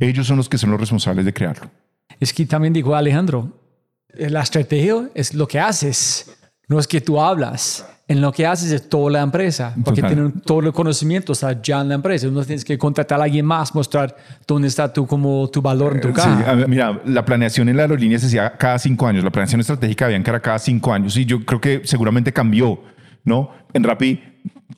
Ellos 0.00 0.26
son 0.26 0.36
los 0.36 0.48
que 0.48 0.58
son 0.58 0.72
los 0.72 0.80
responsables 0.80 1.24
de 1.24 1.32
crearlo. 1.32 1.70
Es 2.18 2.32
que 2.32 2.44
también 2.44 2.72
dijo 2.72 2.96
Alejandro, 2.96 3.52
eh, 4.12 4.28
la 4.30 4.42
estrategia 4.42 5.08
es 5.14 5.32
lo 5.34 5.46
que 5.46 5.60
haces, 5.60 6.36
no 6.66 6.80
es 6.80 6.88
que 6.88 7.00
tú 7.00 7.20
hablas. 7.20 7.86
En 8.08 8.20
lo 8.20 8.32
que 8.32 8.44
haces 8.46 8.72
es 8.72 8.88
toda 8.88 9.10
la 9.12 9.22
empresa, 9.22 9.72
porque 9.84 10.02
Total. 10.02 10.14
tienen 10.14 10.40
todo 10.40 10.60
el 10.60 10.72
conocimiento 10.72 11.32
está 11.32 11.62
ya 11.62 11.80
en 11.80 11.88
la 11.88 11.94
empresa. 11.94 12.26
No 12.26 12.44
tienes 12.44 12.64
que 12.64 12.76
contratar 12.76 13.20
a 13.20 13.24
alguien 13.24 13.46
más, 13.46 13.74
mostrar 13.74 14.14
dónde 14.46 14.68
está 14.68 14.92
tu, 14.92 15.06
como, 15.06 15.48
tu 15.48 15.62
valor 15.62 15.94
en 15.94 16.00
tu 16.02 16.08
Sí, 16.08 16.14
caja. 16.14 16.52
ver, 16.54 16.68
mira, 16.68 17.00
la 17.06 17.24
planeación 17.24 17.68
en 17.70 17.76
la 17.76 17.84
aerolínea 17.84 18.18
se 18.18 18.26
hacía 18.26 18.52
cada 18.58 18.78
cinco 18.78 19.06
años. 19.06 19.22
La 19.24 19.30
planeación 19.30 19.60
estratégica 19.60 20.04
habían 20.06 20.22
que 20.24 20.30
era 20.30 20.40
cada 20.40 20.58
cinco 20.58 20.92
años 20.92 21.16
y 21.16 21.24
yo 21.24 21.44
creo 21.46 21.60
que 21.62 21.80
seguramente 21.84 22.30
cambió, 22.32 22.78
¿no? 23.24 23.50
En 23.72 23.82
Rappi, 23.84 24.22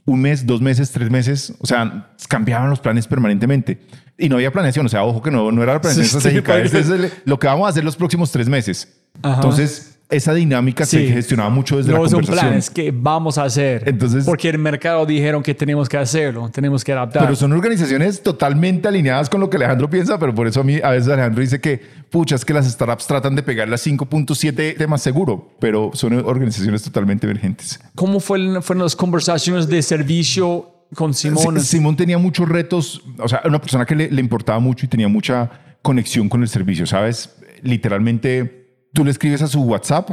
un 0.04 0.20
mes, 0.20 0.46
dos 0.46 0.60
meses, 0.60 0.90
tres 0.92 1.10
meses, 1.10 1.54
o 1.60 1.66
sea, 1.66 2.10
cambiaban 2.28 2.70
los 2.70 2.80
planes 2.80 3.06
permanentemente 3.06 3.78
y 4.18 4.28
no 4.28 4.36
había 4.36 4.52
planeación. 4.52 4.86
O 4.86 4.88
sea, 4.88 5.04
ojo 5.04 5.20
que 5.22 5.30
no, 5.30 5.50
no 5.52 5.62
era 5.62 5.74
la 5.74 5.80
planeación 5.80 6.20
Sí, 6.20 6.30
sí, 6.30 6.76
es 6.78 6.88
el- 6.90 7.10
lo 7.24 7.38
que 7.38 7.46
vamos 7.46 7.66
a 7.66 7.70
hacer 7.70 7.84
los 7.84 7.96
próximos 7.96 8.30
tres 8.30 8.48
meses. 8.48 9.00
Ajá. 9.22 9.36
Entonces, 9.36 9.92
esa 10.08 10.32
dinámica 10.34 10.86
se 10.86 11.00
Sí. 11.04 11.12
gestionaba 11.12 11.50
mucho 11.50 11.78
desde 11.78 11.90
no 11.90 12.00
la 12.04 12.08
son 12.08 12.20
conversación. 12.20 12.46
planes 12.50 12.70
que 12.70 12.92
vamos 12.94 13.38
a 13.38 13.42
hacer. 13.42 13.82
Entonces- 13.88 14.24
porque 14.24 14.48
el 14.48 14.58
mercado 14.58 15.04
dijeron 15.04 15.42
que 15.42 15.52
tenemos 15.52 15.88
que 15.88 15.96
hacerlo, 15.96 16.48
tenemos 16.48 16.84
que 16.84 16.92
adaptar. 16.92 17.24
Pero 17.24 17.34
son 17.34 17.52
organizaciones 17.52 18.22
totalmente 18.22 18.86
alineadas 18.86 19.28
con 19.28 19.40
lo 19.40 19.50
que 19.50 19.56
Alejandro 19.56 19.90
piensa, 19.90 20.16
pero 20.18 20.32
por 20.32 20.46
eso 20.46 20.60
a 20.60 20.64
mí 20.64 20.78
a 20.80 20.90
veces 20.90 21.08
Alejandro 21.08 21.40
dice 21.40 21.60
que, 21.60 21.82
pucha, 22.10 22.34
es 22.36 22.44
que 22.44 22.52
las 22.54 22.66
startups 22.70 23.06
tratan 23.06 23.34
de 23.34 23.42
pegar 23.42 23.68
las 23.68 23.86
5.7 23.86 24.76
temas 24.76 25.02
seguro, 25.02 25.50
pero 25.60 25.90
son 25.94 26.14
organizaciones 26.24 26.82
totalmente 26.82 27.26
emergentes. 27.26 27.80
¿Cómo 27.94 28.20
fue- 28.20 28.60
fueron 28.62 28.84
las 28.84 28.96
conversaciones 28.96 29.68
de 29.68 29.82
servicio 29.82 30.86
con 30.94 31.12
Simón? 31.14 31.60
Simón 31.60 31.96
tenía 31.96 32.18
muchos 32.18 32.48
retos, 32.48 33.02
o 33.18 33.28
sea, 33.28 33.42
una 33.44 33.60
persona 33.60 33.84
que 33.84 33.94
le, 33.94 34.10
le 34.10 34.20
importaba 34.20 34.58
mucho 34.58 34.86
y 34.86 34.88
tenía 34.88 35.08
mucha 35.08 35.76
conexión 35.82 36.28
con 36.28 36.42
el 36.42 36.48
servicio, 36.48 36.86
¿sabes? 36.86 37.36
Literalmente, 37.62 38.88
tú 38.92 39.04
le 39.04 39.10
escribes 39.10 39.42
a 39.42 39.46
su 39.46 39.62
WhatsApp, 39.62 40.10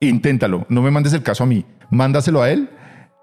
inténtalo, 0.00 0.66
no 0.68 0.82
me 0.82 0.90
mandes 0.90 1.12
el 1.12 1.22
caso 1.22 1.44
a 1.44 1.46
mí, 1.46 1.64
mándaselo 1.90 2.42
a 2.42 2.50
él 2.50 2.68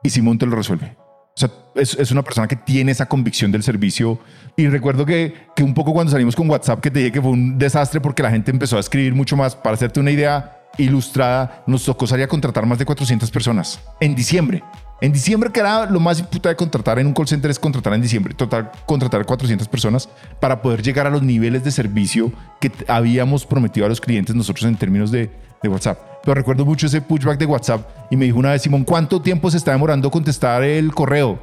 y 0.03 0.09
Simón 0.09 0.37
te 0.37 0.45
lo 0.45 0.55
resuelve. 0.55 0.97
O 1.35 1.39
sea, 1.39 1.49
es, 1.75 1.95
es 1.95 2.11
una 2.11 2.21
persona 2.21 2.47
que 2.47 2.55
tiene 2.55 2.91
esa 2.91 3.07
convicción 3.07 3.51
del 3.51 3.63
servicio. 3.63 4.19
Y 4.55 4.67
recuerdo 4.67 5.05
que, 5.05 5.33
que 5.55 5.63
un 5.63 5.73
poco 5.73 5.93
cuando 5.93 6.11
salimos 6.11 6.35
con 6.35 6.49
WhatsApp, 6.49 6.79
que 6.79 6.91
te 6.91 6.99
dije 6.99 7.11
que 7.11 7.21
fue 7.21 7.31
un 7.31 7.57
desastre 7.57 7.99
porque 8.01 8.21
la 8.21 8.29
gente 8.29 8.51
empezó 8.51 8.77
a 8.77 8.79
escribir 8.79 9.15
mucho 9.15 9.35
más. 9.35 9.55
Para 9.55 9.75
hacerte 9.75 9.99
una 9.99 10.11
idea 10.11 10.59
ilustrada, 10.77 11.63
nos 11.67 11.85
tocó 11.85 12.07
salir 12.07 12.25
a 12.25 12.27
contratar 12.27 12.65
más 12.65 12.79
de 12.79 12.85
400 12.85 13.29
personas 13.31 13.79
en 13.99 14.15
diciembre. 14.15 14.63
En 15.01 15.11
diciembre, 15.11 15.51
que 15.51 15.59
era 15.59 15.85
lo 15.85 15.99
más 15.99 16.21
puta 16.21 16.49
de 16.49 16.55
contratar 16.55 16.97
en 16.97 17.07
un 17.07 17.13
call 17.13 17.27
center, 17.27 17.51
es 17.51 17.59
contratar 17.59 17.93
en 17.93 18.01
diciembre, 18.01 18.33
total, 18.33 18.71
contratar 18.85 19.25
400 19.25 19.67
personas 19.67 20.07
para 20.39 20.61
poder 20.61 20.81
llegar 20.81 21.07
a 21.07 21.09
los 21.09 21.21
niveles 21.21 21.63
de 21.63 21.71
servicio 21.71 22.31
que 22.61 22.71
habíamos 22.87 23.45
prometido 23.45 23.85
a 23.85 23.89
los 23.89 23.99
clientes 23.99 24.35
nosotros 24.35 24.65
en 24.65 24.77
términos 24.77 25.11
de, 25.11 25.29
de 25.63 25.69
WhatsApp. 25.69 25.97
Pero 26.23 26.35
recuerdo 26.35 26.65
mucho 26.65 26.85
ese 26.87 27.01
pushback 27.01 27.39
de 27.39 27.45
WhatsApp 27.45 27.81
y 28.11 28.15
me 28.15 28.25
dijo 28.25 28.37
una 28.37 28.51
vez, 28.51 28.61
Simón, 28.61 28.83
¿cuánto 28.83 29.21
tiempo 29.21 29.49
se 29.49 29.57
está 29.57 29.71
demorando 29.71 30.11
contestar 30.11 30.63
el 30.63 30.93
correo? 30.93 31.39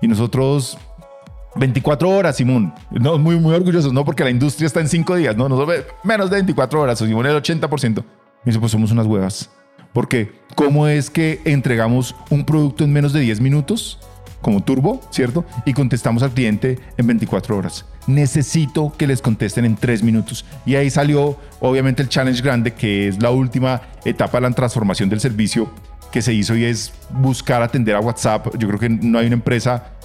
Y 0.00 0.08
nosotros, 0.08 0.78
24 1.56 2.08
horas, 2.08 2.36
Simón. 2.36 2.72
No, 2.90 3.18
muy, 3.18 3.38
muy 3.38 3.54
orgullosos, 3.54 3.92
no 3.92 4.04
porque 4.04 4.24
la 4.24 4.30
industria 4.30 4.66
está 4.66 4.80
en 4.80 4.88
5 4.88 5.16
días, 5.16 5.36
no, 5.36 5.48
nosotros 5.48 5.84
menos 6.02 6.30
de 6.30 6.36
24 6.36 6.80
horas, 6.80 6.98
Simón, 6.98 7.26
el 7.26 7.36
80%. 7.36 7.98
Y 7.98 8.02
dice, 8.46 8.58
pues 8.58 8.72
somos 8.72 8.90
unas 8.90 9.06
huevas. 9.06 9.50
Porque, 9.92 10.32
¿cómo 10.54 10.86
es 10.88 11.08
que 11.08 11.40
entregamos 11.44 12.14
un 12.30 12.44
producto 12.44 12.84
en 12.84 12.92
menos 12.92 13.12
de 13.12 13.20
10 13.20 13.40
minutos? 13.40 13.98
Como 14.46 14.62
turbo, 14.62 15.00
¿cierto? 15.10 15.44
Y 15.64 15.72
contestamos 15.72 16.22
al 16.22 16.30
cliente 16.30 16.78
en 16.96 17.08
24 17.08 17.56
horas. 17.56 17.84
Necesito 18.06 18.94
que 18.96 19.08
les 19.08 19.20
contesten 19.20 19.64
en 19.64 19.74
3 19.74 20.04
minutos. 20.04 20.44
Y 20.64 20.76
ahí 20.76 20.88
salió, 20.88 21.36
obviamente, 21.58 22.00
el 22.00 22.08
challenge 22.08 22.40
grande, 22.42 22.72
que 22.72 23.08
es 23.08 23.20
la 23.20 23.32
última 23.32 23.82
etapa 24.04 24.36
de 24.36 24.42
la 24.42 24.54
transformación 24.54 25.08
del 25.08 25.18
servicio 25.18 25.68
que 26.12 26.22
se 26.22 26.32
hizo 26.32 26.56
y 26.56 26.62
es 26.62 26.92
buscar 27.10 27.60
atender 27.60 27.96
a 27.96 28.00
WhatsApp. 28.00 28.56
Yo 28.56 28.68
creo 28.68 28.78
que 28.78 28.88
no 28.88 29.18
hay 29.18 29.26
una 29.26 29.34
empresa 29.34 29.96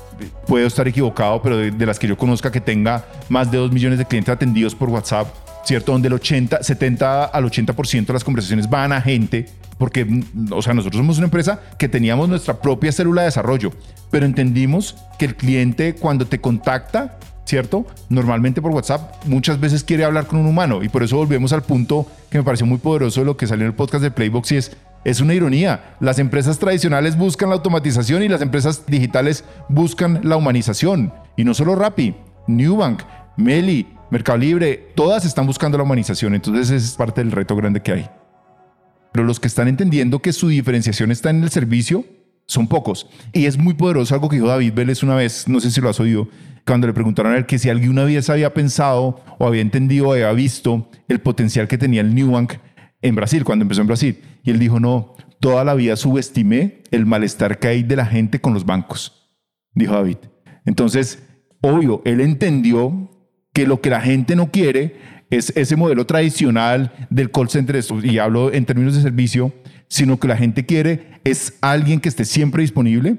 puedo 0.47 0.65
estar 0.65 0.87
equivocado, 0.87 1.39
pero 1.43 1.57
de, 1.57 1.69
de 1.69 1.85
las 1.85 1.99
que 1.99 2.07
yo 2.07 2.17
conozca 2.17 2.51
que 2.51 2.61
tenga 2.61 3.05
más 3.29 3.51
de 3.51 3.59
2 3.59 3.71
millones 3.71 3.99
de 3.99 4.05
clientes 4.05 4.33
atendidos 4.33 4.73
por 4.73 4.89
WhatsApp, 4.89 5.27
¿cierto? 5.65 5.91
Donde 5.91 6.07
el 6.07 6.15
80, 6.15 6.63
70 6.63 7.25
al 7.25 7.45
80% 7.45 8.07
de 8.07 8.13
las 8.13 8.23
conversaciones 8.23 8.67
van 8.67 8.91
a 8.91 9.01
gente, 9.01 9.45
porque, 9.81 10.05
o 10.51 10.61
sea, 10.61 10.75
nosotros 10.75 10.99
somos 10.99 11.17
una 11.17 11.25
empresa 11.25 11.59
que 11.79 11.89
teníamos 11.89 12.29
nuestra 12.29 12.61
propia 12.61 12.91
célula 12.91 13.23
de 13.23 13.29
desarrollo, 13.29 13.71
pero 14.11 14.27
entendimos 14.27 14.95
que 15.17 15.25
el 15.25 15.35
cliente 15.35 15.95
cuando 15.95 16.27
te 16.27 16.39
contacta, 16.39 17.17
¿cierto? 17.45 17.87
Normalmente 18.07 18.61
por 18.61 18.73
WhatsApp 18.73 19.25
muchas 19.25 19.59
veces 19.59 19.83
quiere 19.83 20.03
hablar 20.05 20.27
con 20.27 20.37
un 20.37 20.45
humano 20.45 20.83
y 20.83 20.89
por 20.89 21.01
eso 21.01 21.17
volvemos 21.17 21.51
al 21.51 21.63
punto 21.63 22.05
que 22.29 22.37
me 22.37 22.43
pareció 22.43 22.67
muy 22.67 22.77
poderoso 22.77 23.21
de 23.21 23.25
lo 23.25 23.37
que 23.37 23.47
salió 23.47 23.65
en 23.65 23.71
el 23.71 23.75
podcast 23.75 24.03
de 24.03 24.11
Playbox 24.11 24.51
y 24.51 24.57
es 24.57 24.77
es 25.03 25.19
una 25.19 25.33
ironía. 25.33 25.95
Las 25.99 26.19
empresas 26.19 26.59
tradicionales 26.59 27.17
buscan 27.17 27.49
la 27.49 27.55
automatización 27.55 28.21
y 28.21 28.29
las 28.29 28.43
empresas 28.43 28.85
digitales 28.85 29.45
buscan 29.67 30.19
la 30.21 30.35
humanización. 30.35 31.11
Y 31.35 31.43
no 31.43 31.55
solo 31.55 31.73
Rappi, 31.73 32.13
Newbank, 32.45 33.01
Meli, 33.35 33.87
Mercado 34.11 34.37
Libre, 34.37 34.91
todas 34.93 35.25
están 35.25 35.47
buscando 35.47 35.79
la 35.79 35.85
humanización, 35.85 36.35
entonces 36.35 36.69
es 36.69 36.91
parte 36.91 37.21
del 37.21 37.31
reto 37.31 37.55
grande 37.55 37.81
que 37.81 37.93
hay. 37.93 38.20
Pero 39.11 39.25
los 39.25 39.39
que 39.39 39.47
están 39.47 39.67
entendiendo 39.67 40.19
que 40.19 40.33
su 40.33 40.47
diferenciación 40.47 41.11
está 41.11 41.29
en 41.29 41.43
el 41.43 41.49
servicio 41.49 42.05
son 42.45 42.67
pocos. 42.67 43.07
Y 43.33 43.45
es 43.45 43.57
muy 43.57 43.73
poderoso 43.73 44.13
algo 44.13 44.29
que 44.29 44.35
dijo 44.35 44.47
David 44.47 44.73
Vélez 44.73 45.03
una 45.03 45.15
vez, 45.15 45.47
no 45.47 45.59
sé 45.59 45.71
si 45.71 45.81
lo 45.81 45.89
has 45.89 45.99
oído, 45.99 46.27
cuando 46.65 46.87
le 46.87 46.93
preguntaron 46.93 47.33
a 47.33 47.37
él 47.37 47.45
que 47.45 47.59
si 47.59 47.69
alguna 47.69 48.03
vez 48.03 48.29
había 48.29 48.53
pensado 48.53 49.21
o 49.39 49.47
había 49.47 49.61
entendido 49.61 50.09
o 50.09 50.13
había 50.13 50.31
visto 50.33 50.89
el 51.07 51.19
potencial 51.19 51.67
que 51.67 51.77
tenía 51.77 52.01
el 52.01 52.13
Nubank 52.13 52.53
en 53.01 53.15
Brasil, 53.15 53.43
cuando 53.43 53.63
empezó 53.63 53.81
en 53.81 53.87
Brasil. 53.87 54.21
Y 54.43 54.51
él 54.51 54.59
dijo, 54.59 54.79
no, 54.79 55.15
toda 55.39 55.63
la 55.63 55.73
vida 55.73 55.95
subestimé 55.95 56.83
el 56.91 57.05
malestar 57.05 57.59
que 57.59 57.67
hay 57.67 57.83
de 57.83 57.95
la 57.95 58.05
gente 58.05 58.39
con 58.39 58.53
los 58.53 58.65
bancos, 58.65 59.31
dijo 59.73 59.93
David. 59.93 60.17
Entonces, 60.65 61.23
obvio, 61.61 62.01
él 62.05 62.21
entendió 62.21 63.09
que 63.53 63.65
lo 63.65 63.81
que 63.81 63.89
la 63.89 64.01
gente 64.01 64.35
no 64.35 64.51
quiere 64.51 64.97
es 65.31 65.51
ese 65.55 65.75
modelo 65.75 66.05
tradicional 66.05 66.91
del 67.09 67.31
call 67.31 67.49
center, 67.49 67.83
y 68.03 68.19
hablo 68.19 68.53
en 68.53 68.65
términos 68.65 68.95
de 68.95 69.01
servicio, 69.01 69.51
sino 69.87 70.19
que 70.19 70.27
la 70.27 70.37
gente 70.37 70.65
quiere 70.65 71.19
es 71.23 71.57
alguien 71.61 71.99
que 71.99 72.09
esté 72.09 72.25
siempre 72.25 72.61
disponible 72.61 73.17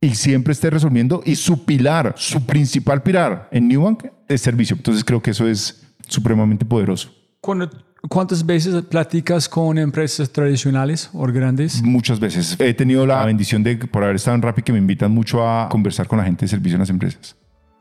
y 0.00 0.14
siempre 0.14 0.52
esté 0.52 0.70
resolviendo 0.70 1.22
y 1.24 1.36
su 1.36 1.64
pilar, 1.64 2.14
su 2.16 2.44
principal 2.44 3.02
pilar 3.02 3.48
en 3.52 3.68
Newbank 3.68 4.04
es 4.28 4.40
servicio. 4.40 4.76
Entonces 4.76 5.04
creo 5.04 5.22
que 5.22 5.30
eso 5.30 5.48
es 5.48 5.86
supremamente 6.06 6.64
poderoso. 6.64 7.10
Cuando 7.40 7.70
¿Cuántas 8.08 8.44
veces 8.44 8.82
platicas 8.84 9.48
con 9.48 9.78
empresas 9.78 10.30
tradicionales 10.30 11.08
o 11.14 11.24
grandes? 11.26 11.82
Muchas 11.82 12.20
veces. 12.20 12.54
He 12.58 12.74
tenido 12.74 13.06
la 13.06 13.24
bendición 13.24 13.62
de, 13.62 13.76
por 13.76 14.04
haber 14.04 14.16
estado 14.16 14.34
en 14.34 14.42
Rappi, 14.42 14.60
que 14.60 14.72
me 14.72 14.78
invitan 14.78 15.10
mucho 15.10 15.46
a 15.48 15.70
conversar 15.70 16.06
con 16.06 16.18
la 16.18 16.24
gente 16.24 16.44
de 16.44 16.48
servicio 16.48 16.76
en 16.76 16.80
las 16.80 16.90
empresas. 16.90 17.34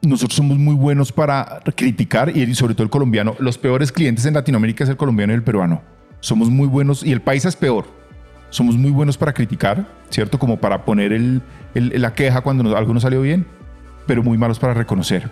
Nosotros 0.06 0.36
somos 0.36 0.58
muy 0.58 0.76
buenos 0.76 1.14
para 1.14 1.62
criticar 1.78 2.36
y 2.36 2.54
sobre 2.56 2.74
todo 2.74 2.84
el 2.84 2.90
colombiano. 2.90 3.36
Los 3.40 3.58
peores 3.58 3.90
clientes 3.90 4.26
en 4.26 4.34
Latinoamérica 4.34 4.84
es 4.84 4.90
el 4.90 4.98
colombiano 4.98 5.32
y 5.32 5.36
el 5.38 5.44
peruano. 5.44 5.82
Somos 6.20 6.50
muy 6.50 6.68
buenos 6.68 7.04
y 7.04 7.14
el 7.14 7.22
país 7.22 7.46
es 7.46 7.56
peor. 7.56 7.86
Somos 8.50 8.76
muy 8.76 8.92
buenos 8.92 9.18
para 9.18 9.32
criticar, 9.32 9.88
¿cierto? 10.10 10.38
Como 10.38 10.58
para 10.58 10.84
poner 10.84 11.42
la 11.74 12.14
queja 12.14 12.42
cuando 12.42 12.76
algo 12.76 12.94
no 12.94 13.00
salió 13.00 13.22
bien, 13.22 13.46
pero 14.06 14.22
muy 14.24 14.38
malos 14.38 14.60
para 14.60 14.74
reconocer. 14.74 15.32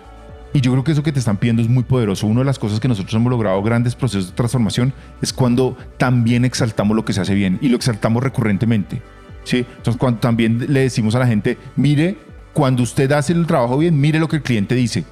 Y 0.54 0.62
yo 0.62 0.72
creo 0.72 0.86
que 0.86 0.94
eso 0.94 1.04
que 1.04 1.12
te 1.12 1.20
están 1.20 1.36
pidiendo 1.36 1.62
es 1.62 1.68
muy 1.68 1.84
poderoso. 1.84 2.26
Una 2.26 2.40
de 2.40 2.46
las 2.46 2.58
cosas 2.58 2.80
que 2.80 2.88
nosotros 2.88 3.14
hemos 3.14 3.30
logrado 3.30 3.62
grandes 3.62 3.96
procesos 3.96 4.30
de 4.30 4.36
transformación 4.36 4.94
es 5.22 5.34
cuando 5.34 5.78
también 5.98 6.46
exaltamos 6.46 6.96
lo 6.96 7.04
que 7.04 7.12
se 7.12 7.20
hace 7.20 7.34
bien 7.34 7.60
y 7.62 7.68
lo 7.68 7.76
exaltamos 7.76 8.24
recurrentemente. 8.24 9.02
¿sí? 9.44 9.66
Entonces, 9.78 9.98
cuando 9.98 10.22
también 10.22 10.66
le 10.70 10.80
decimos 10.80 11.14
a 11.16 11.20
la 11.20 11.28
gente, 11.28 11.58
mire, 11.76 12.18
cuando 12.54 12.84
usted 12.84 13.12
hace 13.12 13.34
el 13.34 13.48
trabajo 13.48 13.78
bien, 13.78 14.00
mire 14.00 14.20
lo 14.20 14.28
que 14.28 14.38
el 14.38 14.44
cliente 14.44 14.76
dice. 14.76 15.06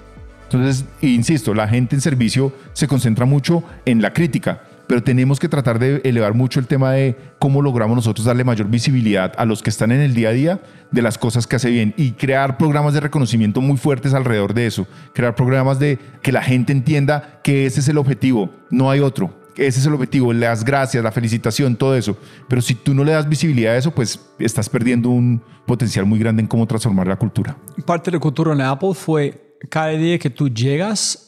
Entonces, 0.44 0.86
insisto, 1.02 1.54
la 1.54 1.68
gente 1.68 1.96
en 1.96 2.02
servicio 2.02 2.52
se 2.74 2.88
concentra 2.88 3.26
mucho 3.26 3.64
en 3.86 4.02
la 4.02 4.14
crítica, 4.14 4.64
pero 4.88 5.04
tenemos 5.04 5.40
que 5.40 5.48
tratar 5.48 5.78
de 5.78 6.02
elevar 6.04 6.34
mucho 6.34 6.60
el 6.60 6.66
tema 6.66 6.94
de 6.94 7.16
cómo 7.38 7.62
logramos 7.62 7.96
nosotros 7.96 8.26
darle 8.26 8.44
mayor 8.44 8.68
visibilidad 8.68 9.32
a 9.38 9.46
los 9.46 9.62
que 9.62 9.70
están 9.70 9.92
en 9.92 10.02
el 10.02 10.16
día 10.16 10.30
a 10.30 10.34
día 10.34 10.62
de 10.90 11.04
las 11.04 11.20
cosas 11.20 11.46
que 11.46 11.58
hace 11.58 11.70
bien 11.70 11.94
y 11.98 12.14
crear 12.14 12.58
programas 12.58 12.96
de 12.96 13.00
reconocimiento 13.00 13.62
muy 13.62 13.78
fuertes 13.78 14.16
alrededor 14.16 14.56
de 14.56 14.66
eso, 14.66 14.88
crear 15.14 15.36
programas 15.36 15.78
de 15.78 16.00
que 16.24 16.32
la 16.32 16.42
gente 16.42 16.74
entienda 16.74 17.40
que 17.44 17.68
ese 17.68 17.82
es 17.82 17.88
el 17.88 18.00
objetivo, 18.00 18.50
no 18.72 18.90
hay 18.90 19.02
otro. 19.02 19.39
Ese 19.60 19.80
es 19.82 19.86
el 19.86 19.94
objetivo, 19.94 20.32
le 20.32 20.46
das 20.46 20.64
gracias, 20.64 21.04
la 21.04 21.12
felicitación, 21.12 21.76
todo 21.76 21.96
eso. 21.96 22.18
Pero 22.48 22.62
si 22.62 22.76
tú 22.76 22.94
no 22.94 23.04
le 23.04 23.12
das 23.12 23.28
visibilidad 23.28 23.74
a 23.74 23.78
eso, 23.78 23.92
pues 23.92 24.20
estás 24.40 24.70
perdiendo 24.70 25.10
un 25.10 25.42
potencial 25.66 26.06
muy 26.06 26.18
grande 26.18 26.42
en 26.42 26.48
cómo 26.48 26.66
transformar 26.66 27.08
la 27.08 27.18
cultura. 27.18 27.58
Parte 27.86 28.10
de 28.10 28.18
la 28.18 28.22
cultura 28.22 28.54
en 28.54 28.62
Apple 28.62 28.94
fue 28.94 29.58
cada 29.70 29.90
día 29.90 30.18
que 30.18 30.30
tú 30.30 30.48
llegas 30.48 31.26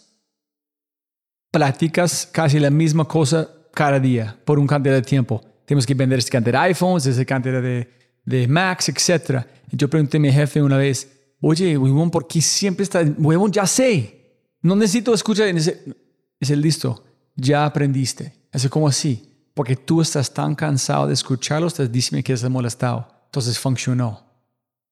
platicas 1.51 2.25
casi 2.31 2.59
la 2.59 2.69
misma 2.69 3.05
cosa 3.05 3.49
cada 3.73 3.99
día 3.99 4.37
por 4.45 4.57
un 4.59 4.65
cantidad 4.67 4.95
de 4.95 5.01
tiempo. 5.01 5.41
Tenemos 5.65 5.85
que 5.85 5.93
vender 5.93 6.19
esta 6.19 6.31
cantidad 6.31 6.61
de 6.61 6.69
iPhones, 6.69 7.05
esta 7.05 7.25
cantidad 7.25 7.61
de, 7.61 7.89
de 8.23 8.47
Macs, 8.47 8.89
etc. 8.89 9.45
Yo 9.71 9.89
pregunté 9.89 10.17
a 10.17 10.19
mi 10.21 10.31
jefe 10.31 10.61
una 10.61 10.77
vez, 10.77 11.35
oye, 11.41 11.77
huevón, 11.77 12.09
¿por 12.09 12.27
qué 12.27 12.41
siempre 12.41 12.83
está, 12.83 13.03
huevón, 13.17 13.51
ya 13.51 13.67
sé, 13.67 14.21
no 14.61 14.75
necesito 14.75 15.13
escuchar. 15.13 15.47
Es 15.47 16.49
el 16.49 16.61
listo, 16.61 17.03
ya 17.41 17.65
aprendiste. 17.65 18.33
Es 18.51 18.67
como 18.69 18.87
así, 18.87 19.27
porque 19.53 19.75
tú 19.75 20.01
estás 20.01 20.33
tan 20.33 20.55
cansado 20.55 21.07
de 21.07 21.13
escucharlo, 21.13 21.67
estás 21.67 21.91
diciendo 21.91 22.23
que 22.23 22.33
estás 22.33 22.49
molestado. 22.49 23.07
Entonces 23.25 23.57
funcionó. 23.57 24.23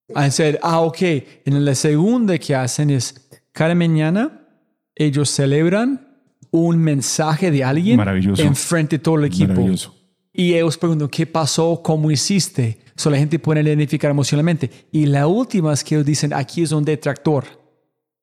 I 0.08 0.30
said, 0.30 0.56
ah, 0.62 0.80
ok. 0.80 1.00
En 1.44 1.64
la 1.64 1.74
segunda 1.74 2.36
que 2.38 2.54
hacen 2.54 2.90
es, 2.90 3.28
cada 3.52 3.74
mañana 3.74 4.40
ellos 4.94 5.30
celebran 5.30 6.08
un 6.50 6.78
mensaje 6.78 7.50
de 7.50 7.62
alguien 7.62 7.96
Maravilloso. 7.96 8.42
enfrente 8.42 8.96
de 8.96 9.02
todo 9.02 9.16
el 9.16 9.26
equipo. 9.26 9.52
Maravilloso. 9.52 9.94
Y 10.32 10.54
ellos 10.54 10.76
preguntan, 10.76 11.08
¿qué 11.08 11.26
pasó? 11.26 11.80
¿Cómo 11.82 12.10
hiciste? 12.10 12.80
So, 12.96 13.10
la 13.10 13.18
gente 13.18 13.38
puede 13.38 13.62
identificar 13.62 14.10
emocionalmente. 14.10 14.70
Y 14.92 15.06
la 15.06 15.26
última 15.26 15.72
es 15.72 15.84
que 15.84 15.94
ellos 15.94 16.06
dicen, 16.06 16.32
aquí 16.32 16.62
es 16.62 16.72
un 16.72 16.84
detractor. 16.84 17.44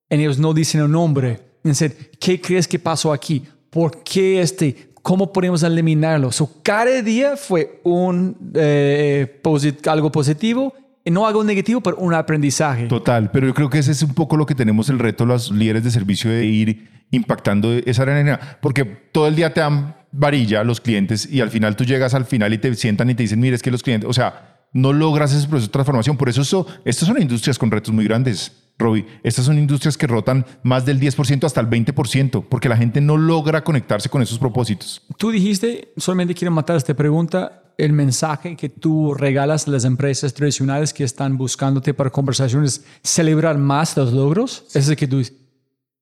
Y 0.10 0.16
ellos 0.16 0.38
no 0.38 0.54
dicen 0.54 0.82
el 0.82 0.92
nombre. 0.92 1.40
Dicen, 1.64 1.96
¿qué 2.20 2.40
crees 2.40 2.68
que 2.68 2.80
pasó 2.80 3.12
aquí? 3.12 3.44
¿Por 3.78 4.02
qué 4.02 4.42
este? 4.42 4.90
¿Cómo 5.04 5.32
podemos 5.32 5.62
eliminarlo? 5.62 6.32
So, 6.32 6.50
cada 6.64 7.00
día 7.04 7.38
fue 7.38 7.80
un, 7.84 8.36
eh, 8.56 9.40
algo 9.86 10.12
positivo 10.12 10.74
no 11.06 11.28
algo 11.28 11.44
negativo, 11.44 11.80
pero 11.80 11.98
un 11.98 12.12
aprendizaje. 12.16 12.88
Total, 12.88 13.30
pero 13.30 13.46
yo 13.46 13.54
creo 13.54 13.70
que 13.70 13.78
ese 13.78 13.92
es 13.92 14.02
un 14.02 14.16
poco 14.16 14.36
lo 14.36 14.48
que 14.48 14.56
tenemos 14.56 14.90
el 14.90 14.98
reto 14.98 15.28
los 15.28 15.52
líderes 15.52 15.84
de 15.84 15.92
servicio 15.92 16.32
de 16.32 16.44
ir 16.46 16.90
impactando 17.12 17.72
esa 17.72 18.02
arena, 18.02 18.58
porque 18.64 18.84
todo 18.84 19.28
el 19.28 19.36
día 19.36 19.54
te 19.54 19.60
dan 19.60 19.96
varilla 20.12 20.64
los 20.64 20.82
clientes 20.82 21.32
y 21.32 21.42
al 21.42 21.52
final 21.52 21.76
tú 21.76 21.86
llegas 21.86 22.16
al 22.16 22.26
final 22.26 22.52
y 22.54 22.58
te 22.58 22.74
sientan 22.74 23.12
y 23.12 23.14
te 23.14 23.22
dicen, 23.22 23.40
mire, 23.40 23.56
es 23.56 23.62
que 23.62 23.70
los 23.70 23.84
clientes, 23.84 24.10
o 24.10 24.14
sea, 24.14 24.66
no 24.74 24.92
logras 24.92 25.36
ese 25.36 25.48
proceso 25.48 25.68
de 25.68 25.74
transformación. 25.74 26.18
Por 26.18 26.30
eso, 26.30 26.42
eso 26.42 26.66
estas 26.84 27.08
son 27.08 27.22
industrias 27.22 27.60
con 27.60 27.70
retos 27.70 27.94
muy 27.94 28.06
grandes. 28.06 28.67
Robbie, 28.78 29.06
estas 29.24 29.46
son 29.46 29.58
industrias 29.58 29.98
que 29.98 30.08
rotan 30.08 30.46
más 30.64 30.86
del 30.86 31.00
10% 31.00 31.46
hasta 31.46 31.62
el 31.62 31.68
20%, 31.68 32.46
porque 32.48 32.70
la 32.70 32.78
gente 32.78 33.02
no 33.02 33.18
logra 33.18 33.64
conectarse 33.64 34.10
con 34.10 34.22
esos 34.22 34.38
propósitos. 34.38 35.02
Tú 35.18 35.32
dijiste, 35.32 35.94
solamente 35.98 36.36
quiero 36.36 36.52
matar 36.52 36.78
esta 36.78 36.94
pregunta, 36.94 37.64
el 37.78 37.94
mensaje 37.94 38.56
que 38.56 38.70
tú 38.70 39.14
regalas 39.14 39.68
a 39.68 39.72
las 39.72 39.86
empresas 39.86 40.34
tradicionales 40.34 40.94
que 40.94 41.04
están 41.04 41.38
buscándote 41.38 41.94
para 41.94 42.10
conversaciones, 42.10 42.86
celebrar 43.04 43.58
más 43.58 43.98
los 43.98 44.14
logros, 44.14 44.66
es 44.74 44.88
el 44.90 44.96
que 44.96 45.08
tú 45.08 45.20
dices 45.20 45.48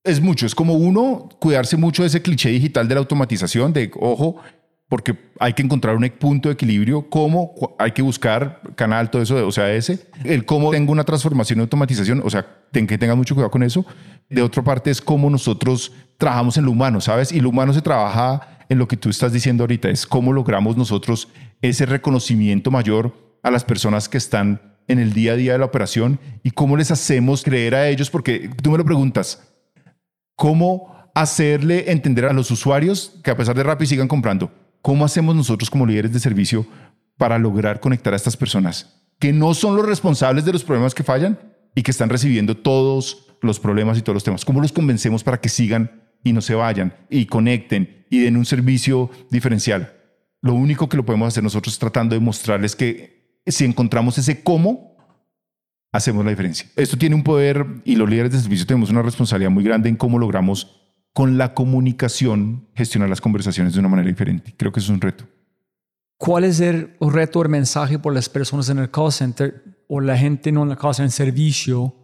es 0.06 0.22
mucho, 0.22 0.46
es 0.46 0.54
como 0.54 0.76
uno 0.76 1.30
cuidarse 1.40 1.78
mucho 1.78 2.04
de 2.04 2.08
ese 2.10 2.22
cliché 2.22 2.50
digital 2.50 2.88
de 2.88 2.94
la 2.94 3.00
automatización, 3.00 3.74
de 3.74 3.92
ojo, 4.00 4.38
porque 4.88 5.18
hay 5.40 5.54
que 5.54 5.64
encontrar 5.64 5.96
un 5.96 6.08
punto 6.10 6.50
de 6.50 6.54
equilibrio, 6.54 7.10
cómo 7.10 7.54
hay 7.80 7.92
que 7.92 8.02
buscar 8.02 8.62
canal, 8.76 9.10
todo 9.10 9.22
eso, 9.22 9.48
o 9.48 9.52
sea, 9.52 9.74
ese, 9.74 10.08
el 10.24 10.46
cómo 10.46 10.72
tengo 10.72 10.92
una 10.92 11.04
transformación 11.04 11.60
y 11.60 11.62
automatización, 11.62 12.22
o 12.24 12.30
sea, 12.30 12.46
ten, 12.72 12.86
que 12.86 12.98
tenga 12.98 13.16
mucho 13.16 13.34
cuidado 13.34 13.50
con 13.50 13.64
eso. 13.64 13.86
De 14.30 14.42
otra 14.42 14.64
parte 14.64 14.92
es 14.92 15.02
cómo 15.02 15.30
nosotros 15.30 15.92
trabajamos 16.18 16.58
en 16.58 16.66
lo 16.66 16.72
humano, 16.72 17.02
¿sabes? 17.02 17.32
Y 17.32 17.40
lo 17.40 17.50
humano 17.50 17.74
se 17.74 17.82
trabaja 17.82 18.60
en 18.70 18.78
lo 18.78 18.88
que 18.88 18.98
tú 18.98 19.10
estás 19.10 19.34
diciendo 19.34 19.64
ahorita, 19.64 19.90
es 19.90 20.06
cómo 20.06 20.34
logramos 20.34 20.78
nosotros 20.78 21.30
ese 21.62 21.86
reconocimiento 21.86 22.72
mayor 22.72 23.14
a 23.42 23.52
las 23.52 23.64
personas 23.64 24.10
que 24.10 24.18
están 24.18 24.76
en 24.88 25.00
el 25.00 25.14
día 25.14 25.34
a 25.34 25.36
día 25.36 25.54
de 25.54 25.60
la 25.60 25.66
operación 25.66 26.20
y 26.44 26.52
cómo 26.52 26.78
les 26.78 26.92
hacemos 26.92 27.44
creer 27.44 27.74
a 27.76 27.90
ellos, 27.90 28.10
porque 28.10 28.50
tú 28.62 28.72
me 28.72 28.78
lo 28.78 28.86
preguntas, 28.86 29.42
cómo 30.36 31.10
hacerle 31.16 31.92
entender 31.92 32.26
a 32.26 32.34
los 32.34 32.52
usuarios 32.52 33.20
que 33.24 33.32
a 33.32 33.38
pesar 33.38 33.56
de 33.56 33.64
Rappi 33.64 33.86
sigan 33.86 34.08
comprando. 34.08 34.52
¿Cómo 34.86 35.04
hacemos 35.04 35.36
nosotros 35.36 35.72
como 35.72 35.88
líderes 35.88 36.14
de 36.14 36.20
servicio 36.20 36.64
para 37.18 37.40
lograr 37.40 37.80
conectar 37.80 38.14
a 38.14 38.18
estas 38.18 38.38
personas 38.38 39.02
que 39.18 39.34
no 39.34 39.56
son 39.56 39.76
los 39.76 39.84
responsables 39.84 40.46
de 40.46 40.54
los 40.54 40.64
problemas 40.64 40.94
que 40.94 41.02
fallan 41.02 41.40
y 41.74 41.82
que 41.82 41.90
están 41.90 42.08
recibiendo 42.08 42.56
todos 42.56 43.26
los 43.42 43.60
problemas 43.60 43.98
y 43.98 44.04
todos 44.04 44.14
los 44.14 44.24
temas? 44.24 44.46
¿Cómo 44.46 44.62
los 44.62 44.72
convencemos 44.72 45.24
para 45.24 45.42
que 45.42 45.50
sigan 45.50 46.04
y 46.24 46.34
no 46.34 46.42
se 46.42 46.54
vayan 46.54 46.96
y 47.10 47.26
conecten 47.26 48.06
y 48.12 48.20
den 48.20 48.38
un 48.38 48.46
servicio 48.46 49.10
diferencial? 49.32 49.92
Lo 50.44 50.54
único 50.54 50.88
que 50.88 50.98
lo 50.98 51.04
podemos 51.04 51.30
hacer 51.30 51.42
nosotros 51.42 51.74
es 51.74 51.80
tratando 51.80 52.14
de 52.14 52.22
mostrarles 52.22 52.76
que 52.76 53.42
si 53.48 53.66
encontramos 53.66 54.20
ese 54.20 54.44
cómo, 54.44 54.98
hacemos 55.92 56.24
la 56.24 56.30
diferencia. 56.30 56.70
Esto 56.76 56.96
tiene 56.96 57.16
un 57.16 57.24
poder 57.24 57.66
y 57.86 57.96
los 57.96 58.08
líderes 58.08 58.34
de 58.34 58.40
servicio 58.40 58.68
tenemos 58.68 58.92
una 58.92 59.02
responsabilidad 59.02 59.50
muy 59.50 59.64
grande 59.64 59.90
en 59.90 59.96
cómo 59.96 60.20
logramos 60.20 60.85
con 61.16 61.38
la 61.38 61.54
comunicación 61.54 62.68
gestionar 62.76 63.08
las 63.08 63.22
conversaciones 63.22 63.74
de 63.74 63.80
una 63.80 63.88
manera 63.88 64.10
diferente. 64.10 64.54
Creo 64.58 64.74
que 64.74 64.82
eso 64.82 64.92
es 64.92 64.96
un 64.96 65.00
reto. 65.00 65.24
¿Cuál 66.18 66.44
es 66.44 66.60
el 66.60 66.90
reto 67.00 67.40
o 67.40 67.44
el 67.44 67.48
mensaje 67.48 67.98
por 67.98 68.14
las 68.14 68.28
personas 68.28 68.68
en 68.68 68.80
el 68.80 68.92
call 68.92 69.14
center 69.14 69.64
o 69.88 70.02
la 70.02 70.18
gente 70.18 70.52
no 70.52 70.64
en 70.64 70.72
el 70.72 70.78
call 70.78 70.94
center 70.94 71.06
en 71.06 71.12
servicio 71.12 71.96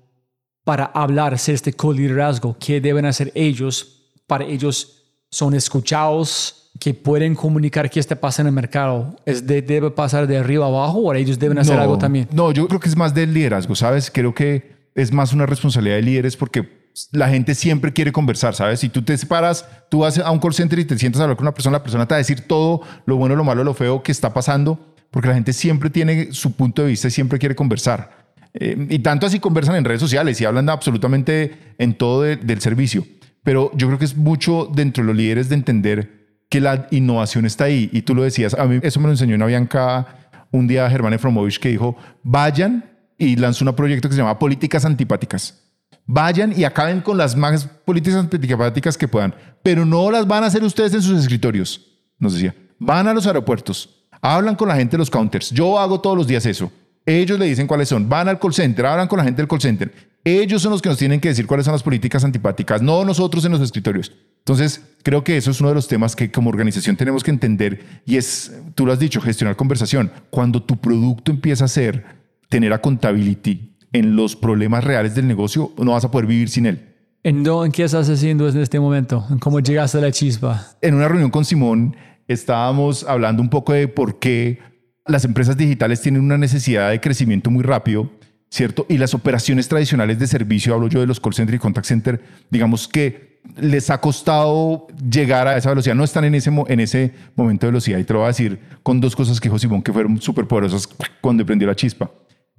para 0.63 0.85
hablar, 0.85 1.33
hacer 1.33 1.55
este 1.55 1.73
co-liderazgo? 1.73 2.55
¿Qué 2.57 2.79
deben 2.79 3.05
hacer 3.05 3.33
ellos 3.35 4.13
para 4.27 4.45
ellos 4.45 5.03
son 5.29 5.55
escuchados, 5.55 6.71
que 6.79 6.93
pueden 6.93 7.35
comunicar 7.35 7.89
qué 7.89 7.99
está 7.99 8.15
pasando 8.15 8.47
en 8.47 8.53
el 8.53 8.61
mercado? 8.61 9.17
¿Es 9.25 9.45
¿Debe 9.45 9.91
pasar 9.91 10.25
de 10.25 10.37
arriba 10.37 10.67
abajo 10.67 10.99
o 10.99 11.13
ellos 11.13 11.37
deben 11.37 11.57
hacer 11.57 11.77
algo 11.77 11.97
también? 11.97 12.29
No, 12.31 12.53
yo 12.53 12.65
creo 12.65 12.79
que 12.79 12.87
es 12.87 12.95
más 12.95 13.13
del 13.13 13.33
liderazgo, 13.33 13.75
¿sabes? 13.75 14.09
Creo 14.09 14.33
que 14.33 14.89
es 14.95 15.11
más 15.11 15.33
una 15.33 15.45
responsabilidad 15.45 15.97
de 15.97 16.01
líderes 16.01 16.37
porque 16.37 16.80
la 17.11 17.29
gente 17.29 17.55
siempre 17.55 17.93
quiere 17.93 18.11
conversar, 18.11 18.53
¿sabes? 18.55 18.79
Si 18.81 18.89
tú 18.89 19.01
te 19.01 19.17
paras, 19.25 19.65
tú 19.89 19.99
vas 19.99 20.17
a 20.17 20.29
un 20.31 20.39
call 20.39 20.53
center 20.53 20.79
y 20.79 20.85
te 20.85 20.97
sientas 20.97 21.19
a 21.21 21.23
hablar 21.23 21.37
con 21.37 21.45
una 21.45 21.53
persona, 21.53 21.77
la 21.77 21.83
persona 21.83 22.05
te 22.07 22.13
va 22.13 22.17
a 22.17 22.19
decir 22.19 22.41
todo 22.41 22.81
lo 23.05 23.15
bueno, 23.17 23.35
lo 23.35 23.43
malo, 23.43 23.63
lo 23.63 23.73
feo 23.73 24.03
que 24.03 24.11
está 24.11 24.33
pasando, 24.33 24.95
porque 25.09 25.27
la 25.29 25.33
gente 25.35 25.53
siempre 25.53 25.89
tiene 25.89 26.33
su 26.33 26.53
punto 26.53 26.81
de 26.83 26.89
vista 26.89 27.07
y 27.07 27.11
siempre 27.11 27.39
quiere 27.39 27.55
conversar. 27.55 28.21
Eh, 28.53 28.87
y 28.89 28.99
tanto 28.99 29.25
así 29.25 29.39
conversan 29.39 29.75
en 29.75 29.85
redes 29.85 30.01
sociales 30.01 30.39
y 30.41 30.45
hablan 30.45 30.69
absolutamente 30.69 31.73
en 31.77 31.93
todo 31.97 32.23
de- 32.23 32.35
del 32.35 32.59
servicio. 32.61 33.05
Pero 33.43 33.71
yo 33.75 33.87
creo 33.87 33.97
que 33.97 34.05
es 34.05 34.15
mucho 34.17 34.69
dentro 34.73 35.03
de 35.03 35.07
los 35.07 35.15
líderes 35.15 35.49
de 35.49 35.55
entender 35.55 36.21
que 36.49 36.59
la 36.59 36.87
innovación 36.91 37.45
está 37.45 37.63
ahí. 37.65 37.89
Y 37.93 38.01
tú 38.01 38.13
lo 38.13 38.23
decías, 38.23 38.53
a 38.53 38.65
mí 38.65 38.79
eso 38.83 38.99
me 38.99 39.05
lo 39.05 39.13
enseñó 39.13 39.35
una 39.35 39.45
Bianca 39.45 40.29
un 40.51 40.67
día 40.67 40.89
Germán 40.89 41.13
Efromovich 41.13 41.59
que 41.59 41.69
dijo, 41.69 41.95
vayan 42.23 42.85
y 43.17 43.37
lanzó 43.37 43.63
un 43.65 43.73
proyecto 43.75 44.09
que 44.09 44.15
se 44.15 44.21
llama 44.21 44.37
Políticas 44.37 44.83
Antipáticas. 44.83 45.70
Vayan 46.05 46.53
y 46.57 46.63
acaben 46.63 47.01
con 47.01 47.17
las 47.17 47.35
más 47.35 47.65
políticas 47.65 48.19
antipáticas 48.19 48.97
que 48.97 49.07
puedan, 49.07 49.33
pero 49.63 49.85
no 49.85 50.11
las 50.11 50.27
van 50.27 50.43
a 50.43 50.47
hacer 50.47 50.63
ustedes 50.63 50.93
en 50.93 51.01
sus 51.01 51.19
escritorios, 51.19 51.81
nos 52.19 52.33
decía. 52.33 52.55
Van 52.79 53.07
a 53.07 53.13
los 53.13 53.27
aeropuertos, 53.27 54.07
hablan 54.21 54.55
con 54.55 54.67
la 54.67 54.75
gente 54.75 54.91
de 54.91 54.99
los 54.99 55.09
counters. 55.09 55.51
Yo 55.51 55.79
hago 55.79 56.01
todos 56.01 56.17
los 56.17 56.27
días 56.27 56.45
eso. 56.45 56.71
Ellos 57.05 57.39
le 57.39 57.45
dicen 57.45 57.67
cuáles 57.67 57.89
son. 57.89 58.07
Van 58.09 58.27
al 58.27 58.39
call 58.39 58.53
center, 58.53 58.85
hablan 58.85 59.07
con 59.07 59.17
la 59.17 59.23
gente 59.23 59.41
del 59.41 59.47
call 59.47 59.61
center. 59.61 59.91
Ellos 60.23 60.61
son 60.61 60.71
los 60.71 60.81
que 60.81 60.89
nos 60.89 60.97
tienen 60.97 61.19
que 61.19 61.29
decir 61.29 61.47
cuáles 61.47 61.65
son 61.65 61.73
las 61.73 61.81
políticas 61.81 62.23
antipáticas, 62.23 62.81
no 62.81 63.03
nosotros 63.03 63.43
en 63.45 63.51
los 63.51 63.61
escritorios. 63.61 64.11
Entonces, 64.39 64.81
creo 65.03 65.23
que 65.23 65.37
eso 65.37 65.49
es 65.49 65.59
uno 65.61 65.69
de 65.69 65.75
los 65.75 65.87
temas 65.87 66.15
que 66.15 66.31
como 66.31 66.49
organización 66.49 66.95
tenemos 66.95 67.23
que 67.23 67.31
entender 67.31 68.01
y 68.05 68.17
es, 68.17 68.51
tú 68.75 68.85
lo 68.85 68.93
has 68.93 68.99
dicho, 68.99 69.21
gestionar 69.21 69.55
conversación. 69.55 70.11
Cuando 70.29 70.61
tu 70.61 70.79
producto 70.79 71.31
empieza 71.31 71.65
a 71.65 71.67
ser, 71.67 72.05
tener 72.49 72.73
accountability 72.73 73.70
en 73.93 74.15
los 74.15 74.35
problemas 74.35 74.83
reales 74.83 75.15
del 75.15 75.27
negocio, 75.27 75.71
no 75.77 75.91
vas 75.91 76.05
a 76.05 76.11
poder 76.11 76.27
vivir 76.27 76.49
sin 76.49 76.65
él. 76.65 76.87
¿En, 77.23 77.43
dó- 77.43 77.65
en 77.65 77.71
qué 77.71 77.83
estás 77.83 78.09
haciendo 78.09 78.47
en 78.49 78.57
este 78.57 78.79
momento? 78.79 79.25
¿En 79.29 79.37
¿Cómo 79.39 79.59
llegaste 79.59 79.97
a 79.97 80.01
la 80.01 80.11
chispa? 80.11 80.67
En 80.81 80.95
una 80.95 81.07
reunión 81.07 81.29
con 81.29 81.45
Simón 81.45 81.95
estábamos 82.27 83.03
hablando 83.03 83.41
un 83.41 83.49
poco 83.49 83.73
de 83.73 83.87
por 83.87 84.19
qué 84.19 84.59
las 85.05 85.25
empresas 85.25 85.57
digitales 85.57 86.01
tienen 86.01 86.21
una 86.21 86.37
necesidad 86.37 86.89
de 86.89 86.99
crecimiento 87.01 87.51
muy 87.51 87.63
rápido, 87.63 88.09
¿cierto? 88.49 88.85
Y 88.89 88.97
las 88.97 89.13
operaciones 89.13 89.67
tradicionales 89.67 90.19
de 90.19 90.27
servicio, 90.27 90.73
hablo 90.73 90.87
yo 90.87 90.99
de 91.01 91.07
los 91.07 91.19
call 91.19 91.33
center 91.33 91.55
y 91.55 91.59
contact 91.59 91.85
center, 91.87 92.21
digamos 92.49 92.87
que 92.87 93.41
les 93.59 93.89
ha 93.89 93.99
costado 93.99 94.87
llegar 95.09 95.47
a 95.47 95.57
esa 95.57 95.69
velocidad, 95.69 95.95
no 95.95 96.03
están 96.03 96.23
en 96.25 96.35
ese, 96.35 96.51
en 96.67 96.79
ese 96.79 97.11
momento 97.35 97.65
de 97.65 97.71
velocidad. 97.71 97.97
Y 97.97 98.03
te 98.03 98.13
lo 98.13 98.19
voy 98.19 98.25
a 98.25 98.29
decir 98.29 98.59
con 98.83 99.01
dos 99.01 99.15
cosas 99.15 99.39
que 99.39 99.49
dijo 99.49 99.59
Simón 99.59 99.81
que 99.81 99.91
fueron 99.91 100.21
súper 100.21 100.45
poderosas 100.47 100.87
cuando 101.21 101.45
prendió 101.45 101.67
la 101.67 101.75
chispa. 101.75 102.09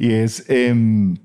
Y 0.03 0.13
es... 0.13 0.45
em, 0.49 1.17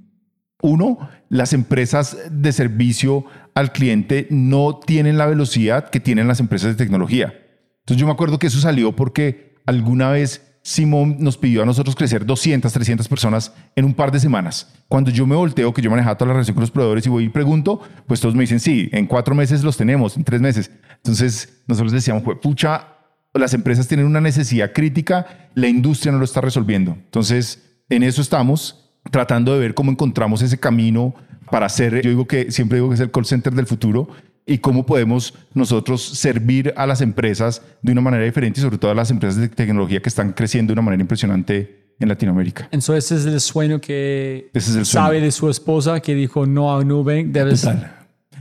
uno, 0.62 1.10
las 1.30 1.54
empresas 1.54 2.18
de 2.32 2.52
servicio 2.52 3.26
al 3.54 3.72
cliente 3.72 4.28
no 4.30 4.80
tienen 4.80 5.18
la 5.18 5.26
velocidad 5.26 5.90
que 5.90 6.00
tienen 6.00 6.28
las 6.28 6.40
empresas 6.40 6.70
de 6.70 6.76
tecnología. 6.76 7.34
Entonces 7.80 8.00
yo 8.00 8.06
me 8.06 8.14
acuerdo 8.14 8.40
que 8.40 8.48
eso 8.48 8.60
salió 8.60 8.96
porque 8.96 9.56
alguna 9.66 10.10
vez 10.12 10.60
Simón 10.62 11.18
nos 11.20 11.38
pidió 11.38 11.64
a 11.64 11.66
nosotros 11.66 11.96
crecer 11.96 12.26
200, 12.26 12.72
300 12.72 13.08
personas 13.08 13.54
en 13.76 13.86
un 13.86 13.94
par 13.94 14.12
de 14.12 14.20
semanas. 14.20 14.74
Cuando 14.88 15.10
yo 15.12 15.26
me 15.26 15.36
volteo, 15.36 15.74
que 15.74 15.82
yo 15.82 15.90
manejaba 15.90 16.18
toda 16.18 16.28
la 16.28 16.34
relación 16.34 16.56
con 16.56 16.62
los 16.62 16.72
proveedores 16.72 17.06
y 17.06 17.10
voy 17.10 17.24
y 17.26 17.30
pregunto, 17.30 17.82
pues 18.06 18.20
todos 18.20 18.36
me 18.36 18.42
dicen, 18.42 18.60
sí, 18.60 18.90
en 18.92 19.08
cuatro 19.08 19.34
meses 19.34 19.64
los 19.64 19.78
tenemos, 19.78 20.18
en 20.18 20.24
tres 20.24 20.42
meses. 20.42 20.70
Entonces 20.98 21.64
nosotros 21.68 21.94
decíamos, 21.94 22.24
"Jue 22.24 22.40
pucha, 22.40 22.88
las 23.34 23.54
empresas 23.54 23.88
tienen 23.88 24.06
una 24.06 24.22
necesidad 24.22 24.74
crítica, 24.74 25.50
la 25.56 25.68
industria 25.68 26.12
no 26.12 26.18
lo 26.20 26.26
está 26.26 26.42
resolviendo. 26.42 26.92
Entonces, 26.94 27.67
en 27.90 28.04
eso 28.04 28.22
estamos, 28.22 28.92
tratando 29.12 29.54
de 29.54 29.60
ver 29.60 29.74
cómo 29.74 29.92
encontramos 29.92 30.42
ese 30.42 30.60
camino 30.60 31.16
para 31.50 31.66
hacer, 31.66 32.02
yo 32.02 32.10
digo 32.10 32.28
que 32.28 32.52
siempre 32.52 32.78
digo 32.78 32.90
que 32.90 32.96
es 32.96 33.02
el 33.02 33.12
call 33.12 33.26
center 33.26 33.54
del 33.54 33.66
futuro 33.66 34.10
y 34.46 34.58
cómo 34.60 34.86
podemos 34.86 35.34
nosotros 35.54 36.02
servir 36.02 36.74
a 36.78 36.86
las 36.86 37.02
empresas 37.02 37.62
de 37.82 37.92
una 37.92 38.02
manera 38.02 38.24
diferente 38.24 38.60
y 38.60 38.64
sobre 38.64 38.78
todo 38.78 38.92
a 38.92 38.96
las 38.96 39.12
empresas 39.12 39.40
de 39.40 39.50
tecnología 39.50 40.02
que 40.02 40.10
están 40.10 40.34
creciendo 40.34 40.72
de 40.72 40.74
una 40.74 40.82
manera 40.82 41.02
impresionante 41.02 41.94
en 42.00 42.10
Latinoamérica. 42.10 42.70
Entonces 42.72 43.12
ese 43.12 43.28
es 43.28 43.34
el 43.34 43.42
sueño 43.42 43.82
que 43.82 44.50
es 44.54 44.68
el 44.68 44.86
sueño. 44.86 44.86
sabe 44.86 45.22
de 45.22 45.32
su 45.32 45.50
esposa 45.50 46.00
que 46.00 46.16
dijo 46.16 46.46
no 46.46 46.76
a 46.76 46.84
Nubank. 46.84 47.28
Debes, 47.28 47.68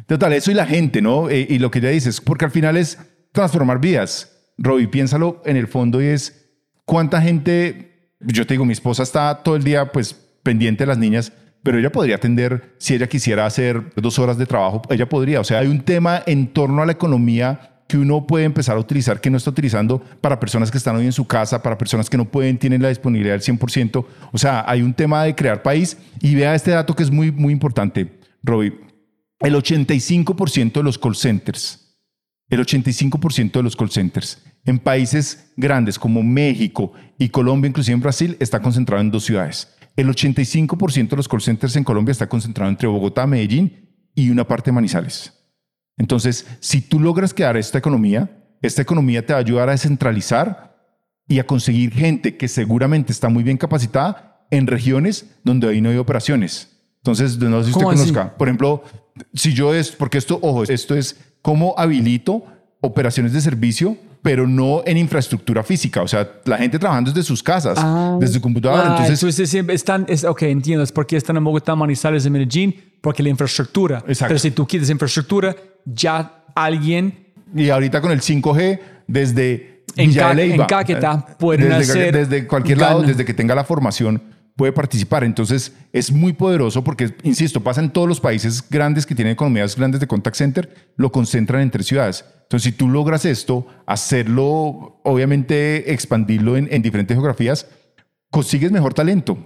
Total, 0.06 0.32
eso 0.34 0.52
y 0.52 0.54
la 0.54 0.66
gente, 0.66 1.02
¿no? 1.02 1.28
Eh, 1.28 1.46
y 1.50 1.58
lo 1.58 1.70
que 1.70 1.80
ya 1.80 1.88
dices, 1.88 2.20
porque 2.20 2.44
al 2.44 2.52
final 2.52 2.76
es 2.76 2.98
transformar 3.32 3.80
vidas. 3.80 4.32
Robbie, 4.56 4.86
piénsalo 4.86 5.42
en 5.44 5.56
el 5.56 5.66
fondo 5.66 6.00
y 6.00 6.06
es 6.06 6.48
cuánta 6.84 7.20
gente, 7.20 7.95
yo 8.20 8.46
te 8.46 8.54
digo, 8.54 8.64
mi 8.64 8.72
esposa 8.72 9.02
está 9.02 9.42
todo 9.42 9.56
el 9.56 9.64
día 9.64 9.92
pues 9.92 10.14
pendiente 10.42 10.84
de 10.84 10.88
las 10.88 10.98
niñas, 10.98 11.32
pero 11.62 11.78
ella 11.78 11.90
podría 11.90 12.16
atender, 12.16 12.74
si 12.78 12.94
ella 12.94 13.08
quisiera 13.08 13.46
hacer 13.46 13.92
dos 13.96 14.18
horas 14.18 14.38
de 14.38 14.46
trabajo, 14.46 14.82
ella 14.88 15.08
podría. 15.08 15.40
O 15.40 15.44
sea, 15.44 15.58
hay 15.58 15.66
un 15.66 15.80
tema 15.80 16.22
en 16.26 16.48
torno 16.48 16.82
a 16.82 16.86
la 16.86 16.92
economía 16.92 17.82
que 17.88 17.98
uno 17.98 18.26
puede 18.26 18.44
empezar 18.44 18.76
a 18.76 18.80
utilizar 18.80 19.20
que 19.20 19.30
no 19.30 19.36
está 19.36 19.50
utilizando 19.50 20.00
para 20.20 20.40
personas 20.40 20.70
que 20.70 20.78
están 20.78 20.96
hoy 20.96 21.06
en 21.06 21.12
su 21.12 21.26
casa, 21.26 21.62
para 21.62 21.78
personas 21.78 22.10
que 22.10 22.16
no 22.16 22.24
pueden, 22.24 22.58
tienen 22.58 22.82
la 22.82 22.88
disponibilidad 22.88 23.34
del 23.34 23.42
100%. 23.42 24.06
O 24.32 24.38
sea, 24.38 24.64
hay 24.66 24.82
un 24.82 24.94
tema 24.94 25.24
de 25.24 25.34
crear 25.34 25.62
país 25.62 25.96
y 26.20 26.34
vea 26.34 26.54
este 26.54 26.72
dato 26.72 26.94
que 26.94 27.02
es 27.02 27.10
muy, 27.10 27.30
muy 27.30 27.52
importante, 27.52 28.18
Robbie. 28.42 28.80
El 29.40 29.54
85% 29.54 30.72
de 30.72 30.82
los 30.82 30.98
call 30.98 31.14
centers, 31.14 31.98
el 32.48 32.60
85% 32.60 33.52
de 33.52 33.62
los 33.62 33.76
call 33.76 33.90
centers 33.90 34.42
en 34.66 34.78
países 34.78 35.52
grandes 35.56 35.98
como 35.98 36.22
México 36.22 36.92
y 37.18 37.28
Colombia, 37.30 37.68
inclusive 37.68 37.94
en 37.94 38.00
Brasil, 38.00 38.36
está 38.40 38.60
concentrado 38.60 39.00
en 39.00 39.10
dos 39.10 39.24
ciudades. 39.24 39.72
El 39.96 40.08
85% 40.08 41.08
de 41.08 41.16
los 41.16 41.28
call 41.28 41.40
centers 41.40 41.76
en 41.76 41.84
Colombia 41.84 42.12
está 42.12 42.28
concentrado 42.28 42.70
entre 42.70 42.88
Bogotá, 42.88 43.26
Medellín 43.26 43.88
y 44.14 44.28
una 44.30 44.46
parte 44.46 44.70
de 44.70 44.74
Manizales. 44.74 45.32
Entonces, 45.96 46.46
si 46.60 46.82
tú 46.82 47.00
logras 47.00 47.32
crear 47.32 47.56
esta 47.56 47.78
economía, 47.78 48.44
esta 48.60 48.82
economía 48.82 49.24
te 49.24 49.32
va 49.32 49.38
a 49.38 49.42
ayudar 49.42 49.68
a 49.68 49.72
descentralizar 49.72 50.76
y 51.28 51.38
a 51.38 51.46
conseguir 51.46 51.92
gente 51.92 52.36
que 52.36 52.48
seguramente 52.48 53.12
está 53.12 53.28
muy 53.28 53.42
bien 53.42 53.56
capacitada 53.56 54.46
en 54.50 54.66
regiones 54.66 55.26
donde 55.44 55.68
ahí 55.68 55.80
no 55.80 55.88
hay 55.88 55.96
operaciones. 55.96 56.76
Entonces, 56.98 57.38
no 57.38 57.60
sé 57.60 57.66
si 57.66 57.70
usted 57.70 57.84
¿Cómo 57.84 57.90
así? 57.90 58.00
conozca. 58.12 58.36
Por 58.36 58.48
ejemplo, 58.48 58.82
si 59.32 59.54
yo 59.54 59.74
es, 59.74 59.90
porque 59.90 60.18
esto, 60.18 60.38
ojo, 60.42 60.64
esto 60.64 60.94
es 60.94 61.16
cómo 61.40 61.74
habilito 61.78 62.44
operaciones 62.80 63.32
de 63.32 63.40
servicio, 63.40 63.96
pero 64.26 64.44
no 64.44 64.82
en 64.84 64.96
infraestructura 64.96 65.62
física. 65.62 66.02
O 66.02 66.08
sea, 66.08 66.28
la 66.46 66.58
gente 66.58 66.80
trabajando 66.80 67.12
desde 67.12 67.24
sus 67.24 67.44
casas, 67.44 67.78
desde 68.18 68.34
su 68.34 68.40
computadora. 68.40 68.82
Ah, 68.82 68.90
entonces, 68.90 69.22
entonces 69.22 69.48
siempre 69.48 69.76
están, 69.76 70.04
es, 70.08 70.24
ok, 70.24 70.42
entiendo, 70.42 70.82
es 70.82 70.90
porque 70.90 71.16
están 71.16 71.36
en 71.36 71.44
Bogotá, 71.44 71.76
Manizales 71.76 72.26
y 72.26 72.30
Medellín, 72.30 72.74
porque 73.00 73.22
la 73.22 73.28
infraestructura. 73.28 73.98
Exacto. 74.08 74.26
Pero 74.30 74.38
si 74.40 74.50
tú 74.50 74.66
quieres 74.66 74.90
infraestructura, 74.90 75.54
ya 75.84 76.42
alguien 76.56 77.26
y 77.54 77.70
ahorita 77.70 78.00
con 78.00 78.10
el 78.10 78.20
5G, 78.20 78.80
desde 79.06 79.84
En 79.96 80.12
Ca- 80.12 80.32
en 80.32 80.64
Caquetá 80.66 81.24
pueden 81.38 81.68
desde, 81.68 81.92
hacer- 81.92 82.12
desde 82.16 82.46
cualquier 82.48 82.78
lado, 82.78 83.02
desde 83.02 83.24
que 83.24 83.32
tenga 83.32 83.54
la 83.54 83.62
formación, 83.62 84.20
puede 84.56 84.72
participar. 84.72 85.22
Entonces, 85.22 85.72
es 85.92 86.10
muy 86.10 86.32
poderoso 86.32 86.82
porque, 86.82 87.14
insisto, 87.22 87.60
pasa 87.62 87.80
en 87.82 87.90
todos 87.90 88.08
los 88.08 88.20
países 88.20 88.64
grandes 88.68 89.04
que 89.06 89.14
tienen 89.14 89.34
economías 89.34 89.76
grandes 89.76 90.00
de 90.00 90.06
contact 90.06 90.36
center, 90.36 90.92
lo 90.96 91.12
concentran 91.12 91.60
en 91.62 91.70
tres 91.70 91.86
ciudades. 91.86 92.24
Entonces, 92.44 92.64
si 92.64 92.72
tú 92.72 92.88
logras 92.88 93.24
esto, 93.24 93.66
hacerlo, 93.86 95.00
obviamente, 95.04 95.92
expandirlo 95.92 96.56
en, 96.56 96.68
en 96.70 96.80
diferentes 96.82 97.14
geografías, 97.14 97.66
consigues 98.30 98.72
mejor 98.72 98.94
talento. 98.94 99.36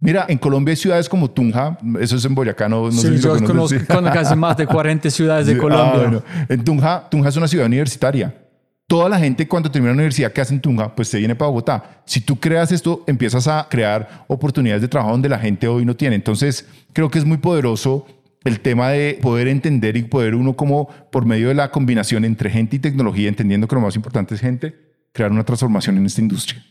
Mira, 0.00 0.26
en 0.28 0.36
Colombia 0.38 0.72
hay 0.72 0.76
ciudades 0.76 1.08
como 1.08 1.30
Tunja, 1.30 1.78
eso 2.00 2.16
es 2.16 2.24
en 2.24 2.34
Boyacá, 2.34 2.68
no, 2.68 2.86
no 2.86 2.90
Sí, 2.92 2.98
sé 3.02 3.18
si 3.18 3.22
lo 3.28 3.38
yo 3.38 3.46
conoces. 3.46 3.48
conozco, 3.48 3.78
Sí. 3.78 3.86
conozco 3.86 4.14
casi 4.18 4.34
más 4.36 4.56
de 4.56 4.66
40 4.66 5.10
ciudades 5.10 5.46
de 5.46 5.56
Colombia. 5.58 5.92
ah, 5.94 5.98
bueno. 5.98 6.22
En 6.48 6.64
Tunja, 6.64 7.08
Tunja 7.08 7.28
es 7.28 7.36
una 7.36 7.46
ciudad 7.46 7.66
universitaria. 7.66 8.34
Toda 8.92 9.08
la 9.08 9.18
gente 9.18 9.48
cuando 9.48 9.70
termina 9.70 9.92
la 9.92 9.94
universidad 9.94 10.34
que 10.34 10.42
hace 10.42 10.52
en 10.52 10.60
Tunja, 10.60 10.94
pues 10.94 11.08
se 11.08 11.16
viene 11.16 11.34
para 11.34 11.48
Bogotá. 11.48 12.02
Si 12.04 12.20
tú 12.20 12.38
creas 12.38 12.72
esto, 12.72 13.04
empiezas 13.06 13.48
a 13.48 13.66
crear 13.70 14.26
oportunidades 14.28 14.82
de 14.82 14.88
trabajo 14.88 15.12
donde 15.12 15.30
la 15.30 15.38
gente 15.38 15.66
hoy 15.66 15.86
no 15.86 15.96
tiene. 15.96 16.14
Entonces, 16.14 16.68
creo 16.92 17.10
que 17.10 17.18
es 17.18 17.24
muy 17.24 17.38
poderoso 17.38 18.04
el 18.44 18.60
tema 18.60 18.90
de 18.90 19.18
poder 19.22 19.48
entender 19.48 19.96
y 19.96 20.02
poder 20.02 20.34
uno 20.34 20.56
como 20.56 20.90
por 21.10 21.24
medio 21.24 21.48
de 21.48 21.54
la 21.54 21.70
combinación 21.70 22.26
entre 22.26 22.50
gente 22.50 22.76
y 22.76 22.80
tecnología, 22.80 23.30
entendiendo 23.30 23.66
que 23.66 23.74
lo 23.76 23.80
más 23.80 23.96
importante 23.96 24.34
es 24.34 24.42
gente, 24.42 24.74
crear 25.14 25.30
una 25.30 25.44
transformación 25.44 25.96
en 25.96 26.04
esta 26.04 26.20
industria. 26.20 26.62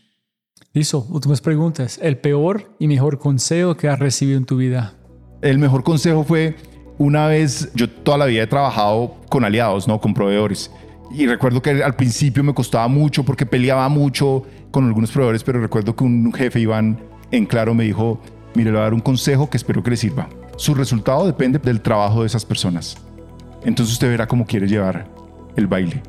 Listo, 0.72 1.04
últimas 1.10 1.40
preguntas. 1.40 1.98
El 2.00 2.18
peor 2.18 2.72
y 2.78 2.86
mejor 2.86 3.18
consejo 3.18 3.76
que 3.76 3.88
has 3.88 3.98
recibido 3.98 4.38
en 4.38 4.44
tu 4.44 4.58
vida. 4.58 4.94
El 5.42 5.58
mejor 5.58 5.82
consejo 5.82 6.22
fue 6.22 6.54
una 6.98 7.26
vez, 7.26 7.72
yo 7.74 7.90
toda 7.90 8.16
la 8.16 8.26
vida 8.26 8.44
he 8.44 8.46
trabajado 8.46 9.16
con 9.28 9.44
aliados, 9.44 9.88
¿no? 9.88 10.00
Con 10.00 10.14
proveedores. 10.14 10.70
Y 11.12 11.26
recuerdo 11.26 11.60
que 11.60 11.82
al 11.82 11.94
principio 11.94 12.42
me 12.42 12.54
costaba 12.54 12.88
mucho 12.88 13.22
porque 13.24 13.44
peleaba 13.44 13.88
mucho 13.88 14.44
con 14.70 14.86
algunos 14.86 15.10
proveedores, 15.10 15.44
pero 15.44 15.60
recuerdo 15.60 15.94
que 15.94 16.04
un 16.04 16.32
jefe, 16.32 16.60
Iván, 16.60 16.98
en 17.30 17.46
claro 17.46 17.74
me 17.74 17.84
dijo, 17.84 18.20
mire, 18.54 18.70
le 18.70 18.72
voy 18.72 18.80
a 18.80 18.84
dar 18.84 18.94
un 18.94 19.00
consejo 19.00 19.50
que 19.50 19.58
espero 19.58 19.82
que 19.82 19.90
le 19.90 19.96
sirva. 19.96 20.28
Su 20.56 20.74
resultado 20.74 21.26
depende 21.26 21.58
del 21.58 21.80
trabajo 21.80 22.22
de 22.22 22.26
esas 22.26 22.44
personas. 22.44 22.96
Entonces 23.64 23.94
usted 23.94 24.08
verá 24.08 24.26
cómo 24.26 24.46
quiere 24.46 24.66
llevar 24.66 25.06
el 25.56 25.66
baile. 25.66 26.02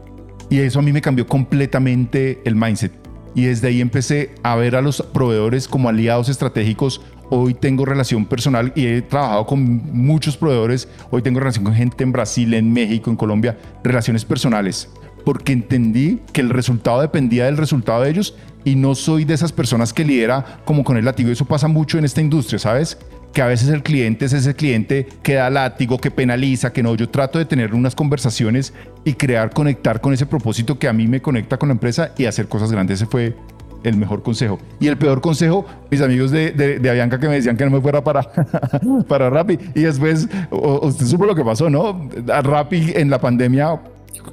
Y 0.49 0.59
eso 0.59 0.79
a 0.79 0.81
mí 0.81 0.93
me 0.93 1.01
cambió 1.01 1.27
completamente 1.27 2.41
el 2.45 2.55
mindset. 2.55 2.91
Y 3.35 3.45
desde 3.45 3.67
ahí 3.67 3.81
empecé 3.81 4.35
a 4.43 4.55
ver 4.55 4.75
a 4.75 4.81
los 4.81 5.01
proveedores 5.01 5.67
como 5.67 5.89
aliados 5.89 6.29
estratégicos 6.29 7.01
hoy 7.33 7.55
tengo 7.55 7.83
relación 7.83 8.25
personal 8.25 8.71
y 8.75 8.85
he 8.85 9.01
trabajado 9.01 9.47
con 9.47 9.81
muchos 9.91 10.37
proveedores, 10.37 10.87
hoy 11.09 11.23
tengo 11.23 11.39
relación 11.39 11.65
con 11.65 11.73
gente 11.73 12.03
en 12.03 12.11
Brasil, 12.11 12.53
en 12.53 12.71
México, 12.71 13.09
en 13.09 13.15
Colombia, 13.15 13.57
relaciones 13.83 14.23
personales, 14.23 14.87
porque 15.25 15.51
entendí 15.51 16.21
que 16.31 16.41
el 16.41 16.51
resultado 16.51 17.01
dependía 17.01 17.45
del 17.45 17.57
resultado 17.57 18.03
de 18.03 18.11
ellos 18.11 18.35
y 18.63 18.75
no 18.75 18.93
soy 18.93 19.25
de 19.25 19.33
esas 19.33 19.51
personas 19.51 19.93
que 19.93 20.05
lidera 20.05 20.59
como 20.63 20.83
con 20.83 20.95
el 20.95 21.05
látigo. 21.05 21.31
Eso 21.31 21.45
pasa 21.45 21.67
mucho 21.67 21.97
en 21.97 22.05
esta 22.05 22.21
industria, 22.21 22.59
¿sabes? 22.59 22.99
Que 23.33 23.41
a 23.41 23.47
veces 23.47 23.69
el 23.69 23.81
cliente 23.81 24.25
es 24.25 24.33
ese 24.33 24.53
cliente 24.53 25.07
que 25.23 25.33
da 25.33 25.49
látigo, 25.49 25.97
que 25.97 26.11
penaliza, 26.11 26.71
que 26.71 26.83
no. 26.83 26.93
Yo 26.93 27.09
trato 27.09 27.39
de 27.39 27.45
tener 27.45 27.73
unas 27.73 27.95
conversaciones 27.95 28.73
y 29.05 29.13
crear, 29.13 29.49
conectar 29.49 30.01
con 30.01 30.13
ese 30.13 30.27
propósito 30.27 30.77
que 30.77 30.87
a 30.87 30.93
mí 30.93 31.07
me 31.07 31.19
conecta 31.19 31.57
con 31.57 31.69
la 31.69 31.73
empresa 31.73 32.13
y 32.15 32.25
hacer 32.25 32.47
cosas 32.47 32.71
grandes. 32.71 33.01
Ese 33.01 33.07
fue 33.07 33.35
el 33.83 33.97
mejor 33.97 34.23
consejo. 34.23 34.59
Y 34.79 34.87
el 34.87 34.97
peor 34.97 35.21
consejo, 35.21 35.65
mis 35.91 36.01
amigos 36.01 36.31
de, 36.31 36.51
de, 36.51 36.79
de 36.79 36.89
Avianca 36.89 37.19
que 37.19 37.27
me 37.27 37.35
decían 37.35 37.57
que 37.57 37.65
no 37.65 37.71
me 37.71 37.81
fuera 37.81 38.03
para, 38.03 38.23
para 39.07 39.29
Rappi. 39.29 39.59
Y 39.75 39.81
después, 39.81 40.27
usted 40.51 41.05
supo 41.05 41.25
lo 41.25 41.35
que 41.35 41.43
pasó, 41.43 41.69
¿no? 41.69 42.09
A 42.31 42.41
Rappi 42.41 42.91
en 42.95 43.09
la 43.09 43.19
pandemia 43.19 43.79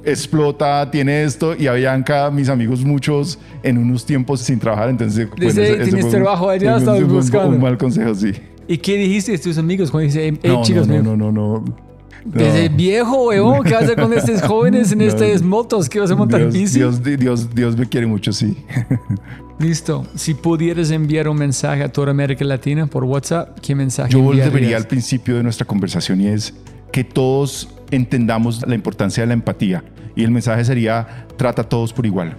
explota, 0.05 0.89
tiene 0.89 1.23
esto, 1.23 1.53
y 1.57 1.67
Avianca, 1.67 2.31
mis 2.31 2.49
amigos 2.49 2.83
muchos, 2.83 3.39
en 3.63 3.77
unos 3.77 4.05
tiempos 4.05 4.39
sin 4.41 4.59
trabajar. 4.59 4.89
Entonces, 4.89 5.27
Dice, 5.37 5.49
ese- 5.49 5.73
ese 5.73 5.83
"Tienes 5.83 6.01
fue 6.01 6.09
un- 6.09 6.23
trabajo 6.23 6.49
allá, 6.49 6.73
un- 6.75 6.79
estás 6.79 6.97
un- 6.97 7.03
un- 7.05 7.11
buscando". 7.11 7.49
Un 7.49 7.61
mal 7.61 7.77
consejo, 7.77 8.15
sí. 8.15 8.31
¿Y 8.67 8.77
qué 8.77 8.95
dijiste 8.95 9.35
a 9.35 9.37
tus 9.39 9.57
amigos 9.57 9.91
cuando 9.91 10.05
dice, 10.05 10.27
hey, 10.41 10.49
No, 10.51 10.61
chicos, 10.63 10.87
no, 10.87 11.01
no, 11.03 11.17
no, 11.17 11.31
no, 11.31 11.59
no. 11.59 11.90
Desde 12.25 12.69
No. 12.69 12.75
viejo, 12.77 13.27
huevón, 13.27 13.63
¿qué 13.63 13.75
haces 13.75 13.95
con 13.95 14.13
estos 14.13 14.41
jóvenes 14.47 14.91
en 14.91 14.99
No. 14.99 15.03
estas 15.05 15.41
motos? 15.41 15.89
¿Qué 15.89 15.99
vas 15.99 16.11
a 16.11 16.15
montar 16.15 16.39
Dios, 16.41 16.53
bici? 16.53 16.77
Dios, 16.79 17.01
Dios, 17.03 17.53
Dios 17.55 17.77
me 17.77 17.87
quiere 17.87 18.07
mucho, 18.07 18.31
sí. 18.33 18.57
Listo. 19.59 20.05
Si 20.15 20.33
pudieras 20.33 20.89
enviar 20.91 21.27
un 21.27 21.37
mensaje 21.37 21.83
a 21.83 21.91
toda 21.91 22.11
América 22.11 22.43
Latina 22.45 22.87
por 22.87 23.03
WhatsApp, 23.03 23.59
¿qué 23.61 23.75
mensaje 23.75 24.11
Yo 24.11 24.19
volvería 24.21 24.45
enviarías? 24.47 24.81
al 24.81 24.87
principio 24.87 25.35
de 25.35 25.43
nuestra 25.43 25.65
conversación 25.67 26.19
y 26.21 26.27
es 26.27 26.53
que 26.91 27.03
todos 27.03 27.69
entendamos 27.91 28.65
la 28.67 28.73
importancia 28.75 29.21
de 29.21 29.27
la 29.27 29.33
empatía. 29.33 29.83
Y 30.15 30.23
el 30.23 30.31
mensaje 30.31 30.65
sería, 30.65 31.25
trata 31.37 31.61
a 31.61 31.69
todos 31.69 31.93
por 31.93 32.05
igual. 32.05 32.35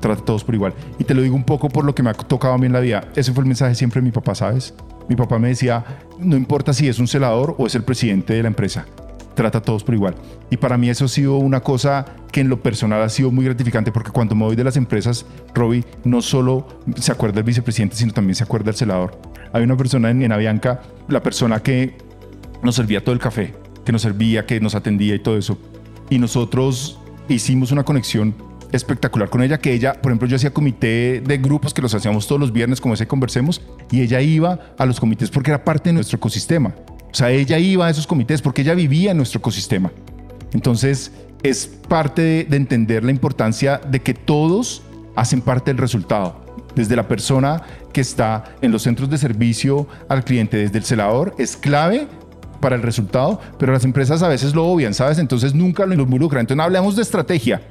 Trata 0.00 0.20
a 0.20 0.24
todos 0.24 0.44
por 0.44 0.54
igual. 0.54 0.74
Y 0.98 1.04
te 1.04 1.14
lo 1.14 1.22
digo 1.22 1.34
un 1.36 1.44
poco 1.44 1.68
por 1.68 1.84
lo 1.84 1.94
que 1.94 2.02
me 2.02 2.10
ha 2.10 2.14
tocado 2.14 2.54
a 2.54 2.58
mí 2.58 2.66
en 2.66 2.72
la 2.72 2.80
vida. 2.80 3.08
Ese 3.14 3.32
fue 3.32 3.42
el 3.42 3.48
mensaje 3.48 3.74
siempre 3.74 4.00
de 4.00 4.04
mi 4.04 4.12
papá, 4.12 4.34
¿sabes? 4.34 4.74
Mi 5.08 5.14
papá 5.16 5.38
me 5.38 5.48
decía, 5.48 5.84
no 6.18 6.36
importa 6.36 6.72
si 6.72 6.88
es 6.88 6.98
un 6.98 7.08
celador 7.08 7.54
o 7.58 7.66
es 7.66 7.74
el 7.74 7.84
presidente 7.84 8.34
de 8.34 8.42
la 8.42 8.48
empresa, 8.48 8.86
trata 9.34 9.58
a 9.58 9.62
todos 9.62 9.84
por 9.84 9.94
igual. 9.94 10.14
Y 10.50 10.56
para 10.56 10.76
mí 10.78 10.88
eso 10.88 11.04
ha 11.04 11.08
sido 11.08 11.36
una 11.36 11.60
cosa 11.60 12.06
que 12.32 12.40
en 12.40 12.48
lo 12.48 12.62
personal 12.62 13.02
ha 13.02 13.08
sido 13.08 13.30
muy 13.30 13.44
gratificante 13.44 13.92
porque 13.92 14.10
cuando 14.10 14.34
me 14.34 14.44
voy 14.44 14.56
de 14.56 14.64
las 14.64 14.76
empresas, 14.76 15.26
Robbie, 15.54 15.84
no 16.04 16.22
solo 16.22 16.66
se 16.96 17.12
acuerda 17.12 17.38
el 17.38 17.44
vicepresidente, 17.44 17.96
sino 17.96 18.12
también 18.12 18.34
se 18.34 18.44
acuerda 18.44 18.70
el 18.70 18.76
celador. 18.76 19.20
Hay 19.52 19.62
una 19.62 19.76
persona 19.76 20.10
en, 20.10 20.22
en 20.22 20.32
Avianca, 20.32 20.82
la 21.08 21.22
persona 21.22 21.62
que 21.62 21.96
nos 22.62 22.74
servía 22.74 23.04
todo 23.04 23.12
el 23.12 23.20
café, 23.20 23.54
que 23.84 23.92
nos 23.92 24.02
servía, 24.02 24.46
que 24.46 24.60
nos 24.60 24.74
atendía 24.74 25.14
y 25.14 25.20
todo 25.20 25.36
eso. 25.36 25.58
Y 26.10 26.18
nosotros 26.18 26.98
hicimos 27.28 27.72
una 27.72 27.84
conexión 27.84 28.34
espectacular 28.76 29.28
con 29.28 29.42
ella, 29.42 29.58
que 29.58 29.72
ella, 29.72 29.94
por 30.00 30.12
ejemplo, 30.12 30.28
yo 30.28 30.36
hacía 30.36 30.52
comité 30.52 31.22
de 31.24 31.38
grupos 31.38 31.74
que 31.74 31.82
los 31.82 31.94
hacíamos 31.94 32.26
todos 32.26 32.40
los 32.40 32.52
viernes, 32.52 32.80
como 32.80 32.94
ese 32.94 33.06
conversemos, 33.06 33.62
y 33.90 34.02
ella 34.02 34.20
iba 34.20 34.58
a 34.78 34.86
los 34.86 35.00
comités 35.00 35.30
porque 35.30 35.50
era 35.50 35.64
parte 35.64 35.90
de 35.90 35.94
nuestro 35.94 36.16
ecosistema. 36.16 36.74
O 37.10 37.14
sea, 37.14 37.30
ella 37.30 37.58
iba 37.58 37.86
a 37.86 37.90
esos 37.90 38.06
comités 38.06 38.42
porque 38.42 38.62
ella 38.62 38.74
vivía 38.74 39.12
en 39.12 39.16
nuestro 39.16 39.38
ecosistema. 39.38 39.90
Entonces, 40.52 41.12
es 41.42 41.66
parte 41.66 42.22
de, 42.22 42.44
de 42.44 42.56
entender 42.56 43.04
la 43.04 43.10
importancia 43.10 43.78
de 43.78 44.00
que 44.00 44.14
todos 44.14 44.82
hacen 45.14 45.40
parte 45.40 45.70
del 45.70 45.78
resultado. 45.78 46.44
Desde 46.74 46.94
la 46.94 47.08
persona 47.08 47.62
que 47.92 48.02
está 48.02 48.56
en 48.60 48.70
los 48.70 48.82
centros 48.82 49.08
de 49.08 49.16
servicio 49.16 49.86
al 50.08 50.24
cliente, 50.24 50.58
desde 50.58 50.78
el 50.78 50.84
celador, 50.84 51.34
es 51.38 51.56
clave 51.56 52.06
para 52.60 52.76
el 52.76 52.82
resultado, 52.82 53.40
pero 53.58 53.72
las 53.72 53.84
empresas 53.84 54.22
a 54.22 54.28
veces 54.28 54.54
lo 54.54 54.66
obvian, 54.66 54.94
¿sabes? 54.94 55.18
Entonces 55.18 55.54
nunca 55.54 55.86
lo 55.86 55.94
involucran. 55.94 56.40
Entonces 56.40 56.56
no 56.56 56.62
hablemos 56.62 56.96
de 56.96 57.02
estrategia, 57.02 57.62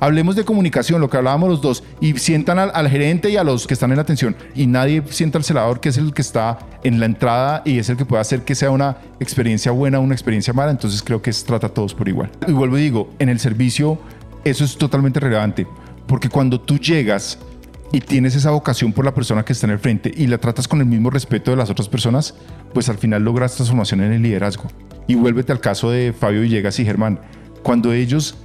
hablemos 0.00 0.36
de 0.36 0.44
comunicación, 0.44 1.00
lo 1.00 1.10
que 1.10 1.16
hablábamos 1.16 1.48
los 1.48 1.60
dos, 1.60 1.84
y 2.00 2.16
sientan 2.18 2.58
al, 2.58 2.88
gerente 2.88 3.30
y 3.30 3.36
a 3.36 3.44
los 3.44 3.66
que 3.66 3.74
están 3.74 3.90
en 3.90 3.96
la 3.96 4.02
atención, 4.02 4.36
y 4.54 4.66
nadie 4.66 5.02
sienta 5.10 5.38
al 5.38 5.44
celador, 5.44 5.80
que 5.80 5.88
es 5.88 5.98
el 5.98 6.12
que 6.12 6.22
está 6.22 6.58
en 6.84 7.00
la 7.00 7.06
entrada 7.06 7.62
y 7.64 7.78
es 7.78 7.88
el 7.88 7.96
que 7.96 8.04
puede 8.04 8.20
hacer 8.20 8.42
que 8.42 8.54
sea 8.54 8.70
una 8.70 8.98
experiencia 9.20 9.72
buena 9.72 9.98
o 9.98 10.02
una 10.02 10.14
experiencia 10.14 10.52
mala. 10.52 10.70
Entonces 10.70 11.02
creo 11.02 11.20
que 11.20 11.30
es 11.30 11.44
trata 11.44 11.68
a 11.68 11.70
todos 11.70 11.94
por 11.94 12.08
igual. 12.08 12.30
Y 12.46 12.52
vuelvo 12.52 12.78
y 12.78 12.82
digo, 12.82 13.10
en 13.18 13.28
el 13.28 13.40
servicio 13.40 13.98
eso 14.44 14.64
es 14.64 14.76
totalmente 14.76 15.20
relevante, 15.20 15.66
porque 16.06 16.28
cuando 16.28 16.60
tú 16.60 16.78
llegas 16.78 17.38
y 17.92 18.00
tienes 18.00 18.34
esa 18.34 18.50
vocación 18.50 18.92
por 18.92 19.04
la 19.04 19.14
persona 19.14 19.44
que 19.44 19.52
está 19.52 19.66
en 19.66 19.72
el 19.72 19.78
frente 19.78 20.12
y 20.14 20.26
la 20.26 20.38
tratas 20.38 20.68
con 20.68 20.80
el 20.80 20.86
mismo 20.86 21.10
respeto 21.10 21.50
de 21.50 21.56
las 21.56 21.70
otras 21.70 21.88
personas, 21.88 22.34
pues 22.72 22.88
al 22.88 22.98
final 22.98 23.24
logras 23.24 23.54
transformación 23.54 24.02
en 24.02 24.12
el 24.12 24.22
liderazgo. 24.22 24.64
Y 25.06 25.14
vuélvete 25.14 25.52
al 25.52 25.60
caso 25.60 25.90
de 25.90 26.12
Fabio 26.12 26.42
Villegas 26.42 26.78
y 26.78 26.84
Germán. 26.84 27.20
Cuando 27.62 27.92
ellos 27.92 28.36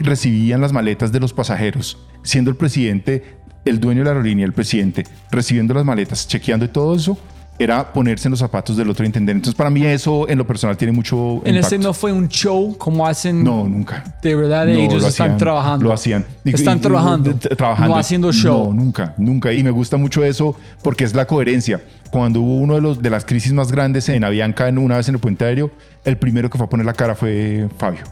recibían 0.00 0.60
las 0.60 0.72
maletas 0.72 1.12
de 1.12 1.20
los 1.20 1.32
pasajeros, 1.32 1.98
siendo 2.22 2.50
el 2.50 2.56
presidente, 2.56 3.36
el 3.64 3.80
dueño 3.80 4.00
de 4.00 4.04
la 4.04 4.10
aerolínea, 4.12 4.44
el 4.46 4.52
presidente, 4.52 5.04
recibiendo 5.30 5.74
las 5.74 5.84
maletas, 5.84 6.26
chequeando 6.28 6.64
y 6.64 6.68
todo 6.68 6.94
eso, 6.94 7.18
era 7.58 7.90
ponerse 7.94 8.28
en 8.28 8.32
los 8.32 8.40
zapatos 8.40 8.76
del 8.76 8.90
otro 8.90 9.02
y 9.04 9.06
entender. 9.06 9.34
Entonces, 9.34 9.54
para 9.56 9.70
mí 9.70 9.82
eso 9.82 10.28
en 10.28 10.36
lo 10.36 10.46
personal 10.46 10.76
tiene 10.76 10.92
mucho 10.92 11.40
En 11.42 11.54
impacto. 11.56 11.74
ese 11.74 11.78
no 11.78 11.94
fue 11.94 12.12
un 12.12 12.28
show 12.28 12.76
como 12.76 13.06
hacen. 13.06 13.42
No, 13.42 13.66
nunca. 13.66 14.04
De 14.22 14.34
verdad, 14.34 14.66
No, 14.66 14.72
ellos 14.72 15.00
lo 15.02 15.08
están 15.08 15.28
hacían, 15.28 15.38
trabajando. 15.38 15.84
Lo 15.86 15.92
hacían. 15.94 16.26
Están 16.44 16.76
y- 16.76 16.80
trabajando, 16.82 17.34
trabajando. 17.56 17.94
no 17.94 17.98
haciendo 17.98 18.30
show. 18.30 18.74
No, 18.74 18.84
nunca, 18.84 19.14
nunca. 19.16 19.54
Y 19.54 19.64
me 19.64 19.70
gusta 19.70 19.96
mucho 19.96 20.22
eso 20.22 20.54
porque 20.82 21.04
es 21.04 21.14
la 21.14 21.26
coherencia. 21.26 21.80
Cuando 22.10 22.42
hubo 22.42 22.56
uno 22.58 22.74
de, 22.74 22.82
los, 22.82 23.00
de 23.00 23.08
las 23.08 23.24
crisis 23.24 23.54
más 23.54 23.72
grandes 23.72 24.06
en 24.10 24.22
Avianca, 24.24 24.68
en 24.68 24.76
una 24.76 24.98
vez 24.98 25.08
en 25.08 25.14
el 25.14 25.20
puente 25.22 25.46
aéreo, 25.46 25.70
el 26.04 26.18
primero 26.18 26.50
que 26.50 26.58
fue 26.58 26.66
a 26.66 26.68
poner 26.70 26.84
la 26.84 26.92
cara 26.92 27.14
fue 27.14 27.68
Fabio. 27.78 28.02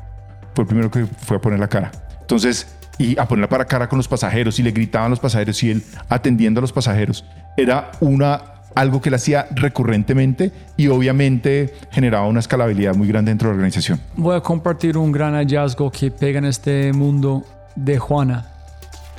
Fue 0.54 0.62
el 0.62 0.68
primero 0.68 0.90
que 0.90 1.06
fue 1.06 1.36
a 1.36 1.40
poner 1.40 1.58
la 1.58 1.68
cara. 1.68 1.90
Entonces, 2.20 2.66
y 2.98 3.18
a 3.18 3.26
ponerla 3.26 3.48
para 3.48 3.64
cara 3.64 3.88
con 3.88 3.98
los 3.98 4.06
pasajeros 4.08 4.58
y 4.58 4.62
le 4.62 4.70
gritaban 4.70 5.06
a 5.06 5.10
los 5.10 5.20
pasajeros 5.20 5.62
y 5.64 5.70
él 5.72 5.82
atendiendo 6.08 6.60
a 6.60 6.62
los 6.62 6.72
pasajeros. 6.72 7.24
Era 7.56 7.90
una 8.00 8.40
algo 8.76 9.00
que 9.00 9.08
él 9.08 9.14
hacía 9.14 9.46
recurrentemente 9.54 10.50
y 10.76 10.88
obviamente 10.88 11.74
generaba 11.92 12.26
una 12.26 12.40
escalabilidad 12.40 12.94
muy 12.96 13.06
grande 13.06 13.30
dentro 13.30 13.48
de 13.48 13.52
la 13.54 13.56
organización. 13.56 14.00
Voy 14.16 14.36
a 14.36 14.40
compartir 14.40 14.96
un 14.98 15.12
gran 15.12 15.34
hallazgo 15.34 15.90
que 15.92 16.10
pega 16.10 16.38
en 16.38 16.46
este 16.46 16.92
mundo 16.92 17.44
de 17.76 17.98
Juana. 17.98 18.46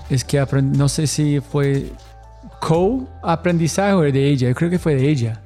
Es 0.09 0.23
que 0.25 0.41
aprend- 0.41 0.75
no 0.75 0.89
sé 0.89 1.07
si 1.07 1.39
fue 1.39 1.91
co-aprendizaje 2.59 4.11
de 4.11 4.27
ella, 4.29 4.49
yo 4.49 4.55
creo 4.55 4.69
que 4.69 4.79
fue 4.79 4.95
de 4.95 5.09
ella, 5.09 5.39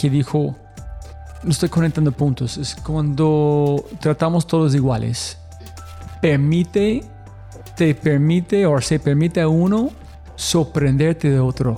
que 0.00 0.08
dijo, 0.10 0.56
no 1.42 1.50
estoy 1.50 1.68
conectando 1.68 2.12
puntos, 2.12 2.56
es 2.56 2.74
cuando 2.74 3.84
tratamos 4.00 4.46
todos 4.46 4.74
iguales. 4.74 5.38
Permite, 6.20 7.04
te 7.76 7.94
permite 7.94 8.66
o 8.66 8.80
se 8.80 8.98
permite 8.98 9.40
a 9.40 9.48
uno 9.48 9.90
sorprenderte 10.34 11.30
de 11.30 11.40
otro. 11.40 11.76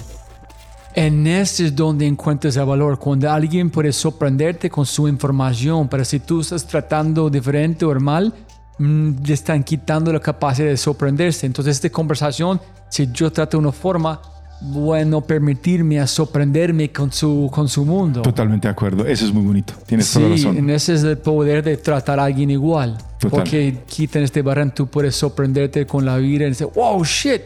En 0.95 1.27
este 1.27 1.67
es 1.67 1.77
donde 1.77 2.07
encuentras 2.07 2.57
el 2.57 2.65
valor, 2.65 2.99
cuando 2.99 3.31
alguien 3.31 3.71
puede 3.71 3.93
sorprenderte 3.93 4.69
con 4.69 4.85
su 4.85 5.07
información, 5.07 5.89
pero 5.89 6.05
si 6.05 6.19
tú 6.21 6.41
estás 6.41 6.67
tratando 6.67 7.31
diferente 7.31 7.85
o 7.85 7.95
mal, 8.01 8.35
mm, 8.79 9.11
le 9.25 9.35
están 9.35 9.63
quitando 9.63 10.13
la 10.13 10.19
capacidad 10.19 10.69
de 10.69 10.77
sorprenderse. 10.77 11.47
Entonces 11.47 11.77
esta 11.77 11.91
conversación, 11.91 12.61
si 12.89 13.09
yo 13.13 13.31
trato 13.31 13.57
de 13.57 13.63
una 13.63 13.73
forma, 13.73 14.21
bueno, 14.61 15.21
permitirme 15.23 16.01
a 16.01 16.07
sorprenderme 16.07 16.91
con 16.93 17.11
su, 17.13 17.49
con 17.53 17.69
su 17.69 17.85
mundo. 17.85 18.23
Totalmente 18.23 18.69
de 18.69 18.73
acuerdo. 18.73 19.07
Eso 19.07 19.25
es 19.25 19.33
muy 19.33 19.43
bonito. 19.45 19.73
Tienes 19.87 20.13
toda 20.13 20.29
la 20.29 20.37
Sí, 20.37 20.45
razón. 20.45 20.59
en 20.59 20.71
ese 20.71 20.95
es 20.95 21.03
el 21.03 21.19
poder 21.19 21.63
de 21.65 21.77
tratar 21.77 22.21
a 22.21 22.25
alguien 22.25 22.51
igual. 22.51 22.99
Total. 23.19 23.31
Porque 23.31 23.79
quitan 23.87 24.23
este 24.23 24.43
barran, 24.43 24.75
tú 24.75 24.87
puedes 24.87 25.15
sorprenderte 25.17 25.87
con 25.87 26.05
la 26.05 26.17
vida 26.19 26.47
y 26.47 26.51
decir, 26.51 26.69
wow, 26.75 27.03
shit, 27.05 27.43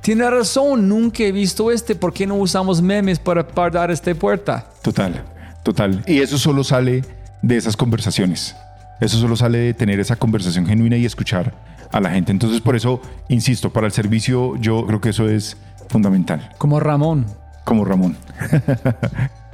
tiene 0.00 0.28
razón, 0.30 0.88
nunca 0.88 1.22
he 1.22 1.32
visto 1.32 1.70
este, 1.70 1.94
¿por 1.94 2.12
qué 2.12 2.26
no 2.26 2.34
usamos 2.36 2.82
memes 2.82 3.18
para 3.18 3.46
parar 3.46 3.90
esta 3.90 4.14
puerta? 4.14 4.66
Total, 4.82 5.22
total. 5.62 6.02
Y 6.06 6.18
eso 6.18 6.36
solo 6.38 6.62
sale 6.64 7.02
de 7.42 7.56
esas 7.56 7.76
conversaciones. 7.76 8.54
Eso 9.00 9.18
solo 9.18 9.34
sale 9.36 9.58
de 9.58 9.74
tener 9.74 9.98
esa 10.00 10.16
conversación 10.16 10.66
genuina 10.66 10.96
y 10.96 11.04
escuchar 11.04 11.52
a 11.92 12.00
la 12.00 12.10
gente. 12.10 12.32
Entonces, 12.32 12.60
por 12.60 12.76
eso, 12.76 13.00
insisto, 13.28 13.72
para 13.72 13.86
el 13.86 13.92
servicio 13.92 14.56
yo 14.56 14.86
creo 14.86 15.00
que 15.00 15.10
eso 15.10 15.28
es 15.28 15.56
fundamental, 15.88 16.50
Como 16.58 16.80
Ramón. 16.80 17.26
como 17.64 17.84
Ramón. 17.84 18.16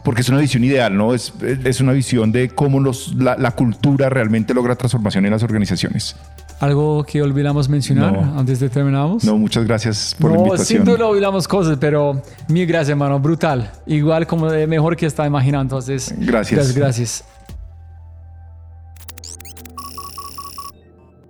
Porque 0.03 0.23
es 0.23 0.29
una 0.31 0.39
visión 0.39 0.65
ideal, 0.65 0.97
¿no? 0.97 1.13
Es, 1.13 1.35
es 1.43 1.81
una 1.83 1.93
visión 1.93 2.33
de 2.33 2.49
cómo 2.49 2.81
los, 2.81 3.15
la, 3.17 3.37
la 3.37 3.51
cultura 3.51 4.09
realmente 4.09 4.55
logra 4.55 4.75
transformación 4.75 5.27
en 5.27 5.33
las 5.33 5.43
organizaciones. 5.43 6.17
¿Algo 6.59 7.05
que 7.05 7.21
olvidamos 7.23 7.69
mencionar 7.69 8.13
No. 8.13 8.39
antes 8.39 8.61
de 8.61 8.71
terminamos? 8.71 9.25
No, 9.25 9.37
muchas 9.37 9.65
gracias 9.67 10.17
por 10.19 10.31
la 10.31 10.37
No, 10.39 10.43
invitación. 10.45 10.67
siento 10.85 10.97
que 10.97 11.03
olvidamos 11.03 11.47
cosas, 11.47 11.77
pero 11.79 12.23
mil 12.49 12.67
gracias, 12.67 12.91
hermano, 12.91 13.21
brutal. 13.21 13.71
Igual 13.87 14.27
como 14.27 14.51
de 14.51 14.67
mejor 14.67 14.97
que 14.97 15.05
está 15.05 15.27
imaginando, 15.27 15.63
entonces. 15.77 16.15
Gracias. 16.19 16.53
Gracias, 16.59 16.77
gracias. 16.77 17.25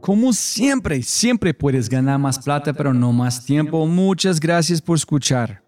Como 0.00 0.32
siempre, 0.32 1.02
siempre 1.02 1.52
puedes 1.52 1.88
ganar 1.88 2.18
más 2.18 2.38
plata, 2.38 2.72
pero 2.72 2.94
no 2.94 3.12
más 3.12 3.44
tiempo. 3.44 3.86
Muchas 3.86 4.40
gracias 4.40 4.80
por 4.80 4.96
escuchar. 4.96 5.62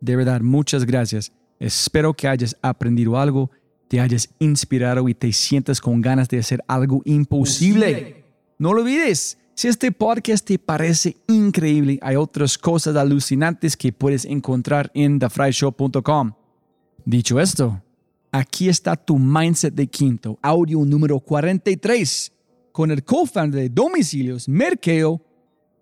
De 0.00 0.16
verdad, 0.16 0.40
muchas 0.40 0.86
gracias. 0.86 1.30
Espero 1.60 2.14
que 2.14 2.28
hayas 2.28 2.56
aprendido 2.62 3.18
algo, 3.18 3.50
te 3.88 4.00
hayas 4.00 4.30
inspirado 4.38 5.08
y 5.08 5.14
te 5.14 5.32
sientas 5.32 5.80
con 5.80 6.00
ganas 6.00 6.28
de 6.28 6.38
hacer 6.38 6.62
algo 6.66 7.02
imposible. 7.04 8.24
No 8.58 8.72
lo 8.72 8.82
olvides. 8.82 9.38
Si 9.54 9.68
este 9.68 9.90
podcast 9.92 10.46
te 10.46 10.58
parece 10.58 11.16
increíble, 11.26 11.98
hay 12.00 12.16
otras 12.16 12.56
cosas 12.56 12.94
alucinantes 12.96 13.76
que 13.76 13.92
puedes 13.92 14.24
encontrar 14.24 14.90
en 14.94 15.18
thefryshow.com. 15.18 16.32
Dicho 17.04 17.40
esto, 17.40 17.82
aquí 18.30 18.68
está 18.68 18.94
tu 18.94 19.18
mindset 19.18 19.74
de 19.74 19.88
quinto, 19.88 20.38
audio 20.42 20.84
número 20.84 21.18
43, 21.18 22.32
con 22.78 22.92
el 22.92 23.02
co-founder 23.02 23.62
de 23.62 23.68
Domicilios, 23.70 24.48
Merkeo, 24.48 25.20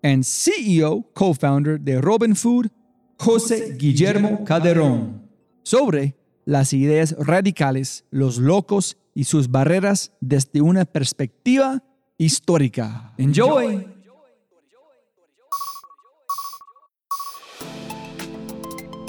and 0.01 0.23
CEO, 0.23 1.07
co-founder 1.13 1.79
de 1.79 2.01
Robin 2.01 2.35
Food, 2.35 2.71
José 3.19 3.75
Guillermo 3.77 4.43
Calderón, 4.43 5.29
sobre 5.61 6.15
las 6.45 6.73
ideas 6.73 7.15
radicales, 7.19 8.03
los 8.09 8.39
locos 8.39 8.97
y 9.13 9.25
sus 9.25 9.51
barreras 9.51 10.11
desde 10.21 10.61
una 10.61 10.85
perspectiva 10.85 11.83
histórica. 12.17 13.13
Enjoy. 13.19 13.87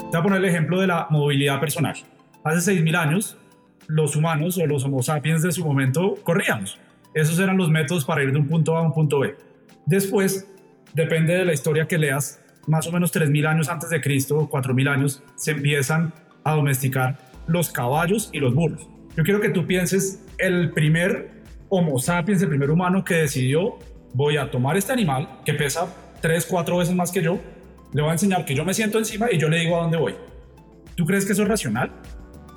Voy 0.02 0.14
a 0.14 0.22
poner 0.22 0.40
el 0.40 0.44
ejemplo 0.44 0.78
de 0.82 0.88
la 0.88 1.06
movilidad 1.08 1.58
personal. 1.58 1.96
Hace 2.44 2.74
6.000 2.74 2.96
años, 2.98 3.38
los 3.86 4.14
humanos 4.14 4.58
o 4.58 4.66
los 4.66 4.84
homo 4.84 5.02
sapiens 5.02 5.40
de 5.40 5.52
su 5.52 5.64
momento 5.64 6.16
corríamos. 6.22 6.78
Esos 7.14 7.38
eran 7.38 7.56
los 7.56 7.70
métodos 7.70 8.04
para 8.04 8.22
ir 8.22 8.32
de 8.32 8.38
un 8.38 8.48
punto 8.48 8.76
A 8.76 8.80
a 8.80 8.82
un 8.82 8.92
punto 8.92 9.20
B. 9.20 9.34
Después, 9.86 10.46
depende 10.94 11.34
de 11.34 11.44
la 11.44 11.52
historia 11.52 11.86
que 11.86 11.98
leas, 11.98 12.44
más 12.66 12.86
o 12.86 12.92
menos 12.92 13.14
3.000 13.14 13.46
años 13.46 13.68
antes 13.68 13.90
de 13.90 14.00
Cristo, 14.00 14.48
4.000 14.50 14.88
años, 14.88 15.22
se 15.36 15.52
empiezan 15.52 16.12
a 16.44 16.54
domesticar 16.54 17.18
los 17.46 17.70
caballos 17.70 18.30
y 18.32 18.40
los 18.40 18.54
burros. 18.54 18.88
Yo 19.16 19.24
quiero 19.24 19.40
que 19.40 19.50
tú 19.50 19.66
pienses 19.66 20.24
el 20.38 20.70
primer 20.70 21.42
Homo 21.70 21.98
sapiens, 21.98 22.40
el 22.42 22.48
primer 22.48 22.70
humano 22.70 23.04
que 23.04 23.14
decidió, 23.14 23.78
voy 24.14 24.36
a 24.36 24.50
tomar 24.50 24.76
este 24.76 24.92
animal 24.92 25.40
que 25.44 25.54
pesa 25.54 25.86
3, 26.20 26.46
4 26.46 26.78
veces 26.78 26.94
más 26.94 27.10
que 27.10 27.22
yo, 27.22 27.40
le 27.92 28.02
voy 28.02 28.10
a 28.10 28.12
enseñar 28.12 28.44
que 28.44 28.54
yo 28.54 28.64
me 28.64 28.74
siento 28.74 28.98
encima 28.98 29.28
y 29.30 29.38
yo 29.38 29.48
le 29.48 29.58
digo 29.58 29.76
a 29.76 29.82
dónde 29.82 29.96
voy. 29.96 30.14
¿Tú 30.94 31.04
crees 31.04 31.24
que 31.24 31.32
eso 31.32 31.42
es 31.42 31.48
racional? 31.48 31.92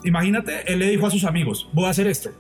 Imagínate, 0.04 0.72
él 0.72 0.80
le 0.80 0.90
dijo 0.90 1.08
a 1.08 1.12
sus 1.12 1.26
amigos, 1.26 1.70
voy 1.74 1.86
a 1.86 1.90
hacer 1.90 2.08
esto. 2.08 2.32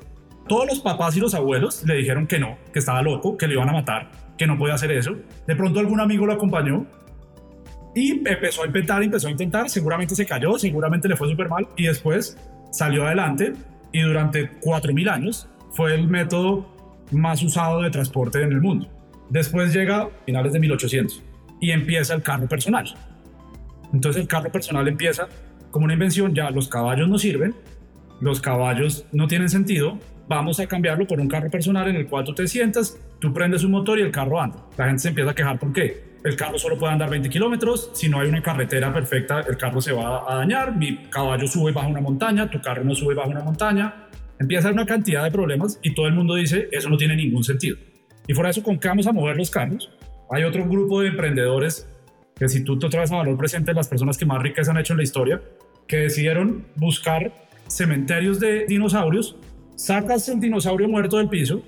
Todos 0.51 0.67
los 0.67 0.79
papás 0.81 1.15
y 1.15 1.21
los 1.21 1.33
abuelos 1.33 1.81
le 1.85 1.95
dijeron 1.95 2.27
que 2.27 2.37
no, 2.37 2.57
que 2.73 2.79
estaba 2.79 3.01
loco, 3.01 3.37
que 3.37 3.47
le 3.47 3.53
iban 3.53 3.69
a 3.69 3.71
matar, 3.71 4.11
que 4.37 4.45
no 4.45 4.57
podía 4.57 4.73
hacer 4.73 4.91
eso. 4.91 5.15
De 5.47 5.55
pronto 5.55 5.79
algún 5.79 6.01
amigo 6.01 6.25
lo 6.25 6.33
acompañó 6.33 6.85
y 7.95 8.11
empezó 8.27 8.63
a 8.63 8.65
intentar, 8.65 9.01
empezó 9.01 9.29
a 9.29 9.31
intentar, 9.31 9.69
seguramente 9.69 10.13
se 10.13 10.25
cayó, 10.25 10.59
seguramente 10.59 11.07
le 11.07 11.15
fue 11.15 11.29
súper 11.29 11.47
mal 11.47 11.69
y 11.77 11.85
después 11.85 12.37
salió 12.69 13.07
adelante 13.07 13.53
y 13.93 14.01
durante 14.01 14.59
4.000 14.59 15.09
años 15.09 15.47
fue 15.71 15.95
el 15.95 16.09
método 16.09 16.67
más 17.11 17.41
usado 17.43 17.83
de 17.83 17.89
transporte 17.89 18.41
en 18.41 18.51
el 18.51 18.59
mundo. 18.59 18.89
Después 19.29 19.73
llega 19.73 20.09
finales 20.25 20.51
de 20.51 20.59
1800 20.59 21.23
y 21.61 21.71
empieza 21.71 22.13
el 22.13 22.23
carro 22.23 22.49
personal. 22.49 22.93
Entonces 23.93 24.21
el 24.21 24.27
carro 24.27 24.51
personal 24.51 24.85
empieza 24.89 25.29
como 25.69 25.85
una 25.85 25.93
invención, 25.93 26.35
ya 26.35 26.51
los 26.51 26.67
caballos 26.67 27.07
no 27.07 27.17
sirven, 27.17 27.55
los 28.19 28.41
caballos 28.41 29.05
no 29.13 29.27
tienen 29.27 29.47
sentido, 29.47 29.97
vamos 30.35 30.61
a 30.61 30.65
cambiarlo 30.65 31.05
por 31.05 31.19
un 31.19 31.27
carro 31.27 31.49
personal 31.49 31.89
en 31.89 31.97
el 31.97 32.07
cual 32.07 32.23
tú 32.23 32.33
te 32.33 32.47
sientas, 32.47 32.97
tú 33.19 33.33
prendes 33.33 33.65
un 33.65 33.71
motor 33.71 33.99
y 33.99 34.01
el 34.01 34.11
carro 34.11 34.39
anda. 34.39 34.65
La 34.77 34.85
gente 34.85 35.01
se 35.01 35.09
empieza 35.09 35.31
a 35.31 35.35
quejar, 35.35 35.59
¿por 35.59 35.73
qué? 35.73 36.11
El 36.23 36.37
carro 36.37 36.57
solo 36.57 36.77
puede 36.77 36.93
andar 36.93 37.09
20 37.09 37.29
kilómetros, 37.29 37.91
si 37.93 38.07
no 38.07 38.19
hay 38.19 38.29
una 38.29 38.41
carretera 38.41 38.93
perfecta, 38.93 39.41
el 39.41 39.57
carro 39.57 39.81
se 39.81 39.91
va 39.91 40.23
a 40.31 40.37
dañar, 40.37 40.75
mi 40.77 41.09
caballo 41.09 41.47
sube 41.47 41.73
bajo 41.73 41.89
una 41.89 41.99
montaña, 41.99 42.49
tu 42.49 42.61
carro 42.61 42.83
no 42.85 42.95
sube 42.95 43.13
bajo 43.13 43.29
una 43.29 43.43
montaña, 43.43 44.07
empieza 44.39 44.71
una 44.71 44.85
cantidad 44.85 45.23
de 45.23 45.31
problemas 45.31 45.79
y 45.83 45.93
todo 45.93 46.07
el 46.07 46.13
mundo 46.13 46.35
dice, 46.35 46.69
eso 46.71 46.89
no 46.89 46.95
tiene 46.95 47.15
ningún 47.17 47.43
sentido. 47.43 47.75
Y 48.25 48.33
fuera 48.33 48.47
de 48.47 48.51
eso, 48.51 48.63
¿con 48.63 48.79
qué 48.79 48.87
vamos 48.87 49.07
a 49.07 49.11
mover 49.11 49.35
los 49.35 49.49
carros? 49.49 49.91
Hay 50.29 50.43
otro 50.43 50.65
grupo 50.65 51.01
de 51.01 51.09
emprendedores 51.09 51.89
que 52.35 52.47
si 52.47 52.63
tú 52.63 52.79
te 52.79 52.87
traes 52.87 53.11
a 53.11 53.17
valor 53.17 53.37
presente 53.37 53.73
las 53.73 53.89
personas 53.89 54.17
que 54.17 54.25
más 54.25 54.41
ricas 54.41 54.69
han 54.69 54.77
hecho 54.77 54.93
en 54.93 54.97
la 54.97 55.03
historia, 55.03 55.41
que 55.87 55.97
decidieron 55.97 56.67
buscar 56.77 57.33
cementerios 57.67 58.39
de 58.39 58.65
dinosaurios, 58.65 59.35
sacas 59.81 60.29
el 60.29 60.39
dinosaurio 60.39 60.87
muerto 60.87 61.17
del 61.17 61.27
piso, 61.27 61.63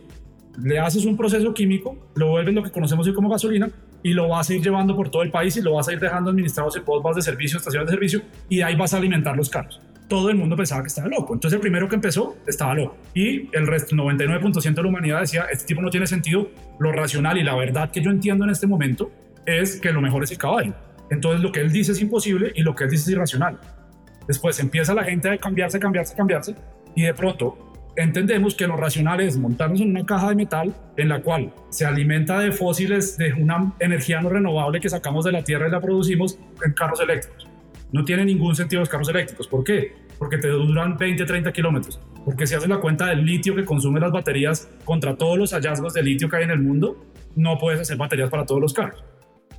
le 0.61 0.77
haces 0.77 1.05
un 1.05 1.17
proceso 1.17 1.51
químico, 1.51 1.97
lo 2.13 2.29
vuelves 2.29 2.53
lo 2.53 2.61
que 2.61 2.69
conocemos 2.69 3.07
hoy 3.07 3.13
como 3.13 3.27
gasolina 3.27 3.71
y 4.03 4.13
lo 4.13 4.29
vas 4.29 4.51
a 4.51 4.53
ir 4.53 4.61
llevando 4.61 4.95
por 4.95 5.09
todo 5.09 5.23
el 5.23 5.31
país 5.31 5.57
y 5.57 5.61
lo 5.61 5.73
vas 5.73 5.87
a 5.87 5.93
ir 5.93 5.99
dejando 5.99 6.29
administrados 6.29 6.75
en 6.75 6.83
pods 6.83 7.15
de 7.15 7.21
servicio, 7.23 7.57
estaciones 7.57 7.87
de 7.87 7.93
servicio 7.93 8.21
y 8.49 8.61
ahí 8.61 8.75
vas 8.75 8.93
a 8.93 8.97
alimentar 8.97 9.35
los 9.35 9.49
carros 9.49 9.81
todo 10.09 10.29
el 10.29 10.35
mundo 10.35 10.55
pensaba 10.55 10.83
que 10.83 10.89
estaba 10.89 11.07
loco. 11.07 11.33
Entonces 11.33 11.55
el 11.55 11.61
primero 11.61 11.89
que 11.89 11.95
empezó 11.95 12.35
estaba 12.45 12.75
loco. 12.75 12.97
Y 13.15 13.49
el 13.55 13.65
resto, 13.65 13.95
99% 13.95 14.75
de 14.75 14.83
la 14.83 14.87
humanidad 14.87 15.21
decía, 15.21 15.45
este 15.51 15.65
tipo 15.65 15.81
no 15.81 15.89
tiene 15.89 16.05
sentido. 16.05 16.51
Lo 16.77 16.91
racional 16.91 17.39
y 17.39 17.43
la 17.43 17.55
verdad 17.55 17.89
que 17.89 17.99
yo 18.01 18.11
entiendo 18.11 18.43
en 18.43 18.51
este 18.51 18.67
momento 18.67 19.11
es 19.47 19.79
que 19.79 19.91
lo 19.91 20.01
mejor 20.01 20.23
es 20.23 20.29
el 20.29 20.37
caballo. 20.37 20.75
Entonces 21.09 21.41
lo 21.41 21.51
que 21.51 21.61
él 21.61 21.71
dice 21.71 21.93
es 21.93 22.01
imposible 22.01 22.51
y 22.53 22.61
lo 22.61 22.75
que 22.75 22.83
él 22.83 22.91
dice 22.91 23.03
es 23.03 23.09
irracional. 23.09 23.59
Después 24.27 24.59
empieza 24.59 24.93
la 24.93 25.03
gente 25.03 25.29
a 25.29 25.37
cambiarse, 25.37 25.79
cambiarse, 25.79 26.15
cambiarse 26.15 26.55
y 26.95 27.03
de 27.03 27.13
pronto 27.15 27.72
entendemos 27.95 28.55
que 28.55 28.67
lo 28.67 28.75
racional 28.75 29.21
es 29.21 29.37
montarnos 29.37 29.81
en 29.81 29.91
una 29.91 30.05
caja 30.05 30.29
de 30.29 30.35
metal 30.35 30.73
en 30.97 31.09
la 31.09 31.21
cual 31.21 31.53
se 31.69 31.85
alimenta 31.85 32.39
de 32.39 32.51
fósiles 32.51 33.17
de 33.17 33.33
una 33.33 33.73
energía 33.79 34.21
no 34.21 34.29
renovable 34.29 34.79
que 34.79 34.89
sacamos 34.89 35.25
de 35.25 35.31
la 35.31 35.43
tierra 35.43 35.67
y 35.67 35.71
la 35.71 35.79
producimos 35.79 36.39
en 36.65 36.73
carros 36.73 36.99
eléctricos. 37.01 37.47
No 37.91 38.03
tiene 38.03 38.25
ningún 38.25 38.55
sentido 38.55 38.79
los 38.79 38.89
carros 38.89 39.09
eléctricos. 39.09 39.47
¿Por 39.47 39.63
qué? 39.63 39.93
Porque 40.17 40.39
te 40.39 40.47
duran 40.47 40.97
20, 40.97 41.25
30 41.25 41.51
kilómetros. 41.51 41.99
Porque 42.25 42.47
si 42.47 42.55
haces 42.55 42.67
la 42.67 42.77
cuenta 42.77 43.07
del 43.07 43.23
litio 43.23 43.55
que 43.55 43.65
consume 43.65 43.99
las 43.99 44.11
baterías 44.11 44.67
contra 44.83 45.15
todos 45.15 45.37
los 45.37 45.53
hallazgos 45.53 45.93
de 45.93 46.01
litio 46.01 46.27
que 46.27 46.37
hay 46.37 46.43
en 46.43 46.51
el 46.51 46.59
mundo, 46.59 47.05
no 47.35 47.57
puedes 47.59 47.81
hacer 47.81 47.97
baterías 47.97 48.29
para 48.29 48.45
todos 48.45 48.59
los 48.59 48.73
carros. 48.73 49.03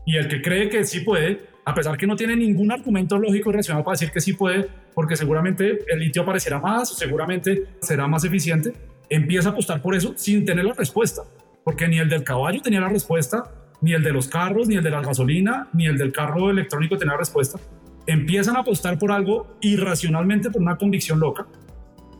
Y 0.04 0.16
el 0.16 0.26
que 0.28 0.42
cree 0.42 0.68
que 0.68 0.84
sí 0.84 1.00
puede, 1.00 1.42
a 1.64 1.74
pesar 1.74 1.96
que 1.96 2.06
no 2.06 2.16
tiene 2.16 2.34
ningún 2.34 2.72
argumento 2.72 3.18
lógico 3.18 3.50
y 3.50 3.54
racional 3.54 3.84
para 3.84 3.92
decir 3.92 4.10
que 4.10 4.20
sí 4.20 4.32
puede, 4.32 4.68
porque 4.94 5.16
seguramente 5.16 5.78
el 5.88 5.98
litio 5.98 6.22
aparecerá 6.22 6.58
más 6.58 6.96
seguramente 6.96 7.64
será 7.80 8.06
más 8.06 8.24
eficiente, 8.24 8.72
empieza 9.08 9.48
a 9.48 9.52
apostar 9.52 9.82
por 9.82 9.94
eso 9.94 10.14
sin 10.16 10.44
tener 10.44 10.64
la 10.64 10.74
respuesta. 10.74 11.22
Porque 11.64 11.88
ni 11.88 11.98
el 11.98 12.08
del 12.08 12.24
caballo 12.24 12.60
tenía 12.60 12.80
la 12.80 12.90
respuesta, 12.90 13.44
ni 13.80 13.92
el 13.92 14.02
de 14.02 14.12
los 14.12 14.28
carros, 14.28 14.68
ni 14.68 14.76
el 14.76 14.84
de 14.84 14.90
la 14.90 15.00
gasolina, 15.00 15.68
ni 15.72 15.86
el 15.86 15.96
del 15.96 16.12
carro 16.12 16.50
electrónico 16.50 16.98
tenía 16.98 17.16
respuesta 17.16 17.58
empiezan 18.06 18.56
a 18.56 18.60
apostar 18.60 18.98
por 18.98 19.12
algo 19.12 19.56
irracionalmente, 19.60 20.50
por 20.50 20.60
una 20.60 20.76
convicción 20.76 21.20
loca, 21.20 21.46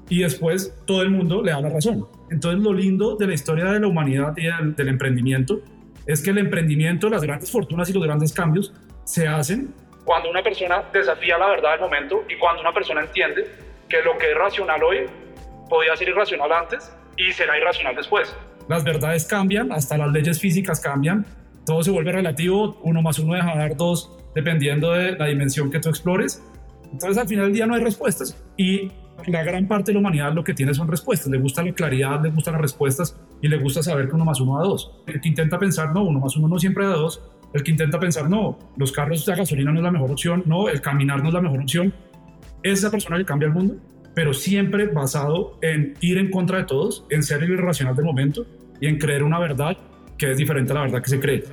y 0.08 0.20
después 0.20 0.74
todo 0.86 1.02
el 1.02 1.10
mundo 1.10 1.42
le 1.42 1.52
da 1.52 1.60
la 1.60 1.70
razón. 1.70 2.06
Entonces 2.30 2.62
lo 2.62 2.72
lindo 2.72 3.16
de 3.16 3.26
la 3.26 3.34
historia 3.34 3.66
de 3.66 3.80
la 3.80 3.86
humanidad 3.86 4.34
y 4.36 4.44
del, 4.74 4.88
emprendimiento 4.88 5.62
es 6.06 6.22
que 6.22 6.30
el 6.30 6.38
emprendimiento, 6.38 7.08
las 7.08 7.22
grandes 7.22 7.50
fortunas 7.50 7.88
y 7.88 7.92
los 7.92 8.02
grandes 8.02 8.32
cambios 8.32 8.74
se 9.04 9.26
hacen 9.26 9.72
cuando 10.04 10.30
una 10.30 10.42
persona 10.42 10.82
desafía 10.92 11.38
la 11.38 11.48
verdad 11.48 11.72
del 11.72 11.80
momento 11.80 12.24
y 12.28 12.38
cuando 12.38 12.60
una 12.60 12.72
persona 12.72 13.02
entiende 13.02 13.46
que 13.88 14.02
lo 14.02 14.16
que 14.18 14.30
es 14.30 14.36
racional 14.36 14.82
hoy 14.82 15.06
podía 15.68 15.96
ser 15.96 16.08
irracional 16.08 16.52
antes 16.52 16.94
y 17.16 17.32
será 17.32 17.56
irracional 17.58 17.96
después. 17.96 18.34
Las 18.68 18.84
verdades 18.84 19.26
cambian, 19.26 19.72
hasta 19.72 19.96
las 19.96 20.10
leyes 20.12 20.40
físicas 20.40 20.80
cambian, 20.80 21.26
todo 21.66 21.82
se 21.82 21.90
vuelve 21.90 22.12
relativo, 22.12 22.78
uno 22.82 23.02
más 23.02 23.18
uno 23.18 23.34
deja 23.34 23.52
de 23.52 23.58
dar 23.58 23.76
dos, 23.76 24.18
dependiendo 24.34 24.92
de 24.92 25.12
la 25.12 25.26
dimensión 25.26 25.70
que 25.70 25.80
tú 25.80 25.88
explores. 25.88 26.42
Entonces 26.92 27.18
al 27.18 27.26
final 27.26 27.46
del 27.46 27.54
día 27.54 27.66
no 27.66 27.74
hay 27.74 27.82
respuestas 27.82 28.36
y 28.56 28.90
la 29.26 29.42
gran 29.42 29.66
parte 29.66 29.90
de 29.90 29.94
la 29.94 30.00
humanidad 30.00 30.32
lo 30.32 30.44
que 30.44 30.54
tiene 30.54 30.74
son 30.74 30.88
respuestas. 30.88 31.28
Le 31.28 31.38
gusta 31.38 31.62
la 31.62 31.72
claridad, 31.72 32.22
le 32.22 32.30
gustan 32.30 32.54
las 32.54 32.62
respuestas 32.62 33.16
y 33.40 33.48
le 33.48 33.56
gusta 33.58 33.82
saber 33.82 34.08
que 34.08 34.14
uno 34.14 34.24
más 34.24 34.40
uno 34.40 34.58
da 34.58 34.64
dos. 34.64 35.02
El 35.06 35.20
que 35.20 35.28
intenta 35.28 35.58
pensar, 35.58 35.92
no, 35.92 36.04
uno 36.04 36.20
más 36.20 36.36
uno 36.36 36.48
no 36.48 36.58
siempre 36.58 36.86
da 36.86 36.94
dos. 36.94 37.22
El 37.54 37.62
que 37.62 37.70
intenta 37.70 38.00
pensar, 38.00 38.28
no, 38.28 38.58
los 38.76 38.90
carros 38.90 39.24
de 39.24 39.36
gasolina 39.36 39.70
no 39.70 39.78
es 39.78 39.84
la 39.84 39.92
mejor 39.92 40.10
opción, 40.10 40.42
no, 40.44 40.68
el 40.68 40.80
caminar 40.80 41.22
no 41.22 41.28
es 41.28 41.34
la 41.34 41.40
mejor 41.40 41.60
opción. 41.60 41.94
Esa 42.64 42.90
persona 42.90 43.16
que 43.16 43.24
cambia 43.24 43.46
el 43.46 43.54
mundo, 43.54 43.76
pero 44.12 44.34
siempre 44.34 44.86
basado 44.88 45.56
en 45.62 45.94
ir 46.00 46.18
en 46.18 46.32
contra 46.32 46.58
de 46.58 46.64
todos, 46.64 47.06
en 47.10 47.22
ser 47.22 47.44
irracional 47.44 47.94
del 47.94 48.04
momento 48.04 48.44
y 48.80 48.88
en 48.88 48.98
creer 48.98 49.22
una 49.22 49.38
verdad 49.38 49.78
que 50.18 50.32
es 50.32 50.36
diferente 50.36 50.72
a 50.72 50.74
la 50.74 50.80
verdad 50.82 51.00
que 51.00 51.10
se 51.10 51.20
cree. 51.20 51.44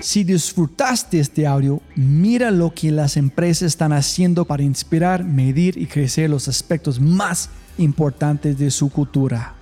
Si 0.00 0.22
disfrutaste 0.22 1.18
este 1.18 1.46
audio, 1.46 1.80
mira 1.94 2.50
lo 2.50 2.74
que 2.74 2.90
las 2.90 3.16
empresas 3.16 3.68
están 3.68 3.94
haciendo 3.94 4.44
para 4.44 4.62
inspirar, 4.62 5.24
medir 5.24 5.78
y 5.78 5.86
crecer 5.86 6.28
los 6.28 6.46
aspectos 6.46 7.00
más 7.00 7.48
importantes 7.78 8.58
de 8.58 8.70
su 8.70 8.90
cultura. 8.90 9.54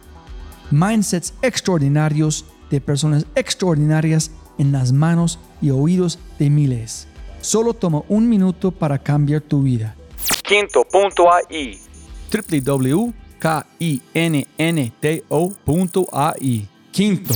Mindsets 0.72 1.34
extraordinarios 1.42 2.44
de 2.74 2.80
personas 2.80 3.26
extraordinarias 3.34 4.30
en 4.58 4.72
las 4.72 4.92
manos 4.92 5.38
y 5.62 5.70
oídos 5.70 6.18
de 6.38 6.50
miles. 6.50 7.06
Solo 7.40 7.74
toma 7.74 8.02
un 8.08 8.28
minuto 8.28 8.70
para 8.70 8.98
cambiar 8.98 9.40
tu 9.40 9.62
vida. 9.62 9.96
Quinto.ai 10.42 11.78
www.kinnto.ai 12.30 13.14
Quinto. 16.90 17.34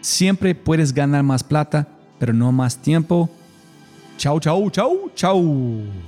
Siempre 0.00 0.54
puedes 0.54 0.94
ganar 0.94 1.22
más 1.22 1.42
plata, 1.44 1.86
pero 2.18 2.32
no 2.32 2.50
más 2.52 2.78
tiempo. 2.78 3.28
Chao, 4.16 4.40
chao, 4.40 4.70
chao, 4.70 5.10
chao. 5.14 6.07